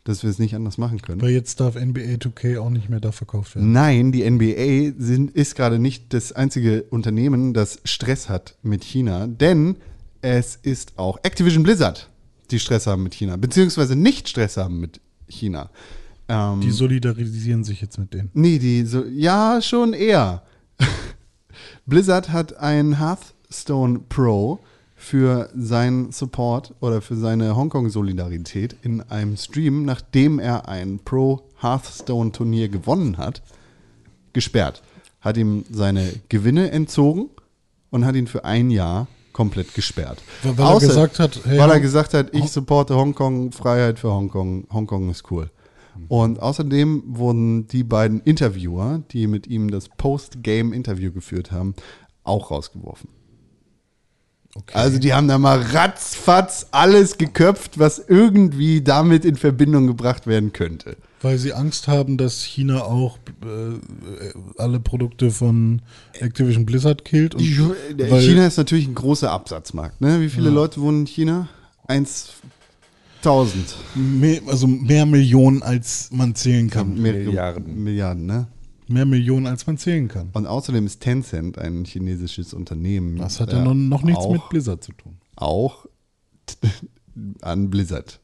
dass 0.04 0.24
wir 0.24 0.30
es 0.30 0.40
nicht 0.40 0.56
anders 0.56 0.78
machen 0.78 1.02
können. 1.02 1.22
Weil 1.22 1.30
jetzt 1.30 1.60
darf 1.60 1.76
NBA 1.76 2.16
2K 2.16 2.60
auch 2.60 2.70
nicht 2.70 2.90
mehr 2.90 3.00
da 3.00 3.12
verkauft 3.12 3.56
werden. 3.56 3.72
Nein, 3.72 4.12
die 4.12 4.30
NBA 4.30 5.00
sind, 5.02 5.32
ist 5.32 5.56
gerade 5.56 5.80
nicht 5.80 6.14
das 6.14 6.34
einzige 6.34 6.84
Unternehmen, 6.84 7.54
das 7.54 7.80
Stress 7.86 8.28
hat 8.28 8.58
mit 8.64 8.84
China, 8.84 9.28
denn 9.28 9.78
es 10.22 10.56
ist 10.56 10.98
auch 10.98 11.20
Activision 11.24 11.64
Blizzard, 11.64 12.10
die 12.52 12.60
Stress 12.60 12.88
haben 12.88 13.04
mit 13.04 13.14
China, 13.14 13.38
beziehungsweise 13.38 13.96
nicht 13.96 14.28
Stress 14.28 14.58
haben 14.58 14.80
mit 14.80 15.00
China. 15.28 15.70
Ähm, 16.28 16.62
Die 16.62 16.72
solidarisieren 16.72 17.64
sich 17.64 17.80
jetzt 17.82 17.98
mit 17.98 18.14
denen. 18.14 18.30
Nee, 18.34 18.58
die 18.60 18.84
so, 18.86 19.06
ja, 19.06 19.62
schon 19.62 19.94
eher. 19.94 20.44
Blizzard 21.86 22.30
hat 22.30 22.58
ein 22.58 22.98
Hearthstone 23.00 24.00
Pro 24.10 24.60
für 24.96 25.50
seinen 25.56 26.12
Support 26.12 26.74
oder 26.80 27.02
für 27.02 27.16
seine 27.18 27.56
Hongkong-Solidarität 27.56 28.76
in 28.84 29.02
einem 29.02 29.36
Stream, 29.36 29.84
nachdem 29.84 30.40
er 30.40 30.68
ein 30.70 31.00
Pro 31.04 31.42
Hearthstone 31.62 32.32
Turnier 32.32 32.70
gewonnen 32.70 33.18
hat, 33.18 33.42
gesperrt. 34.32 34.82
Hat 35.20 35.38
ihm 35.38 35.66
seine 35.72 36.14
Gewinne 36.30 36.72
entzogen 36.72 37.30
und 37.92 38.06
hat 38.06 38.16
ihn 38.16 38.28
für 38.28 38.46
ein 38.46 38.72
Jahr 38.72 39.08
komplett 39.34 39.74
gesperrt. 39.74 40.22
Weil- 40.44 40.58
weil 40.58 40.66
er 40.68 40.80
gesagt 40.88 41.20
hat, 41.20 41.40
hey, 41.44 41.58
weil 41.60 41.70
er 41.72 41.80
gesagt 41.80 42.14
hat, 42.14 42.34
ich 42.34 42.50
supporte 42.50 42.96
Hongkong, 42.96 43.52
Freiheit 43.52 44.00
für 44.00 44.12
Hongkong, 44.12 44.68
Hongkong 44.72 45.10
ist 45.10 45.30
cool. 45.32 45.50
Und 46.08 46.42
außerdem 46.42 47.04
wurden 47.08 47.68
die 47.68 47.84
beiden 47.84 48.22
Interviewer, 48.22 49.04
die 49.12 49.28
mit 49.28 49.48
ihm 49.48 49.72
das 49.72 49.90
Post-Game-Interview 49.90 51.12
geführt 51.12 51.52
haben, 51.52 51.76
auch 52.24 52.52
rausgeworfen. 52.52 53.10
Also 54.72 55.00
die 55.00 55.14
haben 55.14 55.28
da 55.28 55.40
mal 55.40 55.60
ratzfatz 55.60 56.68
alles 56.72 57.18
geköpft, 57.18 57.80
was 57.80 57.98
irgendwie 58.08 58.82
damit 58.82 59.26
in 59.26 59.36
Verbindung 59.36 59.88
gebracht 59.88 60.28
werden 60.28 60.54
könnte. 60.54 60.96
Weil 61.24 61.40
sie 61.40 61.54
Angst 61.54 61.88
haben, 61.88 62.18
dass 62.18 62.44
China 62.44 62.84
auch 62.84 63.18
äh, 63.44 64.32
alle 64.58 64.80
Produkte 64.80 65.32
von 65.32 65.82
Activision 66.20 66.66
Blizzard 66.66 67.04
killt. 67.04 67.36
China 67.40 68.46
ist 68.46 68.58
natürlich 68.58 68.88
ein 68.88 68.94
großer 68.94 69.32
Absatzmarkt. 69.32 70.02
Ne? 70.02 70.22
Wie 70.22 70.30
viele 70.30 70.50
Leute 70.50 70.82
wohnen 70.82 71.02
in 71.02 71.08
China? 71.08 71.50
1.000. 73.24 73.76
mehr, 73.96 74.42
also 74.48 74.68
mehr 74.68 75.06
Millionen, 75.06 75.62
als 75.64 76.10
man 76.12 76.36
zählen 76.36 76.70
kann. 76.70 76.96
Milliarden. 77.02 77.84
Milliarden, 77.84 78.26
ne? 78.26 78.48
Mehr 78.88 79.06
Millionen, 79.06 79.48
als 79.48 79.66
man 79.66 79.78
zählen 79.78 80.08
kann. 80.08 80.30
Und 80.34 80.46
außerdem 80.46 80.86
ist 80.86 81.00
Tencent 81.02 81.58
ein 81.58 81.86
chinesisches 81.86 82.54
Unternehmen. 82.54 83.18
Das 83.18 83.40
hat 83.40 83.52
ja 83.54 83.62
äh, 83.62 83.64
noch, 83.64 83.74
noch 83.74 84.04
nichts 84.04 84.24
auch, 84.26 84.34
mit 84.34 84.50
Blizzard 84.50 84.84
zu 84.84 84.92
tun. 84.92 85.18
Auch 85.36 85.86
an 87.42 87.70
Blizzard 87.70 88.20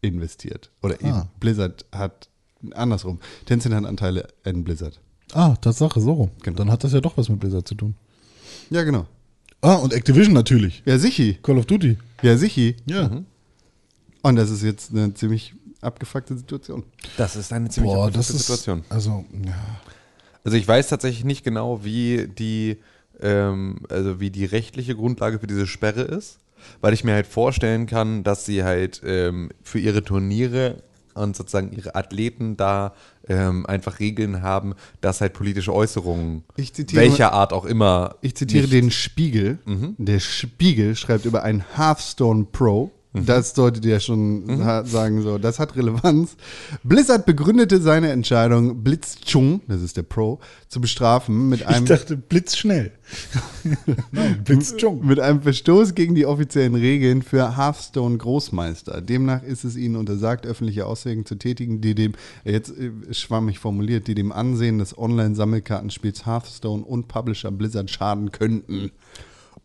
investiert. 0.00 0.70
Oder 0.82 0.96
Ah. 1.02 1.28
Blizzard 1.40 1.84
hat, 1.92 2.28
andersrum, 2.72 3.18
Tencent 3.46 3.74
hat 3.74 3.84
Anteile 3.84 4.28
an 4.44 4.62
Blizzard. 4.64 5.00
Ah, 5.32 5.56
Tatsache, 5.56 6.00
so 6.00 6.12
rum. 6.12 6.30
Genau. 6.42 6.56
Dann 6.58 6.70
hat 6.70 6.84
das 6.84 6.92
ja 6.92 7.00
doch 7.00 7.16
was 7.16 7.28
mit 7.28 7.40
Blizzard 7.40 7.66
zu 7.66 7.74
tun. 7.74 7.94
Ja, 8.70 8.84
genau. 8.84 9.06
Ah, 9.60 9.74
und 9.76 9.92
Activision 9.92 10.34
natürlich. 10.34 10.82
Ja, 10.86 10.98
sichi. 10.98 11.34
Call 11.42 11.58
of 11.58 11.66
Duty. 11.66 11.96
Ja, 12.22 12.36
sichi. 12.36 12.76
Ja. 12.86 13.22
Und 14.26 14.36
das 14.36 14.50
ist 14.50 14.62
jetzt 14.62 14.90
eine 14.92 15.14
ziemlich 15.14 15.54
abgefuckte 15.80 16.36
Situation. 16.36 16.82
Das 17.16 17.36
ist 17.36 17.52
eine 17.52 17.68
ziemlich 17.68 17.92
Boah, 17.92 18.06
abgefuckte 18.06 18.32
das 18.32 18.40
ist. 18.40 18.46
Situation. 18.46 18.84
Also, 18.88 19.24
ja. 19.44 19.54
Also 20.44 20.56
ich 20.56 20.66
weiß 20.66 20.88
tatsächlich 20.88 21.24
nicht 21.24 21.44
genau, 21.44 21.84
wie 21.84 22.26
die, 22.28 22.78
ähm, 23.20 23.80
also 23.88 24.18
wie 24.20 24.30
die 24.30 24.44
rechtliche 24.44 24.94
Grundlage 24.96 25.38
für 25.38 25.46
diese 25.46 25.66
Sperre 25.66 26.02
ist, 26.02 26.38
weil 26.80 26.92
ich 26.94 27.04
mir 27.04 27.14
halt 27.14 27.26
vorstellen 27.26 27.86
kann, 27.86 28.24
dass 28.24 28.44
sie 28.46 28.64
halt 28.64 29.00
ähm, 29.04 29.50
für 29.62 29.78
ihre 29.78 30.02
Turniere 30.02 30.82
und 31.14 31.34
sozusagen 31.36 31.72
ihre 31.72 31.94
Athleten 31.94 32.56
da 32.56 32.94
ähm, 33.28 33.64
einfach 33.66 34.00
Regeln 34.00 34.42
haben, 34.42 34.74
dass 35.00 35.20
halt 35.20 35.32
politische 35.34 35.72
Äußerungen, 35.72 36.44
Ich 36.56 36.72
zitiere- 36.74 37.00
welcher 37.02 37.32
Art 37.32 37.52
auch 37.52 37.64
immer, 37.64 38.16
Ich 38.22 38.34
zitiere 38.36 38.62
nicht- 38.64 38.72
den 38.72 38.90
Spiegel. 38.90 39.58
Der 39.98 40.20
Spiegel 40.20 40.94
schreibt 40.96 41.24
über 41.26 41.42
ein 41.42 41.64
Hearthstone 41.76 42.44
Pro. 42.52 42.90
Das 43.24 43.54
solltet 43.54 43.84
ihr 43.84 43.92
ja 43.92 44.00
schon 44.00 44.44
ha- 44.64 44.84
sagen, 44.84 45.22
so, 45.22 45.38
das 45.38 45.58
hat 45.58 45.76
Relevanz. 45.76 46.36
Blizzard 46.82 47.24
begründete 47.24 47.80
seine 47.80 48.10
Entscheidung, 48.10 48.82
Blitzchung, 48.82 49.62
das 49.68 49.80
ist 49.82 49.96
der 49.96 50.02
Pro, 50.02 50.40
zu 50.68 50.80
bestrafen 50.80 51.48
mit 51.48 51.60
Ich 51.60 51.66
einem, 51.66 51.86
dachte, 51.86 52.16
blitzschnell. 52.16 52.92
Nein, 54.12 54.42
Blitzjung. 54.44 55.06
mit 55.06 55.20
einem 55.20 55.40
Verstoß 55.42 55.94
gegen 55.94 56.14
die 56.14 56.26
offiziellen 56.26 56.74
Regeln 56.74 57.22
für 57.22 57.56
Hearthstone 57.56 58.16
Großmeister. 58.18 59.00
Demnach 59.00 59.42
ist 59.42 59.64
es 59.64 59.76
ihnen 59.76 59.96
untersagt, 59.96 60.44
öffentliche 60.46 60.86
Aussagen 60.86 61.24
zu 61.24 61.36
tätigen, 61.36 61.80
die 61.80 61.94
dem, 61.94 62.12
jetzt 62.44 62.70
äh, 62.76 62.90
schwammig 63.12 63.58
formuliert, 63.58 64.08
die 64.08 64.14
dem 64.14 64.32
Ansehen 64.32 64.78
des 64.78 64.98
Online-Sammelkartenspiels 64.98 66.26
Hearthstone 66.26 66.82
und 66.84 67.08
Publisher 67.08 67.50
Blizzard 67.50 67.90
schaden 67.90 68.32
könnten. 68.32 68.90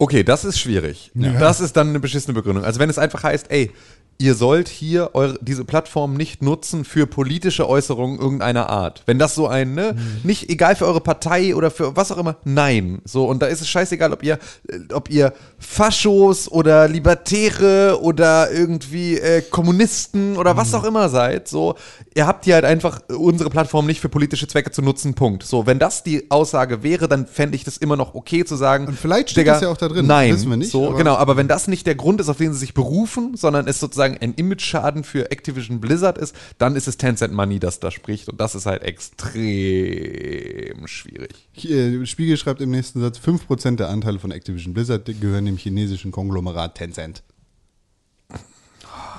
Okay, 0.02 0.24
das 0.24 0.46
ist 0.46 0.60
schwierig. 0.60 1.12
Das 1.14 1.60
ist 1.60 1.78
dann 1.78 1.90
eine 1.90 2.00
beschissene 2.00 2.34
Begründung. 2.34 2.66
Also 2.66 2.80
wenn 2.80 2.90
es 2.90 2.98
einfach 2.98 3.22
heißt, 3.22 3.52
ey, 3.52 3.70
ihr 4.18 4.36
sollt 4.36 4.68
hier 4.70 5.12
eure, 5.14 5.40
diese 5.42 5.66
Plattform 5.66 6.14
nicht 6.14 6.44
nutzen 6.44 6.86
für 6.86 7.08
politische 7.08 7.68
Äußerungen 7.68 8.20
irgendeiner 8.20 8.70
Art. 8.70 9.02
Wenn 9.08 9.18
das 9.18 9.34
so 9.34 9.48
ein, 9.48 9.74
ne, 9.74 9.96
nicht 10.24 10.50
egal 10.50 10.76
für 10.76 10.86
eure 10.86 11.02
Partei 11.02 11.56
oder 11.56 11.72
für 11.72 11.96
was 11.96 12.12
auch 12.12 12.18
immer, 12.20 12.36
nein. 12.44 13.00
So, 13.04 13.26
und 13.26 13.42
da 13.42 13.48
ist 13.48 13.62
es 13.62 13.68
scheißegal, 13.70 14.14
ob 14.14 14.22
ihr, 14.24 14.38
äh, 14.70 14.94
ob 14.94 15.10
ihr 15.10 15.34
Faschos 15.58 16.52
oder 16.52 16.88
Libertäre 16.88 18.00
oder 18.02 18.52
irgendwie 18.52 19.18
äh, 19.18 19.42
Kommunisten 19.42 20.38
oder 20.38 20.56
was 20.58 20.74
auch 20.76 20.84
immer 20.84 21.10
seid. 21.10 21.48
So, 21.48 21.76
ihr 22.14 22.28
habt 22.28 22.46
hier 22.46 22.56
halt 22.56 22.66
einfach 22.66 23.02
unsere 23.10 23.50
Plattform 23.50 23.86
nicht 23.88 24.02
für 24.02 24.10
politische 24.10 24.48
Zwecke 24.48 24.70
zu 24.72 24.82
nutzen, 24.82 25.14
Punkt. 25.16 25.44
So, 25.44 25.66
wenn 25.66 25.80
das 25.80 26.04
die 26.04 26.30
Aussage 26.30 26.84
wäre, 26.84 27.08
dann 27.08 27.26
fände 27.26 27.56
ich 27.56 27.64
das 27.64 27.78
immer 27.78 27.96
noch 27.96 28.14
okay 28.14 28.46
zu 28.46 28.56
sagen. 28.56 28.86
Und 28.88 29.00
vielleicht 29.00 29.32
steht 29.32 29.42
Digga, 29.44 29.54
das 29.54 29.62
ja 29.64 29.70
auch 29.70 29.78
da 29.78 29.88
drin, 29.88 30.06
Nein, 30.06 30.34
wissen 30.36 30.50
wir 30.50 30.58
nicht, 30.58 30.72
So, 30.72 30.90
aber- 30.90 30.98
genau, 30.98 31.16
aber 31.16 31.38
wenn 31.38 31.48
das 31.48 31.68
nicht 31.68 31.88
der 31.88 31.96
Grund 31.96 32.22
ist, 32.22 32.30
auf 32.30 32.38
den 32.38 32.54
sie 32.54 32.60
sich 32.60 32.74
berufen, 32.74 33.36
sondern 33.36 33.68
es 33.68 33.80
sozusagen 33.80 34.11
ein 34.18 34.34
Image-Schaden 34.34 35.04
für 35.04 35.32
Activision 35.32 35.82
Blizzard 35.82 36.18
ist, 36.18 36.36
dann 36.58 36.76
ist 36.76 36.88
es 36.88 36.98
Tencent 36.98 37.34
Money, 37.34 37.60
das 37.60 37.80
da 37.80 37.92
spricht. 37.92 38.30
Und 38.30 38.40
das 38.40 38.56
ist 38.56 38.66
halt 38.66 38.84
extrem 38.84 40.88
schwierig. 40.88 41.50
Hier, 41.52 42.06
Spiegel 42.06 42.38
schreibt 42.38 42.62
im 42.62 42.72
nächsten 42.72 43.02
Satz, 43.02 43.20
5% 43.20 43.78
der 43.78 43.90
Anteile 43.90 44.20
von 44.20 44.32
Activision 44.32 44.74
Blizzard 44.74 45.06
gehören 45.06 45.46
dem 45.46 45.58
chinesischen 45.58 46.12
Konglomerat 46.12 46.76
Tencent. 46.76 47.24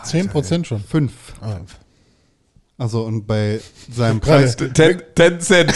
10% 0.05 0.65
schon. 0.65 0.81
5. 0.81 1.13
Also 2.83 3.05
und 3.05 3.27
bei 3.29 3.61
seinem 3.95 4.19
Preis, 4.27 4.57
Ten, 4.57 5.01
ten 5.15 5.41
Cent. 5.41 5.73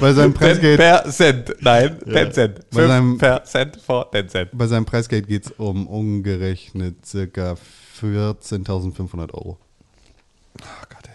bei 0.00 0.12
seinem 0.12 0.34
Preisgeld, 0.34 0.78
per 0.78 1.04
Cent. 1.10 1.54
Nein, 1.60 1.96
ten 2.12 2.32
Cent. 2.32 2.60
Bei 2.70 2.86
seinem- 2.88 3.10
Fünf 3.10 3.20
per 3.20 3.44
Cent 3.44 3.76
vor 3.76 4.10
ten 4.10 4.28
Cent. 4.28 4.50
bei 4.52 4.66
seinem 4.66 4.84
Preisgeld 4.84 5.28
geht 5.28 5.46
es 5.46 5.52
um 5.52 5.86
umgerechnet 5.86 7.06
circa 7.06 7.56
14.500 8.00 9.32
Euro. 9.34 9.58
Oh 10.60 10.64
Gott, 10.88 11.08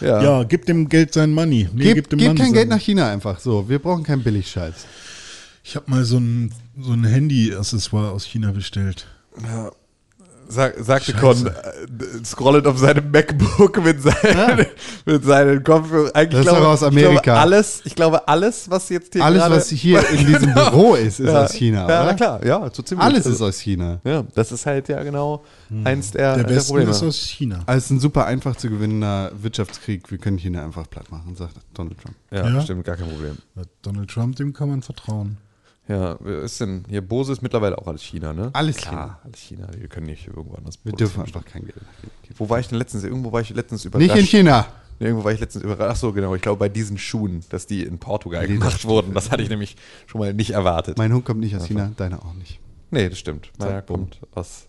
ey. 0.00 0.06
Ja. 0.08 0.22
Ja, 0.22 0.44
gib 0.44 0.66
dem 0.66 0.88
Geld 0.88 1.12
sein 1.12 1.32
Money. 1.32 1.68
Nee, 1.72 1.84
dem 1.86 1.94
gebt 1.96 2.12
Mann 2.12 2.36
kein 2.36 2.36
sein- 2.46 2.52
Geld 2.52 2.68
nach 2.68 2.80
China 2.80 3.10
einfach 3.10 3.40
so. 3.40 3.68
Wir 3.68 3.80
brauchen 3.80 4.04
keinen 4.04 4.22
Billigscheiß. 4.22 4.74
Ich 5.64 5.74
habe 5.74 5.90
mal 5.90 6.04
so 6.04 6.18
ein, 6.18 6.54
so 6.80 6.92
ein 6.92 7.02
Handy-Accessoire 7.04 8.12
aus 8.12 8.24
China 8.24 8.52
bestellt. 8.52 9.08
Sag, 10.50 10.74
sagte. 10.78 11.12
Con, 11.12 11.46
äh, 11.46 12.24
scrollet 12.24 12.66
auf 12.66 12.78
seinem 12.78 13.10
MacBook 13.10 13.84
mit 13.84 14.00
seinen, 14.02 14.66
mit 15.04 15.22
seinen 15.24 15.62
Kopfhörern. 15.62 16.10
Eigentlich 16.14 16.30
Das 16.30 16.40
ist 16.40 16.44
glaube, 16.46 16.60
doch 16.60 16.68
aus 16.72 16.80
Ich 16.82 16.86
Amerika. 16.88 17.20
glaube, 17.20 17.38
alles, 17.40 17.80
ich 17.84 17.94
glaube, 17.94 18.28
alles, 18.28 18.70
was 18.70 18.88
jetzt 18.88 19.12
hier 19.12 19.22
Alles, 19.24 19.40
gerade, 19.42 19.56
was 19.56 19.68
hier 19.68 20.08
in 20.10 20.26
diesem 20.26 20.54
Büro 20.54 20.94
ist, 20.94 21.20
ist 21.20 21.28
ja, 21.28 21.44
aus 21.44 21.52
China, 21.52 21.80
Ja, 21.80 21.84
oder? 21.84 22.04
na 22.06 22.14
klar, 22.14 22.46
ja, 22.46 22.70
so 22.72 22.82
ziemlich. 22.82 23.04
Alles 23.04 23.20
ist 23.26 23.32
Also, 23.32 23.46
aus 23.46 23.58
China. 23.60 24.00
Ja, 24.04 24.24
das 24.34 24.50
ist 24.52 24.64
halt 24.64 24.88
ja 24.88 25.02
genau 25.02 25.44
eins 25.84 26.12
der, 26.12 26.36
Der 26.36 26.44
der, 26.44 26.56
Westen 26.56 26.68
Probleme. 26.70 26.90
ist 26.92 27.02
aus 27.02 27.16
China. 27.16 27.60
Also 27.66 27.76
es 27.78 27.84
ist 27.84 27.90
ein 27.90 28.00
super 28.00 28.24
einfach 28.26 28.56
zu 28.56 28.70
gewinnender 28.70 29.30
Wirtschaftskrieg. 29.42 30.10
Wir 30.10 30.16
können 30.18 30.38
China 30.38 30.64
einfach 30.64 30.88
platt 30.88 31.10
machen, 31.10 31.36
sagt 31.36 31.56
Donald 31.74 32.00
Trump. 32.00 32.14
ja, 32.30 32.48
Ja. 32.48 32.60
stimmt, 32.62 32.84
gar 32.84 32.96
kein 32.96 33.08
Problem. 33.08 33.36
Donald 33.82 34.08
Trump, 34.10 34.36
dem 34.36 34.52
kann 34.54 34.70
man 34.70 34.80
vertrauen. 34.82 35.36
Ja, 35.88 36.18
wer 36.20 36.42
ist 36.42 36.60
denn? 36.60 36.84
Hier, 36.88 37.00
Bose 37.00 37.32
ist 37.32 37.40
mittlerweile 37.40 37.78
auch 37.78 37.86
alles 37.86 38.02
China, 38.02 38.34
ne? 38.34 38.50
Alles 38.52 38.76
Klar, 38.76 39.20
alles 39.24 39.40
China. 39.40 39.68
Wir 39.74 39.88
können 39.88 40.06
nicht 40.06 40.26
irgendwo 40.26 40.54
anders 40.54 40.78
Wir 40.84 40.92
dürfen 40.92 41.22
einfach 41.22 41.44
kein 41.44 41.62
Geld. 41.62 41.80
Wo 42.36 42.48
war 42.50 42.60
ich 42.60 42.68
denn 42.68 42.78
letztens? 42.78 43.04
Irgendwo 43.04 43.32
war 43.32 43.40
ich 43.40 43.50
letztens 43.50 43.86
überrascht. 43.86 44.10
Nicht 44.10 44.20
in 44.20 44.26
China. 44.26 44.66
Irgendwo 44.98 45.24
war 45.24 45.32
ich 45.32 45.40
letztens 45.40 45.64
überrascht. 45.64 45.90
Ach 45.90 45.96
so, 45.96 46.12
genau. 46.12 46.34
Ich 46.34 46.42
glaube, 46.42 46.58
bei 46.58 46.68
diesen 46.68 46.98
Schuhen, 46.98 47.42
dass 47.48 47.66
die 47.66 47.84
in 47.84 47.98
Portugal 47.98 48.42
das 48.42 48.50
gemacht 48.50 48.84
wurden. 48.84 49.14
Das 49.14 49.30
hatte 49.30 49.42
ich 49.42 49.48
nämlich 49.48 49.76
schon 50.06 50.20
mal 50.20 50.34
nicht 50.34 50.50
erwartet. 50.50 50.98
Mein 50.98 51.12
Hund 51.12 51.24
kommt 51.24 51.40
nicht 51.40 51.56
aus 51.56 51.66
China, 51.66 51.90
deiner 51.96 52.22
auch 52.24 52.34
nicht. 52.34 52.60
nee, 52.90 53.08
das 53.08 53.18
stimmt. 53.18 53.50
Meiner 53.58 53.80
kommt 53.80 54.20
aus. 54.34 54.66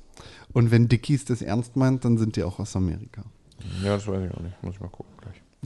Und 0.54 0.72
wenn 0.72 0.88
Dickies 0.88 1.26
das 1.26 1.42
ernst 1.42 1.76
meint, 1.76 2.06
dann 2.06 2.18
sind 2.18 2.36
die 2.38 2.44
auch 2.44 2.60
aus 2.60 2.76
Amerika. 2.76 3.24
Ja, 3.84 3.96
das 3.96 4.08
weiß 4.08 4.22
ich 4.26 4.34
auch 4.36 4.42
nicht. 4.42 4.64
Muss 4.64 4.76
ich 4.76 4.80
mal 4.80 4.88
gucken 4.88 5.14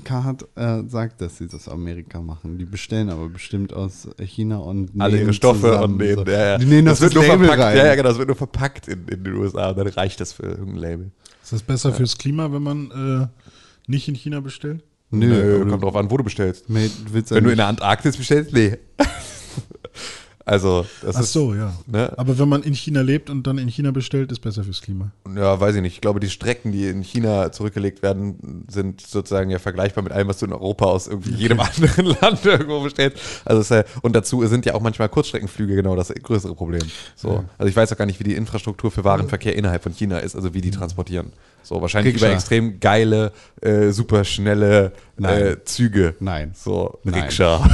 Carhartt 0.04 0.48
äh, 0.56 0.82
sagt, 0.88 1.22
dass 1.22 1.38
sie 1.38 1.46
das 1.48 1.68
aus 1.68 1.70
Amerika 1.74 2.20
machen. 2.22 2.58
Die 2.58 2.66
bestellen 2.66 3.10
aber 3.10 3.30
bestimmt 3.30 3.74
aus 3.74 4.08
China 4.20 4.58
und 4.58 4.90
Alle 5.00 5.20
ihre 5.22 5.34
Stoffe 5.34 5.62
zusammen, 5.62 5.84
und 5.94 5.98
nähen. 5.98 6.16
so. 6.18 6.24
Ja, 6.26 6.46
ja. 6.46 6.58
Die 6.58 6.66
nähen 6.66 6.86
das, 6.86 7.00
wird 7.00 7.12
das 7.16 7.22
nur 7.22 7.24
Label 7.28 7.46
verpackt. 7.48 7.64
rein. 7.64 7.78
Ja, 7.78 7.86
ja, 7.86 7.96
genau. 7.96 8.10
Das 8.10 8.18
wird 8.18 8.28
nur 8.28 8.36
verpackt 8.36 8.88
in, 8.88 9.08
in 9.08 9.24
den 9.24 9.36
USA. 9.36 9.70
Und 9.70 9.78
dann 9.78 9.88
reicht 9.88 10.20
das 10.20 10.34
für 10.34 10.44
irgendein 10.44 10.76
Label. 10.78 11.12
Ist 11.44 11.54
das 11.54 11.62
besser 11.62 11.94
fürs 11.94 12.18
Klima, 12.18 12.52
wenn 12.52 12.64
man 12.64 12.92
äh, 12.92 13.28
nicht 13.92 14.08
in 14.08 14.16
China 14.16 14.40
bestellt? 14.40 14.84
Nö, 15.12 15.28
Nö, 15.28 15.56
aber 15.62 15.70
kommt 15.70 15.84
drauf 15.84 15.96
an, 15.96 16.10
wo 16.10 16.18
du 16.18 16.24
bestellst. 16.24 16.70
Mate, 16.72 16.90
Wenn 17.30 17.44
du 17.44 17.52
in 17.52 17.58
der 17.58 17.68
Antarktis 17.68 18.18
bestellst, 18.18 18.52
nee. 18.52 18.78
also, 20.46 20.86
das 21.02 21.16
Ach 21.16 21.22
ist. 21.22 21.32
so, 21.32 21.54
ja. 21.54 21.74
Ne? 21.88 22.12
Aber 22.18 22.38
wenn 22.38 22.50
man 22.50 22.64
in 22.64 22.74
China 22.74 23.02
lebt 23.02 23.30
und 23.30 23.48
dann 23.48 23.58
in 23.58 23.70
China 23.70 23.92
bestellt, 23.92 24.32
ist 24.32 24.40
besser 24.40 24.64
fürs 24.64 24.82
Klima. 24.82 25.12
Ja, 25.36 25.60
weiß 25.60 25.76
ich 25.76 25.82
nicht. 25.82 25.94
Ich 25.94 26.02
glaube, 26.02 26.20
die 26.20 26.30
Strecken, 26.30 26.74
die 26.74 26.88
in 26.88 27.02
China 27.02 27.52
zurückgelegt 27.52 28.02
werden, 28.02 28.66
sind 28.70 29.00
sozusagen 29.02 29.50
ja 29.50 29.60
vergleichbar 29.60 30.04
mit 30.04 30.12
allem, 30.12 30.28
was 30.28 30.40
du 30.40 30.46
in 30.46 30.54
Europa 30.54 30.86
aus 30.86 31.08
irgendwie 31.08 31.34
jedem 31.36 31.60
anderen 31.62 32.16
Land 32.20 32.46
irgendwo 32.46 32.82
bestellst. 32.82 33.18
Also 33.46 33.74
ja, 33.74 33.84
und 34.02 34.16
dazu 34.16 34.46
sind 34.48 34.66
ja 34.66 34.74
auch 34.74 34.82
manchmal 34.82 35.08
Kurzstreckenflüge 35.08 35.76
genau 35.76 35.96
das 35.96 36.10
größere 36.10 36.56
Problem. 36.56 36.84
So. 37.16 37.46
Also 37.58 37.70
ich 37.70 37.76
weiß 37.76 37.94
auch 37.94 37.98
gar 37.98 38.06
nicht, 38.06 38.20
wie 38.20 38.26
die 38.26 38.36
Infrastruktur 38.36 38.92
für 38.92 39.06
Warenverkehr 39.06 39.56
innerhalb 39.56 39.84
von 39.84 39.94
China 39.94 40.18
ist, 40.18 40.36
also 40.36 40.54
wie 40.54 40.62
die 40.62 40.72
transportieren. 40.72 41.32
So, 41.64 41.82
wahrscheinlich 41.82 42.14
Rikscha. 42.16 42.28
über 42.28 42.36
extrem 42.36 42.80
geile, 42.80 43.32
äh, 43.62 43.92
super 43.92 44.24
schnelle 44.26 44.92
Nein. 45.18 45.42
äh, 45.44 45.64
Züge. 45.64 46.16
Nein. 46.20 46.52
So, 46.56 47.00
Nein. 47.04 47.22
Rikscha. 47.22 47.66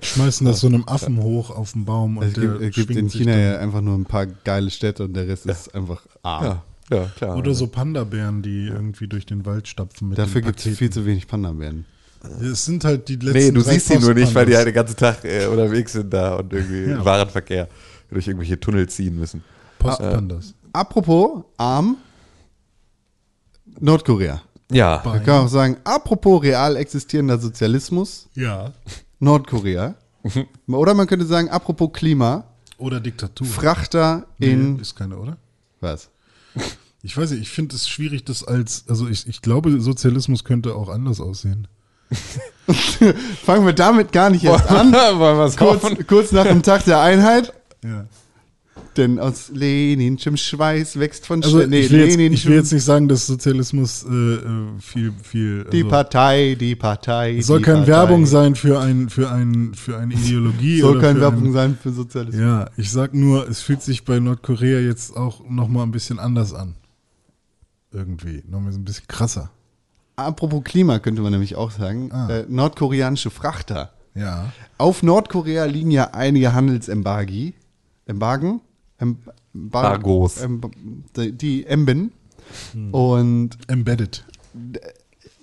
Schmeißen 0.00 0.46
das 0.46 0.60
so 0.60 0.68
einem 0.68 0.84
Affen 0.86 1.20
hoch 1.22 1.50
auf 1.50 1.72
den 1.72 1.84
Baum 1.84 2.18
und 2.18 2.26
Es 2.26 2.34
gibt, 2.34 2.60
der 2.60 2.68
es 2.68 2.74
gibt 2.74 2.90
in 2.90 3.08
China 3.10 3.36
ja 3.36 3.58
einfach 3.58 3.80
nur 3.80 3.96
ein 3.98 4.04
paar 4.04 4.26
geile 4.26 4.70
Städte 4.70 5.04
und 5.04 5.14
der 5.14 5.26
Rest 5.28 5.46
ist 5.46 5.74
einfach 5.74 6.02
arm. 6.22 6.44
ja, 6.44 6.62
ja, 6.96 7.10
klar. 7.16 7.36
Oder 7.36 7.54
so 7.54 7.66
Panda-Bären, 7.66 8.42
die 8.42 8.68
irgendwie 8.68 9.08
durch 9.08 9.26
den 9.26 9.44
Wald 9.46 9.66
stapfen 9.68 10.10
mit 10.10 10.18
Dafür 10.18 10.40
gibt 10.42 10.64
es 10.64 10.78
viel 10.78 10.90
zu 10.90 11.04
wenig 11.04 11.26
Panda-Bären. 11.26 11.86
Es 12.40 12.64
sind 12.64 12.84
halt 12.84 13.08
die 13.08 13.16
letzten 13.16 13.32
Nee, 13.38 13.50
du 13.50 13.62
drei 13.62 13.72
siehst 13.74 13.88
sie 13.88 13.98
nur 13.98 14.14
nicht, 14.14 14.34
weil 14.34 14.46
die 14.46 14.56
halt 14.56 14.66
den 14.66 14.74
ganzen 14.74 14.96
Tag 14.96 15.24
äh, 15.24 15.46
unterwegs 15.46 15.92
sind 15.92 16.12
da 16.14 16.36
und 16.36 16.52
irgendwie 16.52 16.90
Ja. 16.90 17.04
Warenverkehr 17.04 17.68
durch 18.10 18.26
irgendwelche 18.28 18.58
Tunnel 18.58 18.88
ziehen 18.88 19.18
müssen. 19.18 19.42
Postpandas. 19.78 20.54
Apropos 20.72 21.42
arm, 21.58 21.96
Nordkorea. 23.80 24.42
Ja. 24.70 25.02
Man 25.04 25.22
kann 25.24 25.44
auch 25.44 25.48
sagen, 25.48 25.76
apropos 25.84 26.42
real 26.42 26.76
existierender 26.76 27.38
Sozialismus, 27.38 28.28
Ja. 28.34 28.72
Nordkorea. 29.20 29.94
Oder 30.66 30.94
man 30.94 31.06
könnte 31.06 31.26
sagen, 31.26 31.48
apropos 31.50 31.90
Klima, 31.92 32.44
Oder 32.78 33.00
Diktatur. 33.00 33.46
Frachter 33.46 34.26
in. 34.38 34.74
Nee, 34.74 34.82
ist 34.82 34.96
keine, 34.96 35.16
oder? 35.18 35.36
Was? 35.80 36.08
Ich 37.02 37.16
weiß 37.16 37.30
nicht, 37.32 37.42
ich 37.42 37.50
finde 37.50 37.76
es 37.76 37.86
schwierig, 37.88 38.24
das 38.24 38.42
als, 38.42 38.84
also 38.88 39.06
ich, 39.08 39.26
ich 39.28 39.42
glaube, 39.42 39.78
Sozialismus 39.80 40.44
könnte 40.44 40.74
auch 40.74 40.88
anders 40.88 41.20
aussehen. 41.20 41.68
Fangen 43.44 43.66
wir 43.66 43.72
damit 43.72 44.12
gar 44.12 44.30
nicht 44.30 44.44
erst 44.44 44.68
an. 44.70 44.92
Wollen 45.18 45.36
wir 45.38 45.44
es 45.44 45.56
Kurz, 45.56 45.82
kurz 46.06 46.32
nach 46.32 46.46
dem 46.46 46.62
Tag 46.62 46.84
der 46.84 47.00
Einheit. 47.00 47.52
Ja. 47.82 48.06
Denn 48.96 49.18
aus 49.18 49.50
Leninschem 49.52 50.36
Schweiß 50.36 50.98
wächst 50.98 51.26
von 51.26 51.42
Also 51.42 51.66
nee, 51.66 51.80
ich, 51.80 51.90
will 51.90 52.00
jetzt, 52.00 52.18
ich 52.18 52.46
will 52.46 52.56
jetzt 52.56 52.72
nicht 52.72 52.84
sagen, 52.84 53.08
dass 53.08 53.26
Sozialismus 53.26 54.04
äh, 54.04 54.14
äh, 54.14 54.40
viel, 54.80 55.12
viel. 55.22 55.64
Die 55.64 55.78
also, 55.78 55.88
Partei, 55.88 56.56
die 56.58 56.76
Partei. 56.76 57.36
es 57.38 57.46
soll 57.46 57.58
die 57.58 57.64
keine 57.64 57.78
Partei. 57.78 57.92
Werbung 57.92 58.26
sein 58.26 58.54
für 58.54 58.80
ein, 58.80 59.08
für 59.08 59.30
ein, 59.30 59.74
für 59.74 59.98
eine 59.98 60.14
Ideologie. 60.14 60.80
Soll 60.80 61.00
keine 61.00 61.20
Werbung 61.20 61.46
ein, 61.46 61.52
sein 61.52 61.78
für 61.80 61.90
Sozialismus. 61.90 62.40
Ja, 62.40 62.70
ich 62.76 62.90
sag 62.90 63.14
nur, 63.14 63.48
es 63.48 63.60
fühlt 63.60 63.82
sich 63.82 64.04
bei 64.04 64.20
Nordkorea 64.20 64.80
jetzt 64.80 65.16
auch 65.16 65.48
nochmal 65.48 65.84
ein 65.84 65.92
bisschen 65.92 66.18
anders 66.18 66.54
an. 66.54 66.74
Irgendwie. 67.92 68.42
Nochmal 68.48 68.72
so 68.72 68.78
ein 68.78 68.84
bisschen 68.84 69.08
krasser. 69.08 69.50
Apropos 70.16 70.62
Klima 70.62 71.00
könnte 71.00 71.22
man 71.22 71.32
nämlich 71.32 71.56
auch 71.56 71.70
sagen. 71.70 72.12
Ah. 72.12 72.28
Äh, 72.28 72.46
nordkoreanische 72.48 73.30
Frachter. 73.30 73.92
Ja. 74.14 74.52
Auf 74.78 75.02
Nordkorea 75.02 75.64
liegen 75.64 75.90
ja 75.90 76.10
einige 76.12 76.52
Handelsembargi. 76.52 77.54
Embargen? 78.06 78.60
Em 78.98 79.16
Bar- 79.52 79.94
Embargos. 79.94 80.38
Em 80.38 80.60
die- 81.16 81.32
die 81.32 81.66
Emben. 81.66 82.12
Und 82.92 83.56
Embedded. 83.68 84.24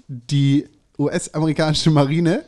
die 0.07 0.65
US-amerikanische 0.99 1.89
Marine 1.91 2.43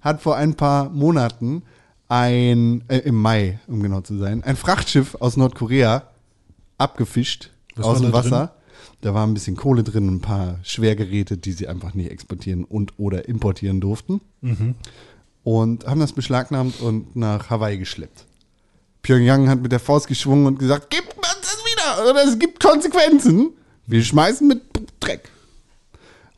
hat 0.00 0.22
vor 0.22 0.36
ein 0.36 0.54
paar 0.54 0.88
Monaten 0.88 1.62
ein, 2.08 2.82
äh, 2.88 2.98
im 2.98 3.16
Mai, 3.16 3.60
um 3.66 3.82
genau 3.82 4.00
zu 4.00 4.16
sein, 4.16 4.42
ein 4.42 4.56
Frachtschiff 4.56 5.16
aus 5.20 5.36
Nordkorea 5.36 6.04
abgefischt 6.78 7.50
Was 7.76 7.86
aus 7.86 8.00
dem 8.00 8.12
Wasser. 8.12 8.54
Da 9.02 9.12
war 9.14 9.26
ein 9.26 9.34
bisschen 9.34 9.56
Kohle 9.56 9.82
drin, 9.84 10.08
ein 10.08 10.20
paar 10.20 10.58
Schwergeräte, 10.62 11.36
die 11.36 11.52
sie 11.52 11.68
einfach 11.68 11.94
nicht 11.94 12.10
exportieren 12.10 12.64
und 12.64 12.98
oder 12.98 13.28
importieren 13.28 13.80
durften. 13.80 14.20
Und 15.42 15.86
haben 15.86 16.00
das 16.00 16.12
beschlagnahmt 16.12 16.80
und 16.80 17.16
nach 17.16 17.50
Hawaii 17.50 17.78
geschleppt. 17.78 18.26
Pyongyang 19.10 19.48
hat 19.48 19.60
mit 19.60 19.72
der 19.72 19.80
Faust 19.80 20.06
geschwungen 20.06 20.46
und 20.46 20.58
gesagt, 20.60 20.88
gib 20.90 21.04
uns 21.16 21.40
das 21.40 21.58
wieder 21.64 22.08
oder 22.10 22.24
es 22.24 22.38
gibt 22.38 22.60
Konsequenzen. 22.62 23.50
Wir 23.88 24.04
schmeißen 24.04 24.46
mit 24.46 24.62
Dreck. 25.00 25.28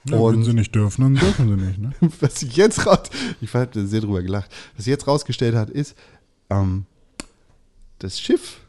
Ja, 0.08 0.16
Und- 0.16 0.36
wenn 0.36 0.44
sie 0.44 0.54
nicht 0.54 0.74
dürfen, 0.74 1.02
dann 1.02 1.14
dürfen 1.16 1.48
sie 1.50 1.66
nicht. 1.66 1.78
Ne? 1.78 1.92
was 2.20 2.40
sich 2.40 2.56
jetzt 2.56 2.86
raus, 2.86 3.10
ich 3.42 3.52
habe 3.52 3.86
sehr 3.86 4.00
drüber 4.00 4.22
gelacht, 4.22 4.50
was 4.74 4.86
sich 4.86 4.90
jetzt 4.90 5.06
rausgestellt 5.06 5.54
hat, 5.54 5.68
ist, 5.68 5.94
ähm, 6.48 6.86
das 7.98 8.18
Schiff 8.18 8.60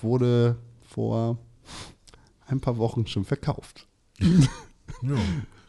wurde 0.00 0.56
vor 0.88 1.36
ein 2.46 2.60
paar 2.60 2.78
Wochen 2.78 3.06
schon 3.06 3.24
verkauft. 3.24 3.86
Ja. 5.02 5.16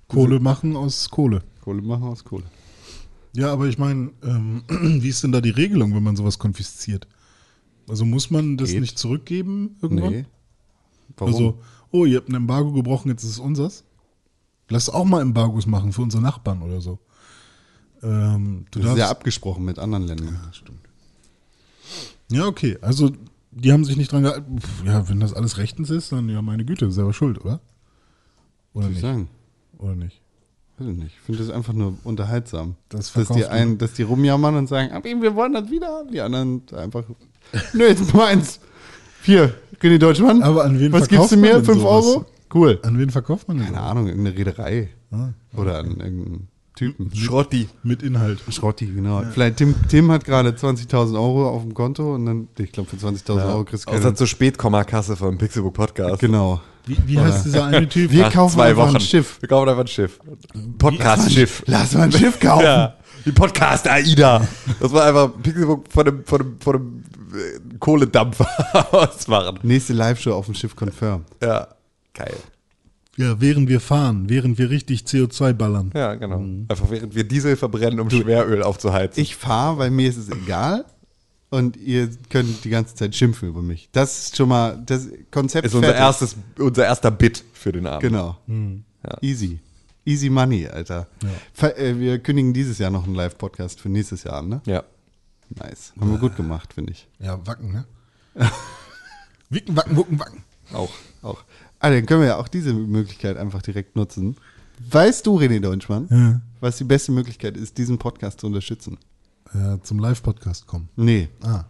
Kohle 0.08 0.40
machen 0.40 0.78
aus 0.78 1.10
Kohle. 1.10 1.42
Kohle 1.62 1.82
machen 1.82 2.04
aus 2.04 2.24
Kohle. 2.24 2.44
Ja, 3.34 3.52
aber 3.52 3.66
ich 3.66 3.78
meine, 3.78 4.12
ähm, 4.24 4.64
wie 4.70 5.10
ist 5.10 5.24
denn 5.24 5.32
da 5.34 5.42
die 5.42 5.50
Regelung, 5.50 5.94
wenn 5.96 6.04
man 6.04 6.16
sowas 6.16 6.40
konfisziert? 6.40 7.08
Also 7.88 8.06
muss 8.06 8.32
man 8.32 8.58
das 8.58 8.72
Geht. 8.72 8.82
nicht 8.82 8.98
zurückgeben 8.98 9.78
irgendwann? 9.82 10.12
Nee. 10.12 10.26
Warum? 11.18 11.34
Also, 11.34 11.60
oh, 11.92 12.06
ihr 12.06 12.18
habt 12.18 12.30
ein 12.30 12.36
Embargo 12.36 12.72
gebrochen, 12.72 13.10
jetzt 13.10 13.24
ist 13.24 13.32
es 13.32 13.40
unseres. 13.40 13.84
Lass 14.70 14.90
auch 14.90 15.06
mal 15.06 15.22
Embargos 15.22 15.68
machen 15.68 15.94
für 15.94 16.02
unsere 16.02 16.24
Nachbarn 16.24 16.62
oder 16.62 16.82
so. 16.82 17.00
Ähm, 18.02 18.66
du 18.72 18.80
das 18.80 18.92
ist 18.92 18.98
ja 18.98 19.10
abgesprochen 19.10 19.64
mit 19.64 19.80
anderen 19.80 20.08
Ländern. 20.08 20.40
ja, 22.32 22.46
okay. 22.46 22.78
Also, 22.82 23.12
die 23.52 23.72
haben 23.72 23.86
sich 23.86 23.98
nicht 23.98 24.12
dran 24.12 24.24
gehalten. 24.24 24.60
Ja, 24.86 25.08
wenn 25.08 25.20
das 25.20 25.34
alles 25.34 25.58
rechtens 25.58 25.90
ist, 25.90 26.12
dann 26.12 26.28
ja, 26.30 26.42
meine 26.42 26.66
Güte, 26.66 26.92
selber 26.92 27.14
schuld, 27.14 27.40
oder? 27.44 27.62
Oder 28.74 28.90
nicht? 28.90 29.02
sagen. 29.02 29.30
Oder 29.78 29.96
nicht? 29.96 30.22
Weiß 30.78 30.88
ich 30.90 30.98
nicht. 30.98 31.16
Ich 31.16 31.22
finde 31.22 31.44
das 31.44 31.50
einfach 31.50 31.74
nur 31.74 31.98
unterhaltsam. 32.04 32.76
Das 32.90 33.14
dass, 33.14 33.30
die 33.30 33.46
einen, 33.46 33.78
dass 33.78 33.94
die 33.94 34.04
rumjammern 34.04 34.56
und 34.56 34.68
sagen, 34.68 34.92
aber 34.92 35.06
wir 35.06 35.36
wollen 35.36 35.54
das 35.54 35.70
wieder 35.72 35.88
haben. 35.88 36.12
Die 36.12 36.20
anderen 36.20 36.64
einfach, 36.76 37.06
nö, 37.74 37.88
jetzt 37.88 38.14
meins. 38.14 38.60
Hier, 39.24 39.54
René 39.82 39.98
Deutschmann. 39.98 40.42
Aber 40.44 40.64
an 40.66 40.80
wen 40.80 40.92
Was 40.92 41.08
verkauft 41.08 41.30
gibst 41.30 41.32
du 41.32 41.36
man 41.38 41.42
mir? 41.50 41.56
denn 41.56 41.66
5 41.66 41.80
sowas? 41.82 42.06
Euro? 42.06 42.26
Cool. 42.54 42.80
An 42.84 42.98
wen 43.00 43.10
verkauft 43.10 43.48
man 43.48 43.58
denn 43.58 43.68
Keine? 43.68 43.82
Ahnung, 43.82 44.08
irgendeine 44.08 44.38
Reederei. 44.38 44.90
Ah, 45.12 45.30
Oder 45.58 45.80
an 45.80 45.88
irgendeinen 45.88 46.48
Typen. 46.76 47.14
Schrotti. 47.16 47.70
Mit 47.84 48.04
Inhalt. 48.04 48.40
Schrotti, 48.50 48.86
genau. 48.88 49.24
Vielleicht 49.34 49.58
Tim, 49.58 49.76
Tim 49.90 50.12
hat 50.12 50.26
gerade 50.26 50.50
20.000 50.50 51.14
Euro 51.16 51.50
auf 51.50 51.62
dem 51.64 51.74
Konto 51.74 52.16
und 52.16 52.26
dann, 52.26 52.48
ich 52.60 52.72
glaube, 52.72 52.90
für 52.90 52.98
20.000 52.98 53.48
Euro 53.48 53.64
kriegst 53.64 53.86
du 53.86 53.92
keine. 53.92 54.02
Außer 54.02 54.16
zur 54.16 54.28
Spätkommakasse 54.28 55.16
vom 55.16 55.38
Pixelbook 55.38 55.74
Podcast. 55.74 56.20
Genau. 56.20 56.62
Wie, 56.86 56.98
wie 57.08 57.20
heißt 57.20 57.46
dieser 57.46 57.66
eine 57.66 57.88
Typ? 57.90 58.12
Wir 58.12 58.24
Nach 58.24 58.34
kaufen 58.34 58.56
zwei 58.56 58.70
einfach 58.70 58.88
Wochen. 58.88 58.96
ein 58.98 59.02
Schiff. 59.02 59.38
Wir 59.42 59.50
kaufen 59.50 59.70
einfach 59.70 59.82
ein 59.84 59.88
Schiff. 59.88 60.20
Podcast-Schiff. 60.78 61.64
Lass 61.68 61.94
mal 61.94 62.04
ein 62.04 62.12
Schiff 62.12 62.40
kaufen. 62.42 62.64
Ja. 62.66 62.96
Die 63.26 63.32
Podcast 63.32 63.88
AIDA. 63.88 64.48
Das 64.80 64.92
war 64.94 65.06
einfach 65.06 65.32
Pixelbook 65.42 65.86
von 65.92 66.08
einem, 66.08 66.24
von 66.26 66.42
einem, 66.42 66.58
von 66.60 66.76
einem 66.76 67.04
Kohledampfer 67.80 68.48
ausmachen. 68.94 69.60
Nächste 69.64 69.94
Live-Show 69.94 70.34
auf 70.34 70.46
dem 70.46 70.56
Schiff 70.56 70.76
confirmed. 70.76 71.26
Ja. 71.42 71.68
Geil. 72.14 72.36
Ja, 73.18 73.40
während 73.40 73.70
wir 73.70 73.80
fahren, 73.80 74.30
während 74.30 74.58
wir 74.58 74.70
richtig 74.70 75.02
CO2 75.04 75.54
ballern. 75.54 75.92
Ja, 75.96 76.16
genau. 76.16 76.38
Einfach 76.68 76.90
während 76.90 77.16
wir 77.16 77.24
Diesel 77.24 77.56
verbrennen, 77.56 78.00
um 78.02 78.10
Schweröl 78.10 78.62
aufzuheizen. 78.62 79.22
Ich 79.22 79.36
fahre, 79.38 79.78
weil 79.78 79.90
mir 79.92 80.10
ist 80.10 80.18
es 80.18 80.30
egal. 80.30 80.86
Und 81.50 81.78
ihr 81.78 82.10
könnt 82.30 82.66
die 82.66 82.70
ganze 82.70 82.96
Zeit 82.96 83.16
schimpfen 83.16 83.48
über 83.48 83.62
mich. 83.62 83.88
Das 83.94 84.18
ist 84.20 84.36
schon 84.36 84.50
mal 84.50 84.82
das 84.86 85.08
Konzept. 85.32 85.66
ist 85.68 85.74
unser, 85.76 85.88
fertig. 85.88 86.02
erstes, 86.04 86.36
unser 86.60 86.86
erster 86.86 87.12
Bit 87.12 87.44
für 87.54 87.72
den 87.72 87.88
Abend. 87.88 88.02
Genau. 88.02 88.38
Ja. 88.48 89.18
Easy. 89.22 89.60
Easy 90.04 90.30
Money, 90.30 90.68
Alter. 90.68 91.08
Ver- 91.54 91.78
äh, 91.80 91.98
Wir 91.98 92.20
kündigen 92.20 92.52
dieses 92.54 92.78
Jahr 92.80 92.92
noch 92.92 93.06
einen 93.06 93.16
Live-Podcast 93.16 93.80
für 93.80 93.88
nächstes 93.90 94.24
Jahr 94.24 94.38
an, 94.40 94.50
ne? 94.50 94.62
Ja. 94.66 94.84
Nice. 95.50 95.94
Haben 96.00 96.12
wir 96.12 96.18
gut 96.20 96.36
gemacht, 96.36 96.74
finde 96.74 96.94
ich. 96.94 97.08
Ja, 97.20 97.46
wacken, 97.46 97.72
ne? 97.72 97.86
Wicken, 99.50 99.76
wacken, 99.76 99.96
wucken, 99.96 100.20
wacken. 100.20 100.44
Auch, 100.74 100.92
auch. 101.22 101.44
Ah, 101.80 101.90
dann 101.92 102.06
können 102.06 102.22
wir 102.22 102.28
ja 102.30 102.38
auch 102.38 102.48
diese 102.48 102.74
Möglichkeit 102.74 103.38
einfach 103.38 103.62
direkt 103.62 103.96
nutzen. 103.96 104.36
Weißt 104.90 105.26
du, 105.26 105.40
René 105.40 105.60
Deutschmann, 105.62 106.08
Ja. 106.10 106.42
was 106.60 106.78
die 106.78 106.84
beste 106.84 107.12
Möglichkeit 107.12 107.56
ist, 107.56 107.78
diesen 107.78 107.98
Podcast 107.98 108.40
zu 108.42 108.48
unterstützen? 108.48 108.98
Äh, 109.54 109.78
zum 109.84 110.00
Live-Podcast 110.00 110.66
kommen. 110.68 110.90
Nee. 110.96 111.30
Ah. 111.44 111.66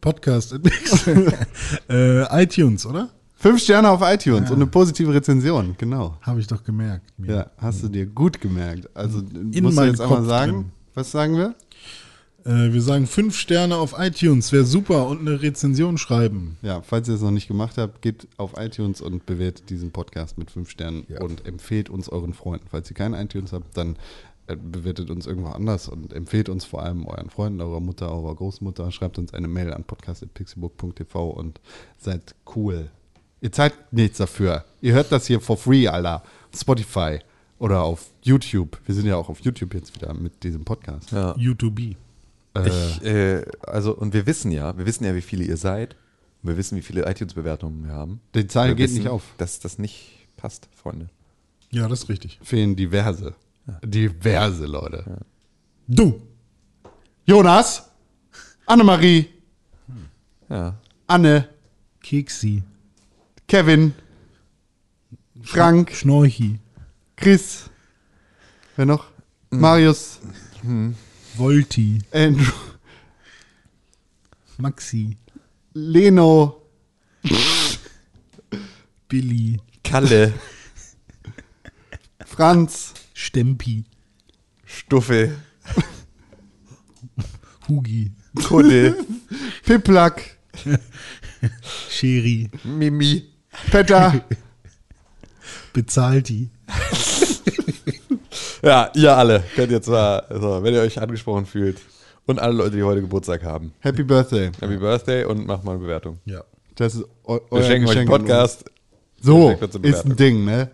Podcast. 0.00 0.54
äh, 1.88 2.42
iTunes, 2.42 2.84
oder? 2.84 3.08
Fünf 3.36 3.62
Sterne 3.62 3.90
auf 3.90 4.00
iTunes 4.02 4.50
und 4.50 4.56
eine 4.56 4.66
positive 4.66 5.12
Rezension, 5.14 5.74
genau. 5.78 6.18
Habe 6.22 6.40
ich 6.40 6.46
doch 6.46 6.62
gemerkt. 6.64 7.12
mir. 7.18 7.34
Ja, 7.34 7.50
hast 7.58 7.82
du 7.82 7.88
dir 7.88 8.06
gut 8.06 8.40
gemerkt. 8.40 8.88
Also 8.96 9.18
In 9.20 9.62
musst 9.62 9.78
du 9.78 9.82
jetzt 9.84 10.00
einmal 10.00 10.18
Kopf 10.18 10.28
sagen, 10.28 10.52
drin. 10.52 10.72
was 10.94 11.10
sagen 11.10 11.36
wir? 11.36 11.54
Äh, 12.44 12.72
wir 12.72 12.82
sagen 12.82 13.06
fünf 13.06 13.36
Sterne 13.36 13.76
auf 13.76 13.94
iTunes, 13.98 14.52
wäre 14.52 14.64
super 14.64 15.06
und 15.08 15.20
eine 15.20 15.40
Rezension 15.40 15.96
schreiben. 15.98 16.56
Ja, 16.62 16.82
falls 16.82 17.08
ihr 17.08 17.14
es 17.14 17.22
noch 17.22 17.30
nicht 17.30 17.48
gemacht 17.48 17.78
habt, 17.78 18.02
geht 18.02 18.28
auf 18.36 18.52
iTunes 18.58 19.00
und 19.00 19.24
bewertet 19.26 19.70
diesen 19.70 19.90
Podcast 19.92 20.36
mit 20.36 20.50
fünf 20.50 20.68
Sternen 20.70 21.06
Ja. 21.08 21.20
und 21.22 21.46
empfehlt 21.46 21.88
uns 21.88 22.08
euren 22.08 22.34
Freunden. 22.34 22.66
Falls 22.70 22.90
ihr 22.90 22.96
keinen 22.96 23.14
iTunes 23.14 23.52
habt, 23.52 23.76
dann 23.76 23.96
äh, 24.46 24.56
bewertet 24.56 25.08
uns 25.10 25.26
irgendwo 25.26 25.48
anders 25.48 25.88
und 25.88 26.12
empfehlt 26.12 26.50
uns 26.50 26.66
vor 26.66 26.82
allem 26.82 27.06
euren 27.06 27.30
Freunden, 27.30 27.62
eurer 27.62 27.80
Mutter, 27.80 28.10
eurer 28.12 28.34
Großmutter. 28.34 28.90
Schreibt 28.92 29.18
uns 29.18 29.32
eine 29.32 29.48
Mail 29.48 29.72
an 29.72 29.84
podcast.pixelbook.tv 29.84 31.30
und 31.30 31.60
seid 31.96 32.34
cool. 32.54 32.90
Ihr 33.40 33.52
zahlt 33.52 33.72
nichts 33.90 34.18
dafür. 34.18 34.64
Ihr 34.82 34.92
hört 34.92 35.10
das 35.12 35.26
hier 35.26 35.40
for 35.40 35.56
free, 35.56 35.88
Alter. 35.88 36.22
Spotify 36.54 37.20
oder 37.58 37.82
auf 37.82 38.10
YouTube. 38.22 38.78
Wir 38.84 38.94
sind 38.94 39.06
ja 39.06 39.16
auch 39.16 39.28
auf 39.30 39.40
YouTube 39.40 39.72
jetzt 39.74 39.94
wieder 39.94 40.12
mit 40.12 40.42
diesem 40.44 40.64
Podcast. 40.64 41.10
Ja. 41.12 41.34
YouTube. 41.38 41.80
Äh, 42.54 42.68
Ich, 42.68 43.02
äh, 43.04 43.44
also, 43.62 43.96
und 43.96 44.14
wir 44.14 44.26
wissen 44.26 44.50
ja, 44.52 44.76
wir 44.78 44.86
wissen 44.86 45.04
ja, 45.04 45.14
wie 45.14 45.22
viele 45.22 45.44
ihr 45.44 45.56
seid. 45.56 45.96
Und 46.42 46.50
wir 46.50 46.56
wissen, 46.56 46.76
wie 46.76 46.82
viele 46.82 47.08
iTunes-Bewertungen 47.10 47.84
wir 47.86 47.92
haben. 47.94 48.20
Die 48.34 48.46
Zahl 48.46 48.68
wir 48.68 48.74
geht 48.74 48.90
wissen, 48.90 48.98
nicht 48.98 49.08
auf. 49.08 49.22
Dass 49.38 49.60
das 49.60 49.78
nicht 49.78 50.28
passt, 50.36 50.68
Freunde. 50.74 51.08
Ja, 51.70 51.88
das 51.88 52.02
ist 52.04 52.08
richtig. 52.08 52.38
Fehlen 52.42 52.76
diverse. 52.76 53.34
Diverse 53.82 54.66
Leute. 54.66 55.20
Du. 55.88 56.20
Jonas, 57.26 57.88
Annemarie, 58.66 59.26
Ja. 60.50 60.74
Anne, 61.06 61.48
Keksi. 62.02 62.62
Kevin, 63.48 63.94
Frank, 65.42 65.92
Schnorchi. 65.92 66.58
Chris, 67.16 67.70
wer 68.76 68.84
noch? 68.86 69.06
Marius, 69.50 70.20
Volti. 71.36 72.00
Andrew, 72.12 72.52
Maxi. 74.58 75.16
Leno, 75.74 76.62
Billy. 79.08 79.60
Kalle, 79.82 80.32
Franz, 82.24 82.94
Stempi. 83.14 83.84
Stuffe, 84.64 85.36
Hugi. 87.68 88.12
Kuddel, 88.44 88.96
Piplak, 89.64 90.38
Scheri. 91.88 92.50
Mimi. 92.64 93.30
Petter, 93.70 94.24
Bezahlti. 95.72 96.50
Ja, 98.64 98.90
ihr 98.94 99.14
alle 99.14 99.44
könnt 99.54 99.70
jetzt 99.70 99.88
mal, 99.88 100.20
also, 100.20 100.62
wenn 100.62 100.72
ihr 100.72 100.80
euch 100.80 101.00
angesprochen 101.00 101.44
fühlt 101.44 101.78
und 102.24 102.38
alle 102.38 102.54
Leute, 102.54 102.76
die 102.76 102.82
heute 102.82 103.02
Geburtstag 103.02 103.44
haben. 103.44 103.74
Happy 103.80 104.02
Birthday. 104.02 104.50
Happy 104.58 104.78
Birthday 104.78 105.24
und 105.26 105.46
macht 105.46 105.64
mal 105.64 105.72
eine 105.72 105.80
Bewertung. 105.80 106.18
Ja. 106.24 106.42
Das 106.76 106.94
ist 106.94 107.04
eu 107.24 107.34
Wir 107.34 107.42
euer 107.50 107.62
schenken 107.62 107.88
euch 107.88 107.94
Geschenk 107.94 108.10
uns. 108.10 108.18
Podcast. 108.20 108.64
So, 109.20 109.50
ist 109.82 110.06
ein. 110.06 110.16
Ding, 110.16 110.44
ne? 110.46 110.70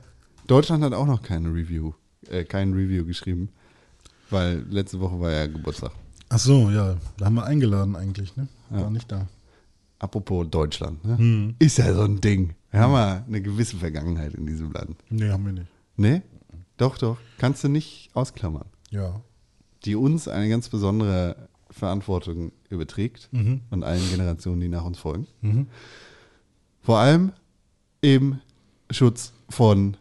Deutschland 0.47 0.85
hat 0.85 0.93
auch 0.93 1.07
noch 1.07 1.23
keine 1.23 1.49
Review, 1.49 1.93
äh, 2.31 2.45
kein 2.45 2.73
Review 2.75 3.05
geschrieben, 3.05 3.49
weil 4.31 4.65
letzte 4.71 5.01
Woche 5.01 5.21
war 5.21 5.33
ja 5.33 5.47
Geburtstag. 5.47 5.91
Ach 6.29 6.39
so, 6.39 6.71
ja. 6.71 6.97
Da 7.19 7.27
haben 7.27 7.35
wir 7.35 7.45
eingeladen 7.45 7.97
eigentlich, 7.97 8.37
ne? 8.37 8.47
War 8.71 8.91
nicht 8.91 9.11
da. 9.11 9.27
Apropos 9.99 10.47
Deutschland, 10.49 11.05
ne? 11.05 11.55
Ist 11.59 11.79
ja 11.79 11.93
so 11.93 12.03
ein 12.03 12.21
Ding. 12.21 12.55
Wir 12.71 12.81
haben 12.81 12.93
ja 12.93 13.25
eine 13.27 13.43
gewisse 13.43 13.77
Vergangenheit 13.77 14.35
in 14.35 14.47
diesem 14.47 14.73
Land. 14.73 14.97
Nee, 15.11 15.29
haben 15.29 15.45
wir 15.45 15.53
nicht. 15.53 15.67
Ne? 15.97 16.23
Doch, 16.81 16.97
doch. 16.97 17.19
Kannst 17.39 17.63
du 17.63 17.69
nicht 17.69 18.11
ausklammern. 18.15 18.67
Ja. 18.91 19.21
Die 19.85 19.97
uns 19.97 20.29
eine 20.29 20.49
ganz 20.49 20.69
besondere 20.69 21.49
Verantwortung 21.71 22.53
überträgt 22.69 23.29
und 23.33 23.85
allen 23.85 24.11
Generationen, 24.11 24.61
die 24.61 24.69
nach 24.69 24.85
uns 24.85 24.99
folgen. 24.99 25.27
Vor 26.81 26.99
allem 26.99 27.33
im 28.01 28.41
Schutz 28.91 29.33
von 29.49 29.97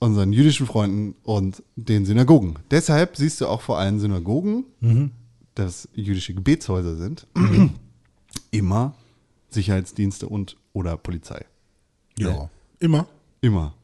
unseren 0.00 0.32
jüdischen 0.32 0.66
Freunden 0.66 1.14
und 1.22 1.62
den 1.76 2.04
Synagogen. 2.04 2.54
Deshalb 2.70 3.16
siehst 3.16 3.40
du 3.40 3.46
auch 3.46 3.60
vor 3.60 3.78
allen 3.78 4.00
Synagogen, 4.00 4.64
dass 5.54 5.88
jüdische 5.94 6.34
Gebetshäuser 6.34 6.96
sind, 6.96 7.26
immer 8.50 8.94
Sicherheitsdienste 9.48 10.28
und 10.28 10.56
oder 10.72 10.96
Polizei. 10.96 11.44
Ja. 12.18 12.50
Immer. 12.80 13.06
Immer. 13.40 13.74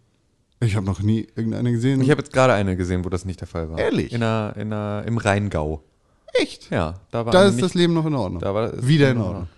Ich 0.63 0.77
habe 0.77 0.87
noch 0.87 1.01
nie 1.01 1.27
irgendeine 1.35 1.73
gesehen. 1.73 2.01
Ich 2.01 2.11
habe 2.11 2.21
jetzt 2.21 2.33
gerade 2.33 2.53
eine 2.53 2.77
gesehen, 2.77 3.05
wo 3.05 3.09
das 3.09 3.25
nicht 3.25 3.41
der 3.41 3.49
Fall 3.49 3.71
war. 3.71 3.79
Ehrlich? 3.79 4.13
In 4.13 4.21
der, 4.21 4.55
in 4.57 4.71
der, 4.71 5.05
Im 5.07 5.19
Rheingau. 5.19 5.83
echt. 6.35 6.71
Ja, 6.71 6.95
da 7.11 7.27
war 7.27 7.33
Da 7.33 7.45
ist 7.45 7.55
nicht, 7.55 7.65
das 7.65 7.75
Leben 7.75 7.95
noch 7.95 8.07
in 8.07 8.15
Ordnung. 8.15 8.41
Da 8.41 8.55
war 8.55 8.87
Wieder 8.87 9.11
in 9.11 9.19
Ordnung. 9.19 9.49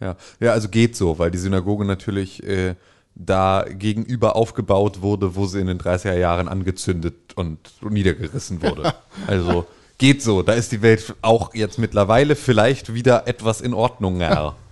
Ja. 0.00 0.16
ja, 0.40 0.52
also 0.52 0.68
geht 0.68 0.96
so, 0.96 1.18
weil 1.18 1.30
die 1.30 1.38
Synagoge 1.38 1.84
natürlich 1.84 2.42
äh, 2.42 2.74
da 3.14 3.64
gegenüber 3.68 4.36
aufgebaut 4.36 5.02
wurde, 5.02 5.36
wo 5.36 5.46
sie 5.46 5.60
in 5.60 5.68
den 5.68 5.78
30er 5.78 6.16
Jahren 6.16 6.48
angezündet 6.48 7.14
und 7.36 7.58
niedergerissen 7.82 8.62
wurde. 8.62 8.94
also 9.26 9.66
geht 9.98 10.22
so, 10.22 10.42
da 10.42 10.52
ist 10.52 10.72
die 10.72 10.82
Welt 10.82 11.14
auch 11.22 11.54
jetzt 11.54 11.78
mittlerweile 11.78 12.36
vielleicht 12.36 12.94
wieder 12.94 13.28
etwas 13.28 13.60
in 13.60 13.74
Ordnung. 13.74 14.20
Ja. 14.20 14.56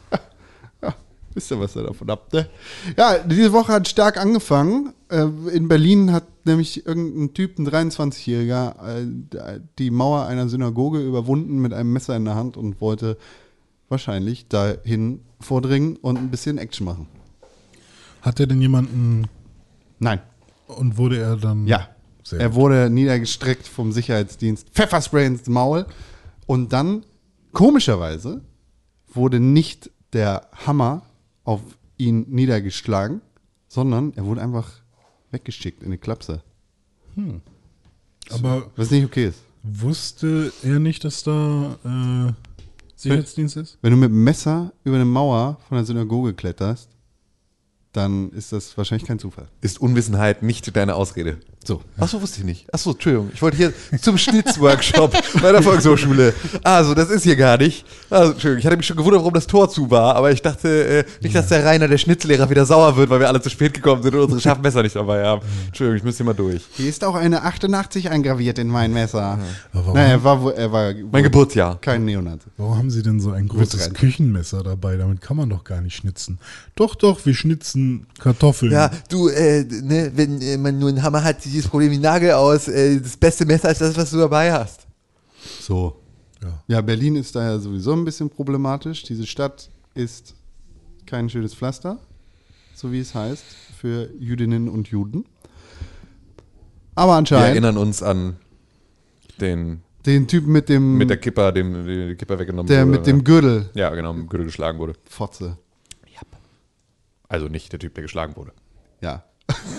Wisst 1.35 1.51
ihr, 1.51 1.59
was 1.61 1.77
ihr 1.77 1.83
davon 1.85 2.09
habt, 2.11 2.33
ne? 2.33 2.49
Ja, 2.97 3.19
diese 3.19 3.53
Woche 3.53 3.73
hat 3.73 3.89
stark 3.89 4.19
angefangen. 4.19 4.93
Äh, 5.09 5.27
In 5.55 5.69
Berlin 5.69 6.13
hat 6.13 6.25
nämlich 6.45 6.87
irgendein 6.87 7.33
Typ, 7.35 7.59
ein 7.59 7.67
23-Jähriger, 7.69 9.01
äh, 9.37 9.61
die 9.79 9.91
Mauer 9.91 10.27
einer 10.27 10.49
Synagoge 10.49 11.01
überwunden 11.01 11.61
mit 11.61 11.73
einem 11.73 11.93
Messer 11.93 12.17
in 12.17 12.25
der 12.25 12.35
Hand 12.35 12.57
und 12.57 12.81
wollte 12.81 13.17
wahrscheinlich 13.89 14.49
dahin 14.49 15.21
vordringen 15.41 15.97
und 15.97 16.19
ein 16.19 16.31
bisschen 16.31 16.59
Action 16.59 16.85
machen. 16.85 17.07
Hat 18.23 18.39
er 18.41 18.47
denn 18.47 18.61
jemanden 18.61 19.27
Nein. 19.99 20.21
und 20.67 20.97
wurde 20.99 21.19
er 21.19 21.37
dann. 21.37 21.67
Ja. 21.67 21.89
Sehr 22.25 22.41
er 22.41 22.49
gut. 22.51 22.57
wurde 22.57 22.89
niedergestreckt 22.91 23.67
vom 23.67 23.91
Sicherheitsdienst. 23.93 24.69
Pfefferspray 24.71 25.27
ins 25.27 25.49
Maul. 25.49 25.87
Und 26.47 26.73
dann, 26.73 27.05
komischerweise, 27.53 28.43
wurde 29.13 29.41
nicht 29.41 29.91
der 30.13 30.47
Hammer 30.67 31.03
auf 31.45 31.61
ihn 31.99 32.27
niedergeschlagen, 32.29 33.21
sondern 33.69 34.13
er 34.17 34.25
wurde 34.25 34.43
einfach 34.43 34.71
weggeschickt 35.31 35.83
in 35.83 35.89
eine 35.89 35.99
Klapse. 35.99 36.43
Aber 38.31 38.71
Was 38.77 38.91
nicht 38.91 39.05
okay 39.05 39.27
ist. 39.27 39.41
wusste 39.63 40.53
er 40.63 40.79
nicht, 40.79 41.05
dass 41.05 41.23
da 41.23 41.77
äh, 41.85 42.33
Sicherheitsdienst 42.97 43.57
ist? 43.57 43.79
Wenn 43.83 43.93
du 43.93 43.97
mit 43.97 44.11
dem 44.11 44.25
Messer 44.25 44.73
über 44.85 44.97
eine 44.97 45.05
Mauer 45.05 45.59
von 45.69 45.77
der 45.77 45.85
Synagoge 45.85 46.35
kletterst, 46.35 46.89
dann 47.93 48.31
ist 48.31 48.53
das 48.53 48.77
wahrscheinlich 48.79 49.07
kein 49.07 49.19
Zufall. 49.19 49.49
Ist 49.61 49.81
Unwissenheit 49.81 50.43
nicht 50.43 50.75
deine 50.75 50.95
Ausrede? 50.95 51.39
So. 51.65 51.81
Achso, 51.99 52.21
wusste 52.21 52.41
ich 52.41 52.45
nicht. 52.45 52.75
Achso, 52.75 52.91
Entschuldigung. 52.91 53.31
Ich 53.33 53.41
wollte 53.41 53.57
hier 53.57 53.73
zum 54.01 54.19
Schnitzworkshop 54.19 55.13
bei 55.41 55.53
der 55.53 55.63
Volkshochschule. 55.63 56.35
Also, 56.65 56.93
das 56.95 57.09
ist 57.11 57.23
hier 57.23 57.37
gar 57.37 57.57
nicht. 57.57 57.85
Also, 58.11 58.33
Entschuldigung, 58.33 58.59
ich 58.59 58.67
hatte 58.67 58.77
mich 58.77 58.87
schon 58.87 58.97
gewundert, 58.97 59.21
warum 59.21 59.35
das 59.35 59.47
Tor 59.47 59.71
zu 59.71 59.91
war, 59.91 60.17
aber 60.17 60.33
ich 60.33 60.43
dachte 60.43 60.69
äh, 60.69 61.05
nicht, 61.23 61.35
dass 61.35 61.49
der 61.49 61.65
Rainer, 61.65 61.87
der 61.87 61.99
Schnitzlehrer, 61.99 62.51
wieder 62.51 62.67
sauer 62.67 62.97
wird, 62.97 63.11
weil 63.11 63.21
wir 63.21 63.29
alle 63.29 63.41
zu 63.41 63.49
spät 63.49 63.75
gekommen 63.75 64.03
sind 64.03 64.15
und 64.15 64.23
unsere 64.23 64.41
scharfen 64.41 64.63
Messer 64.63 64.83
nicht 64.83 64.97
dabei 64.97 65.25
haben. 65.25 65.43
Entschuldigung, 65.69 65.99
ich 65.99 66.03
müsste 66.03 66.25
hier 66.25 66.27
mal 66.33 66.37
durch. 66.37 66.63
Hier 66.73 66.89
ist 66.89 67.05
auch 67.05 67.15
eine 67.15 67.43
88 67.43 68.11
eingraviert 68.11 68.59
in 68.59 68.67
mein 68.69 68.93
Messer. 68.93 69.23
Aber 69.23 69.41
warum, 69.73 69.95
Naja, 69.95 70.09
er 70.09 70.25
war, 70.25 70.55
er 70.55 70.73
war 70.73 70.93
Mein 71.13 71.23
Geburtsjahr. 71.23 71.79
kein 71.81 72.05
Neonazi. 72.05 72.47
warum 72.57 72.77
haben 72.77 72.91
sie 72.91 73.03
denn 73.03 73.21
so 73.21 73.31
ein 73.31 73.47
großes. 73.47 73.95
Küchenmesser 73.95 74.63
dabei? 74.65 74.97
Damit 74.97 75.21
kann 75.21 75.37
man 75.37 75.49
doch 75.49 75.63
gar 75.63 75.81
nicht 75.81 75.95
schnitzen. 75.95 76.39
Doch, 76.75 76.95
doch, 76.97 77.25
wir 77.25 77.35
schnitzen 77.35 78.07
Kartoffeln. 78.19 78.73
Ja, 78.73 78.91
du, 79.09 79.29
äh, 79.29 79.65
ne, 79.65 80.11
wenn 80.15 80.41
äh, 80.41 80.57
man 80.57 80.79
nur 80.79 80.89
einen 80.89 81.03
Hammer 81.03 81.23
hat, 81.23 81.43
das 81.61 81.69
Problem 81.69 81.91
wie 81.91 81.99
Nagel 81.99 82.33
aus. 82.33 82.69
Äh, 82.69 83.01
das 83.01 83.17
beste 83.17 83.45
Messer 83.47 83.71
ist 83.71 83.81
das, 83.81 83.97
was 83.97 84.11
du 84.11 84.19
dabei 84.19 84.53
hast. 84.53 84.87
So. 85.61 85.97
Ja. 86.43 86.63
Ja, 86.67 86.81
Berlin 86.81 87.17
ist 87.17 87.35
daher 87.37 87.59
sowieso 87.61 87.93
ein 87.93 88.05
bisschen 88.05 88.29
problematisch. 88.31 89.03
Diese 89.05 89.27
Stadt 89.27 89.71
ist 89.95 90.35
kein 91.07 91.29
schönes 91.31 91.55
Pflaster, 91.55 91.99
so 92.75 92.91
wie 92.93 93.01
es 93.01 93.15
heißt, 93.15 93.45
für 93.79 94.11
Jüdinnen 94.19 94.69
und 94.69 94.89
Juden. 94.89 95.25
Aber 96.95 97.13
Wir 97.13 97.17
anscheinend. 97.19 97.49
erinnern 97.49 97.77
uns 97.79 98.03
an 98.03 98.37
den 99.41 99.83
Den 100.05 100.27
Typen 100.29 100.53
mit 100.53 100.69
dem, 100.69 100.97
Mit 100.99 101.11
der 101.11 101.17
Kipper, 101.17 101.53
dem 101.53 101.87
die 101.87 102.17
Kipper 102.17 102.39
weggenommen 102.39 102.67
der 102.69 102.87
wurde. 102.87 102.99
mit 102.99 103.07
dem 103.07 103.23
Gürtel. 103.25 103.71
Ja, 103.75 103.91
genau, 103.95 104.13
mit 104.13 104.25
dem 104.25 104.29
Gürtel 104.29 104.47
geschlagen 104.47 104.79
wurde. 104.79 104.95
Fotze. 105.09 105.59
Also 107.29 107.49
nicht 107.49 107.73
der 107.73 107.79
Typ, 107.81 107.95
der 107.95 108.03
geschlagen 108.03 108.37
wurde. 108.37 108.53
Ja. 109.01 109.25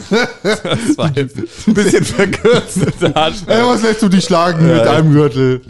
Das 0.10 0.98
war 0.98 1.16
jetzt 1.16 1.38
ein 1.68 1.74
bisschen 1.74 2.04
verkürzte 2.04 2.86
Ey, 3.48 3.64
was 3.64 3.84
lässt 3.84 4.02
du 4.02 4.10
dich 4.10 4.26
schlagen 4.26 4.66
mit 4.68 4.82
einem 4.82 5.12
Gürtel? 5.12 5.62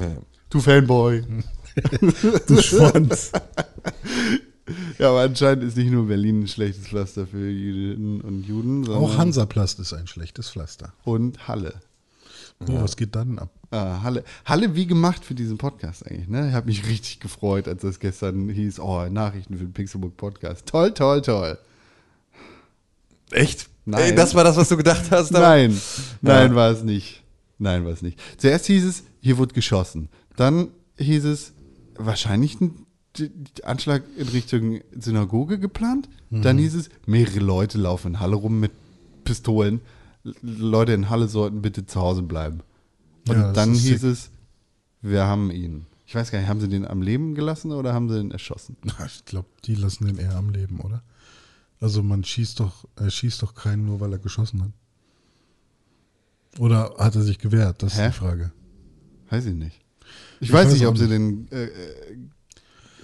Du 0.49 0.59
Fanboy. 0.59 1.23
Du 2.47 2.61
Schwanz. 2.61 3.31
Ja, 4.99 5.09
aber 5.09 5.21
anscheinend 5.21 5.63
ist 5.63 5.75
nicht 5.75 5.89
nur 5.91 6.07
Berlin 6.07 6.41
ein 6.41 6.47
schlechtes 6.47 6.87
Pflaster 6.87 7.25
für 7.25 7.49
Jüdinnen 7.49 8.21
und 8.21 8.43
Juden, 8.43 8.83
sondern 8.83 9.03
Auch 9.03 9.17
Hansaplast 9.17 9.79
ist 9.79 9.91
ein 9.93 10.05
schlechtes 10.07 10.51
Pflaster. 10.51 10.93
und 11.03 11.47
Halle. 11.47 11.73
Oh, 12.61 12.81
was 12.81 12.95
geht 12.95 13.15
da 13.15 13.25
denn 13.25 13.39
ab? 13.39 13.49
Ah, 13.71 14.03
Halle. 14.03 14.23
Halle 14.45 14.75
wie 14.75 14.85
gemacht 14.85 15.25
für 15.25 15.33
diesen 15.33 15.57
Podcast 15.57 16.05
eigentlich, 16.05 16.27
ne? 16.27 16.47
Ich 16.49 16.53
habe 16.53 16.67
mich 16.67 16.87
richtig 16.87 17.19
gefreut, 17.19 17.67
als 17.67 17.81
das 17.81 17.99
gestern 17.99 18.47
hieß, 18.49 18.79
oh, 18.79 19.05
Nachrichten 19.09 19.57
für 19.57 19.63
den 19.65 19.73
Pixelbook 19.73 20.15
Podcast. 20.15 20.65
Toll, 20.67 20.93
toll, 20.93 21.21
toll. 21.23 21.57
Echt? 23.31 23.67
Nein. 23.85 24.01
Ey, 24.01 24.15
das 24.15 24.33
war 24.35 24.43
das, 24.43 24.55
was 24.55 24.69
du 24.69 24.77
gedacht 24.77 25.11
hast? 25.11 25.31
Nein, 25.31 25.79
nein, 26.21 26.51
Ja. 26.51 26.55
war 26.55 26.71
es 26.71 26.83
nicht. 26.83 27.23
Nein, 27.59 27.85
war 27.85 27.91
es 27.91 28.01
nicht. 28.01 28.19
Zuerst 28.37 28.65
hieß 28.67 28.83
es, 28.85 29.03
hier 29.21 29.37
wurde 29.37 29.53
geschossen. 29.53 30.09
Dann 30.35 30.69
hieß 30.97 31.25
es, 31.25 31.53
wahrscheinlich 31.95 32.59
ein 32.61 32.85
Anschlag 33.63 34.03
in 34.17 34.27
Richtung 34.29 34.79
Synagoge 34.97 35.59
geplant. 35.59 36.09
Dann 36.31 36.57
hieß 36.57 36.73
es, 36.75 36.89
mehrere 37.05 37.39
Leute 37.39 37.77
laufen 37.77 38.13
in 38.13 38.19
Halle 38.19 38.35
rum 38.35 38.59
mit 38.59 38.71
Pistolen. 39.23 39.81
Leute 40.41 40.93
in 40.93 41.09
Halle 41.09 41.27
sollten 41.27 41.61
bitte 41.61 41.85
zu 41.85 41.99
Hause 42.01 42.23
bleiben. 42.23 42.61
Und 43.27 43.35
Ja, 43.37 43.51
dann 43.53 43.71
hieß 43.73 44.01
sick. 44.01 44.03
es, 44.11 44.29
wir 45.01 45.25
haben 45.25 45.51
ihn. 45.51 45.85
Ich 46.05 46.15
weiß 46.15 46.31
gar 46.31 46.39
nicht, 46.39 46.47
haben 46.47 46.59
sie 46.59 46.67
den 46.69 46.87
am 46.87 47.01
Leben 47.01 47.35
gelassen 47.35 47.71
oder 47.71 47.93
haben 47.93 48.09
sie 48.09 48.19
ihn 48.19 48.31
erschossen? 48.31 48.77
Ich 49.05 49.25
glaube, 49.25 49.47
die 49.65 49.75
lassen 49.75 50.05
den 50.07 50.17
eher 50.17 50.35
am 50.35 50.49
Leben, 50.49 50.79
oder? 50.79 51.03
Also 51.83 52.01
man 52.01 52.23
schießt 52.23 52.61
doch, 52.61 52.85
er 52.95 53.09
schießt 53.11 53.41
doch 53.43 53.55
keinen 53.55 53.85
nur, 53.85 53.99
weil 53.99 54.13
er 54.13 54.19
geschossen 54.19 54.63
hat. 54.63 54.71
Oder 56.59 56.93
hat 56.97 57.15
er 57.15 57.23
sich 57.23 57.39
gewehrt? 57.39 57.83
Das 57.83 57.97
Hä? 57.97 58.07
ist 58.07 58.13
die 58.13 58.19
Frage. 58.19 58.53
Weiß 59.29 59.45
ich 59.45 59.53
nicht. 59.53 59.81
Ich, 60.39 60.47
Ich 60.47 60.53
weiß, 60.53 60.67
weiß 60.67 60.73
nicht, 60.75 60.85
ob 60.87 60.97
sie 60.97 61.07
nicht. 61.07 61.13
den 61.13 61.51
äh, 61.51 61.65
äh, 61.65 62.17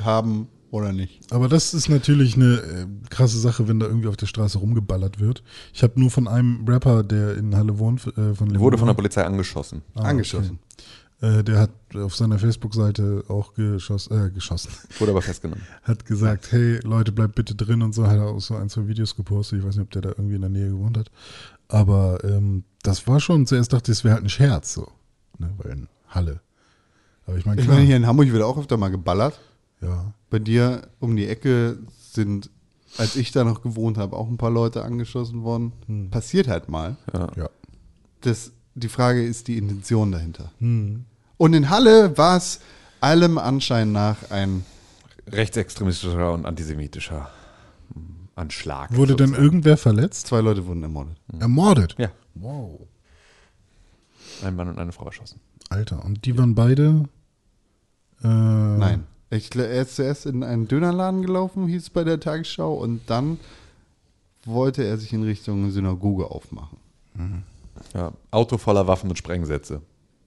haben 0.02 0.48
oder 0.72 0.94
nicht. 0.94 1.30
Aber 1.34 1.50
das 1.50 1.74
ist 1.74 1.90
natürlich 1.90 2.36
eine 2.36 2.56
äh, 2.56 2.86
krasse 3.10 3.38
Sache, 3.40 3.68
wenn 3.68 3.82
da 3.82 3.88
irgendwie 3.88 4.08
auf 4.08 4.16
der 4.16 4.28
Straße 4.28 4.58
rumgeballert 4.60 5.20
wird. 5.20 5.44
Ich 5.74 5.84
habe 5.84 6.00
nur 6.00 6.10
von 6.10 6.30
einem 6.30 6.66
Rapper, 6.66 7.04
der 7.04 7.36
in 7.36 7.56
Halle 7.58 7.80
wohnt, 7.80 8.08
äh, 8.18 8.34
von 8.34 8.58
Wurde 8.60 8.78
von 8.78 8.88
der 8.88 8.94
Polizei 8.94 9.26
angeschossen. 9.26 9.82
Ah, 9.96 10.04
Angeschossen. 10.04 10.60
okay. 10.78 10.84
Äh, 11.22 11.44
der 11.44 11.60
hat 11.60 11.72
auf 11.96 12.16
seiner 12.16 12.40
Facebook-Seite 12.40 13.26
auch 13.28 13.54
geschossen, 13.54 14.28
äh, 14.28 14.30
geschossen. 14.32 14.72
Wurde 15.00 15.12
aber 15.12 15.22
festgenommen. 15.22 15.64
Hat 15.84 16.06
gesagt, 16.06 16.52
hey 16.54 16.80
Leute, 16.84 17.12
bleibt 17.12 17.36
bitte 17.36 17.56
drin 17.56 17.82
und 17.82 17.94
so. 17.94 18.08
Hat 18.08 18.16
er 18.18 18.28
auch 18.28 18.40
so 18.40 18.56
ein, 18.56 18.70
zwei 18.70 18.88
Videos 18.88 19.16
gepostet. 19.18 19.60
Ich 19.60 19.66
weiß 19.66 19.76
nicht, 19.76 19.84
ob 19.84 19.92
der 19.92 20.02
da 20.04 20.10
irgendwie 20.10 20.36
in 20.36 20.42
der 20.42 20.50
Nähe 20.50 20.70
gewohnt 20.70 20.98
hat. 20.98 21.12
Aber 21.68 22.24
ähm, 22.24 22.64
das 22.84 23.06
war 23.06 23.20
schon, 23.20 23.46
zuerst 23.48 23.74
dachte 23.74 23.92
ich, 23.92 23.98
es 23.98 24.04
wäre 24.06 24.16
halt 24.16 24.24
ein 24.24 24.30
Scherz 24.30 24.74
so. 24.74 24.88
Ne, 25.40 25.50
weil 25.58 25.72
in 25.74 25.88
Halle. 26.08 26.40
Aber 27.26 27.38
ich 27.38 27.46
meine, 27.46 27.62
Ich 27.62 27.68
meine, 27.68 27.82
hier 27.82 27.98
in 27.98 28.08
Hamburg 28.08 28.32
wird 28.32 28.44
auch 28.44 28.58
öfter 28.58 28.78
mal 28.78 28.90
geballert. 28.90 29.40
ja. 29.82 30.14
Bei 30.30 30.40
dir 30.40 30.88
um 31.00 31.16
die 31.16 31.28
Ecke 31.28 31.80
sind, 32.00 32.50
als 32.98 33.16
ich 33.16 33.32
da 33.32 33.44
noch 33.44 33.62
gewohnt 33.62 33.98
habe, 33.98 34.16
auch 34.16 34.28
ein 34.30 34.38
paar 34.38 34.52
Leute 34.52 34.84
angeschossen 34.86 35.44
worden. 35.44 35.74
Hm. 35.88 36.12
Passiert 36.12 36.48
halt 36.48 36.70
mal. 36.70 36.96
Ja. 37.36 37.50
Das, 38.22 38.52
die 38.76 38.90
Frage 38.90 39.24
ist 39.26 39.48
die 39.48 39.58
Intention 39.58 40.12
dahinter. 40.12 40.52
Hm. 40.60 41.06
Und 41.40 41.54
in 41.54 41.70
Halle 41.70 42.18
war 42.18 42.36
es 42.36 42.60
allem 43.00 43.38
Anschein 43.38 43.94
nach 43.94 44.30
ein 44.30 44.66
Rechtsextremistischer 45.32 46.34
und 46.34 46.46
antisemitischer 46.46 47.30
hm, 47.94 48.28
Anschlag. 48.36 48.94
Wurde 48.94 49.16
denn 49.16 49.28
sozusagen. 49.28 49.46
irgendwer 49.46 49.78
verletzt? 49.78 50.28
Zwei 50.28 50.42
Leute 50.42 50.68
wurden 50.68 50.84
ermordet. 50.84 51.16
Ermordet? 51.40 51.96
Ja, 51.98 52.12
Wow. 52.36 52.82
ein 54.44 54.54
Mann 54.54 54.68
und 54.68 54.80
eine 54.80 54.92
Frau 54.92 55.06
erschossen. 55.06 55.40
Alter, 55.70 56.04
und 56.04 56.26
die 56.26 56.38
waren 56.38 56.56
beide. 56.56 57.06
Äh, 58.22 58.28
Nein. 58.28 59.06
Ich, 59.30 59.56
er 59.56 59.82
ist 59.84 59.96
zuerst 59.96 60.26
in 60.26 60.44
einen 60.44 60.68
Dönerladen 60.68 61.22
gelaufen, 61.22 61.68
hieß 61.68 61.84
es 61.84 61.90
bei 61.90 62.04
der 62.04 62.20
Tagesschau, 62.20 62.74
und 62.74 63.10
dann 63.10 63.40
wollte 64.44 64.84
er 64.84 64.98
sich 64.98 65.14
in 65.14 65.24
Richtung 65.24 65.72
Synagoge 65.72 66.30
aufmachen. 66.30 66.80
Ja, 67.94 68.12
Auto 68.32 68.58
voller 68.58 68.88
Waffen 68.88 69.10
und 69.10 69.18
Sprengsätze. 69.18 69.82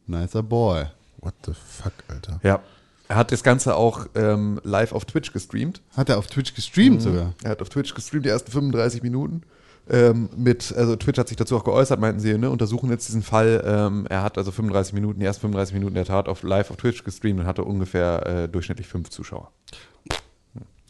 Nicer 0.06 0.42
Boy. 0.42 0.86
What 1.22 1.34
the 1.46 1.52
fuck, 1.54 1.92
Alter. 2.08 2.38
Ja. 2.42 2.60
Er 3.08 3.16
hat 3.16 3.32
das 3.32 3.42
Ganze 3.42 3.74
auch 3.76 4.06
ähm, 4.14 4.60
live 4.64 4.92
auf 4.92 5.04
Twitch 5.04 5.32
gestreamt. 5.32 5.80
Hat 5.96 6.08
er 6.08 6.18
auf 6.18 6.26
Twitch 6.26 6.54
gestreamt 6.54 6.96
Mhm. 6.96 7.00
sogar? 7.00 7.34
Er 7.42 7.50
hat 7.50 7.62
auf 7.62 7.68
Twitch 7.68 7.94
gestreamt 7.94 8.24
die 8.24 8.28
ersten 8.30 8.50
35 8.52 9.02
Minuten. 9.02 9.42
Ähm, 9.90 10.30
mit, 10.36 10.72
also 10.76 10.94
Twitch 10.96 11.18
hat 11.18 11.26
sich 11.28 11.36
dazu 11.36 11.56
auch 11.56 11.64
geäußert, 11.64 11.98
meinten 12.00 12.20
sie, 12.20 12.38
ne, 12.38 12.48
untersuchen 12.50 12.88
jetzt 12.90 13.08
diesen 13.08 13.22
Fall. 13.22 13.62
Ähm, 13.66 14.06
er 14.08 14.22
hat 14.22 14.38
also 14.38 14.50
35 14.52 14.94
Minuten, 14.94 15.18
die 15.20 15.26
ersten 15.26 15.40
35 15.42 15.74
Minuten 15.74 15.94
der 15.94 16.04
Tat 16.04 16.28
auf 16.28 16.42
live 16.44 16.70
auf 16.70 16.76
Twitch 16.76 17.02
gestreamt 17.04 17.40
und 17.40 17.46
hatte 17.46 17.64
ungefähr 17.64 18.24
äh, 18.26 18.48
durchschnittlich 18.48 18.86
fünf 18.86 19.10
Zuschauer. 19.10 19.50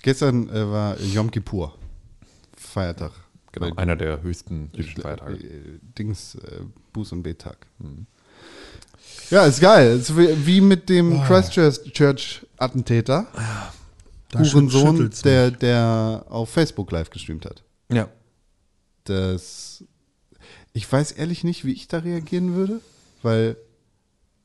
Gestern 0.03 0.49
äh, 0.51 0.71
war 0.71 1.01
Yom 1.01 1.31
Kippur. 1.31 1.75
Feiertag. 2.57 3.13
Genau, 3.53 3.75
einer 3.77 3.97
der 3.97 4.23
höchsten 4.23 4.71
jüdischen 4.75 5.03
Feiertage. 5.03 5.35
äh, 5.37 5.79
Dings, 5.99 6.35
äh, 6.37 6.61
Buß- 6.95 7.13
und 7.13 7.23
Bettag. 7.23 7.67
Mhm. 7.79 8.07
Ja, 9.33 9.47
ist 9.47 9.61
geil. 9.61 9.99
Ist 9.99 10.15
wie, 10.17 10.61
mit 10.61 10.89
dem 10.91 11.21
Ah. 11.21 11.27
Christchurch-Attentäter. 11.27 13.27
Da 14.31 14.45
schüt- 14.45 14.53
Hurensohn, 14.55 15.11
der, 15.25 15.51
der 15.51 16.27
auf 16.29 16.51
Facebook 16.51 16.93
live 16.93 17.09
gestreamt 17.11 17.47
hat. 17.47 17.63
Ja. 17.91 18.09
Das. 19.05 19.85
Ich 20.75 20.91
weiß 20.91 21.13
ehrlich 21.13 21.45
nicht, 21.45 21.65
wie 21.65 21.73
ich 21.73 21.89
da 21.89 21.99
reagieren 21.99 22.55
würde, 22.55 22.81
weil 23.23 23.57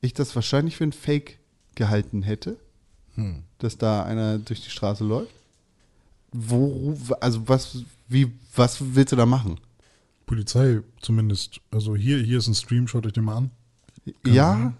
ich 0.01 0.13
das 0.13 0.33
wahrscheinlich 0.35 0.77
für 0.77 0.83
ein 0.85 0.91
Fake 0.93 1.39
gehalten 1.75 2.21
hätte, 2.21 2.57
Hm. 3.15 3.43
dass 3.59 3.77
da 3.77 4.03
einer 4.03 4.37
durch 4.39 4.61
die 4.61 4.69
Straße 4.69 5.03
läuft. 5.03 5.31
Wo, 6.33 6.97
also 7.21 7.47
was, 7.47 7.77
wie, 8.07 8.31
was 8.55 8.77
willst 8.95 9.13
du 9.13 9.15
da 9.15 9.25
machen? 9.25 9.59
Polizei 10.25 10.81
zumindest. 11.01 11.61
Also 11.71 11.95
hier, 11.95 12.17
hier 12.19 12.39
ist 12.39 12.47
ein 12.47 12.55
Stream, 12.55 12.87
schaut 12.87 13.05
euch 13.05 13.13
den 13.13 13.23
mal 13.23 13.37
an. 13.37 13.51
Ja, 14.25 14.73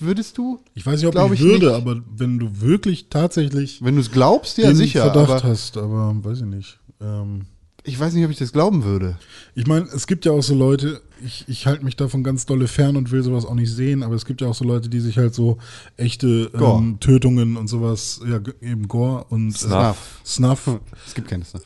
würdest 0.00 0.38
du? 0.38 0.60
Ich 0.74 0.86
weiß 0.86 1.02
nicht, 1.02 1.16
ob 1.16 1.32
ich, 1.32 1.40
ich 1.40 1.46
würde, 1.46 1.66
nicht. 1.66 1.74
aber 1.74 2.00
wenn 2.16 2.38
du 2.38 2.60
wirklich 2.60 3.08
tatsächlich 3.08 3.82
Wenn 3.82 3.96
du 3.96 4.00
es 4.00 4.10
glaubst, 4.10 4.58
ja 4.58 4.74
sicher. 4.74 5.02
Verdacht 5.12 5.30
Aber 5.30 5.42
hast, 5.42 5.76
aber 5.76 6.14
weiß 6.22 6.38
ich 6.38 6.46
nicht. 6.46 6.78
Ähm, 7.00 7.46
ich 7.84 7.98
weiß 7.98 8.12
nicht, 8.12 8.24
ob 8.24 8.30
ich 8.30 8.36
das 8.36 8.52
glauben 8.52 8.84
würde. 8.84 9.18
ich 9.54 9.66
meine, 9.66 9.86
es 9.86 10.06
gibt 10.06 10.26
ja 10.26 10.32
auch 10.32 10.42
so 10.42 10.54
Leute, 10.54 11.00
ich, 11.24 11.44
ich 11.48 11.66
halte 11.66 11.84
mich 11.84 11.96
davon 11.96 12.22
ganz 12.22 12.44
dolle 12.44 12.68
fern 12.68 12.96
und 12.96 13.10
will 13.10 13.22
sowas 13.22 13.46
auch 13.46 13.54
nicht 13.54 13.72
sehen, 13.72 14.02
aber 14.02 14.14
es 14.14 14.26
gibt 14.26 14.40
ja 14.40 14.48
auch 14.48 14.54
so 14.54 14.64
Leute, 14.64 14.88
die 14.88 15.00
sich 15.00 15.16
halt 15.16 15.34
so 15.34 15.58
echte 15.96 16.50
ähm, 16.54 16.98
Tötungen 17.00 17.56
und 17.56 17.68
sowas, 17.68 18.20
ja, 18.28 18.40
eben 18.60 18.88
Gore 18.88 19.24
und 19.30 19.50
äh, 19.50 19.58
Snuff. 19.58 20.20
Snuff 20.24 20.80
Es 21.06 21.14
gibt 21.14 21.28
keine 21.28 21.44
Snuff. 21.44 21.62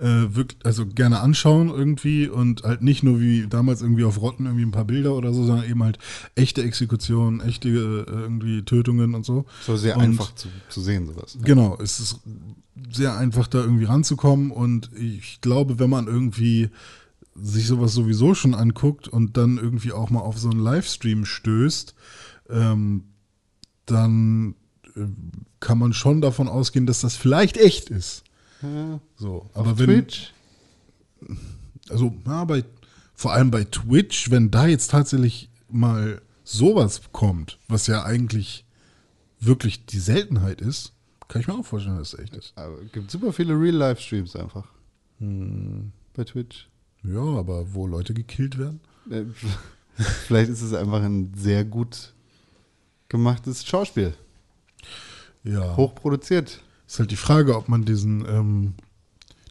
äh, 0.00 0.34
wirklich, 0.34 0.64
also 0.64 0.86
gerne 0.86 1.20
anschauen 1.20 1.68
irgendwie 1.68 2.26
und 2.26 2.62
halt 2.62 2.82
nicht 2.82 3.02
nur 3.02 3.20
wie 3.20 3.46
damals 3.46 3.82
irgendwie 3.82 4.04
auf 4.04 4.20
Rotten 4.20 4.46
irgendwie 4.46 4.64
ein 4.64 4.70
paar 4.70 4.86
Bilder 4.86 5.14
oder 5.14 5.32
so, 5.34 5.44
sondern 5.44 5.68
eben 5.68 5.82
halt 5.84 5.98
echte 6.34 6.62
Exekutionen, 6.62 7.40
echte 7.40 7.68
äh, 7.68 8.10
irgendwie 8.10 8.62
Tötungen 8.62 9.14
und 9.14 9.26
so. 9.26 9.44
So 9.64 9.76
sehr 9.76 9.96
und, 9.96 10.02
einfach 10.02 10.34
zu, 10.34 10.48
zu 10.70 10.80
sehen, 10.80 11.06
sowas. 11.06 11.36
Genau, 11.44 11.78
es 11.80 12.00
ist 12.00 12.20
sehr 12.90 13.16
einfach 13.16 13.46
da 13.46 13.58
irgendwie 13.58 13.84
ranzukommen 13.84 14.50
und 14.50 14.90
ich 14.96 15.40
glaube, 15.42 15.78
wenn 15.78 15.90
man 15.90 16.06
irgendwie 16.06 16.70
sich 17.34 17.66
sowas 17.66 17.92
sowieso 17.92 18.34
schon 18.34 18.54
anguckt 18.54 19.06
und 19.06 19.36
dann 19.36 19.58
irgendwie 19.58 19.92
auch 19.92 20.10
mal 20.10 20.20
auf 20.20 20.38
so 20.38 20.50
einen 20.50 20.60
Livestream 20.60 21.26
stößt, 21.26 21.94
ähm, 22.48 23.04
dann 23.84 24.54
äh, 24.96 25.06
kann 25.60 25.78
man 25.78 25.92
schon 25.92 26.22
davon 26.22 26.48
ausgehen, 26.48 26.86
dass 26.86 27.00
das 27.00 27.16
vielleicht 27.16 27.58
echt 27.58 27.90
ist. 27.90 28.24
So, 29.16 29.48
aber 29.54 29.72
Auf 29.72 29.78
wenn, 29.78 29.86
Twitch? 29.86 30.32
also 31.88 32.14
ja, 32.26 32.44
bei, 32.44 32.64
vor 33.14 33.32
allem 33.32 33.50
bei 33.50 33.64
Twitch, 33.64 34.30
wenn 34.30 34.50
da 34.50 34.66
jetzt 34.66 34.90
tatsächlich 34.90 35.48
mal 35.68 36.20
sowas 36.44 37.00
kommt, 37.12 37.58
was 37.68 37.86
ja 37.86 38.04
eigentlich 38.04 38.64
wirklich 39.38 39.86
die 39.86 39.98
Seltenheit 39.98 40.60
ist, 40.60 40.92
kann 41.28 41.40
ich 41.40 41.46
mir 41.46 41.54
auch 41.54 41.64
vorstellen, 41.64 41.96
dass 41.96 42.12
es 42.12 42.18
echt 42.18 42.36
ist. 42.36 42.52
Aber 42.56 42.80
es 42.82 42.92
gibt 42.92 43.10
super 43.10 43.32
viele 43.32 43.54
Real-Life-Streams 43.54 44.34
einfach. 44.36 44.66
Hm. 45.18 45.92
Bei 46.14 46.24
Twitch. 46.24 46.68
Ja, 47.04 47.22
aber 47.22 47.72
wo 47.72 47.86
Leute 47.86 48.14
gekillt 48.14 48.58
werden? 48.58 48.80
Äh, 49.10 49.24
Vielleicht 50.26 50.50
ist 50.50 50.62
es 50.62 50.72
einfach 50.74 51.02
ein 51.02 51.32
sehr 51.36 51.64
gut 51.64 52.12
gemachtes 53.08 53.64
Schauspiel. 53.64 54.14
Ja. 55.44 55.76
Hochproduziert. 55.76 56.62
Ist 56.90 56.98
halt 56.98 57.10
die 57.12 57.16
Frage, 57.16 57.56
ob 57.56 57.68
man 57.68 57.84
diesen, 57.84 58.24
ähm, 58.28 58.72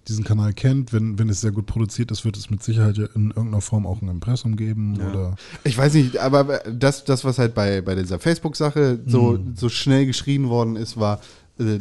diesen 0.09 0.25
Kanal 0.25 0.51
kennt, 0.53 0.91
wenn, 0.91 1.17
wenn 1.19 1.29
es 1.29 1.39
sehr 1.39 1.51
gut 1.51 1.67
produziert 1.67 2.11
ist, 2.11 2.25
wird 2.25 2.35
es 2.35 2.49
mit 2.49 2.61
Sicherheit 2.63 2.97
ja 2.97 3.05
in 3.15 3.27
irgendeiner 3.29 3.61
Form 3.61 3.87
auch 3.87 4.01
ein 4.01 4.09
Impressum 4.09 4.57
geben 4.57 4.99
oder 5.09 5.35
Ich 5.63 5.77
weiß 5.77 5.93
nicht, 5.93 6.17
aber 6.17 6.59
das, 6.69 7.05
das 7.05 7.23
was 7.23 7.37
halt 7.39 7.53
bei, 7.55 7.79
bei 7.81 7.95
dieser 7.95 8.19
Facebook-Sache 8.19 8.99
so, 9.05 9.33
Mhm. 9.33 9.55
so 9.55 9.69
schnell 9.69 10.05
geschrien 10.05 10.49
worden 10.49 10.75
ist, 10.75 10.99
war, 10.99 11.21
äh, 11.59 11.79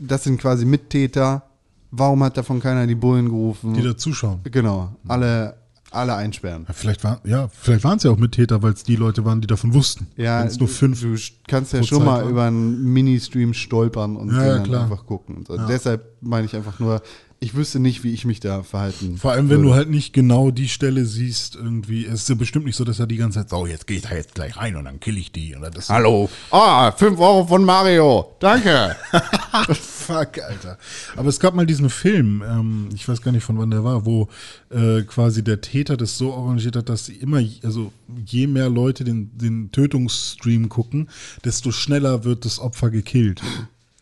das 0.00 0.24
sind 0.24 0.38
quasi 0.40 0.64
Mittäter. 0.66 1.42
Warum 1.90 2.22
hat 2.24 2.36
davon 2.36 2.60
keiner 2.60 2.86
die 2.86 2.94
Bullen 2.94 3.26
gerufen? 3.26 3.72
die 3.74 3.82
da 3.82 3.96
zuschauen. 3.96 4.40
genau, 4.44 4.94
alle, 5.08 5.56
alle 5.96 6.14
einsperren. 6.14 6.64
Ja, 6.68 6.74
vielleicht 6.74 7.04
waren 7.04 7.18
ja, 7.24 7.48
vielleicht 7.48 7.84
waren 7.84 7.96
es 7.98 8.04
ja 8.04 8.10
auch 8.10 8.18
Mittäter, 8.18 8.62
weil 8.62 8.72
es 8.72 8.82
die 8.82 8.96
Leute 8.96 9.24
waren, 9.24 9.40
die 9.40 9.46
davon 9.46 9.74
wussten. 9.74 10.06
Ja, 10.16 10.40
Wenn 10.40 10.48
es 10.48 10.58
nur 10.58 10.68
fünf. 10.68 11.00
du 11.00 11.16
kannst 11.48 11.72
ja 11.72 11.82
schon 11.82 11.98
Zeit 11.98 12.06
mal 12.06 12.28
über 12.28 12.44
einen 12.44 12.92
Mini-Stream 12.92 13.54
stolpern 13.54 14.16
und 14.16 14.32
Ja, 14.32 14.64
ja, 14.64 14.82
einfach 14.82 15.06
gucken. 15.06 15.44
Und. 15.48 15.68
Deshalb 15.68 16.04
meine 16.20 16.46
ich 16.46 16.54
einfach 16.54 16.78
nur, 16.78 17.02
ich 17.38 17.54
wüsste 17.54 17.80
nicht, 17.80 18.02
wie 18.02 18.14
ich 18.14 18.24
mich 18.24 18.40
da 18.40 18.62
verhalten 18.62 19.18
Vor 19.18 19.32
allem, 19.32 19.50
wenn 19.50 19.58
würde. 19.58 19.68
du 19.68 19.74
halt 19.74 19.90
nicht 19.90 20.12
genau 20.12 20.50
die 20.50 20.68
Stelle 20.68 21.04
siehst, 21.04 21.54
irgendwie. 21.54 22.06
Es 22.06 22.22
ist 22.22 22.28
ja 22.30 22.34
bestimmt 22.34 22.64
nicht 22.64 22.76
so, 22.76 22.84
dass 22.84 22.98
er 22.98 23.06
die 23.06 23.16
ganze 23.16 23.40
Zeit, 23.40 23.50
so, 23.50 23.66
jetzt 23.66 23.86
gehe 23.86 23.98
ich 23.98 24.04
da 24.04 24.14
jetzt 24.14 24.34
gleich 24.34 24.56
rein 24.56 24.76
und 24.76 24.86
dann 24.86 25.00
kill 25.00 25.18
ich 25.18 25.32
die. 25.32 25.54
Oder 25.54 25.70
das 25.70 25.90
Hallo. 25.90 26.30
Ah, 26.50 26.92
5 26.92 27.18
Euro 27.18 27.46
von 27.46 27.64
Mario. 27.64 28.34
Danke. 28.40 28.96
Fuck, 29.74 30.38
Alter. 30.42 30.78
Aber 31.16 31.28
es 31.28 31.38
gab 31.38 31.54
mal 31.54 31.66
diesen 31.66 31.90
Film, 31.90 32.42
ähm, 32.48 32.88
ich 32.94 33.06
weiß 33.06 33.20
gar 33.20 33.32
nicht 33.32 33.44
von 33.44 33.58
wann 33.58 33.70
der 33.70 33.84
war, 33.84 34.06
wo 34.06 34.28
äh, 34.70 35.02
quasi 35.02 35.44
der 35.44 35.60
Täter 35.60 35.96
das 35.96 36.16
so 36.16 36.32
arrangiert 36.34 36.76
hat, 36.76 36.88
dass 36.88 37.06
sie 37.06 37.16
immer, 37.16 37.42
also 37.62 37.92
je 38.24 38.46
mehr 38.46 38.70
Leute 38.70 39.04
den, 39.04 39.36
den 39.36 39.72
Tötungsstream 39.72 40.68
gucken, 40.68 41.10
desto 41.44 41.70
schneller 41.70 42.24
wird 42.24 42.44
das 42.44 42.60
Opfer 42.60 42.90
gekillt. 42.90 43.42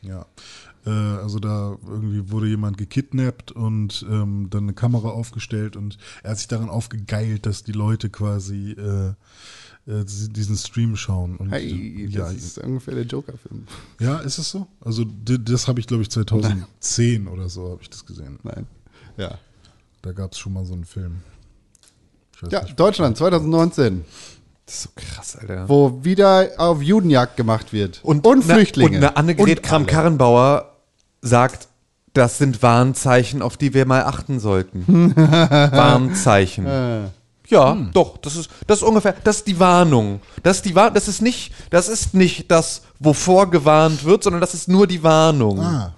Ja. 0.03 0.27
Äh, 0.87 0.91
also 0.91 1.39
da 1.39 1.77
irgendwie 1.87 2.31
wurde 2.31 2.47
jemand 2.49 2.77
gekidnappt 2.79 3.53
und 3.53 4.05
ähm, 4.09 4.49
dann 4.51 4.65
eine 4.65 4.73
Kamera 4.75 5.09
aufgestellt 5.09 5.77
und 5.77 5.99
er 6.23 6.33
hat 6.33 6.39
sich 6.39 6.49
daran 6.49 6.69
aufgegeilt, 6.69 7.47
dass 7.47 7.65
die 7.65 7.73
Leute 7.73 8.11
quasi 8.11 8.73
äh, 8.73 9.09
äh, 9.91 10.05
diesen 10.05 10.57
Stream 10.57 10.97
schauen. 10.97 11.37
Und, 11.37 11.51
Hey, 11.51 12.07
das 12.07 12.15
ja, 12.15 12.31
ist 12.31 12.59
ungefähr 12.59 12.95
der 12.95 13.05
Joker-Film. 13.05 13.67
ja, 14.01 14.19
ist 14.19 14.39
es 14.39 14.51
so? 14.51 14.67
Also 14.81 15.05
das 15.05 15.69
habe 15.69 15.81
ich, 15.81 15.87
glaube 15.87 16.03
ich, 16.03 16.11
2010 16.11 17.29
oder 17.29 17.49
so 17.49 17.71
habe 17.71 17.83
ich 17.83 17.91
das 17.91 18.05
gesehen. 18.07 18.39
Nein. 18.43 18.67
Ja. 19.17 19.39
Da 20.03 20.13
gab 20.13 20.33
es 20.33 20.39
schon 20.39 20.53
mal 20.53 20.65
so 20.67 20.75
einen 20.75 20.85
Film. 20.85 21.21
Ja, 22.51 22.63
nicht. 22.63 22.79
Deutschland 22.79 23.17
2019, 23.17 24.05
Das 24.67 24.75
ist 24.75 24.83
so 24.83 24.89
krass, 24.97 25.37
Alter. 25.37 25.69
wo 25.69 26.05
wieder 26.05 26.51
auf 26.59 26.83
Judenjagd 26.83 27.37
gemacht 27.39 27.73
wird. 27.73 28.01
Und, 28.05 28.27
und 28.27 28.43
Flüchtlinge. 28.43 28.91
Und 28.91 28.97
eine 28.97 29.17
Annegret 29.17 29.63
Kramp-Karrenbauer 29.63 30.74
sagt, 31.25 31.69
das 32.13 32.39
sind 32.39 32.63
Warnzeichen, 32.63 33.43
auf 33.43 33.57
die 33.57 33.75
wir 33.75 33.87
mal 33.87 34.05
achten 34.05 34.39
sollten. 34.39 35.17
Warnzeichen. 35.17 36.67
Ja, 37.49 37.77
doch, 37.93 38.17
das 38.19 38.37
ist, 38.37 38.49
das 38.67 38.79
ist 38.79 38.85
ungefähr, 38.85 39.15
das 39.25 39.37
ist 39.39 39.47
die 39.47 39.59
Warnung. 39.61 40.21
Das 40.43 40.57
ist 40.59 40.65
die 40.65 40.75
Warn, 40.75 40.95
das 40.95 41.09
ist 41.09 41.21
nicht, 41.21 41.53
das 41.71 41.89
ist 41.89 42.15
nicht 42.15 42.51
das, 42.51 42.83
wovor 43.01 43.51
gewarnt 43.51 44.05
wird, 44.05 44.23
sondern 44.23 44.41
das 44.41 44.55
ist 44.55 44.69
nur 44.69 44.87
die 44.87 45.03
Warnung. 45.03 45.61
Ah, 45.61 45.93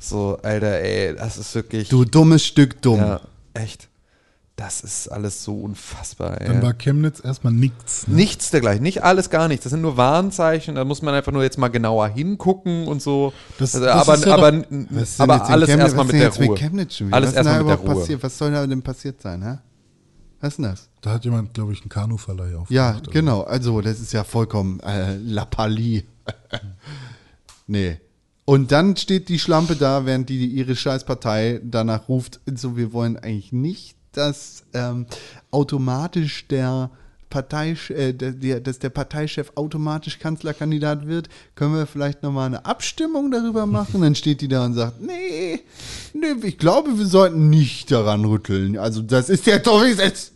So, 0.00 0.38
Alter, 0.42 0.80
ey, 0.80 1.14
das 1.14 1.36
ist 1.38 1.54
wirklich. 1.54 1.88
Du 1.88 2.04
dummes 2.04 2.44
Stück 2.44 2.80
dumm. 2.82 2.98
ja, 2.98 3.20
echt. 3.54 3.87
Das 4.58 4.80
ist 4.80 5.06
alles 5.06 5.44
so 5.44 5.54
unfassbar, 5.60 6.40
ey. 6.40 6.48
dann 6.48 6.60
war 6.62 6.74
Chemnitz 6.74 7.22
erstmal 7.24 7.52
nichts. 7.52 8.08
Ne? 8.08 8.16
Nichts 8.16 8.50
dergleichen, 8.50 8.82
nicht 8.82 9.04
alles, 9.04 9.30
gar 9.30 9.46
nichts. 9.46 9.62
Das 9.62 9.70
sind 9.70 9.82
nur 9.82 9.96
Warnzeichen, 9.96 10.74
da 10.74 10.84
muss 10.84 11.00
man 11.00 11.14
einfach 11.14 11.30
nur 11.30 11.44
jetzt 11.44 11.58
mal 11.58 11.68
genauer 11.68 12.08
hingucken 12.08 12.88
und 12.88 13.00
so. 13.00 13.32
Das- 13.60 13.76
also, 13.76 13.86
das 13.86 13.94
aber 14.08 14.14
ist 14.16 14.24
ja 14.26 14.34
aber, 14.34 14.50
doch- 14.52 14.66
aber 15.18 15.48
alles 15.48 15.68
Chemnitz- 15.68 15.80
erstmal 15.84 16.04
mit 16.06 16.14
der 16.16 16.34
Ruhe. 16.34 16.56
Chemnitz? 16.56 17.00
Alles 17.00 17.12
was 17.12 17.28
ist 17.28 17.36
denn 17.36 17.44
da 17.44 17.50
erstmal 17.50 17.54
mit 17.54 17.54
der 17.54 17.60
überhaupt 17.60 17.88
Ruhe. 17.88 17.94
passiert? 18.00 18.22
Was 18.24 18.36
soll 18.38 18.50
da 18.50 18.66
denn 18.66 18.82
passiert 18.82 19.22
sein, 19.22 19.42
hä? 19.44 19.58
Was 20.40 20.48
ist 20.48 20.56
denn 20.56 20.64
das? 20.64 20.88
Da 21.02 21.10
hat 21.12 21.24
jemand, 21.24 21.54
glaube 21.54 21.72
ich, 21.72 21.80
einen 21.82 21.88
Kanuverleih 21.88 22.46
aufgemacht. 22.56 22.70
Ja, 22.70 22.96
oder? 22.98 23.10
genau. 23.12 23.42
Also, 23.42 23.80
das 23.80 24.00
ist 24.00 24.12
ja 24.12 24.24
vollkommen 24.24 24.80
äh, 24.80 25.16
Lappalie. 25.18 26.02
nee. 27.66 27.98
Und 28.44 28.72
dann 28.72 28.96
steht 28.96 29.28
die 29.28 29.38
Schlampe 29.38 29.76
da, 29.76 30.06
während 30.06 30.28
die, 30.30 30.38
die 30.38 30.46
ihre 30.48 30.74
Scheißpartei 30.74 31.60
danach 31.62 32.08
ruft, 32.08 32.40
so, 32.54 32.76
wir 32.76 32.92
wollen 32.92 33.16
eigentlich 33.18 33.52
nicht, 33.52 33.94
dass 34.18 34.64
ähm, 34.74 35.06
automatisch 35.50 36.46
der 36.48 36.90
Partei, 37.30 37.76
äh, 37.90 38.12
der, 38.12 38.60
dass 38.60 38.78
der 38.78 38.90
Parteichef 38.90 39.52
automatisch 39.54 40.18
Kanzlerkandidat 40.18 41.06
wird. 41.06 41.28
Können 41.54 41.74
wir 41.74 41.86
vielleicht 41.86 42.22
nochmal 42.22 42.46
eine 42.46 42.64
Abstimmung 42.64 43.30
darüber 43.30 43.66
machen? 43.66 44.00
Dann 44.00 44.14
steht 44.14 44.40
die 44.40 44.48
da 44.48 44.64
und 44.64 44.74
sagt, 44.74 45.00
nee, 45.00 45.60
nee, 46.14 46.46
ich 46.46 46.58
glaube, 46.58 46.98
wir 46.98 47.06
sollten 47.06 47.50
nicht 47.50 47.90
daran 47.90 48.24
rütteln. 48.24 48.78
Also, 48.78 49.02
das 49.02 49.28
ist 49.28 49.46
ja 49.46 49.58
doch, 49.58 49.84
es 49.84 49.98
ist. 49.98 50.32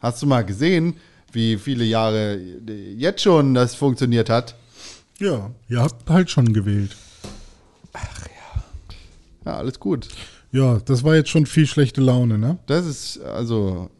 Hast 0.00 0.20
du 0.20 0.26
mal 0.26 0.44
gesehen, 0.44 0.96
wie 1.32 1.56
viele 1.56 1.84
Jahre 1.84 2.36
jetzt 2.96 3.22
schon 3.22 3.54
das 3.54 3.74
funktioniert 3.74 4.28
hat? 4.28 4.56
Ja, 5.18 5.50
ihr 5.68 5.80
habt 5.80 6.10
halt 6.10 6.30
schon 6.30 6.52
gewählt. 6.52 6.96
Ja, 9.44 9.56
alles 9.56 9.80
gut. 9.80 10.08
Ja, 10.52 10.78
das 10.78 11.02
war 11.02 11.16
jetzt 11.16 11.30
schon 11.30 11.46
viel 11.46 11.66
schlechte 11.66 12.00
Laune, 12.00 12.38
ne? 12.38 12.58
Das 12.66 12.86
ist 12.86 13.20
also 13.20 13.90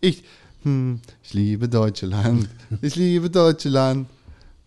ich 0.00 0.24
hm, 0.62 1.00
ich 1.22 1.34
liebe 1.34 1.68
Deutschland. 1.68 2.48
Ich 2.82 2.96
liebe 2.96 3.30
Deutschland. 3.30 4.08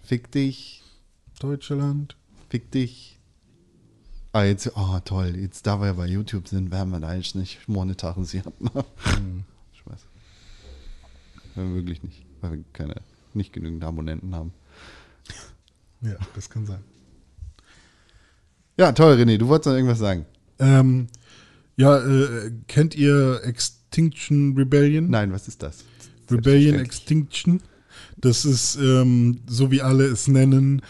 Fick 0.02 0.32
dich, 0.32 0.82
Deutschland. 1.40 2.16
fick 2.50 2.72
dich. 2.72 3.20
Ah, 4.34 4.44
jetzt, 4.44 4.72
oh 4.76 5.00
toll, 5.06 5.36
jetzt 5.36 5.68
da 5.68 5.80
wir 5.80 5.94
bei 5.94 6.08
YouTube 6.08 6.48
sind, 6.48 6.72
werden 6.72 6.92
wir 6.92 7.00
da 7.00 7.14
jetzt 7.14 7.36
nicht 7.36 7.68
monetarisiert. 7.68 8.60
Ne? 8.60 8.72
Spaß. 9.74 10.08
Ja, 11.56 11.74
wirklich 11.74 12.02
nicht, 12.02 12.26
weil 12.40 12.52
wir 12.54 12.64
keine, 12.74 12.96
nicht 13.34 13.54
genügend 13.54 13.84
Abonnenten 13.84 14.34
haben. 14.34 14.54
Ja, 16.02 16.16
das 16.34 16.50
kann 16.50 16.66
sein. 16.66 16.84
Ja, 18.78 18.92
toll, 18.94 19.14
René, 19.14 19.38
du 19.38 19.48
wolltest 19.48 19.68
noch 19.68 19.74
irgendwas 19.74 20.00
sagen. 20.00 20.26
Ähm, 20.62 21.08
ja, 21.76 21.98
äh, 21.98 22.52
kennt 22.68 22.96
ihr 22.96 23.42
Extinction 23.44 24.56
Rebellion? 24.56 25.10
Nein, 25.10 25.34
was 25.34 25.48
ist 25.48 25.64
das? 25.64 25.84
Rebellion 26.30 26.80
Extinction. 26.80 27.62
Das 28.20 28.46
ist, 28.46 28.78
ähm, 28.78 29.40
so 29.48 29.72
wie 29.72 29.82
alle 29.82 30.06
es 30.06 30.28
nennen, 30.28 30.82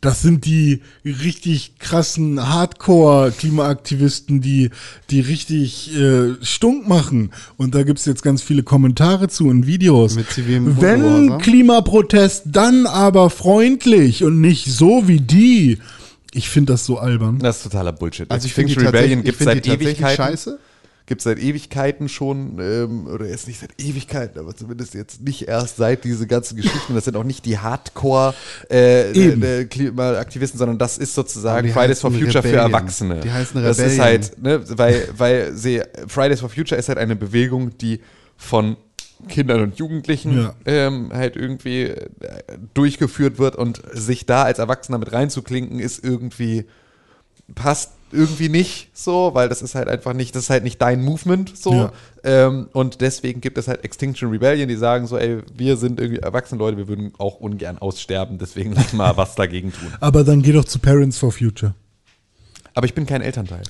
das 0.00 0.22
sind 0.22 0.44
die 0.44 0.80
richtig 1.04 1.78
krassen 1.78 2.48
Hardcore-Klimaaktivisten, 2.48 4.40
die, 4.40 4.70
die 5.10 5.20
richtig 5.20 5.94
äh, 5.96 6.34
stunk 6.40 6.88
machen. 6.88 7.30
Und 7.56 7.74
da 7.74 7.82
gibt's 7.82 8.04
jetzt 8.04 8.22
ganz 8.22 8.40
viele 8.42 8.62
Kommentare 8.62 9.28
zu 9.28 9.48
und 9.48 9.66
Videos. 9.66 10.14
Mit 10.14 10.80
Wenn? 10.80 11.38
Klimaprotest, 11.38 12.44
dann 12.46 12.86
aber 12.86 13.28
freundlich 13.28 14.22
und 14.22 14.40
nicht 14.40 14.66
so 14.66 15.08
wie 15.08 15.20
die. 15.20 15.78
Ich 16.38 16.48
finde 16.48 16.72
das 16.72 16.86
so 16.86 16.98
albern. 16.98 17.40
Das 17.40 17.56
ist 17.56 17.62
totaler 17.64 17.92
Bullshit. 17.92 18.30
Also 18.30 18.46
ich 18.46 18.54
finde 18.54 18.68
die, 18.68 18.74
Extinction 18.74 18.96
Rebellion 18.96 19.24
gibt 19.24 19.40
es 19.40 19.44
seit 19.44 19.66
Ewigkeiten. 19.66 20.16
scheiße. 20.16 20.58
Gibt 21.06 21.20
es 21.20 21.24
seit 21.24 21.38
Ewigkeiten 21.38 22.08
schon, 22.08 22.58
ähm, 22.60 23.06
oder 23.06 23.26
jetzt 23.26 23.48
nicht 23.48 23.58
seit 23.58 23.70
Ewigkeiten, 23.80 24.38
aber 24.38 24.54
zumindest 24.54 24.94
jetzt 24.94 25.22
nicht 25.22 25.48
erst 25.48 25.78
seit 25.78 26.04
diese 26.04 26.26
ganzen 26.26 26.56
Geschichten. 26.56 26.94
Das 26.94 27.06
sind 27.06 27.16
auch 27.16 27.24
nicht 27.24 27.44
die 27.44 27.58
Hardcore 27.58 28.34
äh, 28.70 29.10
äh, 29.10 29.64
Klimaaktivisten, 29.64 30.58
sondern 30.58 30.78
das 30.78 30.98
ist 30.98 31.14
sozusagen 31.14 31.72
Fridays 31.72 32.02
for 32.02 32.12
Future 32.12 32.42
für 32.42 32.48
Rebellion. 32.48 32.72
Erwachsene. 32.72 33.20
Die 33.20 33.32
heißen 33.32 33.60
Das 33.60 33.78
ist 33.78 33.84
Rebellion. 33.84 34.04
halt, 34.04 34.42
ne, 34.42 34.78
weil, 34.78 35.08
weil 35.16 35.52
sie, 35.56 35.82
Fridays 36.06 36.40
for 36.40 36.50
Future 36.50 36.78
ist 36.78 36.88
halt 36.88 36.98
eine 36.98 37.16
Bewegung, 37.16 37.76
die 37.78 38.00
von 38.36 38.76
Kindern 39.26 39.62
und 39.62 39.76
Jugendlichen 39.78 40.38
Ja. 40.38 40.54
ähm, 40.64 41.10
halt 41.12 41.36
irgendwie 41.36 41.82
äh, 41.82 42.04
durchgeführt 42.74 43.38
wird 43.38 43.56
und 43.56 43.82
sich 43.92 44.26
da 44.26 44.44
als 44.44 44.58
Erwachsener 44.58 44.98
mit 44.98 45.12
reinzuklinken, 45.12 45.80
ist 45.80 46.04
irgendwie 46.04 46.66
passt 47.54 47.92
irgendwie 48.10 48.48
nicht 48.48 48.90
so, 48.94 49.30
weil 49.34 49.48
das 49.48 49.60
ist 49.62 49.74
halt 49.74 49.88
einfach 49.88 50.12
nicht, 50.14 50.34
das 50.34 50.44
ist 50.44 50.50
halt 50.50 50.64
nicht 50.64 50.80
dein 50.80 51.02
Movement 51.02 51.56
so. 51.56 51.72
Ja. 51.74 51.92
Ähm, 52.24 52.68
und 52.72 53.00
deswegen 53.00 53.40
gibt 53.40 53.58
es 53.58 53.68
halt 53.68 53.84
Extinction 53.84 54.30
Rebellion, 54.30 54.68
die 54.68 54.76
sagen 54.76 55.06
so, 55.06 55.18
ey, 55.18 55.42
wir 55.54 55.76
sind 55.76 56.00
irgendwie 56.00 56.20
erwachsene 56.20 56.58
Leute, 56.58 56.76
wir 56.76 56.88
würden 56.88 57.12
auch 57.18 57.40
ungern 57.40 57.78
aussterben, 57.78 58.38
deswegen 58.38 58.72
lass 58.72 58.92
mal 58.92 59.16
was 59.16 59.34
dagegen 59.34 59.72
tun. 59.72 59.92
Aber 60.00 60.24
dann 60.24 60.42
geh 60.42 60.52
doch 60.52 60.64
zu 60.64 60.78
Parents 60.78 61.18
for 61.18 61.32
Future. 61.32 61.74
Aber 62.74 62.86
ich 62.86 62.94
bin 62.94 63.06
kein 63.06 63.22
Elternteil. 63.22 63.62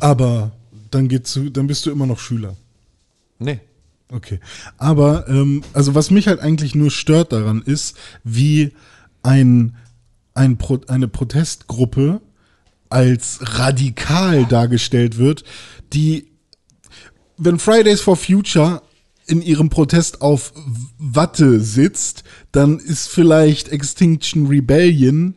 Aber 0.00 0.52
dann 0.90 1.08
geht's 1.08 1.32
zu, 1.32 1.50
dann 1.50 1.66
bist 1.66 1.84
du 1.84 1.90
immer 1.90 2.06
noch 2.06 2.18
Schüler. 2.18 2.56
Nee. 3.38 3.60
Okay. 4.12 4.40
Aber, 4.78 5.28
ähm, 5.28 5.62
also 5.72 5.94
was 5.94 6.10
mich 6.10 6.28
halt 6.28 6.40
eigentlich 6.40 6.74
nur 6.74 6.90
stört 6.90 7.32
daran 7.32 7.62
ist, 7.62 7.96
wie 8.24 8.72
ein, 9.22 9.76
ein 10.34 10.56
Pro, 10.56 10.80
eine 10.88 11.08
Protestgruppe 11.08 12.20
als 12.88 13.40
radikal 13.42 14.46
dargestellt 14.46 15.18
wird, 15.18 15.44
die, 15.92 16.28
wenn 17.36 17.58
Fridays 17.58 18.00
for 18.00 18.16
Future 18.16 18.82
in 19.26 19.42
ihrem 19.42 19.68
Protest 19.68 20.22
auf 20.22 20.54
Watte 20.96 21.60
sitzt, 21.60 22.24
dann 22.50 22.78
ist 22.78 23.08
vielleicht 23.08 23.68
Extinction 23.68 24.46
Rebellion 24.46 25.34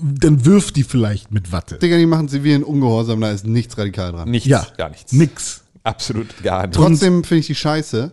dann 0.00 0.44
wirft 0.44 0.76
die 0.76 0.82
vielleicht 0.82 1.32
mit 1.32 1.50
Watte. 1.52 1.78
Digga, 1.78 1.96
die 1.96 2.06
machen 2.06 2.28
zivilen 2.28 2.62
Ungehorsam, 2.62 3.20
da 3.20 3.30
ist 3.30 3.46
nichts 3.46 3.78
radikal 3.78 4.12
dran. 4.12 4.30
Nichts, 4.30 4.48
Ja, 4.48 4.66
gar 4.76 4.90
nichts. 4.90 5.12
Nix. 5.12 5.62
Absolut 5.84 6.42
gar 6.42 6.62
nichts. 6.66 6.76
Trotzdem 6.76 7.24
finde 7.24 7.40
ich 7.40 7.46
die 7.46 7.54
scheiße, 7.54 8.12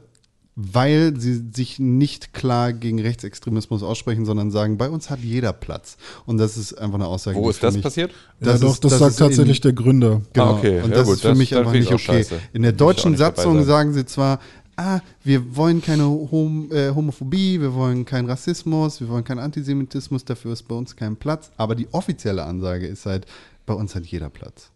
weil 0.58 1.20
sie 1.20 1.44
sich 1.54 1.80
nicht 1.80 2.34
klar 2.34 2.72
gegen 2.72 3.00
Rechtsextremismus 3.02 3.84
aussprechen, 3.84 4.26
sondern 4.26 4.52
sagen, 4.52 4.78
bei 4.78 4.90
uns 4.90 5.10
hat 5.10 5.20
jeder 5.20 5.52
Platz. 5.52 5.98
Und 6.26 6.38
das 6.38 6.56
ist 6.56 6.74
einfach 6.74 6.96
eine 6.96 7.08
Aussage. 7.08 7.38
Wo 7.38 7.44
die 7.44 7.50
ist 7.50 7.62
das 7.64 7.74
mich- 7.74 7.84
passiert? 7.84 8.12
ja, 8.40 8.52
Das 8.54 8.62
doch, 8.62 8.72
ist- 8.74 8.84
das, 8.86 8.92
das 8.92 9.00
sagt 9.00 9.12
ist 9.12 9.20
in- 9.20 9.28
tatsächlich 9.28 9.62
der 9.62 9.74
Gründer. 9.74 10.22
Genau. 10.32 10.46
Ah, 10.46 10.58
okay. 10.58 10.82
Und 10.82 10.92
Ja, 10.92 10.96
das 10.98 11.06
gut, 11.08 11.16
ist 11.16 11.22
für 11.24 11.28
das- 11.30 11.38
mich 11.38 11.56
einfach 11.56 11.74
nicht 11.74 11.88
okay. 11.92 11.98
scheiße. 12.00 12.40
In 12.54 12.62
der 12.62 12.72
deutschen 12.72 13.12
nicht 13.12 13.20
Satzung 13.20 13.64
sagen 13.66 13.92
sie 13.94 14.06
zwar, 14.06 14.40
ah, 14.78 15.02
wir 15.26 15.58
wollen 15.58 15.82
keine 15.82 16.06
Hom 16.06 16.72
äh, 16.72 16.92
Homophobie, 16.92 17.60
wir 17.60 17.74
wollen 17.74 18.06
keinen 18.06 18.30
Rassismus, 18.30 19.02
wir 19.02 19.10
wollen 19.10 19.24
keinen 19.26 19.40
Antisemitismus, 19.40 20.24
dafür 20.24 20.54
ist 20.54 20.64
bei 20.70 20.76
uns 20.76 20.96
kein 20.96 21.18
Platz. 21.18 21.52
Aber 21.58 21.76
die 21.76 21.88
offizielle 21.92 22.44
Ansage 22.44 22.88
ist 22.88 23.06
halt, 23.06 23.26
bei 23.66 23.74
uns 23.74 23.94
hat 23.96 24.06
jeder 24.06 24.30
Platz. 24.30 24.70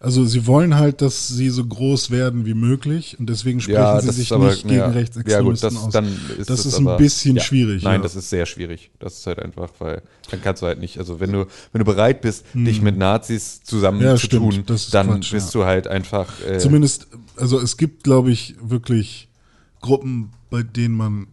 Also 0.00 0.24
sie 0.24 0.46
wollen 0.46 0.76
halt, 0.76 1.00
dass 1.02 1.28
sie 1.28 1.50
so 1.50 1.64
groß 1.64 2.10
werden 2.10 2.44
wie 2.46 2.54
möglich 2.54 3.16
und 3.18 3.28
deswegen 3.28 3.60
sprechen 3.60 3.76
Ja, 3.78 4.00
sie 4.00 4.10
sich 4.10 4.32
aber- 4.32 4.50
nicht 4.50 4.62
gegen 4.62 4.74
ja. 4.76 4.86
Rechtsextremisten 4.88 5.30
Ja, 5.30 5.40
gut, 5.50 5.62
das, 5.62 5.76
aus. 5.76 5.92
dann 5.92 6.06
ist 6.38 6.50
das 6.50 6.66
ist 6.66 6.74
aber, 6.74 6.92
ein 6.92 6.98
bisschen 6.98 7.38
schwierig. 7.40 7.82
Nein, 7.82 8.02
das 8.02 8.16
ist 8.16 8.30
sehr 8.30 8.46
schwierig. 8.46 8.90
Das 8.98 9.18
ist 9.18 9.26
halt 9.26 9.38
einfach, 9.38 9.70
weil 9.78 10.02
dann 10.30 10.42
kannst 10.42 10.62
du 10.62 10.66
halt 10.66 10.80
nicht, 10.80 10.98
also 10.98 11.20
wenn 11.20 11.32
du, 11.32 11.46
wenn 11.72 11.78
du 11.80 11.84
bereit 11.84 12.20
bist, 12.20 12.44
Hm. 12.52 12.64
dich 12.64 12.80
mit 12.82 12.96
Nazis 12.96 13.60
zusammen 13.62 14.00
zu 14.00 14.18
stimmt. 14.26 14.66
tun, 14.66 14.76
dann 14.92 15.06
Quatsch, 15.08 15.32
bist 15.32 15.54
du 15.54 15.64
halt 15.64 15.86
einfach. 15.88 16.28
Äh, 16.46 16.58
Zumindest, 16.58 17.08
also 17.36 17.58
es 17.60 17.76
gibt, 17.76 18.04
glaube 18.04 18.30
ich, 18.30 18.54
wirklich 18.62 19.28
Gruppen, 19.80 20.30
bei 20.50 20.62
denen 20.62 20.94
man, 20.96 21.26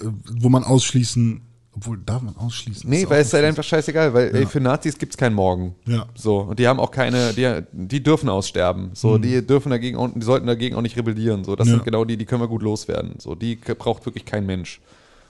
äh, 0.00 0.06
wo 0.38 0.48
man 0.48 0.64
ausschließen, 0.64 1.42
obwohl 1.80 1.98
darf 1.98 2.20
man 2.20 2.36
ausschließen? 2.36 2.88
Nee, 2.90 3.08
weil 3.08 3.22
es 3.22 3.32
nicht 3.32 3.42
einfach 3.42 3.64
scheißegal, 3.64 4.12
weil 4.12 4.36
ey, 4.36 4.46
für 4.46 4.60
Nazis 4.60 4.98
gibt's 4.98 5.16
keinen 5.16 5.34
Morgen. 5.34 5.74
Ja. 5.86 6.06
So. 6.14 6.40
Und 6.40 6.58
die 6.58 6.68
haben 6.68 6.78
auch 6.78 6.90
keine, 6.90 7.32
die, 7.32 7.62
die 7.72 8.02
dürfen 8.02 8.28
aussterben. 8.28 8.90
So, 8.92 9.16
die 9.16 9.46
dürfen 9.46 9.70
dagegen 9.70 9.96
auch, 9.96 10.10
die 10.14 10.22
sollten 10.22 10.46
dagegen 10.46 10.76
auch 10.76 10.82
nicht 10.82 10.98
rebellieren. 10.98 11.42
So, 11.42 11.56
das 11.56 11.68
Ja. 11.68 11.74
sind 11.74 11.84
genau 11.84 12.04
die, 12.04 12.18
die 12.18 12.26
können 12.26 12.42
wir 12.42 12.48
gut 12.48 12.62
loswerden. 12.62 13.14
So, 13.18 13.34
die 13.34 13.56
braucht 13.56 14.04
wirklich 14.04 14.26
kein 14.26 14.44
Mensch. 14.44 14.82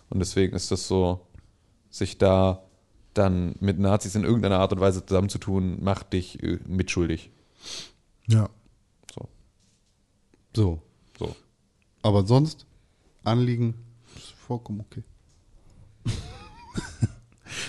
Und 0.09 0.19
deswegen 0.19 0.57
ist 0.57 0.73
das 0.73 0.89
so, 0.89 1.21
sich 1.89 2.19
da 2.19 2.63
dann 3.15 3.55
mit 3.61 3.79
Nazis 3.79 4.17
in 4.17 4.25
irgendeiner 4.25 4.59
Art 4.59 4.73
und 4.73 4.81
Weise 4.81 5.07
zusammenzutun, 5.07 5.83
macht 5.83 6.13
dich 6.13 6.43
äh, 6.43 6.59
mitschuldig. 6.67 7.31
Ja. 8.27 8.49
So. 9.15 9.29
So. 10.57 10.83
So. 11.17 11.37
Aber 12.03 12.27
sonst, 12.27 12.67
Anliegen 13.23 13.75
ist 14.17 14.31
vollkommen 14.33 14.81
okay. 14.81 15.05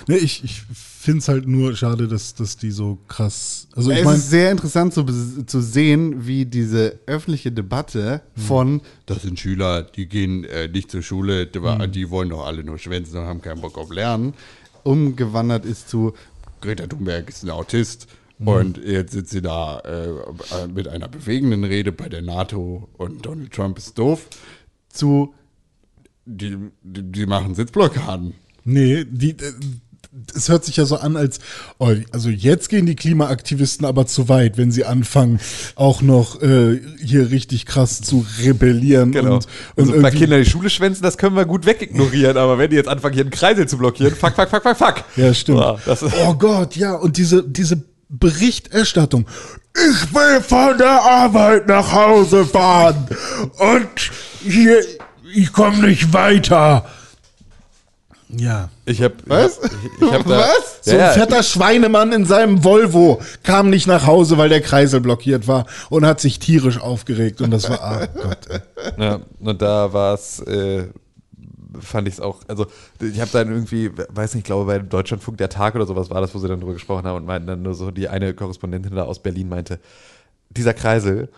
Nee, 0.07 0.17
ich 0.17 0.43
ich 0.43 0.61
finde 0.61 1.19
es 1.19 1.27
halt 1.27 1.47
nur 1.47 1.75
schade, 1.75 2.07
dass, 2.07 2.35
dass 2.35 2.55
die 2.55 2.71
so 2.71 2.99
krass. 3.07 3.67
Also 3.75 3.89
ich 3.91 3.99
es 3.99 4.05
meine, 4.05 4.17
ist 4.17 4.29
sehr 4.29 4.51
interessant 4.51 4.93
zu, 4.93 5.03
zu 5.03 5.61
sehen, 5.61 6.27
wie 6.27 6.45
diese 6.45 6.99
öffentliche 7.07 7.51
Debatte 7.51 8.21
Hm. 8.35 8.43
von, 8.43 8.81
das 9.07 9.23
sind 9.23 9.39
Schüler, 9.39 9.81
die 9.81 10.07
gehen 10.07 10.43
äh, 10.43 10.67
nicht 10.67 10.91
zur 10.91 11.01
Schule, 11.01 11.47
die, 11.47 11.59
Hm. 11.59 11.91
die 11.91 12.09
wollen 12.11 12.29
doch 12.29 12.45
alle 12.45 12.63
nur 12.63 12.77
schwänzen 12.77 13.17
und 13.17 13.25
haben 13.25 13.41
keinen 13.41 13.61
Bock 13.61 13.77
auf 13.77 13.91
Lernen, 13.91 14.33
umgewandert 14.83 15.65
ist 15.65 15.89
zu, 15.89 16.13
Greta 16.61 16.85
Thunberg 16.85 17.27
ist 17.29 17.43
ein 17.43 17.49
Autist 17.49 18.07
Hm. 18.37 18.47
und 18.47 18.77
jetzt 18.77 19.13
sitzt 19.13 19.31
sie 19.31 19.41
da 19.41 19.79
äh, 19.79 20.09
äh, 20.09 20.67
mit 20.71 20.87
einer 20.87 21.07
bewegenden 21.07 21.63
Rede 21.63 21.91
bei 21.91 22.07
der 22.07 22.21
NATO 22.21 22.87
und 22.97 23.25
Donald 23.25 23.51
Trump 23.51 23.79
ist 23.79 23.97
doof, 23.97 24.27
zu, 24.89 25.33
die, 26.25 26.55
die, 26.83 27.11
die 27.11 27.25
machen 27.25 27.55
Sitzblockaden. 27.55 28.35
Nee, 28.63 29.05
die. 29.09 29.31
äh, 29.31 29.53
Es 30.35 30.49
hört 30.49 30.65
sich 30.65 30.75
ja 30.75 30.85
so 30.85 30.97
an, 30.97 31.15
als, 31.15 31.39
oh, 31.79 31.93
also 32.11 32.29
jetzt 32.29 32.67
gehen 32.67 32.85
die 32.85 32.95
Klimaaktivisten 32.97 33.85
aber 33.85 34.05
zu 34.07 34.27
weit, 34.27 34.57
wenn 34.57 34.69
sie 34.69 34.83
anfangen, 34.83 35.39
auch 35.75 36.01
noch 36.01 36.41
äh, 36.41 36.81
hier 37.01 37.31
richtig 37.31 37.65
krass 37.65 38.01
zu 38.01 38.25
rebellieren. 38.43 39.13
Genau. 39.13 39.35
Und, 39.35 39.47
und 39.75 39.89
also 39.89 40.01
bei 40.01 40.11
Kindern 40.11 40.43
die 40.43 40.49
Schule 40.49 40.69
schwänzen, 40.69 41.01
das 41.01 41.17
können 41.17 41.37
wir 41.37 41.45
gut 41.45 41.65
wegignorieren, 41.65 42.35
aber 42.35 42.57
wenn 42.57 42.69
die 42.69 42.75
jetzt 42.75 42.89
anfangen, 42.89 43.13
hier 43.13 43.23
einen 43.23 43.31
Kreisel 43.31 43.69
zu 43.69 43.77
blockieren, 43.77 44.13
fuck, 44.13 44.35
fuck, 44.35 44.49
fuck, 44.49 44.63
fuck, 44.63 44.77
fuck. 44.77 45.03
Ja, 45.15 45.33
stimmt. 45.33 45.59
Ja, 45.59 45.77
oh 46.27 46.33
Gott, 46.33 46.75
ja, 46.75 46.93
und 46.95 47.15
diese, 47.15 47.41
diese 47.47 47.81
Berichterstattung. 48.09 49.25
Ich 49.73 50.13
will 50.13 50.41
von 50.41 50.77
der 50.77 51.01
Arbeit 51.01 51.69
nach 51.69 51.93
Hause 51.93 52.45
fahren 52.45 53.07
und 53.57 54.11
hier, 54.43 54.81
ich 55.33 55.53
komme 55.53 55.87
nicht 55.87 56.11
weiter. 56.11 56.85
Ja. 58.37 58.69
ich 58.85 59.01
hab, 59.01 59.13
Was? 59.27 59.59
Ich, 59.59 60.07
ich 60.07 60.13
hab 60.13 60.23
da, 60.23 60.39
Was? 60.39 60.79
So 60.81 60.97
ein 60.97 61.11
fetter 61.11 61.43
Schweinemann 61.43 62.11
in 62.13 62.25
seinem 62.25 62.63
Volvo 62.63 63.21
kam 63.43 63.69
nicht 63.69 63.87
nach 63.87 64.05
Hause, 64.07 64.37
weil 64.37 64.49
der 64.49 64.61
Kreisel 64.61 65.01
blockiert 65.01 65.47
war 65.47 65.65
und 65.89 66.05
hat 66.05 66.19
sich 66.19 66.39
tierisch 66.39 66.79
aufgeregt 66.79 67.41
und 67.41 67.51
das 67.51 67.69
war, 67.69 67.81
ah 67.81 68.05
Gott. 68.05 68.47
ey. 68.49 68.59
Ja, 68.97 69.19
und 69.39 69.61
da 69.61 69.93
war 69.93 70.13
es, 70.13 70.39
äh, 70.41 70.87
fand 71.79 72.07
ich 72.07 72.15
es 72.15 72.19
auch, 72.19 72.39
also 72.47 72.67
ich 72.99 73.19
habe 73.19 73.31
dann 73.31 73.49
irgendwie, 73.49 73.91
weiß 74.09 74.35
nicht, 74.35 74.45
glaube 74.45 74.65
bei 74.65 74.79
Deutschlandfunk 74.79 75.37
der 75.37 75.49
Tag 75.49 75.75
oder 75.75 75.85
sowas 75.85 76.09
war 76.09 76.21
das, 76.21 76.33
wo 76.33 76.39
sie 76.39 76.47
dann 76.47 76.59
drüber 76.59 76.73
gesprochen 76.73 77.05
haben 77.05 77.17
und 77.17 77.25
meinten 77.25 77.47
dann 77.47 77.61
nur 77.61 77.75
so, 77.75 77.91
die 77.91 78.07
eine 78.09 78.33
Korrespondentin 78.33 78.95
da 78.95 79.03
aus 79.03 79.19
Berlin 79.19 79.49
meinte, 79.49 79.79
dieser 80.49 80.73
Kreisel 80.73 81.29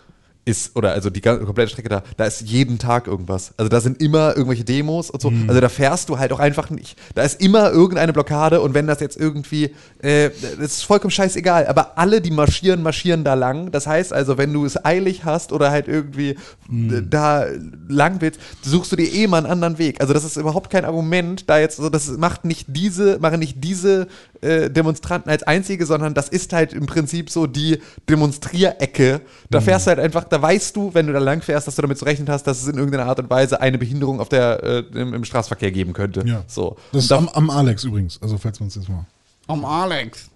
ist, 0.45 0.75
oder 0.75 0.91
also 0.91 1.09
die 1.09 1.21
ganze 1.21 1.45
komplette 1.45 1.71
Strecke 1.71 1.89
da, 1.89 2.03
da 2.17 2.25
ist 2.25 2.41
jeden 2.41 2.77
Tag 2.77 3.07
irgendwas. 3.07 3.53
Also 3.57 3.69
da 3.69 3.79
sind 3.79 4.01
immer 4.01 4.35
irgendwelche 4.35 4.65
Demos 4.65 5.09
und 5.09 5.21
so. 5.21 5.31
Also 5.47 5.61
da 5.61 5.69
fährst 5.69 6.09
du 6.09 6.19
halt 6.19 6.33
auch 6.33 6.39
einfach 6.39 6.69
nicht. 6.69 6.97
Da 7.15 7.23
ist 7.23 7.41
immer 7.41 7.71
irgendeine 7.71 8.11
Blockade 8.11 8.59
und 8.59 8.73
wenn 8.73 8.85
das 8.85 8.99
jetzt 8.99 9.17
irgendwie, 9.17 9.73
äh, 10.01 10.31
das 10.59 10.73
ist 10.73 10.83
vollkommen 10.83 11.11
scheißegal. 11.11 11.67
Aber 11.67 11.97
alle, 11.97 12.19
die 12.19 12.31
marschieren, 12.31 12.83
marschieren 12.83 13.23
da 13.23 13.35
lang. 13.35 13.71
Das 13.71 13.87
heißt 13.87 14.11
also, 14.11 14.37
wenn 14.37 14.51
du 14.51 14.65
es 14.65 14.83
eilig 14.83 15.23
hast 15.23 15.53
oder 15.53 15.71
halt 15.71 15.87
irgendwie 15.87 16.31
äh, 16.31 17.01
da 17.09 17.45
lang 17.87 18.19
willst, 18.19 18.39
suchst 18.61 18.91
du 18.91 18.95
dir 18.97 19.11
eh 19.13 19.27
mal 19.27 19.37
einen 19.37 19.47
anderen 19.47 19.77
Weg. 19.77 20.01
Also 20.01 20.13
das 20.13 20.25
ist 20.25 20.35
überhaupt 20.35 20.69
kein 20.69 20.83
Argument, 20.83 21.49
da 21.49 21.57
jetzt 21.57 21.77
so, 21.77 21.89
das 21.89 22.09
macht 22.17 22.43
nicht 22.43 22.67
diese, 22.69 23.17
machen 23.19 23.39
nicht 23.39 23.63
diese 23.63 24.07
äh, 24.41 24.69
Demonstranten 24.69 25.31
als 25.31 25.43
einzige, 25.43 25.85
sondern 25.85 26.13
das 26.13 26.27
ist 26.27 26.51
halt 26.51 26.73
im 26.73 26.85
Prinzip 26.85 27.29
so 27.29 27.47
die 27.47 27.79
Demonstrierecke. 28.09 29.21
Da 29.49 29.61
fährst 29.61 29.87
du 29.87 29.91
halt 29.91 29.99
einfach, 29.99 30.25
da 30.34 30.41
weißt 30.41 30.76
du, 30.76 30.93
wenn 30.93 31.07
du 31.07 31.14
da 31.14 31.19
lang 31.19 31.41
fährst, 31.41 31.68
dass 31.68 31.76
du 31.76 31.84
damit 31.84 31.99
gerechnet 31.99 32.27
hast, 32.27 32.43
dass 32.43 32.61
es 32.61 32.68
in 32.68 32.76
irgendeiner 32.76 33.05
Art 33.05 33.19
und 33.19 33.30
Weise 33.30 33.61
eine 33.61 33.77
Behinderung 33.77 34.19
auf 34.19 34.30
der, 34.30 34.64
äh, 34.64 34.80
im, 34.93 35.14
im 35.14 35.23
Straßenverkehr 35.23 35.72
geben 35.72 35.93
könnte. 35.93 36.23
Ja. 36.26 36.43
So. 36.47 36.76
Das 36.91 37.05
ist 37.05 37.11
am, 37.11 37.30
am 37.30 37.49
Alex 37.49 37.84
übrigens, 37.84 38.19
also 38.22 38.38
falls 38.38 38.60
man 38.60 38.68
es 38.68 38.76
jetzt 38.76 38.89
mal. 38.89 39.05
Am 39.47 39.64
Alex. 39.64 40.30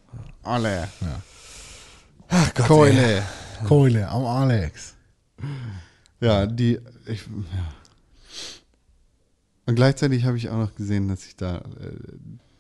Alle. 0.44 0.88
Ach 2.30 2.54
Gott, 2.54 2.60
ey. 2.60 2.68
Keule. 2.68 3.24
Keule, 3.68 4.08
am 4.08 4.26
Alex. 4.26 4.94
Ja, 6.22 6.46
die. 6.46 6.80
Ich, 7.08 7.22
ja. 7.22 7.74
Und 9.66 9.76
gleichzeitig 9.76 10.24
habe 10.26 10.38
ich 10.38 10.50
auch 10.50 10.58
noch 10.58 10.76
gesehen, 10.76 11.08
dass 11.08 11.24
sich 11.24 11.36
da 11.36 11.58
äh, 11.58 11.62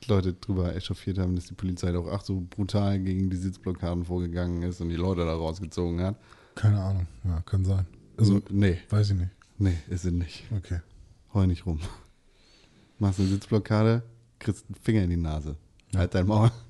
Leute 0.07 0.33
drüber 0.33 0.75
echauffiert 0.75 1.19
haben, 1.19 1.35
dass 1.35 1.45
die 1.45 1.53
Polizei 1.53 1.91
doch 1.91 2.07
auch 2.07 2.23
so 2.23 2.43
brutal 2.49 2.99
gegen 2.99 3.29
die 3.29 3.37
Sitzblockaden 3.37 4.05
vorgegangen 4.05 4.63
ist 4.63 4.81
und 4.81 4.89
die 4.89 4.95
Leute 4.95 5.25
da 5.25 5.33
rausgezogen 5.33 6.01
hat. 6.01 6.15
Keine 6.57 6.81
Ahnung, 6.81 7.07
ja, 7.23 7.41
kann 7.41 7.63
sein. 7.63 7.85
Also, 8.17 8.41
nee, 8.49 8.79
weiß 8.89 9.11
ich 9.11 9.15
nicht. 9.15 9.31
nee, 9.57 9.77
ist 9.89 10.01
sie 10.01 10.11
nicht. 10.11 10.43
Okay. 10.55 10.81
Heul 11.33 11.47
nicht 11.47 11.65
rum. 11.65 11.79
Machst 12.99 13.19
eine 13.19 13.29
Sitzblockade, 13.29 14.01
kriegst 14.39 14.65
einen 14.67 14.75
Finger 14.81 15.03
in 15.03 15.09
die 15.11 15.17
Nase. 15.17 15.55
Halt 15.95 16.13
dein 16.13 16.27
Maul. 16.27 16.51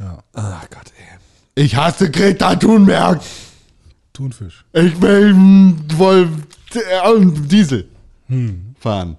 Ja. 0.00 0.24
Ach 0.32 0.68
Gott, 0.70 0.92
ey. 0.98 1.62
Ich 1.64 1.76
hasse 1.76 2.10
Greta 2.10 2.56
Thunberg. 2.56 3.22
Thunfisch. 4.12 4.64
Ich 4.72 5.00
will 5.00 5.34
wohl 5.96 6.28
äh, 6.74 7.40
Diesel 7.46 7.88
fahren. 8.80 9.16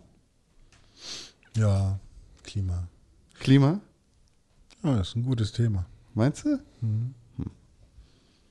Ja, 1.55 1.97
Klima. 2.43 2.87
Klima? 3.39 3.79
Ja, 4.83 4.97
das 4.97 5.09
ist 5.09 5.15
ein 5.15 5.23
gutes 5.23 5.51
Thema. 5.53 5.85
Meinst 6.13 6.43
du? 6.45 6.59
Hm. 6.81 7.13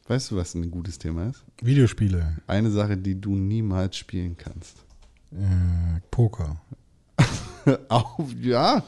Weißt 0.07 0.31
du, 0.31 0.37
was 0.37 0.55
ein 0.55 0.71
gutes 0.71 0.99
Thema 0.99 1.29
ist? 1.31 1.45
Videospiele, 1.63 2.37
Eine 2.47 2.71
Sache, 2.71 2.97
die 2.97 3.19
du 3.21 3.37
niemals 3.37 3.97
spielen 3.97 4.37
kannst. 4.37 4.85
äh, 5.33 6.01
Poker. 6.11 6.61
Auch, 7.89 8.19
ja, 8.41 8.85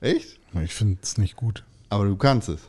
echt? 0.00 0.38
Ich 0.64 0.74
finde 0.74 0.98
es 1.02 1.18
nicht 1.18 1.36
gut. 1.36 1.64
Aber 1.88 2.06
du 2.06 2.16
kannst 2.16 2.48
es. 2.48 2.60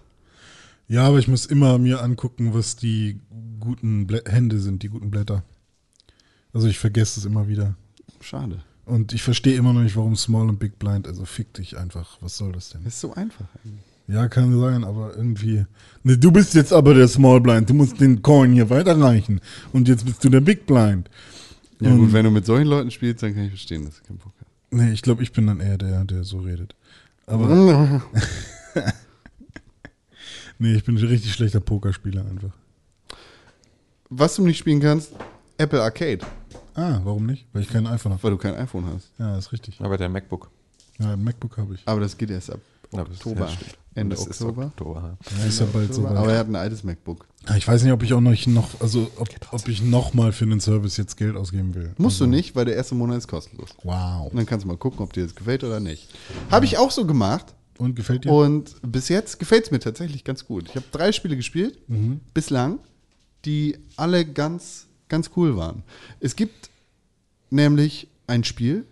Ja, 0.88 1.08
aber 1.08 1.18
ich 1.18 1.28
muss 1.28 1.46
immer 1.48 1.80
mir 1.80 2.02
angucken, 2.04 2.54
was 2.54 2.76
die 2.76 3.20
guten 3.60 4.06
Blä 4.06 4.22
Hände 4.26 4.60
sind, 4.60 4.84
die 4.84 4.90
guten 4.90 5.10
Blätter. 5.10 5.44
Also 6.54 6.68
ich 6.68 6.78
vergesse 6.80 7.20
es 7.20 7.26
immer 7.26 7.48
wieder. 7.48 7.76
Schade. 8.22 8.64
Und 8.86 9.12
ich 9.14 9.24
verstehe 9.24 9.58
immer 9.58 9.74
noch 9.74 9.82
nicht, 9.82 9.98
warum 9.98 10.16
Small 10.16 10.48
und 10.48 10.60
Big 10.60 10.80
Blind, 10.80 11.08
also 11.08 11.26
fick 11.26 11.54
dich 11.56 11.78
einfach. 11.78 12.18
Was 12.22 12.38
soll 12.38 12.52
das 12.54 12.70
denn? 12.70 12.84
Das 12.84 12.94
ist 12.94 13.02
so 13.02 13.14
einfach. 13.16 13.48
eigentlich. 13.66 13.84
Ja, 14.08 14.28
kann 14.30 14.58
sein, 14.60 14.84
aber 14.86 15.16
irgendwie. 15.16 15.66
Ne, 16.04 16.18
du 16.18 16.32
bist 16.32 16.54
jetzt 16.54 16.72
aber 16.72 16.94
der 16.94 17.08
Small 17.10 17.42
Blind, 17.42 17.70
du 17.70 17.74
musst 17.74 18.00
den 18.00 18.22
Coin 18.22 18.54
hier 18.54 18.70
weiterreichen. 18.70 19.42
Und 19.74 19.88
jetzt 19.90 20.06
bist 20.06 20.24
du 20.24 20.30
der 20.30 20.40
Big 20.42 20.66
Blind. 20.66 21.10
Ja, 21.82 21.92
Und- 21.92 21.98
gut, 22.00 22.14
wenn 22.14 22.24
du 22.26 22.32
mit 22.32 22.46
solchen 22.46 22.68
Leuten 22.68 22.90
spielst, 22.92 23.22
dann 23.24 23.34
kann 23.36 23.44
ich 23.44 23.50
verstehen, 23.50 23.86
dass 23.86 23.98
du 24.00 24.04
keinen 24.08 24.18
Bock 24.20 24.32
hast. 24.40 24.48
Nee, 24.72 24.92
ich 24.92 25.02
glaube, 25.02 25.24
ich 25.24 25.32
bin 25.34 25.48
dann 25.48 25.60
eher 25.60 25.78
der, 25.78 26.04
der 26.06 26.24
so 26.24 26.40
redet. 26.40 26.76
Aber 27.26 27.48
nee, 30.60 30.74
ich 30.76 30.84
bin 30.84 30.98
ein 30.98 31.06
richtig 31.06 31.34
schlechter 31.34 31.60
Pokerspieler 31.60 32.26
einfach. 32.26 32.52
Was 34.10 34.36
du 34.36 34.46
nicht 34.46 34.58
spielen 34.58 34.80
kannst, 34.80 35.12
Apple 35.58 35.82
Arcade, 35.82 36.26
Ah, 36.76 37.02
warum 37.04 37.26
nicht? 37.26 37.48
Weil 37.54 37.64
ich 37.64 37.70
kein 37.70 37.88
iPhone 37.88 38.12
habe. 38.14 38.22
weil 38.24 38.32
du 38.32 38.38
kein 38.38 38.54
iPhone 38.56 38.86
hast. 38.86 39.10
Ja, 39.18 39.36
ist 39.38 39.52
richtig. 39.52 39.82
Aber 39.82 39.98
der 39.98 40.10
MacBook. 40.10 40.52
Ja, 41.00 41.14
ein 41.14 41.24
MacBook 41.24 41.58
habe 41.58 41.74
ich. 41.74 41.82
Aber 41.86 42.00
das 42.02 42.16
geht 42.16 42.30
erst 42.30 42.52
ab 42.52 42.60
Oktober. 42.92 43.48
ja. 43.50 43.58
Ende 43.98 44.16
Das 44.16 44.28
ist 44.28 44.42
Oktober. 44.42 44.68
Oktober. 44.68 45.18
Ja, 45.38 45.46
ist 45.46 45.60
ja 45.60 45.66
bald 45.72 45.94
so 45.94 46.06
Aber 46.06 46.32
er 46.32 46.40
hat 46.40 46.48
ein 46.48 46.56
altes 46.56 46.84
MacBook. 46.84 47.26
Ich 47.58 47.68
weiß 47.68 47.84
nicht, 47.84 47.92
ob 47.92 48.04
ich 48.04 48.14
auch 48.14 48.22
noch, 48.22 48.46
noch 48.48 48.82
also 48.82 49.10
ob, 49.18 49.28
ob 49.52 49.68
ich 49.68 49.82
noch 49.82 50.14
mal 50.14 50.32
für 50.32 50.46
einen 50.46 50.60
Service 50.60 50.98
jetzt 50.98 51.18
Geld 51.18 51.36
ausgeben 51.36 51.74
will. 51.74 51.94
Musst 51.98 52.16
also, 52.16 52.26
du 52.26 52.32
nicht, 52.32 52.56
weil 52.56 52.66
der 52.66 52.76
erste 52.76 52.94
Monat 52.94 53.18
ist 53.18 53.28
kostenlos. 53.28 53.70
Wow. 53.84 54.30
Und 54.30 54.38
dann 54.38 54.46
kannst 54.46 54.66
du 54.66 54.68
mal 54.68 54.78
gucken, 54.78 55.00
ob 55.00 55.14
dir 55.14 55.24
das 55.24 55.34
gefällt 55.34 55.64
oder 55.64 55.80
nicht. 55.80 56.10
Habe 56.52 56.66
ich 56.66 56.78
auch 56.78 56.92
so 56.92 57.06
gemacht. 57.06 57.56
Und 57.80 57.96
gefällt 57.96 58.26
dir? 58.26 58.32
Und 58.32 58.76
bis 58.82 59.10
jetzt 59.10 59.40
gefällt 59.40 59.66
es 59.66 59.72
mir 59.72 59.80
tatsächlich 59.80 60.24
ganz 60.24 60.46
gut. 60.46 60.68
Ich 60.70 60.76
habe 60.76 60.86
drei 60.92 61.12
Spiele 61.12 61.36
gespielt, 61.36 61.78
bislang, 62.34 62.80
die 63.46 63.78
alle 63.96 64.26
ganz, 64.26 64.88
ganz 65.10 65.32
cool 65.36 65.58
waren. 65.58 65.84
Es 66.20 66.36
gibt 66.36 66.70
nämlich 67.50 68.08
ein 68.26 68.44
Spiel, 68.44 68.86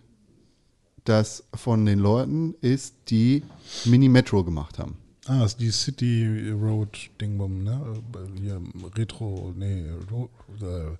das 1.05 1.43
von 1.53 1.85
den 1.85 1.99
Leuten 1.99 2.55
ist, 2.61 2.93
die 3.09 3.43
Mini 3.85 4.09
Metro 4.09 4.43
gemacht 4.43 4.77
haben. 4.79 4.97
Ah, 5.27 5.43
ist 5.43 5.59
die 5.59 5.71
City 5.71 6.51
Road 6.51 7.09
Dingbum, 7.19 7.63
ne? 7.63 7.81
Äh, 8.13 8.39
Hier, 8.41 8.61
Retro, 8.95 9.53
nee, 9.57 9.83
Ro 10.11 10.29
äh, 10.61 10.95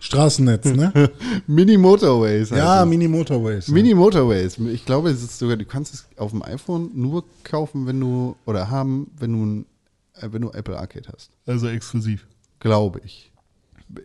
Straßennetz, 0.00 0.64
ne? 0.66 1.10
Mini 1.46 1.76
Motorways. 1.76 2.48
ja, 2.48 2.82
es. 2.82 2.88
Mini 2.88 3.08
Motorways. 3.08 3.68
Mini 3.68 3.92
Motorways. 3.92 4.56
Ich 4.58 4.86
glaube, 4.86 5.10
es 5.10 5.22
ist 5.22 5.38
sogar, 5.38 5.58
du 5.58 5.66
kannst 5.66 5.92
es 5.92 6.06
auf 6.16 6.30
dem 6.30 6.42
iPhone 6.42 6.90
nur 6.94 7.24
kaufen, 7.44 7.86
wenn 7.86 8.00
du, 8.00 8.36
oder 8.46 8.70
haben, 8.70 9.10
wenn 9.18 9.32
du, 9.32 9.44
ein- 9.44 9.66
äh, 10.14 10.28
wenn 10.32 10.40
du 10.42 10.50
Apple 10.50 10.78
Arcade 10.78 11.10
hast. 11.12 11.30
Also 11.44 11.68
exklusiv. 11.68 12.26
Glaube 12.60 13.02
ich. 13.04 13.30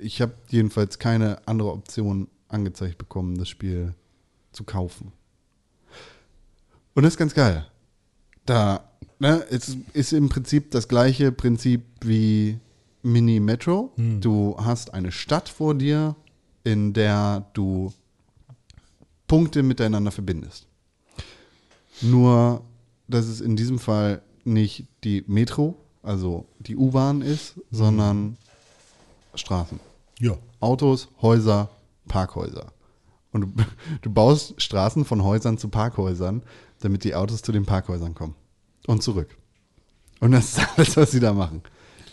Ich 0.02 0.22
habe 0.22 0.34
jedenfalls 0.50 1.00
keine 1.00 1.46
andere 1.48 1.72
Option 1.72 2.28
angezeigt 2.50 2.98
bekommen, 2.98 3.38
das 3.38 3.48
Spiel 3.48 3.94
zu 4.52 4.66
kaufen. 4.66 5.14
Und 6.96 7.04
das 7.04 7.14
ist 7.14 7.18
ganz 7.18 7.34
geil. 7.34 7.66
Da, 8.46 8.90
ne, 9.20 9.46
es 9.50 9.78
ist 9.94 10.14
im 10.14 10.30
Prinzip 10.30 10.72
das 10.72 10.88
gleiche 10.88 11.32
Prinzip 11.32 11.84
wie 12.02 12.60
Mini 13.02 13.40
Metro. 13.40 13.92
Du 13.98 14.56
hast 14.60 14.94
eine 14.94 15.12
Stadt 15.12 15.50
vor 15.50 15.76
dir, 15.76 16.16
in 16.64 16.94
der 16.94 17.46
du 17.54 17.94
Punkte 19.28 19.64
miteinander 19.64 20.12
verbindest. 20.12 20.68
Nur, 22.02 22.64
dass 23.08 23.26
es 23.26 23.42
in 23.42 23.56
diesem 23.56 23.80
Fall 23.80 24.22
nicht 24.44 24.86
die 25.04 25.24
Metro, 25.28 25.76
also 26.02 26.46
die 26.60 26.76
U-Bahn 26.76 27.22
ist, 27.22 27.56
sondern 27.72 28.38
Straßen. 29.36 29.80
Ja. 30.20 30.38
Autos, 30.60 31.10
Häuser, 31.22 31.70
Parkhäuser. 32.08 32.72
Und 33.32 33.42
du, 33.42 33.64
du 34.02 34.10
baust 34.10 34.62
Straßen 34.62 35.06
von 35.06 35.24
Häusern 35.24 35.58
zu 35.58 35.70
Parkhäusern, 35.70 36.44
damit 36.84 37.04
die 37.04 37.16
Autos 37.16 37.42
zu 37.42 37.52
den 37.52 37.66
Parkhäusern 37.66 38.14
kommen. 38.14 38.36
Und 38.88 39.02
zurück. 39.04 39.30
Und 40.20 40.32
das 40.32 40.58
ist 40.58 40.68
alles, 40.78 40.98
was 40.98 41.12
sie 41.12 41.20
da 41.20 41.34
machen. 41.34 41.62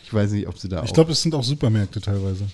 Ich 0.05 0.13
weiß 0.15 0.33
nicht, 0.33 0.49
ob 0.49 0.59
sie 0.59 0.69
da 0.69 0.83
Ich 0.85 0.93
glaube, 0.93 1.13
es 1.13 1.23
sind 1.23 1.35
auch 1.35 1.45
Supermärkte 1.45 2.01
teilweise. 2.01 2.45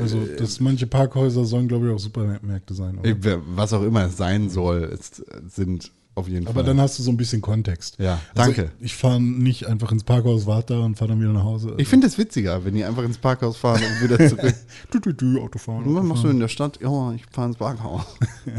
Also, 0.00 0.24
das, 0.38 0.60
manche 0.60 0.86
Parkhäuser 0.86 1.44
sollen, 1.44 1.68
glaube 1.68 1.86
ich, 1.86 1.94
auch 1.94 1.98
Supermärkte 1.98 2.74
sein. 2.74 2.98
Oder? 2.98 3.08
Äh, 3.10 3.38
was 3.54 3.72
auch 3.72 3.82
immer 3.82 4.06
es 4.06 4.16
sein 4.16 4.50
soll, 4.50 4.84
es 4.92 5.22
sind 5.54 5.92
auf 6.16 6.28
jeden 6.28 6.46
Aber 6.46 6.54
Fall. 6.54 6.64
dann 6.64 6.80
hast 6.80 6.98
du 6.98 7.02
so 7.02 7.10
ein 7.10 7.16
bisschen 7.16 7.40
Kontext. 7.40 7.96
Ja, 7.98 8.20
Also 8.34 8.52
danke. 8.52 8.72
Ich, 8.80 8.94
fahre 8.94 9.20
nicht 9.20 9.66
einfach 9.66 9.90
ins 9.92 10.04
Parkhaus, 10.04 10.46
warte 10.46 10.74
da 10.74 10.80
und 10.80 10.96
fahre 10.96 11.10
dann 11.10 11.20
wieder 11.20 11.32
nach 11.32 11.44
Hause. 11.44 11.74
ich 11.78 11.88
finde 11.88 12.06
es 12.06 12.18
witziger, 12.18 12.64
wenn 12.64 12.74
die 12.74 12.84
einfach 12.84 13.02
ins 13.02 13.18
Parkhaus 13.18 13.56
fahren 13.56 13.82
und 13.82 14.08
wieder 14.10 14.18
zurück. 14.28 14.54
du, 14.90 15.00
du, 15.00 15.12
du, 15.12 15.40
Autofahren. 15.40 15.84
Und 15.84 15.94
was 15.94 16.04
machst 16.04 16.24
du 16.24 16.28
in 16.28 16.40
der 16.40 16.48
Stadt? 16.48 16.78
Ja, 16.80 17.12
ich 17.12 17.24
fahre 17.30 17.48
ins 17.48 17.56
Parkhaus. 17.56 18.02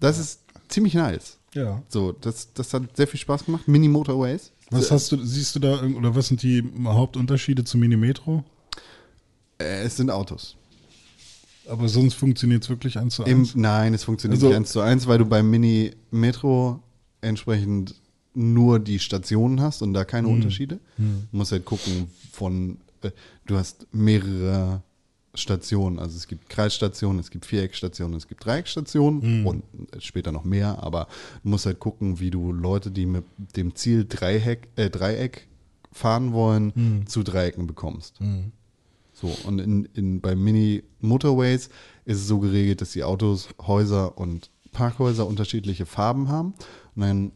Das 0.00 0.16
ist 0.18 0.42
ziemlich 0.68 0.94
nice. 0.94 1.38
Ja. 1.58 1.82
So, 1.88 2.12
das, 2.12 2.52
das 2.54 2.72
hat 2.72 2.96
sehr 2.96 3.06
viel 3.08 3.18
Spaß 3.20 3.44
gemacht. 3.46 3.66
Mini 3.66 3.88
Motorways. 3.88 4.52
Was 4.70 4.90
hast 4.90 5.10
du, 5.12 5.16
siehst 5.24 5.56
du 5.56 5.60
da, 5.60 5.82
oder 5.82 6.14
was 6.14 6.28
sind 6.28 6.42
die 6.42 6.62
Hauptunterschiede 6.84 7.64
zu 7.64 7.78
Mini-Metro? 7.78 8.44
Äh, 9.58 9.82
es 9.82 9.96
sind 9.96 10.10
Autos. 10.10 10.56
Aber 11.68 11.88
sonst 11.88 12.14
funktioniert 12.14 12.62
es 12.62 12.68
wirklich 12.68 12.98
eins 12.98 13.16
zu 13.16 13.24
Im, 13.24 13.40
eins. 13.40 13.54
nein, 13.54 13.92
es 13.94 14.04
funktioniert 14.04 14.36
Also- 14.38 14.48
nicht 14.48 14.56
eins 14.56 14.70
zu 14.70 14.80
eins, 14.80 15.06
weil 15.06 15.18
du 15.18 15.24
beim 15.24 15.50
Mini 15.50 15.92
Metro 16.10 16.80
entsprechend 17.22 17.94
nur 18.34 18.78
die 18.78 18.98
Stationen 18.98 19.60
hast 19.60 19.82
und 19.82 19.94
da 19.94 20.04
keine 20.04 20.28
Unterschiede. 20.28 20.78
Du 20.96 21.04
musst 21.36 21.50
halt 21.50 21.64
gucken 21.64 22.08
von, 22.30 22.78
äh, 23.02 23.10
du 23.46 23.56
hast 23.56 23.86
mehrere 23.92 24.82
Stationen. 25.38 25.98
Also 25.98 26.16
es 26.16 26.26
gibt 26.26 26.48
Kreisstationen, 26.48 27.18
es 27.20 27.30
gibt 27.30 27.46
Viereckstationen, 27.46 28.16
es 28.16 28.28
gibt 28.28 28.44
Dreieckstationen 28.44 29.46
und 29.46 29.64
später 29.98 30.32
noch 30.32 30.44
mehr, 30.44 30.82
aber 30.82 31.08
du 31.42 31.50
musst 31.50 31.66
halt 31.66 31.78
gucken, 31.78 32.20
wie 32.20 32.30
du 32.30 32.52
Leute, 32.52 32.90
die 32.90 33.06
mit 33.06 33.24
dem 33.56 33.74
Ziel 33.74 34.04
Dreieck, 34.06 34.68
äh, 34.76 34.90
Dreieck 34.90 35.48
fahren 35.92 36.32
wollen, 36.32 36.72
zu 37.06 37.22
Dreiecken 37.22 37.66
bekommst. 37.66 38.18
So, 39.14 39.36
und 39.46 39.58
in, 39.58 39.84
in, 39.94 40.20
bei 40.20 40.36
Mini 40.36 40.84
Motorways 41.00 41.70
ist 42.04 42.18
es 42.18 42.28
so 42.28 42.38
geregelt, 42.38 42.80
dass 42.80 42.92
die 42.92 43.02
Autos, 43.02 43.48
Häuser 43.66 44.16
und 44.16 44.50
Parkhäuser 44.70 45.26
unterschiedliche 45.26 45.86
Farben 45.86 46.28
haben. 46.28 46.54
Und 46.94 47.02
dann 47.02 47.32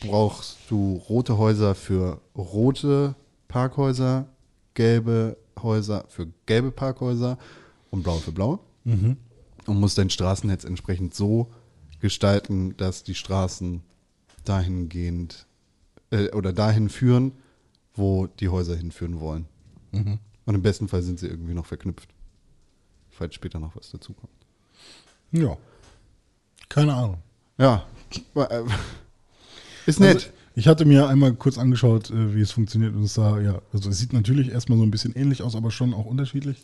brauchst 0.00 0.56
du 0.70 0.94
rote 1.08 1.36
Häuser 1.36 1.74
für 1.74 2.20
rote 2.34 3.14
Parkhäuser, 3.48 4.26
gelbe 4.74 5.36
Häuser 5.62 6.04
für 6.08 6.28
gelbe 6.46 6.70
Parkhäuser 6.70 7.38
und 7.90 8.02
blaue 8.02 8.20
für 8.20 8.32
blaue. 8.32 8.58
Und 9.66 9.80
musst 9.80 9.98
dein 9.98 10.10
Straßennetz 10.10 10.64
entsprechend 10.64 11.14
so 11.14 11.50
gestalten, 12.00 12.76
dass 12.76 13.02
die 13.02 13.14
Straßen 13.16 13.82
dahingehend 14.44 15.46
äh, 16.10 16.30
oder 16.32 16.52
dahin 16.52 16.88
führen, 16.88 17.32
wo 17.94 18.26
die 18.28 18.48
Häuser 18.48 18.76
hinführen 18.76 19.18
wollen. 19.20 19.46
Und 20.44 20.54
im 20.54 20.62
besten 20.62 20.88
Fall 20.88 21.02
sind 21.02 21.18
sie 21.18 21.26
irgendwie 21.26 21.54
noch 21.54 21.66
verknüpft. 21.66 22.10
Falls 23.08 23.34
später 23.34 23.58
noch 23.58 23.74
was 23.74 23.90
dazukommt. 23.90 24.30
Ja. 25.32 25.56
Keine 26.68 26.94
Ahnung. 26.94 27.18
Ja. 27.58 27.86
äh, 28.34 28.62
Ist 29.86 30.00
nett. 30.00 30.32
Ich 30.58 30.66
hatte 30.66 30.86
mir 30.86 31.06
einmal 31.06 31.34
kurz 31.34 31.58
angeschaut, 31.58 32.10
äh, 32.10 32.34
wie 32.34 32.40
es 32.40 32.50
funktioniert 32.50 32.94
und 32.96 33.02
es 33.02 33.12
sah, 33.12 33.38
ja, 33.40 33.60
also 33.74 33.90
es 33.90 33.98
sieht 33.98 34.14
natürlich 34.14 34.48
erstmal 34.50 34.78
so 34.78 34.84
ein 34.84 34.90
bisschen 34.90 35.14
ähnlich 35.14 35.42
aus, 35.42 35.54
aber 35.54 35.70
schon 35.70 35.92
auch 35.92 36.06
unterschiedlich. 36.06 36.56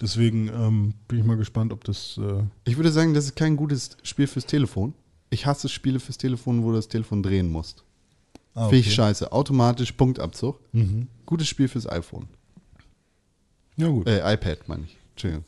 Deswegen 0.00 0.48
ähm, 0.48 0.94
bin 1.06 1.18
ich 1.18 1.24
mal 1.26 1.36
gespannt, 1.36 1.70
ob 1.74 1.84
das. 1.84 2.18
Äh, 2.18 2.42
ich 2.64 2.76
würde 2.78 2.90
sagen, 2.90 3.12
das 3.12 3.26
ist 3.26 3.36
kein 3.36 3.56
gutes 3.56 3.98
Spiel 4.02 4.26
fürs 4.26 4.46
Telefon. 4.46 4.94
Ich 5.28 5.44
hasse 5.44 5.68
Spiele 5.68 6.00
fürs 6.00 6.16
Telefon, 6.16 6.62
wo 6.64 6.70
du 6.70 6.76
das 6.76 6.88
Telefon 6.88 7.22
drehen 7.22 7.50
musst. 7.50 7.84
ah, 8.54 8.68
Finde 8.70 8.78
ich 8.78 8.94
scheiße. 8.94 9.30
Automatisch 9.30 9.92
Punktabzug. 9.92 10.58
Gutes 11.26 11.46
Spiel 11.46 11.68
fürs 11.68 11.86
iPhone. 11.86 12.26
Ja, 13.76 13.88
gut. 13.88 14.06
Äh, 14.08 14.32
iPad, 14.32 14.66
meine 14.66 14.84
ich. 14.84 14.96
Entschuldigung. 15.10 15.44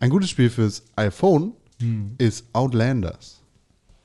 Ein 0.00 0.08
gutes 0.08 0.30
Spiel 0.30 0.48
fürs 0.48 0.82
iPhone 0.96 1.52
ist 2.16 2.46
Outlanders. 2.54 3.41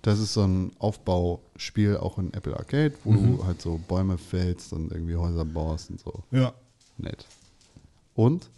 Das 0.07 0.19
ist 0.19 0.33
so 0.35 0.43
ein 0.43 0.71
Aufbauspiel 0.79 1.97
auch 1.97 2.17
in 2.17 2.33
Apple 2.33 2.55
Arcade, 2.55 2.93
wo 3.03 3.11
du 3.13 3.43
halt 3.45 3.61
so 3.61 3.77
Bäume 3.89 4.17
fällst 4.17 4.71
und 4.71 4.89
irgendwie 4.89 5.17
Häuser 5.17 5.43
baust 5.43 5.89
und 5.89 5.99
so. 5.99 6.23
Ja. 6.31 6.53
Nett. 6.97 7.25
Und 8.15 8.49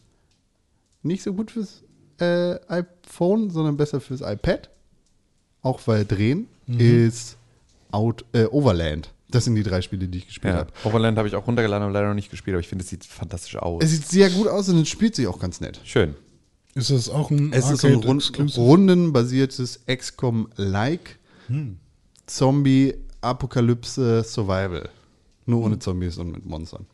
nicht 1.01 1.23
so 1.23 1.33
gut 1.33 1.49
fürs 1.49 1.81
äh, 2.19 2.59
iPhone, 2.67 3.49
sondern 3.49 3.77
besser 3.77 3.99
fürs 3.99 4.21
iPad. 4.21 4.69
Auch 5.63 5.79
weil 5.87 6.05
drehen 6.05 6.47
ist 6.67 7.35
Out, 7.89 8.25
äh, 8.33 8.45
Overland. 8.45 9.11
Das 9.31 9.45
sind 9.45 9.55
die 9.55 9.63
drei 9.63 9.81
Spiele, 9.81 10.07
die 10.07 10.19
ich 10.19 10.27
gespielt 10.27 10.53
Ja. 10.53 10.59
habe. 10.59 10.71
Overland 10.83 11.17
habe 11.17 11.27
ich 11.27 11.33
auch 11.35 11.47
runtergeladen, 11.47 11.81
aber 11.81 11.91
leider 11.93 12.09
noch 12.09 12.13
nicht 12.13 12.29
gespielt, 12.29 12.53
aber 12.53 12.61
ich 12.61 12.67
finde, 12.67 12.83
es 12.83 12.91
sieht 12.91 13.03
fantastisch 13.05 13.55
aus. 13.55 13.83
Es 13.83 13.89
sieht 13.89 14.05
sehr 14.07 14.29
gut 14.29 14.47
aus 14.47 14.69
und 14.69 14.77
es 14.81 14.87
spielt 14.87 15.15
sich 15.15 15.25
auch 15.25 15.39
ganz 15.39 15.61
nett. 15.61 15.81
Schön. 15.83 16.13
Ist 16.75 16.91
das 16.91 17.09
auch 17.09 17.31
ein 17.31 17.51
Es 17.51 17.71
ist 17.71 17.81
so 17.81 17.87
ein 17.87 17.95
rund, 17.95 18.31
rundenbasiertes 18.55 19.79
XCOM-like 19.87 21.17
Zombie-Apokalypse 22.25 24.23
Survival. 24.23 24.89
Nur 25.45 25.63
ohne 25.63 25.79
Zombies 25.79 26.17
und 26.17 26.31
mit 26.31 26.45
Monstern. 26.45 26.85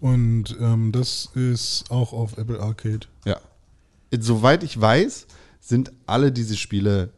Und 0.00 0.56
ähm, 0.60 0.92
das 0.92 1.30
ist 1.34 1.90
auch 1.90 2.12
auf 2.12 2.36
Apple 2.36 2.60
Arcade. 2.60 3.06
Ja. 3.24 3.40
Soweit 4.18 4.62
ich 4.62 4.78
weiß, 4.78 5.26
sind 5.60 5.92
alle 6.06 6.32
diese 6.32 6.56
Spiele 6.56 7.10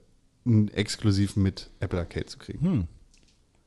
exklusiv 0.72 1.36
mit 1.36 1.70
Apple 1.80 1.98
Arcade 1.98 2.26
zu 2.26 2.38
kriegen. 2.38 2.86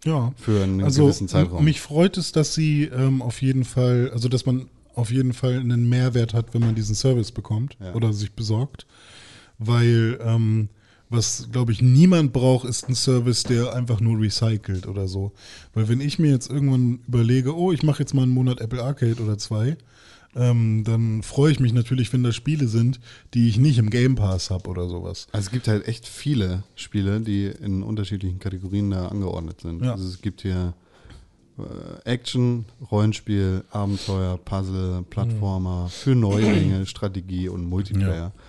Ja. 0.05 0.31
Für 0.38 0.63
einen 0.63 0.84
also, 0.84 1.05
gewissen 1.05 1.27
Zeitraum. 1.27 1.65
Mich 1.65 1.81
freut 1.81 2.17
es, 2.17 2.31
dass 2.31 2.53
sie 2.53 2.84
ähm, 2.84 3.21
auf 3.21 3.41
jeden 3.41 3.65
Fall, 3.65 4.11
also 4.13 4.29
dass 4.29 4.45
man 4.45 4.69
auf 4.93 5.11
jeden 5.11 5.34
Fall 5.34 5.59
einen 5.59 5.89
Mehrwert 5.89 6.34
hat, 6.34 6.53
wenn 6.53 6.61
man 6.61 6.75
diesen 6.75 6.95
Service 6.95 7.31
bekommt 7.31 7.77
Ja. 7.79 7.93
oder 7.93 8.13
sich 8.13 8.34
besorgt. 8.34 8.85
Weil 9.57 10.19
ähm, 10.21 10.69
Was, 11.09 11.47
glaube 11.51 11.71
ich, 11.71 11.81
niemand 11.81 12.34
braucht, 12.34 12.67
ist 12.67 12.89
ein 12.89 12.95
Service, 12.95 13.43
der 13.43 13.73
einfach 13.73 14.01
nur 14.01 14.19
recycelt 14.19 14.88
oder 14.88 15.07
so. 15.07 15.31
Weil 15.73 15.88
wenn 15.88 16.01
ich 16.01 16.19
mir 16.19 16.31
jetzt 16.31 16.49
irgendwann 16.49 16.99
überlege, 17.07 17.55
oh, 17.55 17.71
ich 17.71 17.84
mache 17.84 17.99
jetzt 17.99 18.13
mal 18.13 18.23
einen 18.23 18.34
Monat 18.34 18.59
Apple 18.59 18.84
Arcade 18.84 19.21
oder 19.23 19.38
zwei, 19.38 19.77
ähm, 20.35 20.84
dann 20.84 21.23
freue 21.23 21.51
ich 21.51 21.59
mich 21.59 21.73
natürlich, 21.73 22.11
wenn 22.13 22.23
da 22.23 22.31
Spiele 22.31 22.67
sind, 22.67 22.99
die 23.34 23.47
ich 23.47 23.57
nicht 23.57 23.77
im 23.77 23.89
Game 23.89 24.15
Pass 24.15 24.49
habe 24.49 24.69
oder 24.69 24.88
sowas. 24.88 25.27
Also 25.31 25.47
es 25.47 25.51
gibt 25.51 25.67
halt 25.67 25.88
echt 25.88 26.07
viele 26.07 26.63
Spiele, 26.75 27.21
die 27.21 27.45
in 27.45 27.84
unterschiedlichen 27.84 28.39
Kategorien 28.39 28.91
da 28.91 29.07
angeordnet 29.07 29.61
sind. 29.61 29.84
Ja. 29.84 29.93
Also 29.93 30.07
es 30.07 30.21
gibt 30.21 30.41
hier 30.41 30.73
äh, 31.57 32.09
Action, 32.09 32.65
Rollenspiel, 32.91 33.63
Abenteuer, 33.71 34.38
Puzzle, 34.38 35.03
Plattformer, 35.09 35.88
für 35.89 36.15
Neulinge, 36.15 36.85
Strategie 36.85 37.49
und 37.49 37.65
Multiplayer. 37.65 38.25
Einfach. 38.25 38.46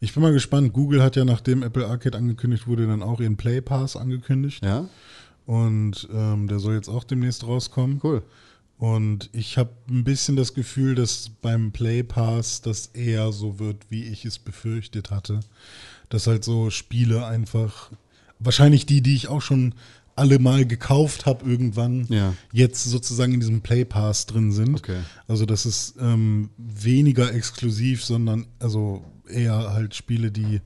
Ich 0.00 0.14
bin 0.14 0.22
mal 0.22 0.32
gespannt. 0.32 0.72
Google 0.72 1.02
hat 1.02 1.16
ja, 1.16 1.24
nachdem 1.24 1.62
Apple 1.62 1.86
Arcade 1.86 2.18
angekündigt 2.18 2.66
wurde, 2.66 2.86
dann 2.86 3.02
auch 3.02 3.20
ihren 3.20 3.36
Play 3.36 3.60
Pass 3.60 3.96
angekündigt. 3.96 4.64
Ja, 4.64 4.88
Und 5.46 6.08
ähm, 6.12 6.48
der 6.48 6.58
soll 6.58 6.74
jetzt 6.74 6.88
auch 6.88 7.04
demnächst 7.04 7.46
rauskommen. 7.46 8.00
cool. 8.02 8.22
Und 8.78 9.28
ich 9.32 9.58
habe 9.58 9.70
ein 9.90 10.04
bisschen 10.04 10.36
das 10.36 10.54
Gefühl, 10.54 10.94
dass 10.94 11.28
beim 11.42 11.70
Play 11.70 12.02
Pass 12.02 12.62
das 12.62 12.86
eher 12.88 13.30
so 13.30 13.58
wird, 13.58 13.76
wie 13.90 14.04
ich 14.04 14.24
es 14.24 14.38
befürchtet 14.38 15.10
hatte. 15.10 15.40
Dass 16.08 16.26
halt 16.26 16.44
so 16.44 16.70
Spiele 16.70 17.26
einfach, 17.26 17.90
wahrscheinlich 18.38 18.86
die, 18.86 19.02
die 19.02 19.14
ich 19.14 19.28
auch 19.28 19.42
schon 19.42 19.74
alle 20.20 20.38
mal 20.38 20.64
gekauft 20.66 21.26
habe 21.26 21.48
irgendwann, 21.50 22.06
Ja. 22.08 22.34
jetzt 22.52 22.84
sozusagen 22.84 23.32
in 23.34 23.40
diesem 23.40 23.60
Play 23.62 23.84
Pass 23.84 24.26
drin 24.26 24.52
sind. 24.52 24.76
Okay. 24.76 24.98
Also 25.26 25.46
das 25.46 25.66
ist 25.66 25.94
ähm, 26.00 26.50
weniger 26.58 27.32
exklusiv, 27.34 28.04
sondern 28.04 28.46
also 28.58 29.04
eher 29.28 29.72
halt 29.72 29.94
Spiele, 29.94 30.30
die 30.30 30.60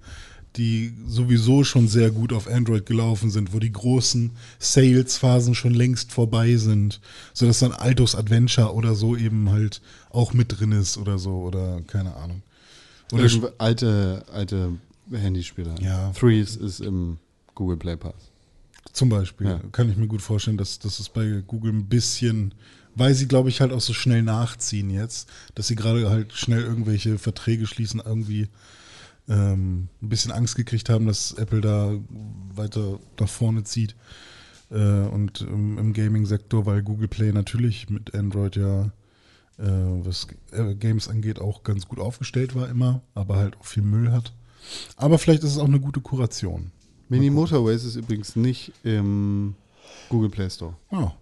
die 0.57 0.95
sowieso 1.09 1.65
schon 1.65 1.89
sehr 1.89 2.13
gut 2.13 2.33
auf 2.33 2.47
Android 2.47 2.87
gelaufen 2.87 3.29
sind, 3.29 3.53
wo 3.53 3.59
die 3.59 3.73
großen 3.73 4.31
Sales-Phasen 4.61 5.57
schon 5.57 5.75
längst 5.75 6.13
vorbei 6.13 6.57
sind, 6.57 7.01
sodass 7.33 7.59
dann 7.59 7.73
Altos 7.73 8.15
Adventure 8.15 8.73
oder 8.73 8.95
so 8.95 9.17
eben 9.17 9.51
halt 9.51 9.81
auch 10.11 10.33
mit 10.33 10.57
drin 10.61 10.71
ist 10.71 10.97
oder 10.97 11.19
so 11.19 11.39
oder 11.43 11.81
keine 11.89 12.15
Ahnung. 12.15 12.43
Oder 13.13 13.29
alte, 13.59 14.25
alte 14.33 14.79
Handyspiele. 15.11 15.75
Ja. 15.81 16.13
Threes 16.13 16.55
ist 16.55 16.79
im 16.81 17.19
Google 17.57 17.77
Play 17.77 17.97
Pass. 17.97 18.15
Zum 18.95 19.09
Beispiel 19.09 19.49
Ja. 19.49 19.61
kann 19.73 19.91
ich 19.91 19.97
mir 19.97 20.07
gut 20.07 20.23
vorstellen, 20.23 20.57
dass, 20.57 20.79
dass 20.79 21.01
es 21.01 21.09
bei 21.09 21.43
Google 21.47 21.73
ein 21.73 21.89
bisschen, 21.89 22.55
weil 22.95 23.13
sie, 23.13 23.27
glaube 23.27 23.49
ich, 23.49 23.61
halt 23.61 23.73
auch 23.73 23.81
so 23.81 23.93
schnell 23.93 24.23
nachziehen 24.23 24.89
jetzt, 24.89 25.29
dass 25.57 25.67
sie 25.67 25.75
gerade 25.75 26.09
halt 26.09 26.33
schnell 26.33 26.63
irgendwelche 26.63 27.19
Verträge 27.19 27.67
schließen, 27.67 28.01
irgendwie 28.05 28.49
ähm, 29.29 29.89
ein 30.01 30.09
bisschen 30.09 30.31
Angst 30.31 30.55
gekriegt 30.55 30.89
haben, 30.89 31.07
dass 31.07 31.33
Apple 31.33 31.61
da 31.61 31.93
weiter 32.55 33.01
nach 33.19 33.29
vorne 33.29 33.65
zieht. 33.65 33.97
Äh, 34.71 34.77
und 34.79 35.41
im, 35.41 35.77
im 35.77 35.93
Gaming-Sektor, 35.93 36.65
weil 36.65 36.83
Google 36.83 37.09
Play 37.09 37.33
natürlich 37.33 37.91
mit 37.91 38.15
Android 38.15 38.55
ja, 38.55 38.93
äh, 39.59 39.65
was 40.05 40.29
äh, 40.53 40.77
Games 40.77 41.09
angeht, 41.09 41.41
auch 41.41 41.65
ganz 41.65 41.89
gut 41.89 41.99
aufgestellt 41.99 42.55
war 42.55 42.69
immer, 42.69 43.03
aber 43.15 43.37
halt 43.37 43.57
auch 43.59 43.65
viel 43.67 43.83
Müll 43.83 44.13
hat. 44.13 44.33
Aber 44.97 45.19
vielleicht 45.19 45.43
ist 45.43 45.51
es 45.51 45.59
auch 45.59 45.67
eine 45.67 45.81
gute 45.81 46.01
Kuration. 46.01 46.71
Mini 47.19 47.31
Motorways 47.31 47.85
ist 47.85 47.97
übrigens 47.97 48.37
nicht 48.37 48.73
im 48.83 49.55
Google 50.09 50.31
Play 50.31 50.51
Store. 50.51 50.75
Ja, 50.91 51.15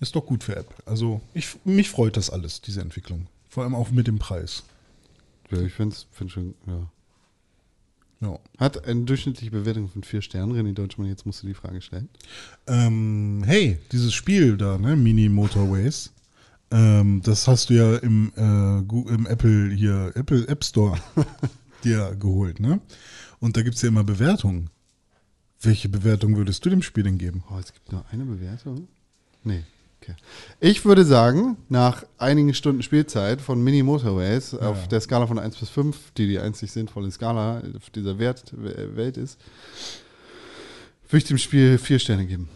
ist 0.00 0.14
doch 0.16 0.24
gut 0.26 0.44
für 0.44 0.56
Apple. 0.56 0.76
Also 0.86 1.20
ich, 1.34 1.56
mich 1.64 1.90
freut 1.90 2.16
das 2.16 2.30
alles, 2.30 2.60
diese 2.60 2.80
Entwicklung. 2.80 3.26
Vor 3.48 3.64
allem 3.64 3.74
auch 3.74 3.90
mit 3.90 4.06
dem 4.06 4.18
Preis. 4.18 4.62
Ja, 5.50 5.60
ich 5.62 5.72
finde 5.72 5.94
es 5.96 6.06
find 6.12 6.30
schon, 6.30 6.54
ja. 6.66 6.90
Ja. 8.20 8.38
Hat 8.58 8.84
eine 8.84 9.04
durchschnittliche 9.04 9.52
Bewertung 9.52 9.88
von 9.88 10.02
vier 10.02 10.22
Sternen. 10.22 10.52
René 10.52 10.72
Deutschmann, 10.74 11.06
jetzt 11.06 11.24
musst 11.24 11.42
du 11.42 11.46
die 11.46 11.54
Frage 11.54 11.80
stellen. 11.80 12.08
Ähm, 12.66 13.42
hey, 13.46 13.78
dieses 13.92 14.12
Spiel 14.12 14.56
da, 14.56 14.76
ne, 14.76 14.96
Mini 14.96 15.28
Motorways, 15.28 16.12
ähm, 16.72 17.22
das 17.22 17.46
hast 17.46 17.70
du 17.70 17.74
ja 17.74 17.96
im, 17.98 18.32
äh, 18.34 18.82
Gu- 18.82 19.08
im 19.08 19.24
Apple 19.26 19.70
hier, 19.72 20.10
Apple 20.16 20.46
App 20.48 20.64
Store 20.64 20.98
dir 21.84 22.16
geholt, 22.18 22.58
ne? 22.58 22.80
Und 23.38 23.56
da 23.56 23.62
gibt 23.62 23.76
es 23.76 23.82
ja 23.82 23.88
immer 23.88 24.02
Bewertungen. 24.02 24.68
Welche 25.60 25.88
Bewertung 25.88 26.36
würdest 26.36 26.64
du 26.64 26.70
dem 26.70 26.82
Spiel 26.82 27.04
denn 27.04 27.18
geben? 27.18 27.42
Oh, 27.50 27.58
es 27.58 27.72
gibt 27.72 27.90
nur 27.90 28.04
eine 28.12 28.24
Bewertung? 28.24 28.86
Nee. 29.42 29.64
Okay. 30.00 30.14
Ich 30.60 30.84
würde 30.84 31.04
sagen, 31.04 31.56
nach 31.68 32.04
einigen 32.18 32.54
Stunden 32.54 32.82
Spielzeit 32.82 33.40
von 33.40 33.62
Mini 33.62 33.82
Motorways 33.82 34.54
auf 34.54 34.86
der 34.86 35.00
Skala 35.00 35.26
von 35.26 35.40
1 35.40 35.56
bis 35.56 35.68
5, 35.70 36.12
die 36.12 36.28
die 36.28 36.38
einzig 36.38 36.70
sinnvolle 36.70 37.10
Skala 37.10 37.62
auf 37.76 37.90
dieser 37.90 38.20
Wert, 38.20 38.54
Welt 38.56 39.16
ist, 39.16 39.40
würde 41.08 41.18
ich 41.18 41.24
dem 41.24 41.38
Spiel 41.38 41.78
vier 41.78 41.98
Sterne 41.98 42.26
geben. 42.26 42.48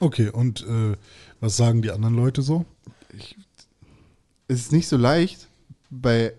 Okay, 0.00 0.28
und 0.28 0.66
äh, 0.66 0.96
was 1.40 1.56
sagen 1.56 1.80
die 1.80 1.90
anderen 1.90 2.14
Leute 2.14 2.42
so? 2.42 2.66
Es 4.48 4.60
ist 4.60 4.72
nicht 4.72 4.88
so 4.88 4.98
leicht, 4.98 5.48
bei 5.88 6.34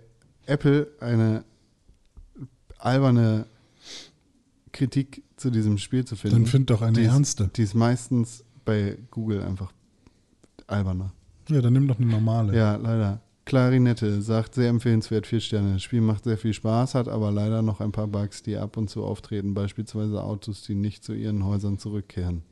Apple 0.46 0.88
eine 1.00 1.44
alberne 2.78 3.46
Kritik 4.72 5.24
zu 5.44 5.52
diesem 5.52 5.78
Spiel 5.78 6.06
zu 6.06 6.16
finden. 6.16 6.38
Dann 6.38 6.46
find 6.48 6.70
doch 6.70 6.82
eine 6.82 6.94
die 6.94 7.04
ist, 7.04 7.12
ernste. 7.12 7.50
Die 7.56 7.64
ist 7.64 7.76
meistens 7.76 8.44
bei 8.66 8.98
Google 9.12 9.44
einfach 9.44 9.72
alberner. 10.68 11.12
Ja, 11.50 11.62
dann 11.62 11.74
nimm 11.74 11.88
doch 11.88 12.00
eine 12.00 12.08
normale. 12.08 12.56
Ja, 12.56 12.78
leider. 12.78 13.20
Klarinette 13.46 14.22
sagt 14.22 14.56
sehr 14.56 14.70
empfehlenswert, 14.70 15.28
vier 15.28 15.42
Sterne. 15.42 15.74
Das 15.74 15.84
Spiel 15.84 16.00
macht 16.00 16.24
sehr 16.24 16.38
viel 16.38 16.54
Spaß, 16.54 16.96
hat 16.96 17.10
aber 17.10 17.30
leider 17.30 17.62
noch 17.62 17.82
ein 17.82 17.92
paar 17.92 18.08
Bugs, 18.08 18.42
die 18.42 18.56
ab 18.56 18.78
und 18.78 18.90
zu 18.90 19.04
auftreten, 19.04 19.54
beispielsweise 19.54 20.24
Autos, 20.24 20.64
die 20.64 20.76
nicht 20.76 21.04
zu 21.04 21.14
ihren 21.14 21.44
Häusern 21.44 21.78
zurückkehren. 21.78 22.44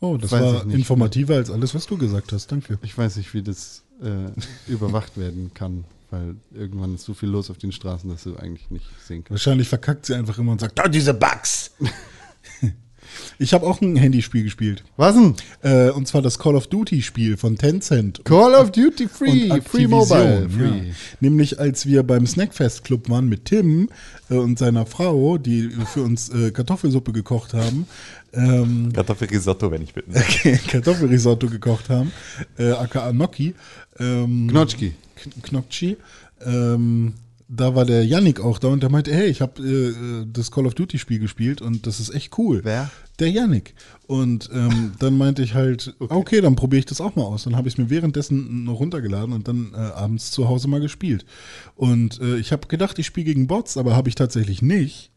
Oh, 0.00 0.18
das 0.18 0.30
Weiß 0.30 0.42
war 0.42 0.70
informativer 0.70 1.36
als 1.36 1.50
alles, 1.50 1.74
was 1.74 1.86
du 1.86 1.96
gesagt 1.96 2.32
hast. 2.32 2.52
Danke. 2.52 2.78
Ich 2.82 2.96
weiß 2.96 3.16
nicht, 3.16 3.32
wie 3.32 3.42
das 3.42 3.84
äh, 4.02 4.30
überwacht 4.70 5.16
werden 5.16 5.52
kann, 5.54 5.84
weil 6.10 6.36
irgendwann 6.52 6.94
ist 6.94 7.04
so 7.04 7.14
viel 7.14 7.28
los 7.28 7.50
auf 7.50 7.58
den 7.58 7.72
Straßen, 7.72 8.10
dass 8.10 8.24
du 8.24 8.36
eigentlich 8.36 8.70
nicht 8.70 8.86
sehen 9.06 9.24
kannst. 9.24 9.30
Wahrscheinlich 9.30 9.68
verkackt 9.68 10.06
sie 10.06 10.14
einfach 10.14 10.38
immer 10.38 10.52
und 10.52 10.60
sagt, 10.60 10.80
oh, 10.84 10.88
diese 10.88 11.14
Bugs. 11.14 11.72
ich 13.38 13.54
habe 13.54 13.66
auch 13.66 13.80
ein 13.80 13.96
Handyspiel 13.96 14.42
gespielt. 14.44 14.84
Was 14.96 15.14
denn? 15.14 15.34
Äh, 15.62 15.90
und 15.90 16.06
zwar 16.06 16.22
das 16.22 16.38
Call 16.38 16.56
of 16.56 16.66
Duty 16.66 17.02
Spiel 17.02 17.36
von 17.36 17.56
Tencent. 17.56 18.24
Call 18.24 18.54
of 18.54 18.72
Duty 18.72 19.08
Free, 19.08 19.60
Free 19.62 19.86
Mobile, 19.86 20.42
Ja. 20.42 20.48
Free. 20.48 20.92
Nämlich 21.20 21.58
als 21.58 21.86
wir 21.86 22.02
beim 22.02 22.26
Snackfest 22.26 22.84
Club 22.84 23.08
waren 23.08 23.28
mit 23.28 23.46
Tim 23.46 23.88
äh, 24.30 24.34
und 24.34 24.58
seiner 24.58 24.86
Frau, 24.86 25.38
die 25.38 25.70
für 25.92 26.02
uns 26.02 26.28
äh, 26.30 26.50
Kartoffelsuppe 26.50 27.12
gekocht 27.12 27.54
haben, 27.54 27.86
ähm, 28.32 28.92
Kartoffelrisotto, 28.92 29.70
wenn 29.70 29.82
ich 29.82 29.92
bitten. 29.94 30.12
Kartoffelrisotto 30.68 31.48
gekocht 31.48 31.88
haben, 31.88 32.12
äh, 32.58 32.70
aka 32.72 33.10
Gnocchi. 33.10 33.54
Ähm, 33.98 34.48
Knotschki. 34.48 34.94
K- 35.16 35.30
Knopci. 35.42 35.96
Ähm, 36.44 37.14
da 37.52 37.74
war 37.74 37.84
der 37.84 38.06
Yannick 38.06 38.38
auch 38.40 38.60
da 38.60 38.68
und 38.68 38.80
der 38.80 38.90
meinte, 38.90 39.12
hey, 39.12 39.26
ich 39.26 39.40
habe 39.40 39.60
äh, 39.60 40.24
das 40.32 40.52
Call 40.52 40.66
of 40.66 40.74
Duty 40.74 40.98
Spiel 41.00 41.18
gespielt 41.18 41.60
und 41.60 41.84
das 41.86 41.98
ist 41.98 42.14
echt 42.14 42.38
cool. 42.38 42.60
Wer? 42.62 42.88
Der 43.18 43.28
Yannick. 43.28 43.74
Und 44.06 44.48
ähm, 44.54 44.92
dann 45.00 45.18
meinte 45.18 45.42
ich 45.42 45.54
halt, 45.54 45.94
okay, 45.98 46.40
dann 46.40 46.54
probiere 46.54 46.78
ich 46.78 46.86
das 46.86 47.00
auch 47.00 47.16
mal 47.16 47.24
aus. 47.24 47.42
Dann 47.44 47.56
habe 47.56 47.66
ich 47.66 47.74
es 47.74 47.78
mir 47.78 47.90
währenddessen 47.90 48.62
noch 48.64 48.78
runtergeladen 48.78 49.32
und 49.34 49.48
dann 49.48 49.72
äh, 49.74 49.78
abends 49.78 50.30
zu 50.30 50.48
Hause 50.48 50.68
mal 50.68 50.80
gespielt. 50.80 51.26
Und 51.74 52.20
äh, 52.20 52.36
ich 52.36 52.52
habe 52.52 52.68
gedacht, 52.68 52.98
ich 53.00 53.06
spiele 53.06 53.26
gegen 53.26 53.48
Bots, 53.48 53.76
aber 53.76 53.96
habe 53.96 54.08
ich 54.08 54.14
tatsächlich 54.14 54.62
nicht 54.62 55.10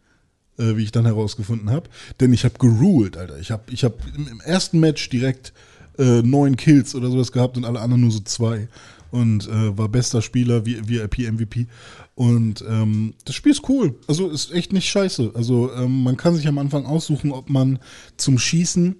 äh, 0.57 0.77
wie 0.77 0.83
ich 0.83 0.91
dann 0.91 1.05
herausgefunden 1.05 1.69
habe. 1.69 1.89
Denn 2.19 2.33
ich 2.33 2.45
habe 2.45 2.55
geruled, 2.59 3.17
Alter. 3.17 3.39
Ich 3.39 3.51
habe 3.51 3.63
ich 3.71 3.83
hab 3.83 3.99
im, 4.15 4.41
ersten 4.41 4.79
Match 4.79 5.09
direkt 5.09 5.53
äh, 5.97 6.21
neun 6.21 6.55
Kills 6.57 6.95
oder 6.95 7.09
sowas 7.09 7.31
gehabt 7.31 7.57
und 7.57 7.65
alle 7.65 7.79
anderen 7.79 8.01
nur 8.01 8.11
so 8.11 8.19
zwei. 8.19 8.67
Und 9.11 9.47
äh, 9.47 9.77
war 9.77 9.89
bester 9.89 10.23
Spieler, 10.23 10.65
wie 10.65 10.87
VIP, 10.87 11.31
MVP. 11.31 11.67
Und 12.15 12.63
ähm, 12.67 13.13
das 13.25 13.35
Spiel 13.35 13.51
ist 13.51 13.69
cool. 13.69 13.95
Also 14.07 14.29
ist 14.29 14.51
echt 14.51 14.73
nicht 14.73 14.89
scheiße. 14.89 15.31
Also 15.35 15.71
ähm, 15.73 16.03
man 16.03 16.17
kann 16.17 16.35
sich 16.35 16.47
am 16.47 16.57
Anfang 16.57 16.85
aussuchen, 16.85 17.31
ob 17.31 17.49
man 17.49 17.79
zum 18.17 18.39
Schießen 18.39 18.95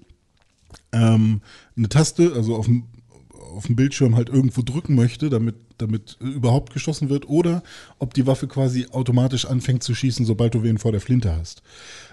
ähm, 0.92 1.40
eine 1.76 1.88
Taste, 1.88 2.32
also 2.34 2.56
auf 2.56 2.66
dem, 2.66 2.84
auf 3.54 3.66
dem 3.66 3.76
Bildschirm 3.76 4.16
halt 4.16 4.28
irgendwo 4.28 4.62
drücken 4.62 4.94
möchte, 4.94 5.30
damit, 5.30 5.56
damit 5.78 6.16
überhaupt 6.20 6.72
geschossen 6.72 7.08
wird, 7.08 7.28
oder 7.28 7.62
ob 7.98 8.14
die 8.14 8.26
Waffe 8.26 8.46
quasi 8.46 8.86
automatisch 8.90 9.44
anfängt 9.46 9.82
zu 9.82 9.94
schießen, 9.94 10.24
sobald 10.24 10.54
du 10.54 10.62
wen 10.62 10.78
vor 10.78 10.92
der 10.92 11.00
Flinte 11.00 11.36
hast. 11.36 11.62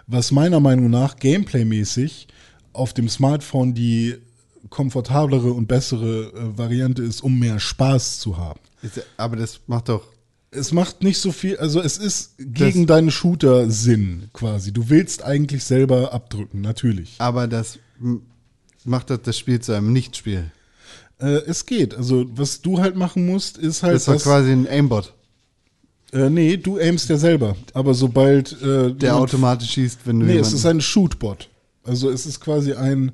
Was 0.07 0.31
meiner 0.31 0.59
Meinung 0.59 0.89
nach 0.89 1.17
gameplaymäßig 1.17 2.27
auf 2.73 2.93
dem 2.93 3.09
Smartphone 3.09 3.73
die 3.73 4.15
komfortablere 4.69 5.51
und 5.51 5.67
bessere 5.67 6.31
äh, 6.33 6.57
Variante 6.57 7.01
ist, 7.03 7.21
um 7.21 7.39
mehr 7.39 7.59
Spaß 7.59 8.19
zu 8.19 8.37
haben. 8.37 8.59
Aber 9.17 9.35
das 9.35 9.61
macht 9.67 9.89
doch. 9.89 10.07
Es 10.53 10.73
macht 10.73 11.01
nicht 11.01 11.19
so 11.19 11.31
viel, 11.31 11.57
also 11.57 11.79
es 11.79 11.97
ist 11.97 12.33
gegen 12.37 12.85
deinen 12.85 13.09
Shooter-Sinn 13.09 14.29
quasi. 14.33 14.73
Du 14.73 14.89
willst 14.89 15.23
eigentlich 15.23 15.63
selber 15.63 16.13
abdrücken, 16.13 16.59
natürlich. 16.59 17.15
Aber 17.19 17.47
das 17.47 17.79
macht 18.83 19.09
das, 19.09 19.21
das 19.21 19.37
Spiel 19.37 19.61
zu 19.61 19.71
einem 19.71 19.93
Nichtspiel. 19.93 20.51
Äh, 21.21 21.43
es 21.47 21.65
geht. 21.65 21.95
Also, 21.95 22.25
was 22.35 22.61
du 22.61 22.79
halt 22.79 22.95
machen 22.95 23.25
musst, 23.25 23.57
ist 23.57 23.83
halt. 23.83 23.95
Das 23.95 24.01
ist 24.03 24.07
dass- 24.07 24.23
quasi 24.23 24.51
ein 24.51 24.67
Aimbot. 24.67 25.13
Äh, 26.13 26.29
nee, 26.29 26.57
du 26.57 26.77
aimst 26.77 27.09
ja 27.09 27.17
selber. 27.17 27.55
Aber 27.73 27.93
sobald 27.93 28.61
äh, 28.61 28.93
Der 28.93 29.15
automatisch 29.15 29.71
schießt, 29.71 29.99
wenn 30.05 30.19
du 30.19 30.25
Nee, 30.25 30.37
es 30.37 30.51
ist 30.51 30.65
ein 30.65 30.81
Shootbot. 30.81 31.47
Also 31.83 32.09
es 32.09 32.25
ist 32.25 32.41
quasi 32.41 32.73
ein. 32.73 33.13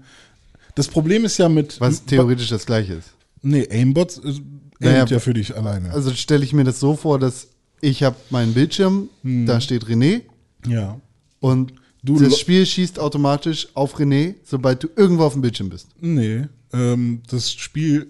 Das 0.73 0.87
Problem 0.87 1.25
ist 1.25 1.37
ja 1.37 1.47
mit. 1.47 1.79
was 1.79 2.05
theoretisch 2.05 2.49
das 2.49 2.65
gleiche 2.65 2.93
ist. 2.95 3.13
Nee, 3.43 3.67
Aimbots 3.69 4.17
äh, 4.17 4.33
Naja, 4.79 5.05
ja 5.05 5.19
für 5.19 5.33
dich 5.33 5.55
alleine. 5.55 5.91
Also 5.91 6.11
stelle 6.11 6.43
ich 6.43 6.53
mir 6.53 6.63
das 6.63 6.79
so 6.79 6.95
vor, 6.95 7.19
dass 7.19 7.49
ich 7.81 8.01
habe 8.01 8.15
meinen 8.31 8.53
Bildschirm, 8.53 9.09
da 9.23 9.61
steht 9.61 9.85
René 9.85 10.21
ja. 10.67 10.99
und 11.39 11.73
Du 12.03 12.19
das 12.19 12.39
Spiel 12.39 12.65
schießt 12.65 12.99
automatisch 12.99 13.67
auf 13.73 13.99
René, 13.99 14.35
sobald 14.43 14.83
du 14.83 14.87
irgendwo 14.95 15.23
auf 15.23 15.33
dem 15.33 15.41
Bildschirm 15.41 15.69
bist. 15.69 15.89
Nee, 15.99 16.45
ähm, 16.73 17.21
das 17.29 17.51
Spiel, 17.51 18.07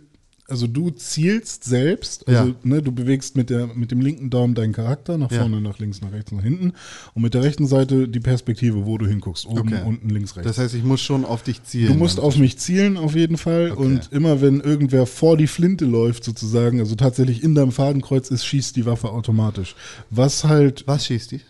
also 0.50 0.66
du 0.66 0.92
zielst 0.92 1.66
selbst, 1.66 2.26
also 2.26 2.48
Ja. 2.52 2.56
ne, 2.64 2.82
du 2.82 2.94
bewegst 2.94 3.36
mit, 3.36 3.50
der, 3.50 3.68
mit 3.68 3.92
dem 3.92 4.00
linken 4.00 4.30
Daumen 4.30 4.56
deinen 4.56 4.72
Charakter 4.72 5.18
nach 5.18 5.30
Ja. 5.30 5.40
vorne, 5.42 5.60
nach 5.60 5.78
links, 5.80 6.00
nach 6.02 6.14
rechts, 6.14 6.32
nach 6.32 6.42
hinten 6.42 6.72
und 7.14 7.22
mit 7.22 7.34
der 7.34 7.44
rechten 7.44 7.68
Seite 7.68 8.08
die 8.08 8.22
Perspektive, 8.22 8.86
wo 8.86 8.98
du 8.98 9.06
hinguckst, 9.06 9.46
oben, 9.46 9.60
Okay. 9.74 9.82
unten, 9.86 10.10
links, 10.10 10.38
rechts. 10.38 10.48
Das 10.48 10.58
heißt, 10.58 10.74
ich 10.76 10.84
muss 10.86 11.02
schon 11.02 11.26
auf 11.26 11.44
dich 11.44 11.64
zielen. 11.64 11.88
Du 11.92 12.00
musst 12.00 12.20
auf 12.22 12.38
mich 12.38 12.58
zielen 12.60 12.96
auf 12.96 13.14
jeden 13.14 13.36
Fall 13.38 13.72
und 13.72 14.10
immer 14.14 14.40
wenn 14.42 14.62
irgendwer 14.62 15.06
vor 15.06 15.36
die 15.36 15.48
Flinte 15.48 15.84
läuft 15.84 16.24
sozusagen, 16.24 16.80
also 16.80 16.96
tatsächlich 16.96 17.44
in 17.44 17.54
deinem 17.54 17.74
Fadenkreuz 17.74 18.30
ist, 18.32 18.46
schießt 18.46 18.76
die 18.78 18.86
Waffe 18.86 19.12
automatisch. 19.12 19.76
Was 20.10 20.46
halt 20.46 20.86
Was 20.88 21.08
schießt 21.08 21.32
die? 21.32 21.42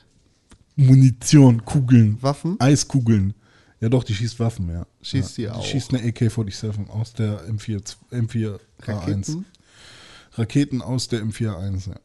Munition, 0.76 1.66
Kugeln, 1.66 2.18
Waffen? 2.22 2.56
Eiskugeln. 2.60 3.34
Ja 3.80 3.90
doch, 3.90 4.04
die 4.04 4.14
schießt 4.16 4.40
Waffen, 4.40 4.70
ja. 4.70 4.86
Schießt 5.08 5.38
ja. 5.38 5.54
die 5.54 5.58
auch? 5.58 5.66
Schießt 5.66 5.94
eine 5.94 6.04
AK-47 6.04 6.90
aus 6.90 7.14
der 7.14 7.48
M4, 7.48 7.96
M4A1. 8.12 8.60
Raketen? 8.84 9.46
Raketen 10.34 10.82
aus 10.82 11.08
der 11.08 11.24
M41, 11.24 11.90
ja. 11.90 11.96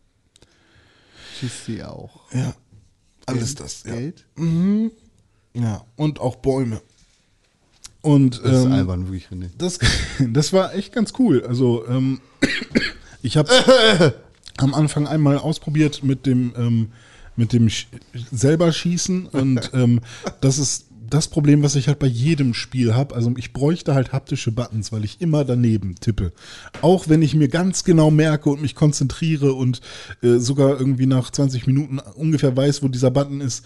Schießt 1.40 1.68
die 1.68 1.82
auch. 1.82 2.20
Ja, 2.32 2.54
alles 3.26 3.56
das, 3.56 3.82
ja. 3.84 3.94
Geld? 3.94 4.24
Ja, 5.54 5.84
und 5.96 6.20
auch 6.20 6.36
Bäume. 6.36 6.80
Und 8.02 8.40
Das 8.44 8.52
ist 8.52 8.64
ähm, 8.64 8.72
albern, 8.72 9.06
wirklich, 9.06 9.28
René. 9.28 9.50
das, 9.58 9.78
das 10.18 10.52
war 10.52 10.74
echt 10.74 10.92
ganz 10.92 11.12
cool. 11.18 11.44
Also, 11.44 11.86
ähm, 11.88 12.20
ich 13.22 13.36
habe 13.36 13.50
am 14.58 14.74
Anfang 14.74 15.08
einmal 15.08 15.38
ausprobiert 15.38 16.04
mit 16.04 16.26
dem, 16.26 16.52
ähm, 16.56 16.92
mit 17.34 17.52
dem 17.52 17.68
Sch 17.68 17.88
selber 18.30 18.72
Schießen 18.72 19.26
und 19.26 19.70
ähm, 19.74 20.00
das 20.40 20.58
ist 20.58 20.86
das 21.12 21.28
Problem, 21.28 21.62
was 21.62 21.76
ich 21.76 21.89
halt 21.89 21.98
bei 21.98 22.06
jedem 22.06 22.55
Spiel 22.55 22.94
habe. 22.94 23.14
Also 23.14 23.32
ich 23.36 23.52
bräuchte 23.52 23.94
halt 23.94 24.12
haptische 24.12 24.52
Buttons, 24.52 24.93
weil 24.93 25.05
ich 25.05 25.20
immer 25.20 25.44
daneben 25.44 25.94
tippe. 25.97 26.32
Auch 26.80 27.09
wenn 27.09 27.22
ich 27.22 27.34
mir 27.34 27.48
ganz 27.48 27.84
genau 27.84 28.10
merke 28.10 28.51
und 28.51 28.62
mich 28.62 28.74
konzentriere 28.74 29.52
und 29.52 29.80
äh, 30.22 30.39
sogar 30.39 30.78
irgendwie 30.78 31.06
nach 31.06 31.30
20 31.30 31.66
Minuten 31.66 31.98
ungefähr 31.98 32.56
weiß, 32.56 32.82
wo 32.82 32.89
dieser 32.89 33.10
Button 33.10 33.40
ist, 33.40 33.64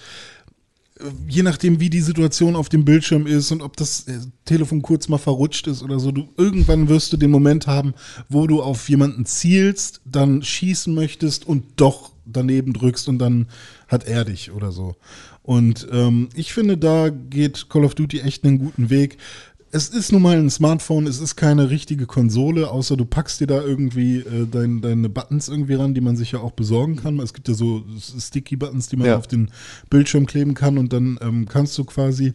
je 1.28 1.42
nachdem, 1.42 1.80
wie 1.80 1.90
die 1.90 2.00
Situation 2.00 2.56
auf 2.56 2.68
dem 2.68 2.84
Bildschirm 2.84 3.26
ist 3.26 3.52
und 3.52 3.62
ob 3.62 3.76
das 3.76 4.08
äh, 4.08 4.18
Telefon 4.44 4.82
kurz 4.82 5.08
mal 5.08 5.18
verrutscht 5.18 5.66
ist 5.66 5.82
oder 5.82 6.00
so, 6.00 6.10
du 6.10 6.28
irgendwann 6.36 6.88
wirst 6.88 7.12
du 7.12 7.16
den 7.16 7.30
Moment 7.30 7.66
haben, 7.66 7.94
wo 8.28 8.46
du 8.46 8.62
auf 8.62 8.88
jemanden 8.88 9.26
zielst, 9.26 10.00
dann 10.04 10.42
schießen 10.42 10.94
möchtest 10.94 11.46
und 11.46 11.64
doch 11.76 12.12
daneben 12.24 12.72
drückst 12.72 13.08
und 13.08 13.18
dann 13.18 13.46
hat 13.88 14.06
er 14.06 14.24
dich 14.24 14.50
oder 14.50 14.72
so. 14.72 14.96
Und 15.46 15.86
ähm, 15.92 16.28
ich 16.34 16.52
finde, 16.52 16.76
da 16.76 17.08
geht 17.08 17.68
Call 17.70 17.84
of 17.84 17.94
Duty 17.94 18.20
echt 18.20 18.44
einen 18.44 18.58
guten 18.58 18.90
Weg. 18.90 19.16
Es 19.70 19.88
ist 19.88 20.10
nun 20.10 20.22
mal 20.22 20.36
ein 20.36 20.50
Smartphone, 20.50 21.06
es 21.06 21.20
ist 21.20 21.36
keine 21.36 21.70
richtige 21.70 22.06
Konsole, 22.06 22.68
außer 22.70 22.96
du 22.96 23.04
packst 23.04 23.40
dir 23.40 23.46
da 23.46 23.62
irgendwie 23.62 24.18
äh, 24.18 24.46
dein, 24.50 24.80
deine 24.80 25.08
Buttons 25.08 25.48
irgendwie 25.48 25.74
ran, 25.74 25.94
die 25.94 26.00
man 26.00 26.16
sich 26.16 26.32
ja 26.32 26.40
auch 26.40 26.52
besorgen 26.52 26.96
kann. 26.96 27.20
Es 27.20 27.32
gibt 27.32 27.46
ja 27.46 27.54
so 27.54 27.84
Sticky-Buttons, 28.18 28.88
die 28.88 28.96
man 28.96 29.06
Ja. 29.06 29.16
auf 29.18 29.28
den 29.28 29.50
Bildschirm 29.88 30.26
kleben 30.26 30.54
kann 30.54 30.78
und 30.78 30.92
dann 30.92 31.18
ähm, 31.22 31.46
kannst 31.48 31.78
du 31.78 31.84
quasi 31.84 32.32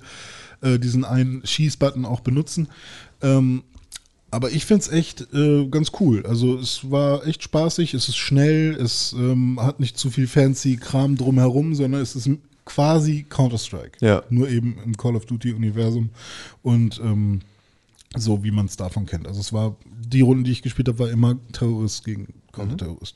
äh, 0.61 0.79
diesen 0.79 1.03
einen 1.03 1.41
Schießbutton 1.45 2.05
auch 2.05 2.21
benutzen. 2.21 2.67
Ähm, 3.21 3.63
aber 4.29 4.51
ich 4.51 4.65
finde 4.65 4.83
es 4.83 4.89
echt 4.89 5.27
äh, 5.33 5.65
ganz 5.67 5.91
cool. 5.99 6.25
Also 6.25 6.57
es 6.57 6.89
war 6.89 7.27
echt 7.27 7.43
spaßig, 7.43 7.93
es 7.93 8.07
ist 8.07 8.15
schnell, 8.17 8.75
es 8.79 9.13
ähm, 9.13 9.59
hat 9.61 9.81
nicht 9.81 9.97
zu 9.97 10.09
viel 10.11 10.27
fancy 10.27 10.77
Kram 10.77 11.17
drumherum, 11.17 11.75
sondern 11.75 12.01
es 12.01 12.15
ist 12.15 12.29
quasi 12.73 13.25
Counter-Strike. 13.29 13.97
Ja. 14.05 14.23
Nur 14.29 14.49
eben 14.49 14.77
im 14.85 14.95
Call 14.97 15.15
of 15.15 15.25
Duty-Universum 15.25 16.09
und 16.63 16.99
ähm, 17.03 17.41
so, 18.15 18.43
wie 18.43 18.51
man 18.51 18.65
es 18.65 18.75
davon 18.77 19.05
kennt. 19.05 19.27
Also 19.27 19.39
es 19.39 19.53
war, 19.53 19.75
die 20.05 20.21
Runde, 20.21 20.43
die 20.43 20.51
ich 20.51 20.61
gespielt 20.61 20.87
habe, 20.89 20.99
war 20.99 21.09
immer 21.09 21.37
Terrorist 21.53 22.03
gegen 22.03 22.27
Counter-Terrorist. 22.51 23.15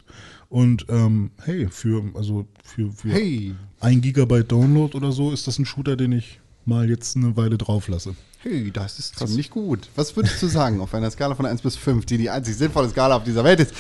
Und 0.49 0.86
ähm, 0.90 1.32
hey, 1.44 1.68
für, 1.69 2.03
also 2.15 2.45
für, 2.64 2.91
für 2.91 3.10
Hey. 3.10 3.56
ein 3.82 3.99
Gigabyte 4.02 4.52
Download 4.52 4.95
oder 4.95 5.11
so 5.11 5.32
ist 5.32 5.48
das 5.48 5.60
ein 5.60 5.65
Shooter, 5.65 5.95
den 5.98 6.14
ich 6.14 6.40
mal 6.65 6.90
jetzt 6.90 7.15
eine 7.18 7.36
Weile 7.36 7.57
drauf 7.57 7.88
lasse. 7.90 8.15
Hey, 8.40 8.72
das 8.72 8.99
ist 8.99 9.18
ziemlich 9.18 9.49
gut. 9.49 9.90
Was 9.95 10.15
würdest 10.15 10.41
du 10.41 10.48
sagen 10.48 10.80
auf 10.80 10.94
einer 10.94 11.10
Skala 11.11 11.36
von 11.36 11.45
1 11.45 11.61
bis 11.61 11.76
5, 11.76 12.06
die 12.06 12.18
die 12.18 12.30
einzig 12.30 12.56
sinnvolle 12.56 12.90
Skala 12.90 13.18
auf 13.18 13.23
dieser 13.23 13.44
Welt 13.44 13.60
ist? 13.60 13.73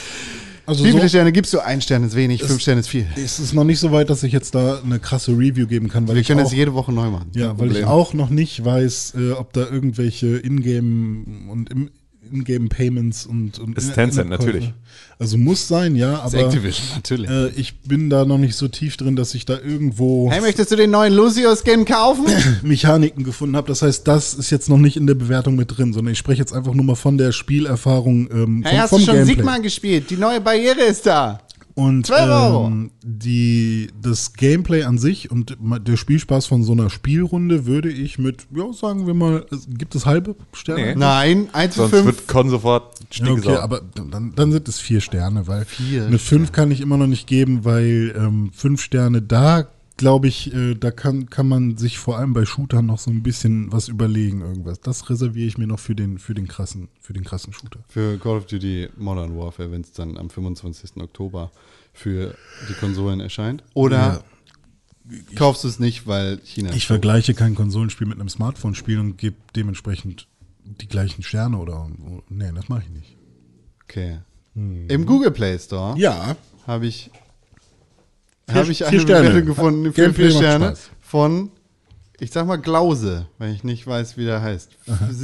Also 0.67 0.83
Wie 0.83 0.89
viele 0.89 1.03
so- 1.03 1.09
Sterne 1.09 1.31
gibst 1.31 1.53
du? 1.53 1.59
Ein 1.59 1.79
Stern 1.81 2.03
ist 2.03 2.15
wenig, 2.15 2.43
fünf 2.43 2.59
Sterne 2.61 2.79
ist 2.79 2.87
viel. 2.87 3.05
Es 3.15 3.39
ist 3.39 3.53
noch 3.53 3.63
nicht 3.63 3.79
so 3.79 3.91
weit, 3.91 4.09
dass 4.09 4.23
ich 4.23 4.31
jetzt 4.33 4.55
da 4.55 4.79
eine 4.83 4.99
krasse 4.99 5.31
Review 5.31 5.67
geben 5.67 5.89
kann, 5.89 6.07
weil 6.07 6.15
Wir 6.15 6.21
ich 6.21 6.27
können 6.27 6.39
auch, 6.39 6.45
das 6.45 6.53
jede 6.53 6.73
Woche 6.73 6.91
neu 6.91 7.09
machen. 7.11 7.29
ja, 7.35 7.57
weil 7.59 7.71
ich 7.71 7.85
auch 7.85 8.13
noch 8.13 8.29
nicht 8.29 8.63
weiß, 8.65 9.13
äh, 9.17 9.31
ob 9.33 9.53
da 9.53 9.61
irgendwelche 9.69 10.37
Ingame 10.37 11.23
und 11.51 11.69
im 11.69 11.91
Ingame 12.31 12.67
Payments 12.67 13.25
und, 13.25 13.59
und 13.59 13.77
Ist 13.77 13.89
In- 13.89 13.93
Tencent, 13.93 14.29
natürlich. 14.29 14.73
Also 15.17 15.37
muss 15.37 15.67
sein, 15.67 15.95
ja, 15.95 16.19
aber 16.19 16.39
Activision, 16.39 16.85
natürlich. 16.95 17.29
äh, 17.29 17.47
ich 17.49 17.79
bin 17.81 18.09
da 18.09 18.25
noch 18.25 18.37
nicht 18.37 18.55
so 18.55 18.67
tief 18.67 18.97
drin, 18.97 19.15
dass 19.15 19.33
ich 19.33 19.45
da 19.45 19.57
irgendwo 19.59 20.29
Hey, 20.29 20.41
möchtest 20.41 20.71
du 20.71 20.75
den 20.75 20.91
neuen 20.91 21.13
Lucio-Skin 21.13 21.85
kaufen? 21.85 22.25
Mechaniken 22.63 23.23
gefunden 23.23 23.55
habe. 23.55 23.67
Das 23.69 23.81
heißt, 23.81 24.05
das 24.07 24.33
ist 24.33 24.49
jetzt 24.49 24.67
noch 24.69 24.77
nicht 24.77 24.97
in 24.97 25.07
der 25.07 25.15
Bewertung 25.15 25.55
mit 25.55 25.77
drin, 25.77 25.93
sondern 25.93 26.11
ich 26.11 26.17
spreche 26.19 26.39
jetzt 26.41 26.51
einfach 26.53 26.73
nur 26.73 26.83
mal 26.83 26.95
von 26.95 27.17
der 27.17 27.31
Spielerfahrung 27.31 28.29
ähm, 28.31 28.63
Hey, 28.65 28.71
vom, 28.73 28.79
hast 28.81 28.89
vom 28.89 28.99
du 28.99 29.05
schon 29.05 29.15
Gameplay. 29.15 29.35
Sigma 29.35 29.57
gespielt? 29.59 30.09
Die 30.09 30.17
neue 30.17 30.41
Barriere 30.41 30.81
ist 30.81 31.05
da. 31.05 31.39
Und 31.75 32.05
12 32.05 32.21
Euro. 32.29 32.67
ähm, 32.67 32.91
die, 33.03 33.89
das 34.01 34.31
Gameplay 34.31 34.83
an 34.83 34.97
sich 34.97 35.29
und 35.29 35.57
der 35.59 35.97
Spielspaß 35.97 36.45
von 36.45 36.63
so 36.63 36.71
einer 36.71 36.89
Spielrunde 36.89 37.65
würde 37.65 37.91
ich 37.91 38.17
mit, 38.17 38.47
ja, 38.55 38.71
sagen 38.71 39.07
wir 39.07 39.13
mal, 39.13 39.45
gibt 39.67 39.93
es 39.93 40.05
halbe 40.05 40.37
Sterne? 40.53 40.81
Nee. 40.81 40.95
Nein, 40.95 41.49
1 41.51 41.73
zu 41.73 41.81
Sonst 41.81 41.91
5. 41.91 42.05
wird 42.05 42.27
Con 42.29 42.49
sofort 42.49 42.97
Ja, 43.11 43.29
okay, 43.29 43.57
aber 43.57 43.81
dann, 43.93 44.33
dann 44.33 44.51
sind 44.53 44.69
es 44.69 44.79
vier 44.79 45.01
Sterne, 45.01 45.47
weil 45.47 45.65
Vier 45.65 46.05
eine 46.05 46.17
fünf 46.17 46.53
kann 46.53 46.71
ich 46.71 46.79
immer 46.79 46.95
noch 46.95 47.07
nicht 47.07 47.27
geben, 47.27 47.65
weil 47.65 48.15
ähm, 48.17 48.51
fünf 48.53 48.81
Sterne 48.81 49.21
da, 49.21 49.67
glaube 49.97 50.27
ich, 50.27 50.53
äh, 50.53 50.75
da 50.75 50.91
kann, 50.91 51.29
kann 51.29 51.47
man 51.47 51.77
sich 51.77 51.97
vor 51.97 52.17
allem 52.17 52.33
bei 52.33 52.45
Shootern 52.45 52.85
noch 52.85 52.99
so 52.99 53.09
ein 53.11 53.23
bisschen 53.23 53.71
was 53.71 53.87
überlegen, 53.87 54.41
irgendwas. 54.41 54.79
Das 54.81 55.09
reserviere 55.09 55.47
ich 55.47 55.57
mir 55.57 55.67
noch 55.67 55.79
für 55.79 55.95
den, 55.95 56.17
für 56.19 56.33
den 56.33 56.47
krassen, 56.47 56.89
für 56.99 57.13
den 57.13 57.23
krassen 57.23 57.53
Shooter. 57.53 57.79
Für 57.87 58.17
Call 58.17 58.37
of 58.37 58.45
Duty 58.47 58.89
Modern 58.97 59.37
Warfare, 59.37 59.71
wenn 59.71 59.81
es 59.81 59.91
dann 59.93 60.17
am 60.17 60.29
25. 60.29 60.97
Oktober 60.97 61.51
für 61.93 62.35
die 62.69 62.73
Konsolen 62.73 63.19
erscheint. 63.21 63.63
Oder 63.73 64.23
kaufst 65.35 65.63
du 65.63 65.67
es 65.67 65.79
nicht, 65.79 66.07
weil 66.07 66.39
China. 66.43 66.73
Ich 66.73 66.87
vergleiche 66.87 67.33
kein 67.33 67.55
Konsolenspiel 67.55 68.07
mit 68.07 68.19
einem 68.19 68.29
Smartphone-Spiel 68.29 68.99
und 68.99 69.17
gebe 69.17 69.35
dementsprechend 69.55 70.27
die 70.63 70.87
gleichen 70.87 71.23
Sterne 71.23 71.57
oder. 71.57 71.89
Nee, 72.27 72.51
das 72.53 72.69
mache 72.69 72.83
ich 72.83 72.89
nicht. 72.89 73.15
Okay. 73.83 74.19
Im 74.55 75.05
Google 75.05 75.31
Play 75.31 75.59
Store 75.59 75.97
Ja. 75.99 76.35
habe 76.65 76.87
ich, 76.87 77.11
habe 78.51 78.71
ich 78.71 78.85
eine 78.85 78.99
Sterne. 78.99 79.29
Bewertung 79.29 79.47
gefunden 79.47 79.93
für 79.93 80.13
vier 80.13 80.31
Sterne 80.31 80.75
von, 81.01 81.51
ich 82.19 82.31
sag 82.31 82.45
mal 82.47 82.57
Glause, 82.57 83.27
weil 83.37 83.53
ich 83.53 83.63
nicht 83.63 83.85
weiß, 83.87 84.17
wie 84.17 84.25
der 84.25 84.41
heißt. 84.41 84.71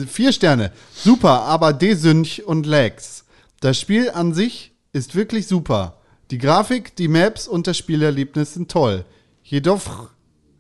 Vier 0.08 0.34
Sterne. 0.34 0.72
Super, 0.94 1.42
aber 1.44 1.74
desynch 1.74 2.44
und 2.46 2.66
lags. 2.66 3.26
Das 3.60 3.80
Spiel 3.80 4.10
an 4.10 4.34
sich 4.34 4.74
ist 4.94 5.16
wirklich 5.16 5.48
super. 5.48 5.98
Die 6.32 6.38
Grafik, 6.38 6.96
die 6.96 7.08
Maps 7.08 7.48
und 7.48 7.68
das 7.68 7.78
Spielerlebnis 7.78 8.54
sind 8.54 8.72
toll. 8.72 9.06
Jedoch 9.44 10.10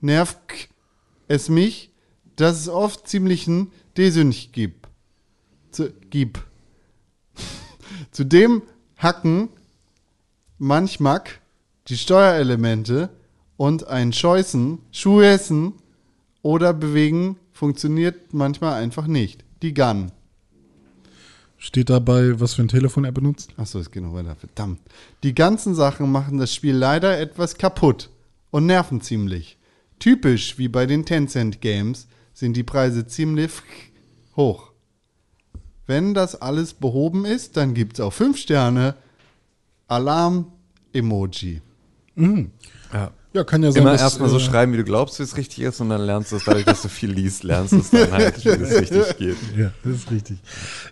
nervt 0.02 0.38
es 1.28 1.50
mich, 1.50 1.92
dass 2.36 2.60
es 2.60 2.70
oft 2.70 3.08
ziemlichen 3.08 3.72
Desynch 3.98 4.52
gibt. 4.52 4.88
Zu, 5.72 5.92
gibt. 6.10 6.42
Zudem 8.12 8.64
hacken 8.98 9.50
manchmal 10.58 11.24
die 11.92 11.98
Steuerelemente 11.98 13.10
und 13.58 13.86
ein 13.88 14.14
Scheußen, 14.14 14.80
Schuhessen 14.94 15.74
oder 16.42 16.74
Bewegen 16.74 17.36
funktioniert 17.52 18.34
manchmal 18.34 18.82
einfach 18.82 19.08
nicht. 19.08 19.44
Die 19.62 19.74
Gun. 19.74 20.14
Steht 21.58 21.90
dabei, 21.90 22.40
was 22.40 22.54
für 22.54 22.62
ein 22.62 22.70
Telefon 22.70 23.04
er 23.04 23.12
benutzt? 23.12 23.54
Achso, 23.58 23.78
es 23.78 23.92
geht 23.92 24.04
noch 24.04 24.14
weiter. 24.14 24.38
Verdammt. 24.38 24.80
Die 25.22 25.36
ganzen 25.36 25.76
Sachen 25.76 26.10
machen 26.10 26.38
das 26.38 26.56
Spiel 26.56 26.76
leider 26.76 27.20
etwas 27.20 27.56
kaputt 27.56 28.10
und 28.52 28.68
nerven 28.68 29.02
ziemlich. 29.02 29.58
Typisch 30.00 30.58
wie 30.58 30.70
bei 30.70 30.86
den 30.86 31.06
Tencent 31.06 31.60
Games 31.60 32.08
sind 32.34 32.56
die 32.56 32.64
Preise 32.64 33.06
ziemlich 33.06 33.52
hoch. 34.38 34.72
Wenn 35.88 36.14
das 36.14 36.42
alles 36.42 36.74
behoben 36.74 37.26
ist, 37.26 37.58
dann 37.58 37.74
gibt's 37.74 38.00
auch 38.00 38.14
5 38.14 38.38
Sterne. 38.38 38.96
Alarm-Emoji. 39.90 41.62
Ja. 42.94 43.12
Ja, 43.34 43.46
kann 43.46 43.64
ja 43.64 43.72
sein, 43.72 43.84
Immer 43.84 43.94
dass, 43.94 44.02
erstmal 44.02 44.28
so 44.28 44.36
äh, 44.36 44.40
schreiben, 44.42 44.74
wie 44.74 44.78
du 44.78 44.84
glaubst, 44.84 45.18
wie 45.20 45.24
es 45.24 45.38
richtig 45.38 45.62
ist, 45.62 45.80
und 45.80 45.88
dann 45.88 46.02
lernst 46.02 46.34
du 46.34 46.36
es 46.36 46.44
dadurch, 46.44 46.66
dass 46.66 46.82
du 46.82 46.90
viel 46.90 47.12
liest, 47.12 47.44
lernst 47.44 47.72
du 47.72 47.78
es 47.78 47.90
dann 47.90 48.12
halt, 48.12 48.44
wie 48.44 48.50
es 48.50 48.82
richtig 48.82 49.18
geht. 49.18 49.38
Ja, 49.56 49.72
das 49.86 49.94
ist 49.94 50.12
richtig. 50.12 50.40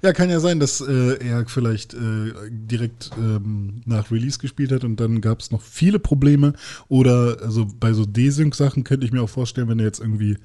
Ja, 0.01 0.13
kann 0.13 0.29
ja 0.29 0.39
sein, 0.39 0.57
dass 0.61 0.79
äh, 0.79 1.17
er 1.21 1.45
vielleicht 1.47 1.95
äh, 1.95 2.31
direkt 2.49 3.11
ähm, 3.17 3.81
nach 3.85 4.09
Release 4.09 4.39
gespielt 4.39 4.71
hat 4.71 4.85
und 4.85 5.01
dann 5.01 5.19
gab 5.19 5.41
es 5.41 5.51
noch 5.51 5.61
viele 5.61 5.99
Probleme. 5.99 6.53
Oder 6.87 7.39
also 7.41 7.67
bei 7.77 7.91
so 7.91 8.05
Desync-Sachen 8.05 8.85
könnte 8.85 9.05
ich 9.05 9.11
mir 9.11 9.21
auch 9.21 9.29
vorstellen, 9.29 9.67
wenn 9.67 9.79
er 9.79 9.85
jetzt 9.85 9.99
irgendwie 9.99 10.37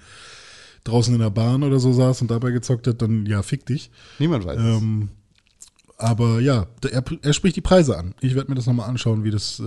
draußen 0.83 1.15
in 1.15 1.21
der 1.21 1.31
Bahn 1.31 1.63
oder 1.63 1.79
so 1.79 1.93
saß 1.93 2.23
und 2.23 2.31
dabei 2.33 2.51
gezockt 2.51 2.89
hat, 2.89 3.03
dann 3.03 3.25
ja, 3.25 3.45
fick 3.45 3.67
dich. 3.67 3.93
Niemand 4.19 4.45
weiß 4.45 4.59
es. 4.59 4.83
Aber 6.05 6.39
ja, 6.41 6.67
er, 6.91 7.03
er 7.23 7.33
spricht 7.33 7.57
die 7.57 7.63
Preise 7.63 7.97
an. 7.97 8.15
Ich 8.21 8.35
werde 8.35 8.51
mir 8.51 8.55
das 8.57 8.67
nochmal 8.67 8.89
anschauen, 8.91 9.25
wie 9.25 9.31
das, 9.31 9.59
äh, 9.59 9.63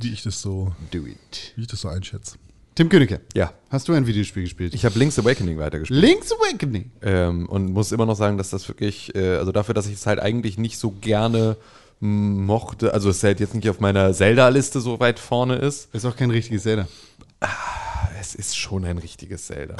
wie 0.00 0.12
ich 0.12 0.22
das 0.22 0.42
so, 0.42 0.72
Do 0.90 1.06
it. 1.06 1.52
wie 1.56 1.62
ich 1.62 1.66
das 1.66 1.80
so 1.80 1.88
einschätze. 1.88 2.36
Tim 2.74 2.88
Königke, 2.90 3.20
Ja, 3.34 3.52
hast 3.70 3.88
du 3.88 3.92
ein 3.94 4.06
Videospiel 4.06 4.42
gespielt? 4.42 4.74
ich 4.74 4.84
habe 4.84 4.98
Link's 4.98 5.18
Awakening 5.18 5.58
weitergespielt. 5.58 5.98
Link's 6.00 6.30
Awakening. 6.32 6.90
Ähm, 7.02 7.48
und 7.48 7.72
muss 7.72 7.90
immer 7.92 8.04
noch 8.06 8.16
sagen, 8.16 8.36
dass 8.38 8.50
das 8.50 8.68
wirklich, 8.68 9.14
äh, 9.14 9.36
also 9.36 9.50
dafür, 9.52 9.74
dass 9.74 9.86
ich 9.86 9.94
es 9.94 10.06
halt 10.06 10.20
eigentlich 10.20 10.58
nicht 10.58 10.78
so 10.78 10.90
gerne 10.90 11.56
mochte, 12.00 12.92
also 12.92 13.08
es 13.10 13.22
halt 13.22 13.40
jetzt 13.40 13.54
nicht 13.54 13.68
auf 13.70 13.80
meiner 13.80 14.12
Zelda-Liste 14.12 14.80
so 14.80 15.00
weit 15.00 15.18
vorne 15.18 15.56
ist, 15.56 15.94
Ist 15.94 16.04
auch 16.04 16.16
kein 16.16 16.30
richtiges 16.30 16.64
Zelda. 16.64 16.86
es 18.20 18.34
ist 18.34 18.56
schon 18.58 18.84
ein 18.84 18.98
richtiges 18.98 19.46
Zelda. 19.46 19.76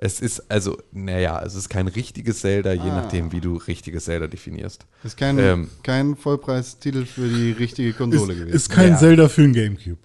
Es 0.00 0.20
ist, 0.20 0.48
also, 0.48 0.76
naja, 0.92 1.42
es 1.44 1.56
ist 1.56 1.68
kein 1.68 1.88
richtiges 1.88 2.40
Zelda, 2.40 2.72
je 2.72 2.88
nachdem, 2.88 3.32
wie 3.32 3.40
du 3.40 3.56
richtiges 3.56 4.04
Zelda 4.04 4.28
definierst. 4.28 4.86
Ist 5.02 5.16
kein, 5.16 5.38
Ähm. 5.40 5.70
kein 5.82 6.14
Vollpreistitel 6.14 7.04
für 7.04 7.26
die 7.28 7.50
richtige 7.50 7.92
Konsole 7.92 8.32
Ist, 8.32 8.38
gewesen. 8.38 8.54
ist 8.56 8.68
kein 8.70 8.90
Ja. 8.92 8.96
Zelda 8.98 9.28
für 9.28 9.42
ein 9.42 9.52
Gamecube. 9.52 9.98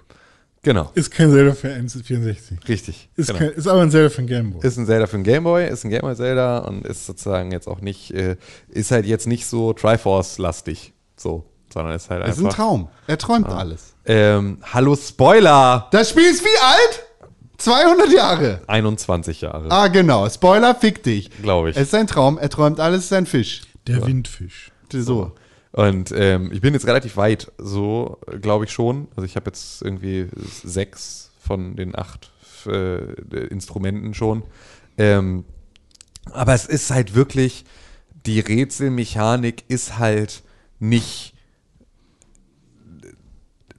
Genau, 0.64 0.90
Ist 0.96 1.12
kein 1.12 1.30
Zelda 1.30 1.54
für 1.54 1.68
N64. 1.68 2.68
richtig. 2.70 3.10
Ist, 3.18 3.28
genau. 3.28 3.40
kein, 3.40 3.50
ist 3.50 3.68
aber 3.68 3.82
ein 3.82 3.92
Zelda 3.92 4.10
für 4.10 4.22
ein 4.22 4.28
Gameboy. 4.28 4.66
Ist 4.66 4.78
ein 4.78 4.86
Zelda 4.88 5.06
für 5.08 5.18
ein 5.18 5.24
Gameboy, 5.24 5.68
ist 5.68 5.84
ein 5.84 5.90
Gameboy-Zelda 5.92 6.60
und 6.60 6.88
ist 6.88 7.06
sozusagen 7.06 7.52
jetzt 7.52 7.68
auch 7.68 7.82
nicht, 7.82 8.12
äh, 8.16 8.38
ist 8.70 8.90
halt 8.90 9.06
jetzt 9.06 9.28
nicht 9.28 9.46
so 9.46 9.74
Triforce-lastig, 9.74 10.94
so, 11.18 11.46
sondern 11.72 11.96
ist 11.96 12.10
halt 12.10 12.24
Das 12.24 12.32
ist 12.38 12.40
ein 12.40 12.46
einfach. 12.46 12.56
Traum. 12.58 12.88
Er 13.08 13.18
träumt 13.18 13.48
Ah. 13.48 13.58
alles. 13.58 13.94
Ähm, 14.06 14.58
hallo 14.74 14.96
Spoiler! 14.96 15.88
Das 15.92 16.10
Spiel 16.10 16.24
ist 16.32 16.44
wie 16.44 16.60
alt? 16.62 17.04
200 17.64 18.12
Jahre. 18.12 18.62
21 18.68 19.42
Jahre, 19.42 19.70
Ah, 19.72 19.88
genau. 19.88 20.28
Spoiler, 20.30 20.76
fick 20.76 21.04
dich. 21.04 21.30
glaube 21.42 21.70
ich. 21.70 21.78
Es 21.78 21.84
ist 21.90 21.96
ein 21.96 22.08
Traum. 22.08 22.38
Er 22.38 22.50
träumt 22.50 22.80
alles, 22.80 23.00
es 23.00 23.06
ist 23.06 23.14
ein 23.14 23.26
Fisch. 23.26 23.62
Der 23.88 24.06
Windfisch. 24.06 24.72
So. 24.92 25.32
Und 25.72 26.14
ähm, 26.16 26.52
ich 26.54 26.62
bin 26.62 26.74
jetzt 26.76 26.86
relativ 26.86 27.18
weit, 27.18 27.52
so 27.58 28.20
glaube 28.42 28.66
ich 28.66 28.72
schon. 28.72 29.08
Also 29.16 29.26
ich 29.26 29.36
habe 29.36 29.48
jetzt 29.48 29.82
irgendwie 29.82 30.28
sechs 30.64 31.32
von 31.40 31.76
den 31.76 31.98
acht 31.98 32.32
äh, 32.68 33.14
Instrumenten 33.48 34.14
schon. 34.14 34.44
Ähm, 34.98 35.46
aber 36.32 36.54
es 36.54 36.66
ist 36.68 36.92
halt 36.92 37.16
wirklich, 37.16 37.66
die 38.26 38.40
Rätselmechanik 38.40 39.64
ist 39.68 39.98
halt 39.98 40.44
nicht. 40.80 41.33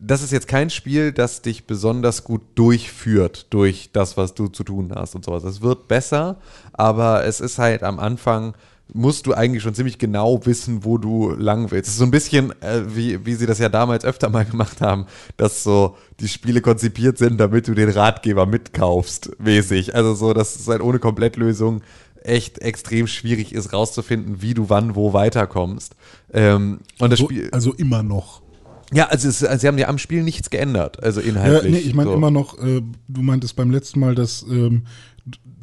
Das 0.06 0.22
ist 0.22 0.32
jetzt 0.32 0.48
kein 0.48 0.70
Spiel, 0.70 1.12
das 1.12 1.42
dich 1.42 1.66
besonders 1.66 2.24
gut 2.24 2.42
durchführt 2.54 3.46
durch 3.50 3.90
das, 3.92 4.16
was 4.16 4.34
du 4.34 4.48
zu 4.48 4.64
tun 4.64 4.92
hast 4.94 5.14
und 5.14 5.24
sowas. 5.24 5.44
Es 5.44 5.62
wird 5.62 5.88
besser, 5.88 6.36
aber 6.72 7.24
es 7.24 7.40
ist 7.40 7.58
halt 7.58 7.82
am 7.82 7.98
Anfang 7.98 8.54
musst 8.92 9.26
du 9.26 9.32
eigentlich 9.32 9.62
schon 9.62 9.74
ziemlich 9.74 9.98
genau 9.98 10.44
wissen, 10.44 10.84
wo 10.84 10.98
du 10.98 11.30
lang 11.30 11.70
willst. 11.70 11.88
Es 11.88 11.94
ist 11.94 11.98
so 12.00 12.04
ein 12.04 12.10
bisschen, 12.10 12.52
äh, 12.60 12.82
wie, 12.94 13.24
wie 13.24 13.34
sie 13.34 13.46
das 13.46 13.58
ja 13.58 13.70
damals 13.70 14.04
öfter 14.04 14.28
mal 14.28 14.44
gemacht 14.50 14.80
haben, 14.82 15.06
dass 15.38 15.64
so 15.64 15.96
die 16.20 16.28
Spiele 16.28 16.60
konzipiert 16.60 17.16
sind, 17.16 17.38
damit 17.38 17.66
du 17.66 17.74
den 17.74 17.88
Ratgeber 17.88 18.44
mitkaufst, 18.46 19.40
mäßig. 19.40 19.94
Also 19.94 20.14
so, 20.14 20.34
dass 20.34 20.54
es 20.56 20.68
halt 20.68 20.82
ohne 20.82 20.98
Komplettlösung 20.98 21.80
echt 22.22 22.58
extrem 22.60 23.06
schwierig 23.06 23.54
ist, 23.54 23.72
rauszufinden, 23.72 24.42
wie 24.42 24.54
du 24.54 24.68
wann 24.68 24.94
wo 24.94 25.12
weiterkommst. 25.12 25.96
Ähm, 26.32 26.80
und 26.98 27.10
das 27.10 27.18
So, 27.18 27.26
Spiel. 27.26 27.48
also 27.52 27.72
immer 27.72 28.02
noch. 28.02 28.43
Ja, 28.92 29.06
also, 29.06 29.28
es, 29.28 29.42
also 29.42 29.60
sie 29.60 29.66
haben 29.66 29.78
ja 29.78 29.88
am 29.88 29.98
Spiel 29.98 30.22
nichts 30.22 30.50
geändert, 30.50 31.02
also 31.02 31.20
Ja, 31.20 31.28
inhaltlich. 31.28 31.72
nee, 31.72 31.78
ich 31.78 31.94
meine 31.94 32.10
so. 32.10 32.16
immer 32.16 32.30
noch, 32.30 32.58
äh, 32.58 32.82
du 33.08 33.22
meintest 33.22 33.56
beim 33.56 33.70
letzten 33.70 34.00
Mal, 34.00 34.14
dass 34.14 34.42
ähm, 34.42 34.82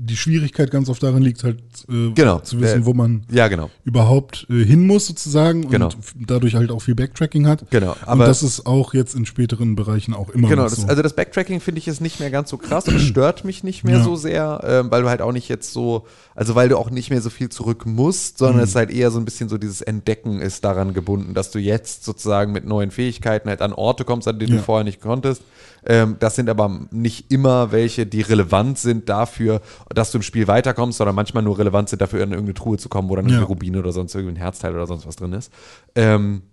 die 0.03 0.17
Schwierigkeit 0.17 0.71
ganz 0.71 0.89
oft 0.89 1.03
darin 1.03 1.21
liegt, 1.21 1.43
halt 1.43 1.59
äh, 1.87 2.11
Genau. 2.15 2.39
zu 2.39 2.59
wissen, 2.59 2.81
Äh, 2.81 2.85
wo 2.85 2.93
man 2.93 3.23
Ja, 3.31 3.47
genau. 3.49 3.69
überhaupt 3.83 4.47
äh, 4.49 4.63
hin 4.65 4.87
muss 4.87 5.05
sozusagen 5.05 5.69
Genau. 5.69 5.87
und 5.87 5.95
dadurch 6.27 6.55
halt 6.55 6.71
auch 6.71 6.81
viel 6.81 6.95
Backtracking 6.95 7.45
hat. 7.45 7.69
Genau, 7.69 7.91
und 7.91 8.07
aber- 8.07 8.25
das 8.25 8.41
ist 8.41 8.65
auch 8.65 8.93
jetzt 8.95 9.13
in 9.15 9.25
späteren 9.27 9.75
Bereichen 9.75 10.13
auch 10.15 10.29
immer 10.31 10.49
Genau, 10.49 10.63
noch 10.63 10.69
das, 10.69 10.81
so. 10.81 10.87
also 10.87 11.01
das 11.03 11.13
Backtracking 11.15 11.59
finde 11.61 11.79
ich 11.79 11.87
ist 11.87 12.01
nicht 12.01 12.19
mehr 12.19 12.31
ganz 12.31 12.49
so 12.49 12.57
krass 12.57 12.87
und 12.87 12.99
stört 12.99 13.45
mich 13.45 13.63
nicht 13.63 13.83
mehr 13.83 13.97
Ja. 13.99 14.03
so 14.03 14.15
sehr, 14.15 14.61
ähm, 14.65 14.89
weil 14.91 15.03
du 15.03 15.09
halt 15.09 15.21
auch 15.21 15.31
nicht 15.33 15.47
jetzt 15.49 15.71
so, 15.71 16.05
also 16.35 16.55
weil 16.55 16.67
du 16.69 16.77
auch 16.77 16.89
nicht 16.89 17.09
mehr 17.11 17.21
so 17.21 17.29
viel 17.29 17.49
zurück 17.49 17.85
musst, 17.85 18.39
sondern 18.39 18.57
Mhm. 18.57 18.63
es 18.63 18.69
ist 18.71 18.75
halt 18.75 18.89
eher 18.91 19.11
so 19.11 19.19
ein 19.19 19.25
bisschen 19.25 19.49
so 19.49 19.57
dieses 19.59 19.81
Entdecken 19.81 20.41
ist 20.41 20.63
daran 20.65 20.93
gebunden, 20.93 21.33
dass 21.35 21.51
du 21.51 21.59
jetzt 21.59 22.03
sozusagen 22.05 22.51
mit 22.51 22.65
neuen 22.65 22.89
Fähigkeiten 22.91 23.49
halt 23.49 23.61
an 23.61 23.73
Orte 23.73 24.03
kommst, 24.03 24.27
an 24.27 24.39
denen 24.39 24.53
Ja. 24.53 24.57
du 24.57 24.63
vorher 24.63 24.83
nicht 24.83 24.99
konntest. 24.99 25.43
Ähm, 25.85 26.17
das 26.19 26.35
sind 26.35 26.49
aber 26.49 26.69
nicht 26.91 27.31
immer 27.31 27.71
welche, 27.71 28.05
die 28.05 28.21
relevant 28.21 28.77
sind 28.77 29.09
dafür, 29.09 29.61
dass 29.89 30.11
du 30.11 30.19
im 30.19 30.21
Spiel 30.21 30.47
weiterkommst, 30.47 30.97
sondern 30.97 31.15
manchmal 31.15 31.43
nur 31.43 31.57
relevant 31.57 31.89
sind 31.89 32.01
dafür, 32.01 32.21
in 32.23 32.31
irgendeine 32.31 32.53
Truhe 32.53 32.77
zu 32.77 32.87
kommen, 32.89 33.09
wo 33.09 33.15
dann 33.15 33.25
Ja. 33.25 33.31
irgendwie 33.31 33.47
Rubine 33.47 33.79
oder 33.79 33.91
sonst 33.91 34.13
irgendwie 34.13 34.33
ein 34.35 34.41
Herzteil 34.41 34.73
oder 34.75 34.85
sonst 34.87 35.07
was 35.07 35.15
drin 35.15 35.33
ist. 35.33 35.51
Ähm, 35.95 36.43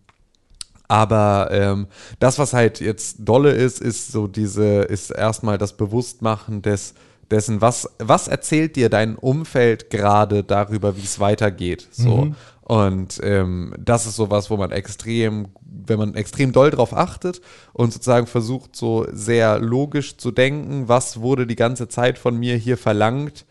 aber 0.89 1.49
ähm, 1.53 1.87
das, 2.19 2.39
was 2.39 2.55
halt 2.55 2.81
jetzt 2.81 3.17
dolle 3.21 3.51
ist, 3.53 3.81
ist 3.81 4.11
so 4.11 4.27
diese, 4.27 4.81
ist 4.83 5.11
erstmal 5.11 5.59
das 5.59 5.77
Bewusstmachen 5.77 6.63
des, 6.63 6.95
dessen, 7.31 7.61
was, 7.61 7.91
was 7.99 8.27
erzählt 8.27 8.75
dir 8.77 8.89
dein 8.89 9.17
Umfeld 9.17 9.91
gerade 9.91 10.43
darüber, 10.45 10.97
wie 10.97 11.03
es 11.05 11.21
weitergeht. 11.21 11.87
So. 11.91 12.29
Und 12.63 13.21
ähm, 13.23 13.75
das 13.79 14.07
ist 14.07 14.17
sowas, 14.17 14.49
wo 14.51 14.57
man 14.57 14.71
extrem, 14.71 15.49
wenn 15.89 15.99
man 15.99 16.15
extrem 16.15 16.53
doll 16.53 16.71
drauf 16.71 16.95
achtet 16.95 17.41
und 17.73 17.93
sozusagen 17.93 18.27
versucht, 18.27 18.77
so 18.77 19.07
sehr 19.11 19.59
logisch 19.59 20.17
zu 20.17 20.31
denken, 20.31 20.89
was 20.89 21.21
wurde 21.21 21.47
die 21.47 21.57
ganze 21.57 21.89
Zeit 21.89 22.19
von 22.19 22.37
mir 22.37 22.57
hier 22.57 22.77
verlangt, 22.77 23.47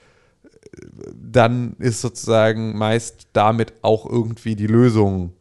dann 1.13 1.75
ist 1.79 2.01
sozusagen 2.01 2.77
meist 2.77 3.27
damit 3.33 3.73
auch 3.81 4.05
irgendwie 4.05 4.55
die 4.55 4.67
Lösung 4.67 5.33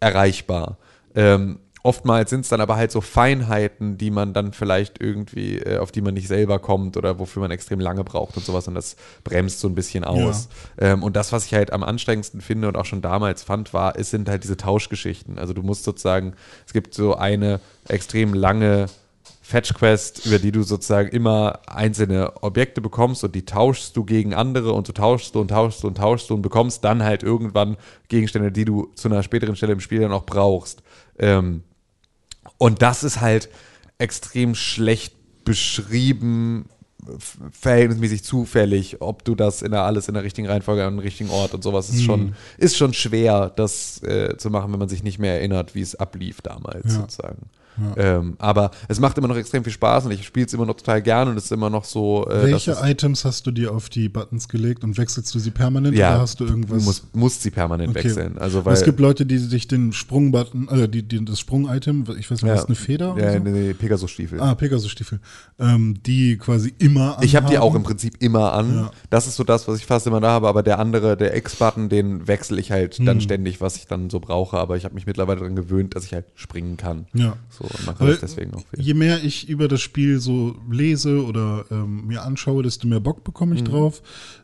erreichbar. 0.00 0.78
Ähm, 1.14 1.60
oftmals 1.84 2.30
sind 2.30 2.40
es 2.40 2.48
dann 2.48 2.62
aber 2.62 2.76
halt 2.76 2.90
so 2.90 3.02
Feinheiten, 3.02 3.98
die 3.98 4.10
man 4.10 4.32
dann 4.32 4.54
vielleicht 4.54 5.00
irgendwie, 5.00 5.58
äh, 5.58 5.78
auf 5.78 5.92
die 5.92 6.00
man 6.00 6.14
nicht 6.14 6.28
selber 6.28 6.58
kommt 6.58 6.96
oder 6.96 7.18
wofür 7.18 7.42
man 7.42 7.50
extrem 7.50 7.78
lange 7.78 8.02
braucht 8.02 8.36
und 8.38 8.44
sowas 8.44 8.66
und 8.66 8.74
das 8.74 8.96
bremst 9.22 9.60
so 9.60 9.68
ein 9.68 9.74
bisschen 9.74 10.02
aus. 10.02 10.48
Ähm, 10.78 11.02
und 11.02 11.14
das, 11.14 11.30
was 11.30 11.44
ich 11.44 11.52
halt 11.52 11.74
am 11.74 11.82
anstrengendsten 11.82 12.40
finde 12.40 12.68
und 12.68 12.76
auch 12.76 12.86
schon 12.86 13.02
damals 13.02 13.42
fand, 13.42 13.74
war, 13.74 13.98
es 13.98 14.10
sind 14.10 14.30
halt 14.30 14.44
diese 14.44 14.56
Tauschgeschichten. 14.56 15.38
Also 15.38 15.52
du 15.52 15.62
musst 15.62 15.84
sozusagen, 15.84 16.32
es 16.66 16.72
gibt 16.72 16.94
so 16.94 17.16
eine 17.16 17.60
extrem 17.86 18.32
lange 18.32 18.86
Fetch 19.42 19.74
Quest, 19.74 20.24
über 20.24 20.38
die 20.38 20.52
du 20.52 20.62
sozusagen 20.62 21.10
immer 21.10 21.60
einzelne 21.66 22.42
Objekte 22.42 22.80
bekommst 22.80 23.24
und 23.24 23.34
die 23.34 23.44
tauschst 23.44 23.94
du 23.94 24.04
gegen 24.04 24.32
andere 24.32 24.72
und 24.72 24.88
du 24.88 24.92
tauschst 24.92 25.34
du 25.34 25.40
und 25.42 25.48
tauschst 25.48 25.82
du 25.82 25.88
und 25.88 25.98
tauschst 25.98 26.30
du 26.30 26.34
und 26.34 26.40
bekommst 26.40 26.82
dann 26.82 27.02
halt 27.02 27.22
irgendwann 27.22 27.76
Gegenstände, 28.08 28.50
die 28.50 28.64
du 28.64 28.90
zu 28.94 29.08
einer 29.08 29.22
späteren 29.22 29.54
Stelle 29.54 29.74
im 29.74 29.80
Spiel 29.80 30.00
dann 30.00 30.12
auch 30.12 30.24
brauchst. 30.24 30.82
Ähm, 31.18 31.62
und 32.58 32.82
das 32.82 33.04
ist 33.04 33.20
halt 33.20 33.48
extrem 33.98 34.54
schlecht 34.54 35.14
beschrieben, 35.44 36.66
verhältnismäßig 37.52 38.24
zufällig, 38.24 39.02
ob 39.02 39.24
du 39.24 39.34
das 39.34 39.62
in 39.62 39.72
der, 39.72 39.82
alles 39.82 40.08
in 40.08 40.14
der 40.14 40.22
richtigen 40.22 40.48
Reihenfolge 40.48 40.84
an 40.84 40.94
den 40.94 41.00
richtigen 41.00 41.30
Ort 41.30 41.52
und 41.54 41.62
sowas 41.62 41.90
ist 41.90 42.02
schon, 42.02 42.34
ist 42.56 42.76
schon 42.76 42.94
schwer, 42.94 43.50
das 43.54 44.02
äh, 44.02 44.36
zu 44.38 44.48
machen, 44.50 44.72
wenn 44.72 44.78
man 44.78 44.88
sich 44.88 45.02
nicht 45.02 45.18
mehr 45.18 45.34
erinnert, 45.34 45.74
wie 45.74 45.82
es 45.82 45.94
ablief 45.94 46.40
damals 46.40 46.94
Ja. 46.94 47.00
sozusagen. 47.00 47.50
Ähm, 47.96 48.34
aber 48.38 48.70
es 48.88 48.98
macht 49.00 49.18
immer 49.18 49.28
noch 49.28 49.36
extrem 49.36 49.62
viel 49.62 49.72
Spaß 49.72 50.06
und 50.06 50.12
ich 50.12 50.24
spiele 50.24 50.46
es 50.46 50.54
immer 50.54 50.66
noch 50.66 50.76
total 50.76 51.02
gerne 51.02 51.30
und 51.30 51.36
es 51.36 51.44
ist 51.44 51.52
immer 51.52 51.70
noch 51.70 51.84
so. 51.84 52.26
Äh, 52.28 52.44
Welche 52.52 52.76
Items 52.82 53.24
hast 53.24 53.46
du 53.46 53.50
dir 53.50 53.72
auf 53.74 53.88
die 53.88 54.08
Buttons 54.08 54.48
gelegt 54.48 54.82
und 54.84 54.96
wechselst 54.96 55.34
du 55.34 55.38
sie 55.38 55.50
permanent 55.50 55.96
ja, 55.96 56.12
oder 56.12 56.20
hast 56.22 56.40
du 56.40 56.44
irgendwas? 56.46 56.78
Du 56.78 56.84
musst, 56.84 57.14
musst 57.14 57.42
sie 57.42 57.50
permanent 57.50 57.90
Okay. 57.90 58.04
wechseln. 58.04 58.38
Also, 58.38 58.64
weil, 58.64 58.72
es 58.74 58.84
gibt 58.84 58.98
Leute, 58.98 59.26
die 59.26 59.38
sich 59.38 59.68
den 59.68 59.92
Sprungbutton, 59.92 60.68
äh, 60.68 60.88
die, 60.88 61.02
die, 61.02 61.24
das 61.24 61.38
Sprung-Item, 61.38 62.04
ich 62.18 62.30
weiß 62.30 62.42
nicht, 62.42 62.48
ja, 62.48 62.54
was 62.54 62.60
ist 62.62 62.66
eine 62.68 62.76
Feder? 62.76 63.14
Ja, 63.18 63.32
so? 63.34 63.38
nee, 63.40 63.74
Pegasus-Stiefel. 63.74 64.40
Ah, 64.40 64.54
Pegasus-Stiefel. 64.54 65.20
Ähm, 65.58 66.02
die 66.02 66.38
quasi 66.38 66.74
immer 66.78 66.94
immer 66.94 67.16
Ich 67.22 67.36
habe 67.36 67.48
die 67.48 67.58
auch 67.58 67.74
im 67.74 67.82
Prinzip 67.82 68.14
immer 68.20 68.52
an. 68.52 68.74
Ja. 68.74 68.90
Das 69.10 69.26
ist 69.26 69.36
so 69.36 69.44
das, 69.44 69.66
was 69.68 69.78
ich 69.78 69.86
fast 69.86 70.06
immer 70.06 70.20
da 70.20 70.30
habe. 70.30 70.48
Aber 70.48 70.62
der 70.62 70.78
andere, 70.78 71.16
der 71.16 71.36
X-Button, 71.36 71.88
den 71.88 72.26
wechsle 72.28 72.60
ich 72.60 72.70
halt 72.70 72.94
Hm. 72.94 73.06
dann 73.06 73.20
ständig, 73.20 73.60
was 73.60 73.76
ich 73.76 73.86
dann 73.86 74.10
so 74.10 74.20
brauche. 74.20 74.58
Aber 74.58 74.76
ich 74.76 74.84
habe 74.84 74.94
mich 74.94 75.06
mittlerweile 75.06 75.40
daran 75.40 75.56
gewöhnt, 75.56 75.96
dass 75.96 76.04
ich 76.04 76.12
halt 76.14 76.26
springen 76.34 76.76
kann. 76.76 77.06
Ja. 77.14 77.36
So 77.50 77.63
und 77.64 77.86
mache 77.86 78.00
Weil 78.00 78.10
das 78.12 78.20
deswegen 78.20 78.54
auch 78.54 78.62
viel. 78.68 78.80
Je 78.80 78.94
mehr 78.94 79.22
ich 79.22 79.48
über 79.48 79.68
das 79.68 79.80
Spiel 79.80 80.20
so 80.20 80.56
lese 80.70 81.24
oder 81.24 81.64
ähm, 81.70 82.06
mir 82.06 82.22
anschaue, 82.22 82.62
desto 82.62 82.86
mehr 82.86 83.00
Bock 83.00 83.24
bekomme 83.24 83.54
ich 83.54 83.62
Mhm. 83.62 83.66
drauf. 83.66 84.02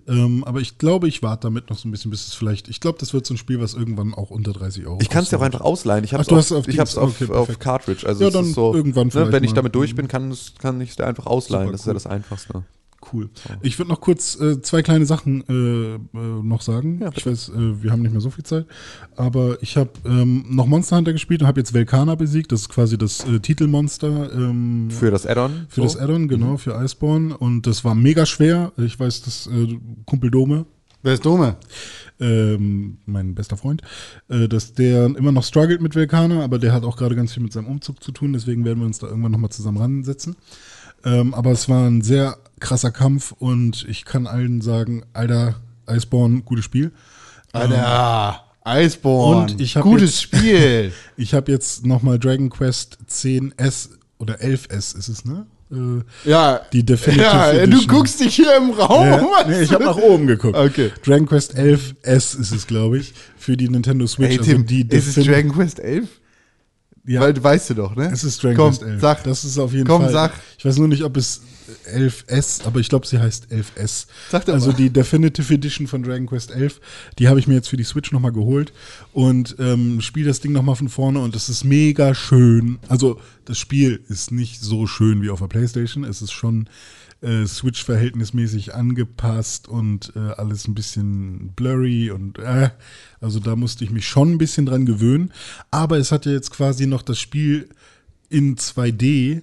Ähm, 0.09 0.43
aber 0.45 0.61
ich 0.61 0.79
glaube, 0.79 1.09
ich 1.09 1.23
warte 1.23 1.43
damit 1.49 1.71
noch 1.71 1.79
so 1.79 1.89
ein 1.89 1.91
bisschen, 1.93 2.11
bis 2.11 2.27
es 2.27 2.35
vielleicht. 2.35 2.69
Ich 2.69 2.81
glaube, 2.81 2.99
das 2.99 3.13
wird 3.15 3.27
so 3.27 3.35
ein 3.35 3.37
Spiel, 3.37 3.61
was 3.61 3.75
irgendwann 3.75 4.15
auch 4.15 4.31
unter 4.31 4.53
30 4.53 4.87
Euro 4.87 4.99
Ich 5.01 5.09
kann 5.09 5.23
es 5.23 5.31
ja 5.31 5.39
auch 5.39 5.43
einfach 5.43 5.61
ausleihen. 5.61 6.05
Ich 6.05 6.13
habe 6.13 6.23
es 6.23 6.29
auf, 6.29 6.51
auf 6.51 6.69
ich 6.69 6.79
hab's 6.79 6.95
Dings, 6.95 7.03
auf, 7.03 7.21
okay, 7.21 7.33
auf. 7.53 7.59
Cartridge. 7.59 8.07
Also 8.07 8.25
Ja, 8.25 8.31
dann 8.31 8.53
so, 8.53 8.75
irgendwann 8.75 9.09
ne, 9.09 9.31
wenn 9.31 9.45
ich 9.45 9.53
damit 9.53 9.75
durch 9.75 9.95
bin, 9.95 10.09
kann, 10.09 10.35
kann 10.59 10.81
ich 10.81 10.91
es 10.91 10.97
da 10.97 11.07
einfach 11.07 11.27
ausleihen. 11.27 11.67
Super 11.67 11.73
das 11.73 11.81
ist 11.83 11.87
ja 11.87 11.93
das 11.95 12.07
Einfachste. 12.07 12.65
Cool. 13.13 13.31
Ich 13.63 13.79
würde 13.79 13.91
noch 13.91 14.01
kurz 14.01 14.39
äh, 14.41 14.61
zwei 14.61 14.83
kleine 14.83 15.07
Sachen 15.07 15.43
äh, 15.49 15.95
äh, 15.95 15.99
noch 16.43 16.61
sagen. 16.61 17.01
ich 17.17 17.25
weiß, 17.25 17.49
äh, 17.49 17.83
wir 17.83 17.93
haben 17.93 18.03
nicht 18.03 18.13
mehr 18.13 18.21
so 18.21 18.31
viel 18.31 18.45
Zeit. 18.45 18.67
Aber 19.17 19.57
ich 19.63 19.77
habe 19.77 19.91
ähm, 20.05 20.45
noch 20.49 20.67
Monster 20.67 20.97
Hunter 20.97 21.13
gespielt 21.13 21.41
und 21.41 21.49
habe 21.49 21.61
jetzt 21.61 21.73
Velkana 21.73 22.15
besiegt. 22.15 22.53
Das 22.53 22.63
ist 22.63 22.69
quasi 22.69 22.99
das 22.99 23.27
äh, 23.27 23.41
Titelmonster. 23.41 24.33
Ähm, 24.35 24.91
Für 24.91 25.11
das 25.11 25.27
Add-on. 25.27 25.67
Für 25.69 25.77
so. 25.77 25.83
das 25.83 25.97
Add-on, 25.97 26.29
genau, 26.29 26.59
für 26.59 26.75
Iceborne. 26.75 27.37
Und 27.37 27.67
das 27.67 27.85
war 27.85 27.95
mega 27.95 28.27
schwer. 28.27 28.73
Ich 28.77 29.01
weiß, 29.01 29.23
dass 29.23 29.47
äh, 29.47 29.79
Kumpel 30.05 30.31
Dome, 30.31 30.67
Wer 31.03 31.15
ist 31.15 31.25
Dome? 31.25 31.57
ähm, 32.21 32.99
mein 33.07 33.35
bester 33.35 33.57
Freund, 33.57 33.83
äh, 34.29 34.49
dass 34.49 34.75
der 34.75 35.07
immer 35.07 35.33
noch 35.33 35.45
struggelt 35.45 35.81
mit 35.81 35.95
Velkana, 35.95 36.45
aber 36.45 36.59
der 36.59 36.73
hat 36.73 36.85
auch 36.85 36.97
gerade 36.97 37.17
ganz 37.17 37.33
viel 37.33 37.43
mit 37.43 37.53
seinem 37.53 37.69
Umzug 37.69 38.03
zu 38.03 38.13
tun. 38.13 38.33
Deswegen 38.33 38.65
werden 38.65 38.81
wir 38.81 38.87
uns 38.87 38.99
da 38.99 39.07
irgendwann 39.07 39.33
nochmal 39.33 39.51
zusammen 39.51 39.79
ransetzen. 39.79 40.37
Ähm, 41.05 41.33
aber 41.35 41.53
es 41.53 41.69
war 41.69 41.87
ein 41.89 42.03
sehr 42.03 42.37
krasser 42.61 42.91
Kampf 42.91 43.33
und 43.39 43.87
ich 43.89 44.05
kann 44.05 44.27
allen 44.27 44.61
sagen, 44.61 45.03
Alter, 45.13 45.55
Iceborne, 45.89 46.43
gutes 46.43 46.65
Spiel. 46.67 46.93
Alter, 47.53 48.45
Iceborne. 48.67 49.53
Und 49.53 49.61
ich 49.61 49.77
hab 49.77 49.83
Gutes 49.85 50.11
jetzt- 50.11 50.23
Spiel. 50.23 50.93
Ich 51.17 51.35
habe 51.35 51.51
jetzt 51.53 51.85
nochmal 51.85 52.19
Dragon 52.19 52.49
Quest 52.51 52.99
10S 53.11 53.91
oder 54.19 54.41
11S 54.41 54.97
ist 54.97 55.09
es, 55.09 55.25
ne? 55.25 55.47
Äh, 55.73 56.29
Ja. 56.29 56.61
Die 56.73 56.85
Definitive 56.85 57.25
Ja, 57.25 57.53
du 57.53 57.59
Edition. 57.61 57.89
guckst 57.89 58.21
dich 58.21 58.35
hier 58.35 58.57
im 58.57 58.71
Raum. 58.71 59.07
Ja, 59.07 59.45
nee, 59.49 59.61
ich 59.63 59.73
habe 59.73 59.85
nach 59.85 59.97
oben 59.97 60.27
geguckt. 60.27 60.57
Okay. 60.57 60.91
Dragon 61.05 61.27
Quest 61.27 61.57
11S 61.57 62.39
ist 62.39 62.53
es, 62.53 62.67
glaube 62.67 62.99
ich, 62.99 63.13
für 63.37 63.57
die 63.57 63.69
Nintendo 63.69 64.07
Switch. 64.07 64.31
Ey, 64.33 64.39
also 64.39 64.51
Tim, 64.53 64.67
die 64.67 64.87
ist 64.89 65.17
es 65.17 65.25
Dragon 65.27 65.53
Quest 65.53 65.81
11? 65.81 66.09
Ja, 67.11 67.23
Weil, 67.23 67.43
weißt 67.43 67.71
du 67.71 67.75
doch, 67.75 67.97
ne? 67.97 68.09
es 68.13 68.23
ist 68.23 68.41
Dragon 68.41 68.57
Komm, 68.57 68.69
Quest 68.71 68.83
11. 68.85 69.01
Sag, 69.01 69.25
das 69.25 69.45
ist 69.45 69.59
auf 69.59 69.73
jeden 69.73 69.85
komm, 69.85 70.03
Fall. 70.03 70.13
sag. 70.13 70.33
Ich 70.57 70.65
weiß 70.65 70.77
nur 70.79 70.87
nicht, 70.87 71.03
ob 71.03 71.17
es 71.17 71.41
11S, 71.93 72.65
aber 72.65 72.79
ich 72.79 72.89
glaube, 72.89 73.05
sie 73.05 73.19
heißt 73.19 73.49
11S. 73.51 74.07
Sag 74.31 74.45
doch 74.45 74.55
also 74.55 74.71
die 74.71 74.91
Definitive 74.91 75.53
Edition 75.53 75.89
von 75.89 76.05
Dragon 76.05 76.27
Quest 76.27 76.53
11, 76.53 76.81
die 77.19 77.27
habe 77.27 77.41
ich 77.41 77.49
mir 77.49 77.55
jetzt 77.55 77.69
für 77.69 77.77
die 77.77 77.83
Switch 77.83 78.13
nochmal 78.13 78.31
geholt 78.31 78.73
und 79.13 79.57
ähm, 79.59 80.01
spiele 80.01 80.29
das 80.29 80.39
Ding 80.39 80.53
nochmal 80.53 80.77
von 80.77 80.89
vorne 80.89 81.19
und 81.19 81.35
es 81.35 81.49
ist 81.49 81.65
mega 81.65 82.15
schön. 82.15 82.79
Also 82.87 83.19
das 83.45 83.59
Spiel 83.59 84.05
ist 84.09 84.31
nicht 84.31 84.61
so 84.61 84.87
schön 84.87 85.21
wie 85.21 85.31
auf 85.31 85.41
der 85.41 85.49
Playstation. 85.49 86.05
Es 86.05 86.23
ist 86.23 86.31
schon 86.31 86.69
äh, 87.23 87.47
Switch-verhältnismäßig 87.47 88.75
angepasst 88.75 89.69
und 89.69 90.13
äh, 90.17 90.19
alles 90.19 90.67
ein 90.67 90.75
bisschen 90.75 91.53
blurry 91.55 92.11
und 92.11 92.39
äh, 92.39 92.71
also 93.21 93.41
da 93.41 93.57
musste 93.57 93.85
ich 93.85 93.91
mich 93.91 94.09
schon 94.09 94.33
ein 94.33 94.39
bisschen 94.39 94.67
dran 94.67 94.87
gewöhnen. 94.87 95.33
Aber 95.71 95.99
es 95.99 96.13
hat 96.13 96.27
ja 96.27 96.33
jetzt 96.33 96.51
quasi 96.51 96.87
noch 96.87 97.03
das 97.03 97.19
Spiel 97.19 97.69
in 98.29 98.57
2D 98.57 99.43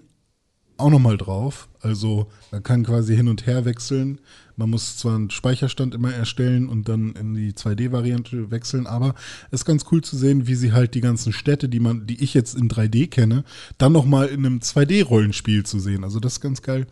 auch 0.78 0.90
nochmal 0.90 1.18
drauf. 1.18 1.70
Also 1.82 2.28
man 2.52 2.64
kann 2.64 2.84
quasi 2.84 3.16
hin 3.16 3.28
und 3.28 3.46
her 3.46 3.66
wechseln. 3.66 4.20
Man 4.56 4.70
muss 4.70 4.98
zwar 4.98 5.16
einen 5.16 5.30
Speicherstand 5.30 5.94
immer 5.94 6.12
erstellen 6.12 6.68
und 6.68 6.90
dann 6.90 7.14
in 7.14 7.36
die 7.36 7.54
2D-Variante 7.54 8.50
wechseln, 8.50 8.88
aber 8.88 9.14
es 9.52 9.62
ist 9.62 9.66
ganz 9.66 9.86
cool 9.92 10.02
zu 10.02 10.18
sehen, 10.18 10.48
wie 10.48 10.56
sie 10.56 10.74
halt 10.74 10.96
die 10.96 11.02
ganzen 11.02 11.32
Städte, 11.32 11.70
die 11.70 11.80
man, 11.80 12.08
die 12.08 12.24
ich 12.24 12.34
jetzt 12.34 12.56
in 12.56 12.68
3D 12.68 13.10
kenne, 13.10 13.44
dann 13.78 13.92
nochmal 13.92 14.28
in 14.28 14.46
einem 14.46 14.60
2D-Rollenspiel 14.60 15.64
zu 15.64 15.80
sehen. 15.80 16.04
Also 16.04 16.20
das 16.20 16.34
ist 16.34 16.42
ganz 16.42 16.64
geil. 16.64 16.88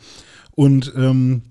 Und 0.55 0.93
ähm, 0.95 1.43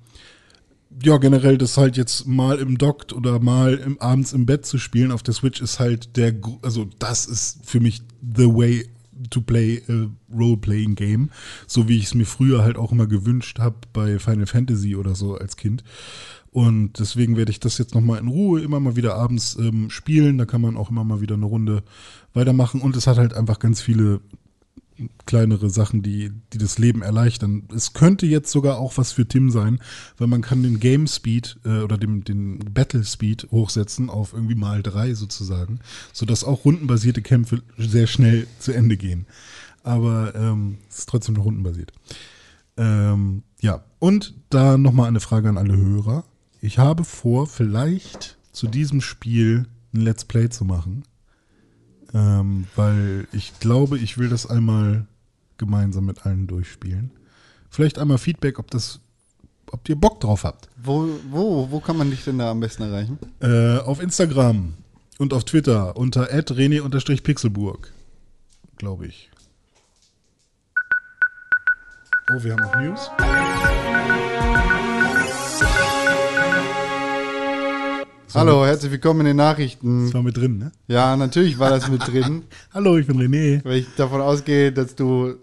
ja, 1.02 1.18
generell 1.18 1.58
das 1.58 1.76
halt 1.76 1.96
jetzt 1.96 2.26
mal 2.26 2.58
im 2.58 2.78
Docked 2.78 3.12
oder 3.12 3.40
mal 3.40 3.74
im, 3.74 4.00
abends 4.00 4.32
im 4.32 4.46
Bett 4.46 4.64
zu 4.64 4.78
spielen 4.78 5.12
auf 5.12 5.22
der 5.22 5.34
Switch 5.34 5.60
ist 5.60 5.80
halt 5.80 6.16
der, 6.16 6.34
also 6.62 6.86
das 6.98 7.26
ist 7.26 7.58
für 7.64 7.80
mich 7.80 8.02
the 8.36 8.46
way 8.46 8.88
to 9.30 9.40
play 9.40 9.82
a 9.88 10.08
role-playing 10.32 10.94
game, 10.94 11.30
so 11.66 11.88
wie 11.88 11.98
ich 11.98 12.04
es 12.04 12.14
mir 12.14 12.26
früher 12.26 12.62
halt 12.62 12.76
auch 12.76 12.92
immer 12.92 13.06
gewünscht 13.06 13.58
habe 13.58 13.76
bei 13.92 14.18
Final 14.18 14.46
Fantasy 14.46 14.96
oder 14.96 15.14
so 15.14 15.34
als 15.34 15.56
Kind. 15.56 15.84
Und 16.50 17.00
deswegen 17.00 17.36
werde 17.36 17.50
ich 17.50 17.58
das 17.58 17.78
jetzt 17.78 17.96
nochmal 17.96 18.20
in 18.20 18.28
Ruhe 18.28 18.60
immer 18.60 18.78
mal 18.78 18.94
wieder 18.94 19.16
abends 19.16 19.56
ähm, 19.58 19.90
spielen. 19.90 20.38
Da 20.38 20.46
kann 20.46 20.60
man 20.60 20.76
auch 20.76 20.88
immer 20.88 21.02
mal 21.02 21.20
wieder 21.20 21.34
eine 21.34 21.46
Runde 21.46 21.82
weitermachen. 22.32 22.80
Und 22.80 22.94
es 22.94 23.08
hat 23.08 23.18
halt 23.18 23.34
einfach 23.34 23.58
ganz 23.58 23.80
viele 23.80 24.20
kleinere 25.26 25.70
Sachen, 25.70 26.02
die, 26.02 26.30
die 26.52 26.58
das 26.58 26.78
Leben 26.78 27.02
erleichtern. 27.02 27.68
Es 27.74 27.92
könnte 27.92 28.26
jetzt 28.26 28.50
sogar 28.50 28.78
auch 28.78 28.96
was 28.96 29.12
für 29.12 29.26
Tim 29.26 29.50
sein, 29.50 29.80
weil 30.18 30.28
man 30.28 30.42
kann 30.42 30.62
den 30.62 30.80
Game 30.80 31.06
Speed 31.06 31.58
äh, 31.64 31.80
oder 31.80 31.98
den, 31.98 32.24
den 32.24 32.58
Battle 32.72 33.04
Speed 33.04 33.48
hochsetzen 33.50 34.10
auf 34.10 34.32
irgendwie 34.32 34.54
mal 34.54 34.82
drei 34.82 35.14
sozusagen, 35.14 35.80
sodass 36.12 36.44
auch 36.44 36.64
rundenbasierte 36.64 37.22
Kämpfe 37.22 37.62
sehr 37.76 38.06
schnell 38.06 38.46
zu 38.58 38.72
Ende 38.72 38.96
gehen. 38.96 39.26
Aber 39.82 40.34
ähm, 40.34 40.78
es 40.88 41.00
ist 41.00 41.08
trotzdem 41.08 41.34
noch 41.34 41.44
rundenbasiert. 41.44 41.92
Ähm, 42.76 43.42
ja, 43.60 43.84
und 43.98 44.34
da 44.50 44.78
nochmal 44.78 45.08
eine 45.08 45.20
Frage 45.20 45.48
an 45.48 45.58
alle 45.58 45.76
Hörer. 45.76 46.24
Ich 46.60 46.78
habe 46.78 47.04
vor, 47.04 47.46
vielleicht 47.46 48.38
zu 48.52 48.66
diesem 48.68 49.00
Spiel 49.00 49.66
ein 49.92 50.00
Let's 50.00 50.24
Play 50.24 50.48
zu 50.48 50.64
machen. 50.64 51.04
Ähm, 52.14 52.66
weil 52.76 53.26
ich 53.32 53.58
glaube, 53.58 53.98
ich 53.98 54.16
will 54.18 54.28
das 54.28 54.46
einmal 54.46 55.06
gemeinsam 55.58 56.06
mit 56.06 56.24
allen 56.24 56.46
durchspielen. 56.46 57.10
Vielleicht 57.68 57.98
einmal 57.98 58.18
Feedback, 58.18 58.60
ob 58.60 58.70
das, 58.70 59.00
ob 59.72 59.88
ihr 59.88 59.96
Bock 59.96 60.20
drauf 60.20 60.44
habt. 60.44 60.68
Wo, 60.76 61.08
wo, 61.30 61.70
wo 61.70 61.80
kann 61.80 61.96
man 61.96 62.10
dich 62.10 62.24
denn 62.24 62.38
da 62.38 62.52
am 62.52 62.60
besten 62.60 62.84
erreichen? 62.84 63.18
Äh, 63.40 63.78
auf 63.78 64.00
Instagram 64.00 64.74
und 65.18 65.34
auf 65.34 65.44
Twitter 65.44 65.96
unter 65.96 66.28
@rene_pixelburg, 66.30 67.92
glaube 68.76 69.06
ich. 69.06 69.30
Oh, 72.30 72.42
wir 72.42 72.52
haben 72.52 72.62
noch 72.62 72.76
News. 72.76 73.10
Hallo, 78.34 78.66
herzlich 78.66 78.90
willkommen 78.90 79.20
in 79.20 79.26
den 79.26 79.36
Nachrichten. 79.36 80.06
Das 80.06 80.14
war 80.14 80.22
mit 80.22 80.36
drin, 80.36 80.58
ne? 80.58 80.72
Ja, 80.88 81.16
natürlich 81.16 81.56
war 81.56 81.70
das 81.70 81.88
mit 81.88 82.04
drin, 82.04 82.42
Hallo, 82.74 82.96
ich 82.96 83.06
bin 83.06 83.16
René. 83.16 83.64
weil 83.64 83.78
ich 83.78 83.86
davon 83.96 84.20
ausgehe, 84.20 84.72
dass 84.72 84.96
du, 84.96 85.34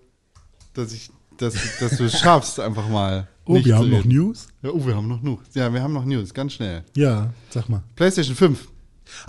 dass 0.73 0.91
ich, 0.91 1.09
dass, 1.37 1.53
dass 1.79 1.95
du 1.95 2.03
es 2.03 2.19
schaffst, 2.19 2.59
einfach 2.59 2.89
mal. 2.89 3.29
Oh, 3.45 3.55
wir 3.55 3.77
haben 3.77 3.89
noch 3.89 3.99
reden. 3.99 4.09
News? 4.09 4.47
Ja, 4.61 4.71
oh, 4.71 4.85
wir 4.85 4.93
haben 4.93 5.07
noch 5.07 5.21
News. 5.21 5.39
Ja, 5.53 5.73
wir 5.73 5.81
haben 5.81 5.93
noch 5.93 6.03
News, 6.03 6.33
ganz 6.33 6.51
schnell. 6.51 6.83
Ja, 6.93 7.33
sag 7.49 7.69
mal. 7.69 7.81
PlayStation 7.95 8.35
5, 8.35 8.67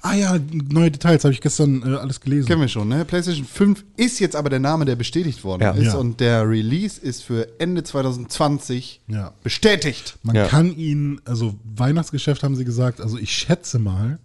Ah 0.03 0.15
ja, 0.15 0.39
neue 0.71 0.91
Details, 0.91 1.25
habe 1.25 1.33
ich 1.35 1.41
gestern 1.41 1.83
äh, 1.83 1.97
alles 1.97 2.21
gelesen. 2.21 2.47
kennen 2.47 2.61
wir 2.61 2.69
schon, 2.69 2.89
ne? 2.89 3.05
PlayStation 3.05 3.45
5 3.47 3.85
ist 3.97 4.19
jetzt 4.21 4.37
aber 4.37 4.51
der 4.51 4.59
Name, 4.61 4.85
der 4.85 4.97
bestätigt 4.97 5.45
worden 5.45 5.63
Ja. 5.63 5.71
ist. 5.73 5.85
Ja. 5.93 5.95
Und 5.97 6.21
der 6.21 6.49
Release 6.49 7.01
ist 7.01 7.23
für 7.23 7.49
Ende 7.61 7.83
2020 7.85 9.01
Ja. 9.09 9.33
bestätigt. 9.43 10.17
Man 10.23 10.37
Ja. 10.37 10.47
kann 10.47 10.75
ihn, 10.77 11.21
also 11.25 11.55
Weihnachtsgeschäft 11.65 12.43
haben 12.43 12.57
sie 12.57 12.65
gesagt, 12.65 13.01
also 13.01 13.19
ich 13.19 13.33
schätze 13.33 13.79
mal, 13.79 14.19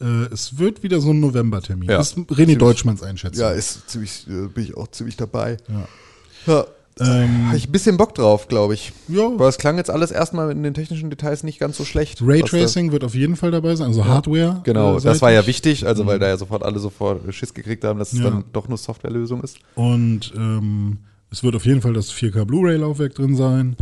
äh, 0.00 0.04
es 0.32 0.58
wird 0.58 0.82
wieder 0.82 1.00
so 1.00 1.10
ein 1.12 1.20
Novembertermin. 1.20 1.88
Ja. 1.88 1.98
Das 1.98 2.08
ist 2.12 2.18
René 2.18 2.56
Deutschmanns 2.56 3.02
Einschätzung. 3.02 3.50
ist 3.52 3.88
ziemlich, 3.90 4.26
äh, 4.28 4.48
bin 4.48 4.64
ich 4.64 4.76
auch 4.76 4.88
ziemlich 4.88 5.16
dabei. 5.16 5.56
Ja. 6.46 6.66
Ja. 6.98 7.22
Ähm, 7.22 7.48
Habe 7.48 7.56
ich 7.56 7.68
ein 7.68 7.72
bisschen 7.72 7.96
Bock 7.96 8.14
drauf, 8.14 8.46
glaube 8.46 8.74
ich. 8.74 8.92
Ja. 9.08 9.26
Aber 9.26 9.48
es 9.48 9.58
klang 9.58 9.76
jetzt 9.78 9.90
alles 9.90 10.10
erstmal 10.12 10.50
in 10.52 10.62
den 10.62 10.74
technischen 10.74 11.10
Details 11.10 11.42
nicht 11.42 11.58
ganz 11.58 11.76
so 11.76 11.84
schlecht. 11.84 12.20
Raytracing 12.22 12.92
wird 12.92 13.02
auf 13.02 13.14
jeden 13.14 13.34
Fall 13.36 13.50
dabei 13.50 13.74
sein, 13.74 13.88
also 13.88 14.04
Hardware. 14.04 14.60
Genau, 14.64 14.98
äh, 14.98 15.00
das 15.00 15.20
war 15.20 15.32
ja 15.32 15.46
wichtig, 15.46 15.86
also 15.86 16.06
weil 16.06 16.18
da 16.18 16.28
ja 16.28 16.36
sofort 16.36 16.62
alle 16.62 16.78
sofort 16.78 17.22
Schiss 17.34 17.52
gekriegt 17.52 17.82
haben, 17.84 17.98
dass 17.98 18.12
es 18.12 18.20
Ja. 18.20 18.26
dann 18.30 18.44
doch 18.52 18.68
nur 18.68 18.78
Softwarelösung 18.78 19.42
ist. 19.42 19.58
Und 19.74 20.32
ähm, 20.36 20.98
es 21.30 21.42
wird 21.42 21.56
auf 21.56 21.66
jeden 21.66 21.80
Fall 21.82 21.94
das 21.94 22.12
4K 22.12 22.44
Blu-ray-Laufwerk 22.44 23.14
drin 23.14 23.34
sein. 23.34 23.76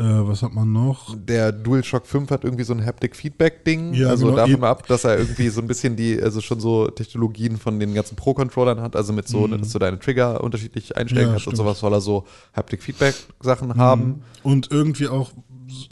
Äh, 0.00 0.26
was 0.26 0.42
hat 0.42 0.54
man 0.54 0.72
noch? 0.72 1.14
Der 1.14 1.52
DualShock 1.52 2.06
5 2.06 2.30
hat 2.30 2.44
irgendwie 2.44 2.64
so 2.64 2.72
ein 2.72 2.82
Haptic-Feedback-Ding. 2.84 3.92
Ja, 3.92 4.08
also 4.08 4.26
genau, 4.26 4.36
davon 4.38 4.60
mal 4.60 4.70
ab, 4.70 4.86
dass 4.86 5.04
er 5.04 5.18
irgendwie 5.18 5.50
so 5.50 5.60
ein 5.60 5.66
bisschen 5.66 5.94
die, 5.94 6.18
also 6.22 6.40
schon 6.40 6.58
so 6.58 6.88
Technologien 6.88 7.58
von 7.58 7.78
den 7.78 7.92
ganzen 7.92 8.16
Pro-Controllern 8.16 8.80
hat, 8.80 8.96
also 8.96 9.12
mit 9.12 9.28
so, 9.28 9.46
dass 9.46 9.72
du 9.72 9.78
deine 9.78 9.98
Trigger 9.98 10.42
unterschiedlich 10.42 10.96
einstellen 10.96 11.26
Mhm. 11.26 11.28
Ja, 11.28 11.32
kannst 11.34 11.46
und 11.48 11.52
stimmt. 11.52 11.66
sowas 11.66 11.80
soll 11.80 11.92
er 11.92 12.00
so 12.00 12.24
Haptic-Feedback-Sachen 12.54 13.76
haben. 13.76 14.22
Und 14.42 14.70
irgendwie 14.70 15.08
auch, 15.08 15.32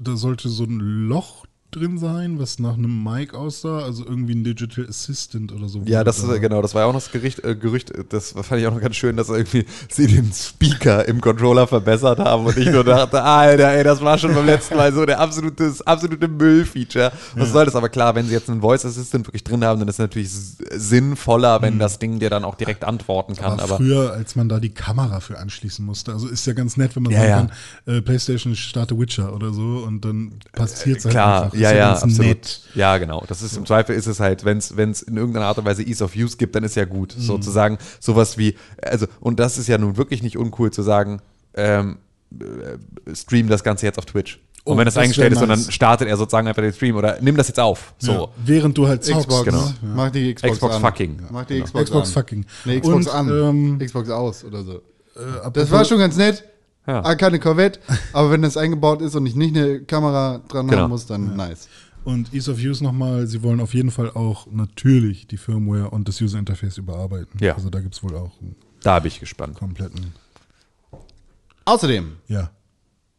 da 0.01 0.17
sollte 0.17 0.49
so 0.49 0.65
ein 0.65 0.79
Loch 1.09 1.45
drin 1.71 1.99
sein, 1.99 2.39
was 2.39 2.59
nach 2.59 2.75
einem 2.75 3.03
Mic 3.05 3.35
aussah, 3.35 3.81
also 3.81 4.05
irgendwie 4.05 4.35
ein 4.35 4.43
Digital 4.45 4.87
Assistant 4.89 5.53
oder 5.53 5.69
so. 5.69 5.83
Ja, 5.85 6.03
das 6.03 6.23
wurde 6.23 6.37
ist, 6.37 6.41
genau, 6.41 6.63
das 6.63 6.75
war 6.75 6.83
ja 6.83 6.89
auch 6.89 6.93
noch 6.93 7.01
das 7.03 7.13
Gericht, 7.13 7.45
äh, 7.45 7.55
Gerücht, 7.55 7.91
äh, 7.91 8.05
das 8.09 8.33
fand 8.33 8.61
ich 8.61 8.67
auch 8.67 8.73
noch 8.75 8.81
ganz 8.81 8.97
schön, 8.97 9.17
dass 9.17 9.29
irgendwie 9.29 9.67
sie 9.91 10.07
den 10.07 10.33
Speaker 10.33 11.07
im 11.07 11.21
Controller 11.21 11.67
verbessert 11.67 12.19
haben 12.21 12.47
und 12.47 12.57
ich 12.57 12.71
nur 12.71 12.85
dachte, 12.85 13.23
Alter, 13.23 13.71
ey, 13.73 13.85
das 13.85 14.01
war 14.01 14.17
schon 14.17 14.35
beim 14.35 14.47
letzten 14.47 14.77
Mal 14.77 14.93
so 14.95 15.05
der 15.05 15.21
absolute, 15.21 15.67
das 15.69 15.83
absolute 15.83 16.27
Müll-Feature. 16.29 17.13
Was 17.37 17.51
soll 17.51 17.67
das? 17.67 17.77
Aber 17.77 17.89
klar, 17.91 18.15
wenn 18.15 18.27
sie 18.27 18.33
jetzt 18.33 18.49
einen 18.49 18.61
Voice 18.63 18.85
Assistant 18.87 19.27
wirklich 19.27 19.45
drin 19.45 19.63
haben, 19.65 19.79
dann 19.79 19.89
ist 19.89 19.97
es 19.97 19.99
natürlich 19.99 20.31
sinnvoller, 20.31 21.61
wenn 21.63 21.79
das 21.79 21.99
Ding 21.99 22.19
dir 22.19 22.31
dann 22.31 22.45
auch 22.45 22.55
direkt 22.55 22.85
antworten 22.85 23.37
kann. 23.37 23.61
Aber, 23.61 23.63
Aber, 23.65 23.77
früher, 23.77 24.13
als 24.13 24.37
man 24.37 24.49
da 24.49 24.59
die 24.59 24.71
Kamera 24.71 25.21
für 25.21 25.39
anschließen 25.39 25.85
musste, 25.85 26.13
also 26.13 26.29
ist 26.29 26.47
ja 26.47 26.55
ganz 26.55 26.77
nett, 26.77 26.97
wenn 26.97 27.03
man 27.03 27.13
Ja, 27.13 27.19
sagen 27.19 27.31
ja. 27.31 27.37
kann, 27.85 27.97
äh, 27.97 28.01
PlayStation 28.03 28.57
starte 28.57 28.99
Witcher 28.99 29.35
oder 29.35 29.53
so 29.53 29.85
und 29.87 30.05
dann 30.05 30.33
passiert 30.55 30.99
es 30.99 31.05
halt 31.05 31.15
Äh, 31.15 31.19
klar, 31.19 31.43
einfach. 31.45 31.58
Ist 31.59 31.71
ja, 31.71 31.73
ja, 31.77 31.89
ganz 31.91 32.03
absolut. 32.05 32.27
nett. 32.27 32.61
Ja, 32.75 32.99
genau. 32.99 33.25
Das 33.29 33.43
ist 33.43 33.57
im 33.57 33.67
Zweifel 33.67 33.95
ist 33.97 34.07
es 34.07 34.21
halt, 34.21 34.45
wenn 34.45 34.59
es 34.59 34.71
in 35.03 35.17
irgendeiner 35.17 35.47
Art 35.47 35.59
und 35.59 35.65
Weise 35.65 35.83
Ease 35.83 36.03
of 36.05 36.15
Use 36.17 36.37
gibt, 36.37 36.55
dann 36.55 36.65
ist 36.65 36.77
ja 36.77 36.85
gut. 36.85 37.15
Mhm. 37.17 37.23
Sozusagen 37.23 37.79
sowas 38.01 38.39
wie, 38.39 38.57
also, 38.83 39.07
und 39.21 39.39
das 39.41 39.59
ist 39.59 39.67
ja 39.69 39.79
nun 39.79 39.97
wirklich 39.97 40.23
nicht 40.23 40.37
uncool 40.37 40.71
zu 40.71 40.83
sagen, 40.83 41.21
ähm, 41.55 41.99
äh, 42.39 43.15
stream 43.15 43.49
das 43.49 43.63
Ganze 43.65 43.87
jetzt 43.87 43.99
auf 43.99 44.05
Twitch. 44.07 44.39
Und 44.65 44.75
Oh, 44.75 44.77
wenn 44.79 44.85
das, 44.85 44.95
das 44.95 45.03
eingestellt 45.05 45.33
ist, 45.33 45.41
und 45.41 45.49
dann 45.49 45.59
nice. 45.61 45.73
startet 45.73 46.09
er 46.09 46.17
sozusagen 46.19 46.47
einfach 46.47 46.61
den 46.61 46.75
Stream 46.75 46.95
oder 46.97 47.17
nimm 47.23 47.37
das 47.39 47.49
jetzt 47.49 47.59
auf. 47.59 47.95
So. 47.99 48.13
Ja, 48.13 48.29
während 48.45 48.77
du 48.77 48.87
halt 48.87 49.03
zockst. 49.03 49.27
Xbox, 49.27 49.45
genau. 49.47 49.65
Ja. 49.65 49.73
mach 49.95 50.11
die 50.11 50.35
Xbox, 50.35 50.55
Xbox 50.55 50.75
an. 50.75 50.81
fucking. 50.83 51.23
Mach 51.31 51.47
die 51.47 51.55
Genau. 51.55 51.65
Xbox, 51.65 51.85
Xbox 51.87 52.09
an. 52.09 52.13
fucking. 52.13 52.47
Nee, 52.67 52.81
Xbox 52.81 53.07
Und, 53.07 53.09
an. 53.15 53.29
ähm, 53.31 53.79
Xbox 53.79 54.11
aus 54.11 54.45
oder 54.45 54.63
so. 54.65 54.75
Äh, 55.17 55.51
Das 55.55 55.71
war 55.71 55.87
schon 55.87 55.99
ganz 55.99 56.17
nett. 56.19 56.45
Ja. 56.89 57.05
Ah, 57.05 57.15
keine 57.17 57.39
Corvette, 57.39 57.79
aber 58.15 58.31
wenn 58.31 58.41
das 58.43 58.57
eingebaut 58.57 59.03
ist 59.03 59.15
und 59.15 59.27
ich 59.27 59.35
nicht 59.37 59.55
eine 59.55 59.81
Kamera 59.83 60.41
dran 60.49 60.67
Genau. 60.69 60.83
haben 60.85 60.89
muss, 60.91 61.05
dann 61.07 61.37
nice. 61.37 61.69
Und 62.05 62.33
Ease 62.33 62.51
of 62.51 62.57
Use 62.59 62.83
nochmal, 62.83 63.27
sie 63.27 63.43
wollen 63.43 63.61
auf 63.61 63.75
jeden 63.75 63.91
Fall 63.91 64.11
auch 64.11 64.47
natürlich 64.51 65.27
die 65.27 65.37
Firmware 65.37 65.91
und 65.91 66.09
das 66.09 66.19
User 66.23 66.39
Interface 66.39 66.79
überarbeiten. 66.79 67.39
Ja. 67.41 67.55
Also 67.55 67.69
da 67.69 67.81
gibt 67.81 67.95
es 67.95 68.03
wohl 68.03 68.17
auch 68.17 68.41
einen 68.41 68.57
Da 68.83 68.99
bin 69.01 69.09
ich 69.09 69.21
gespannt. 69.21 69.57
kompletten. 69.59 70.15
Außerdem, 71.67 72.17
Ja, 72.29 72.51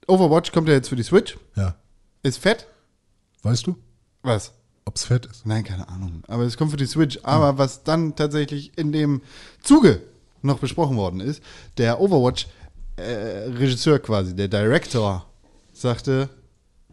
Overwatch 0.07 0.51
kommt 0.51 0.67
ja 0.67 0.73
jetzt 0.73 0.89
für 0.89 0.95
die 0.95 1.03
Switch. 1.03 1.37
ja. 1.55 1.75
Ist 2.23 2.39
fett. 2.39 2.65
Weißt 3.43 3.67
du, 3.67 3.75
Was? 4.23 4.51
ob's 4.85 5.05
fett 5.05 5.25
ist? 5.27 5.45
Nein, 5.45 5.63
keine 5.63 5.87
Ahnung. 5.87 6.23
Aber 6.27 6.43
es 6.43 6.57
kommt 6.57 6.71
für 6.71 6.77
die 6.77 6.85
Switch. 6.87 7.19
Aber 7.23 7.57
was 7.57 7.83
dann 7.83 8.15
tatsächlich 8.15 8.77
in 8.77 8.91
dem 8.91 9.21
Zuge 9.61 10.01
noch 10.41 10.59
besprochen 10.59 10.97
worden 10.97 11.19
ist, 11.21 11.41
der 11.77 12.01
Overwatch-Regisseur 12.99 13.99
quasi, 13.99 14.35
der 14.35 14.47
Director, 14.47 15.25
sagte, 15.73 16.29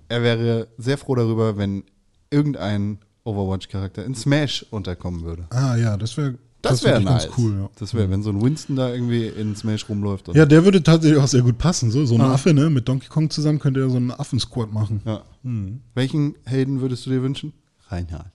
er 0.08 0.22
wäre 0.22 0.68
sehr 0.78 0.98
froh 0.98 1.14
darüber, 1.14 1.56
wenn 1.56 1.84
irgendein 2.30 2.98
Overwatch-Charakter 3.24 4.04
in 4.04 4.14
Smash 4.14 4.64
unterkommen 4.70 5.24
würde. 5.24 5.46
Ah 5.50 5.76
ja, 5.76 5.96
das 5.96 6.16
wäre 6.16 6.34
Das, 6.62 6.82
wäre 6.84 6.94
wär 7.04 7.10
nice. 7.12 7.24
ganz 7.26 7.38
cool. 7.38 7.58
Ja. 7.60 7.70
Das 7.78 7.94
wäre, 7.94 8.10
wenn 8.10 8.22
so 8.22 8.30
ein 8.30 8.40
Winston 8.42 8.76
da 8.76 8.92
irgendwie 8.92 9.26
in 9.26 9.54
Smash 9.56 9.88
rumläuft. 9.88 10.28
ja, 10.34 10.46
der 10.46 10.64
würde 10.64 10.82
tatsächlich 10.82 11.20
auch 11.20 11.28
sehr 11.28 11.42
gut 11.42 11.58
passen. 11.58 11.90
So, 11.90 12.04
so 12.06 12.14
ein 12.14 12.20
Ah. 12.20 12.34
Affe, 12.34 12.54
ne? 12.54 12.70
Mit 12.70 12.88
Donkey 12.88 13.08
Kong 13.08 13.30
zusammen 13.30 13.58
könnte 13.58 13.80
er 13.80 13.90
so 13.90 13.96
einen 13.96 14.10
Affensquad 14.12 14.72
machen. 14.72 15.00
Ja. 15.04 15.22
Hm. 15.42 15.80
Welchen 15.94 16.34
Helden 16.44 16.80
würdest 16.80 17.06
du 17.06 17.10
dir 17.10 17.22
wünschen? 17.22 17.52
Reinhard. 17.88 18.30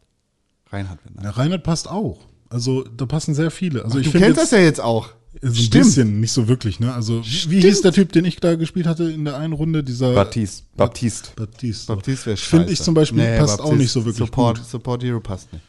Reinhard. 0.69 0.99
Ja, 1.21 1.29
Reinhard 1.31 1.63
passt 1.63 1.89
auch. 1.89 2.19
Also 2.49 2.83
da 2.83 3.05
passen 3.05 3.33
sehr 3.33 3.51
viele. 3.51 3.83
Also 3.83 3.97
Ach, 3.97 4.01
ich 4.01 4.11
du 4.11 4.17
kennst 4.17 4.37
jetzt- 4.37 4.39
das 4.39 4.51
ja 4.51 4.59
jetzt 4.59 4.81
auch. 4.81 5.09
So 5.41 5.47
ein 5.63 5.69
bisschen, 5.69 6.19
nicht 6.19 6.31
so 6.33 6.47
wirklich, 6.49 6.79
ne? 6.81 6.93
Also, 6.93 7.23
wie, 7.23 7.51
wie 7.51 7.61
hieß 7.61 7.81
der 7.83 7.93
Typ, 7.93 8.11
den 8.11 8.25
ich 8.25 8.35
da 8.41 8.55
gespielt 8.55 8.85
hatte 8.85 9.09
in 9.09 9.23
der 9.23 9.37
einen 9.37 9.53
Runde? 9.53 9.81
Dieser 9.83 10.13
Baptiste. 10.13 10.63
Baptiste. 10.75 11.29
Baptiste. 11.37 11.87
Baptiste 11.87 12.25
wäre 12.27 12.37
Finde 12.37 12.71
ich 12.73 12.81
zum 12.81 12.93
Beispiel, 12.93 13.37
passt 13.37 13.53
auch 13.61 13.69
Baptiste 13.69 13.77
nicht 13.77 13.91
so 13.91 13.99
wirklich 14.05 14.17
Support, 14.27 14.57
gut. 14.57 14.67
Support 14.67 15.03
Hero 15.03 15.19
passt 15.21 15.53
nicht. 15.53 15.63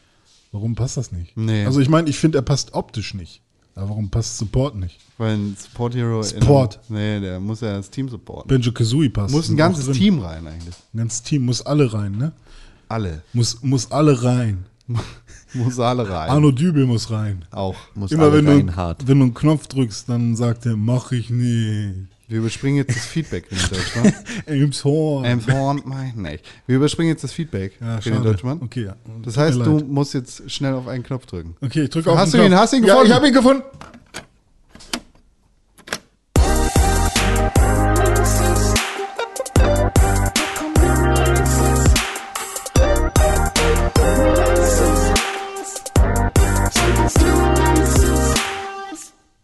Warum 0.51 0.75
passt 0.75 0.97
das 0.97 1.11
nicht? 1.13 1.35
Nee. 1.37 1.65
Also 1.65 1.79
ich 1.79 1.87
meine, 1.89 2.09
ich 2.09 2.17
finde, 2.17 2.39
er 2.39 2.41
passt 2.41 2.73
optisch 2.73 3.13
nicht. 3.13 3.41
Aber 3.75 3.89
warum 3.89 4.09
passt 4.09 4.37
Support 4.37 4.75
nicht? 4.75 4.99
Weil 5.17 5.35
ein 5.37 5.55
Support 5.57 5.95
Hero. 5.95 6.21
Support. 6.21 6.79
einem- 6.89 6.95
nee, 6.97 7.19
der 7.21 7.39
muss 7.39 7.61
ja 7.61 7.73
das 7.77 7.89
Team 7.89 8.09
supporten. 8.09 8.47
Benjo 8.49 8.71
Kazooie 8.71 9.09
passt. 9.09 9.33
Muss 9.33 9.49
ein 9.49 9.57
ganzes 9.57 9.87
auch. 9.89 9.93
Team 9.93 10.19
rein 10.19 10.45
eigentlich. 10.45 10.75
Ein 10.93 10.97
ganzes 10.97 11.23
Team, 11.23 11.45
muss 11.45 11.61
alle 11.65 11.91
rein, 11.91 12.11
ne? 12.17 12.33
Alle. 12.89 13.23
Muss, 13.31 13.63
muss 13.63 13.89
alle 13.91 14.21
rein. 14.23 14.65
Muss 15.53 15.79
alle 15.79 16.09
rein. 16.09 16.29
Arno 16.29 16.51
Dübel 16.51 16.85
muss 16.87 17.11
rein. 17.11 17.45
Auch. 17.51 17.75
Muss 17.93 18.11
Immer 18.11 18.23
alle 18.23 18.33
wenn 18.37 18.45
du, 18.45 18.51
Reinhard. 18.53 19.07
wenn 19.07 19.19
du 19.19 19.25
einen 19.25 19.33
Knopf 19.35 19.67
drückst, 19.67 20.09
dann 20.09 20.35
sagt 20.35 20.65
er, 20.65 20.75
mach 20.75 21.11
ich 21.11 21.29
nicht. 21.29 22.07
Wir 22.27 22.39
überspringen 22.39 22.77
jetzt 22.77 22.95
das 22.95 23.05
Feedback 23.05 23.45
in 23.51 23.57
Deutschland. 23.57 24.15
Elmshorn. 24.47 25.25
ähm, 25.25 25.41
Horn, 25.51 25.81
mein, 25.85 26.13
nee. 26.15 26.39
Wir 26.65 26.77
überspringen 26.77 27.09
jetzt 27.11 27.23
das 27.23 27.31
Feedback 27.33 27.73
ja, 27.79 28.01
für 28.01 28.09
den 28.09 28.15
schade. 28.17 28.29
Deutschmann. 28.31 28.61
Okay, 28.63 28.85
ja. 28.85 28.95
Das 29.21 29.37
heißt, 29.37 29.59
du 29.59 29.79
musst 29.85 30.15
jetzt 30.15 30.49
schnell 30.49 30.73
auf 30.73 30.87
einen 30.87 31.03
Knopf 31.03 31.27
drücken. 31.27 31.55
Okay, 31.61 31.83
ich 31.83 31.89
drücke 31.91 32.09
auf 32.11 32.17
Hast 32.17 32.33
den 32.33 32.39
du 32.39 32.45
ihn- 32.45 32.49
Knopf. 32.49 32.61
hast 32.61 32.73
du 32.73 32.77
ihn 32.77 32.83
Ja, 32.85 32.93
gefunden? 32.93 33.09
ich 33.09 33.15
habe 33.15 33.27
ihn 33.27 33.33
gefunden. 33.33 33.63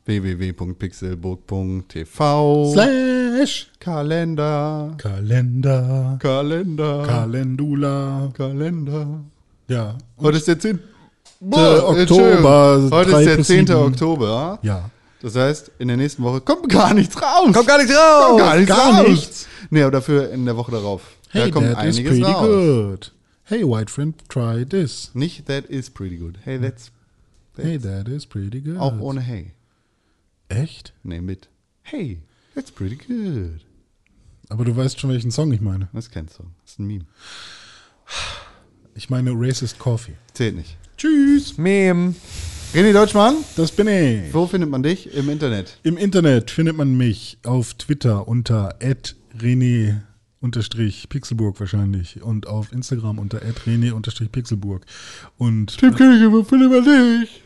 www.pixelburg.tv 0.09 2.71
Slash 2.73 3.67
Kalender. 3.79 4.95
Kalender. 4.97 6.17
Kalender. 6.19 7.03
Kalendula. 7.05 8.31
Kalender. 8.35 9.19
Ja. 9.67 9.97
Heute 10.19 10.37
ist 10.37 10.47
der 10.47 10.59
10. 10.59 10.79
Oktober, 11.41 11.97
Entschuldigung. 11.99 12.91
Heute 12.91 13.11
ist 13.11 13.25
der 13.27 13.35
plus 13.35 13.47
10. 13.47 13.67
sieben. 13.67 13.79
Oktober. 13.79 14.59
Ja. 14.63 14.89
Das 15.21 15.35
heißt, 15.35 15.71
in 15.79 15.89
der 15.89 15.97
nächsten 15.97 16.23
Woche 16.23 16.41
kommt 16.41 16.67
gar 16.69 16.93
nichts 16.93 17.21
raus. 17.21 17.51
Kommt 17.53 17.67
gar 17.67 17.77
nicht 17.77 17.91
raus! 17.91 18.27
Kommt 18.29 18.39
gar 18.39 18.55
nichts 18.55 18.75
gar 18.75 18.99
raus. 18.99 19.07
nichts. 19.07 19.47
Nee, 19.69 19.81
aber 19.83 19.91
dafür 19.91 20.31
in 20.31 20.45
der 20.45 20.55
Woche 20.57 20.71
darauf. 20.71 21.01
da 21.33 21.39
Hey, 21.41 21.51
kommt 21.51 21.67
that 21.73 21.85
is 21.85 21.97
einiges 21.97 22.19
pretty 22.19 22.23
raus. 22.33 22.47
good. 22.47 23.11
Hey, 23.43 23.63
white 23.63 23.91
friend, 23.91 24.15
try 24.29 24.65
this. 24.65 25.11
Nicht 25.13 25.45
that 25.47 25.65
is 25.65 25.89
pretty 25.89 26.17
good. 26.17 26.37
Hey, 26.43 26.57
that's, 26.57 26.91
Hey, 27.57 27.77
that 27.77 28.07
is 28.07 28.25
pretty 28.25 28.61
good. 28.61 28.77
auch 28.77 28.97
ohne 28.99 29.19
hey. 29.21 29.51
Echt? 30.49 30.93
Nee, 31.03 31.21
mit. 31.21 31.47
Hey, 31.81 32.19
that's 32.55 32.71
pretty 32.71 32.95
good. 32.97 33.61
Aber 34.49 34.65
du 34.65 34.75
weißt 34.75 34.99
schon, 34.99 35.11
welchen 35.11 35.31
Song 35.31 35.51
ich 35.53 35.61
meine. 35.61 35.87
Das 35.93 36.09
kennst 36.09 36.39
du. 36.39 36.43
Das 36.63 36.71
ist 36.73 36.79
ein 36.79 36.87
Meme. 36.87 37.05
Ich 38.95 39.09
meine 39.09 39.31
Racist 39.33 39.79
Coffee. 39.79 40.15
Zählt 40.33 40.55
nicht. 40.55 40.75
Tschüss. 40.97 41.57
Mem. 41.57 42.15
René 42.73 42.91
Deutschmann, 42.93 43.37
Das 43.55 43.71
bin 43.71 43.87
ich. 43.87 44.31
wo 44.33 44.45
findet 44.45 44.69
man 44.69 44.83
dich? 44.83 45.11
Im 45.15 45.29
Internet. 45.29 45.79
Im 45.81 45.97
Internet 45.97 46.51
findet 46.51 46.75
man 46.77 46.95
mich 46.97 47.39
auf 47.43 47.73
Twitter 47.75 48.27
unter 48.27 48.77
René-Pixelburg 49.39 51.59
wahrscheinlich 51.59 52.21
und 52.21 52.45
auf 52.45 52.71
Instagram 52.71 53.17
unter 53.17 53.39
René-Pixelburg. 53.41 54.85
Und 55.37 55.77
Tim 55.79 55.95
Königke, 55.95 56.31
wo 56.31 56.43
findet 56.43 56.69
man 56.71 56.83
dich? 57.21 57.41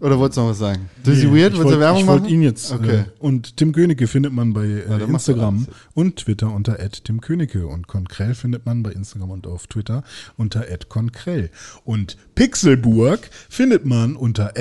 Oder 0.00 0.18
wolltest 0.18 0.38
du 0.38 0.42
noch 0.42 0.50
was 0.50 0.58
sagen? 0.58 0.88
Dizzy 1.04 1.26
Nee, 1.26 1.42
Weird, 1.42 1.52
ich 1.52 1.58
wolltest 1.58 1.76
du 1.76 1.80
Werbung 1.80 2.00
Ich 2.00 2.06
machen? 2.06 2.20
wollte 2.22 2.34
ihn 2.34 2.42
jetzt. 2.42 2.72
Okay. 2.72 2.96
Äh, 3.00 3.04
und 3.18 3.56
Tim 3.58 3.72
Königke 3.72 4.06
findet 4.06 4.32
man 4.32 4.54
bei 4.54 4.64
äh, 4.64 4.98
du 4.98 5.04
Instagram 5.04 5.66
und 5.94 6.16
Twitter 6.16 6.52
unter 6.52 6.78
Tim 6.90 7.20
Königke. 7.20 7.66
Und 7.66 7.86
Konkrell 7.86 8.34
findet 8.34 8.64
man 8.64 8.82
bei 8.82 8.92
Instagram 8.92 9.30
und 9.30 9.46
auf 9.46 9.66
Twitter 9.66 10.02
unter 10.36 10.64
Konkrell. 10.88 11.50
Und 11.84 12.16
Pixelburg 12.34 13.28
findet 13.50 13.84
man 13.84 14.16
unter 14.16 14.54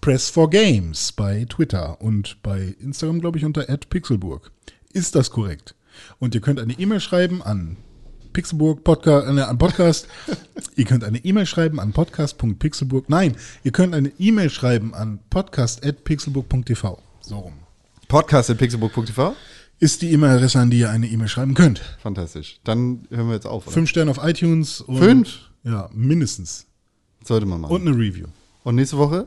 Press4Games 0.00 1.14
bei 1.16 1.44
Twitter 1.48 2.00
und 2.00 2.38
bei 2.42 2.76
Instagram, 2.80 3.20
glaube 3.20 3.38
ich, 3.38 3.44
unter 3.44 3.62
Pixelburg. 3.90 4.52
Ist 4.92 5.16
das 5.16 5.30
korrekt? 5.30 5.74
Und 6.18 6.34
ihr 6.34 6.40
könnt 6.40 6.60
eine 6.60 6.72
E-Mail 6.72 7.00
schreiben 7.00 7.42
an 7.42 7.76
Pixelburg 8.34 8.84
Podcast, 8.84 9.26
äh, 9.26 9.40
an 9.40 9.56
Podcast. 9.56 10.08
ihr 10.76 10.84
könnt 10.84 11.04
eine 11.04 11.24
E-Mail 11.24 11.46
schreiben 11.46 11.80
an 11.80 11.92
podcast.pixelburg. 11.92 13.08
Nein, 13.08 13.36
ihr 13.62 13.72
könnt 13.72 13.94
eine 13.94 14.12
E-Mail 14.18 14.50
schreiben 14.50 14.92
an 14.92 15.20
podcast.pixelburg.tv. 15.30 16.98
So 17.22 17.38
rum. 17.38 17.54
Podcast 18.08 18.50
at 18.50 18.58
pixelbook.tv. 18.58 19.34
Ist 19.78 20.02
die 20.02 20.12
E-Mail-Adresse, 20.12 20.58
an 20.58 20.70
die 20.70 20.80
ihr 20.80 20.90
eine 20.90 21.06
E-Mail 21.06 21.28
schreiben 21.28 21.54
könnt. 21.54 21.80
Fantastisch. 22.02 22.60
Dann 22.64 23.06
hören 23.10 23.28
wir 23.28 23.34
jetzt 23.34 23.46
auf. 23.46 23.66
Oder? 23.66 23.74
Fünf 23.74 23.88
Sterne 23.88 24.10
auf 24.10 24.18
iTunes. 24.22 24.80
Und, 24.80 24.98
Fünf? 24.98 25.38
Ja, 25.62 25.88
mindestens. 25.92 26.66
Sollte 27.24 27.46
man 27.46 27.60
machen. 27.60 27.72
Und 27.72 27.88
eine 27.88 27.96
Review. 27.96 28.26
Und 28.64 28.74
nächste 28.74 28.98
Woche? 28.98 29.26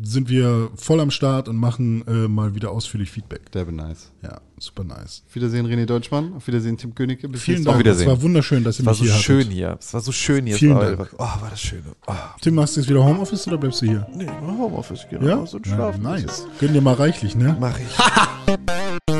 Sind 0.00 0.28
wir 0.28 0.70
voll 0.76 1.00
am 1.00 1.10
Start 1.10 1.48
und 1.48 1.56
machen 1.56 2.06
äh, 2.06 2.28
mal 2.28 2.54
wieder 2.54 2.70
ausführlich 2.70 3.10
Feedback. 3.10 3.50
Der 3.50 3.64
nice. 3.66 4.12
Ja, 4.22 4.40
super 4.58 4.84
nice. 4.84 5.24
Auf 5.26 5.34
Wiedersehen, 5.34 5.66
René 5.66 5.86
Deutschmann. 5.86 6.34
Auf 6.34 6.46
Wiedersehen, 6.46 6.76
Tim 6.76 6.94
Königke. 6.94 7.28
Bis 7.28 7.42
Vielen 7.42 7.64
Dank. 7.64 7.84
Es 7.84 8.06
war 8.06 8.22
wunderschön, 8.22 8.62
dass 8.62 8.78
ihr 8.78 8.82
Es 8.82 8.86
war 8.86 8.92
mich 8.92 8.98
so 8.98 9.04
hier 9.06 9.14
schön 9.14 9.40
hattet. 9.40 9.52
hier. 9.52 9.76
Es 9.80 9.92
war 9.94 10.00
so 10.00 10.12
schön 10.12 10.46
hier. 10.46 10.54
Vielen 10.54 10.76
war 10.76 10.96
Dank. 10.96 11.10
Oh, 11.14 11.18
war 11.18 11.48
das 11.50 11.60
schön. 11.60 11.82
Oh. 12.06 12.12
Tim, 12.40 12.54
machst 12.54 12.76
du 12.76 12.80
jetzt 12.80 12.88
wieder 12.88 13.04
Homeoffice 13.04 13.48
oder 13.48 13.58
bleibst 13.58 13.82
du 13.82 13.86
hier? 13.86 14.06
Nee, 14.14 14.28
Homeoffice, 14.40 15.04
genau. 15.10 15.26
Ja? 15.26 15.46
So 15.46 15.58
ja 15.58 15.64
schlafen. 15.64 16.02
nice. 16.02 16.46
Gönn 16.60 16.72
dir 16.72 16.80
mal 16.80 16.94
reichlich, 16.94 17.34
ne? 17.34 17.56
Mach 17.58 17.76
ich. 17.78 19.08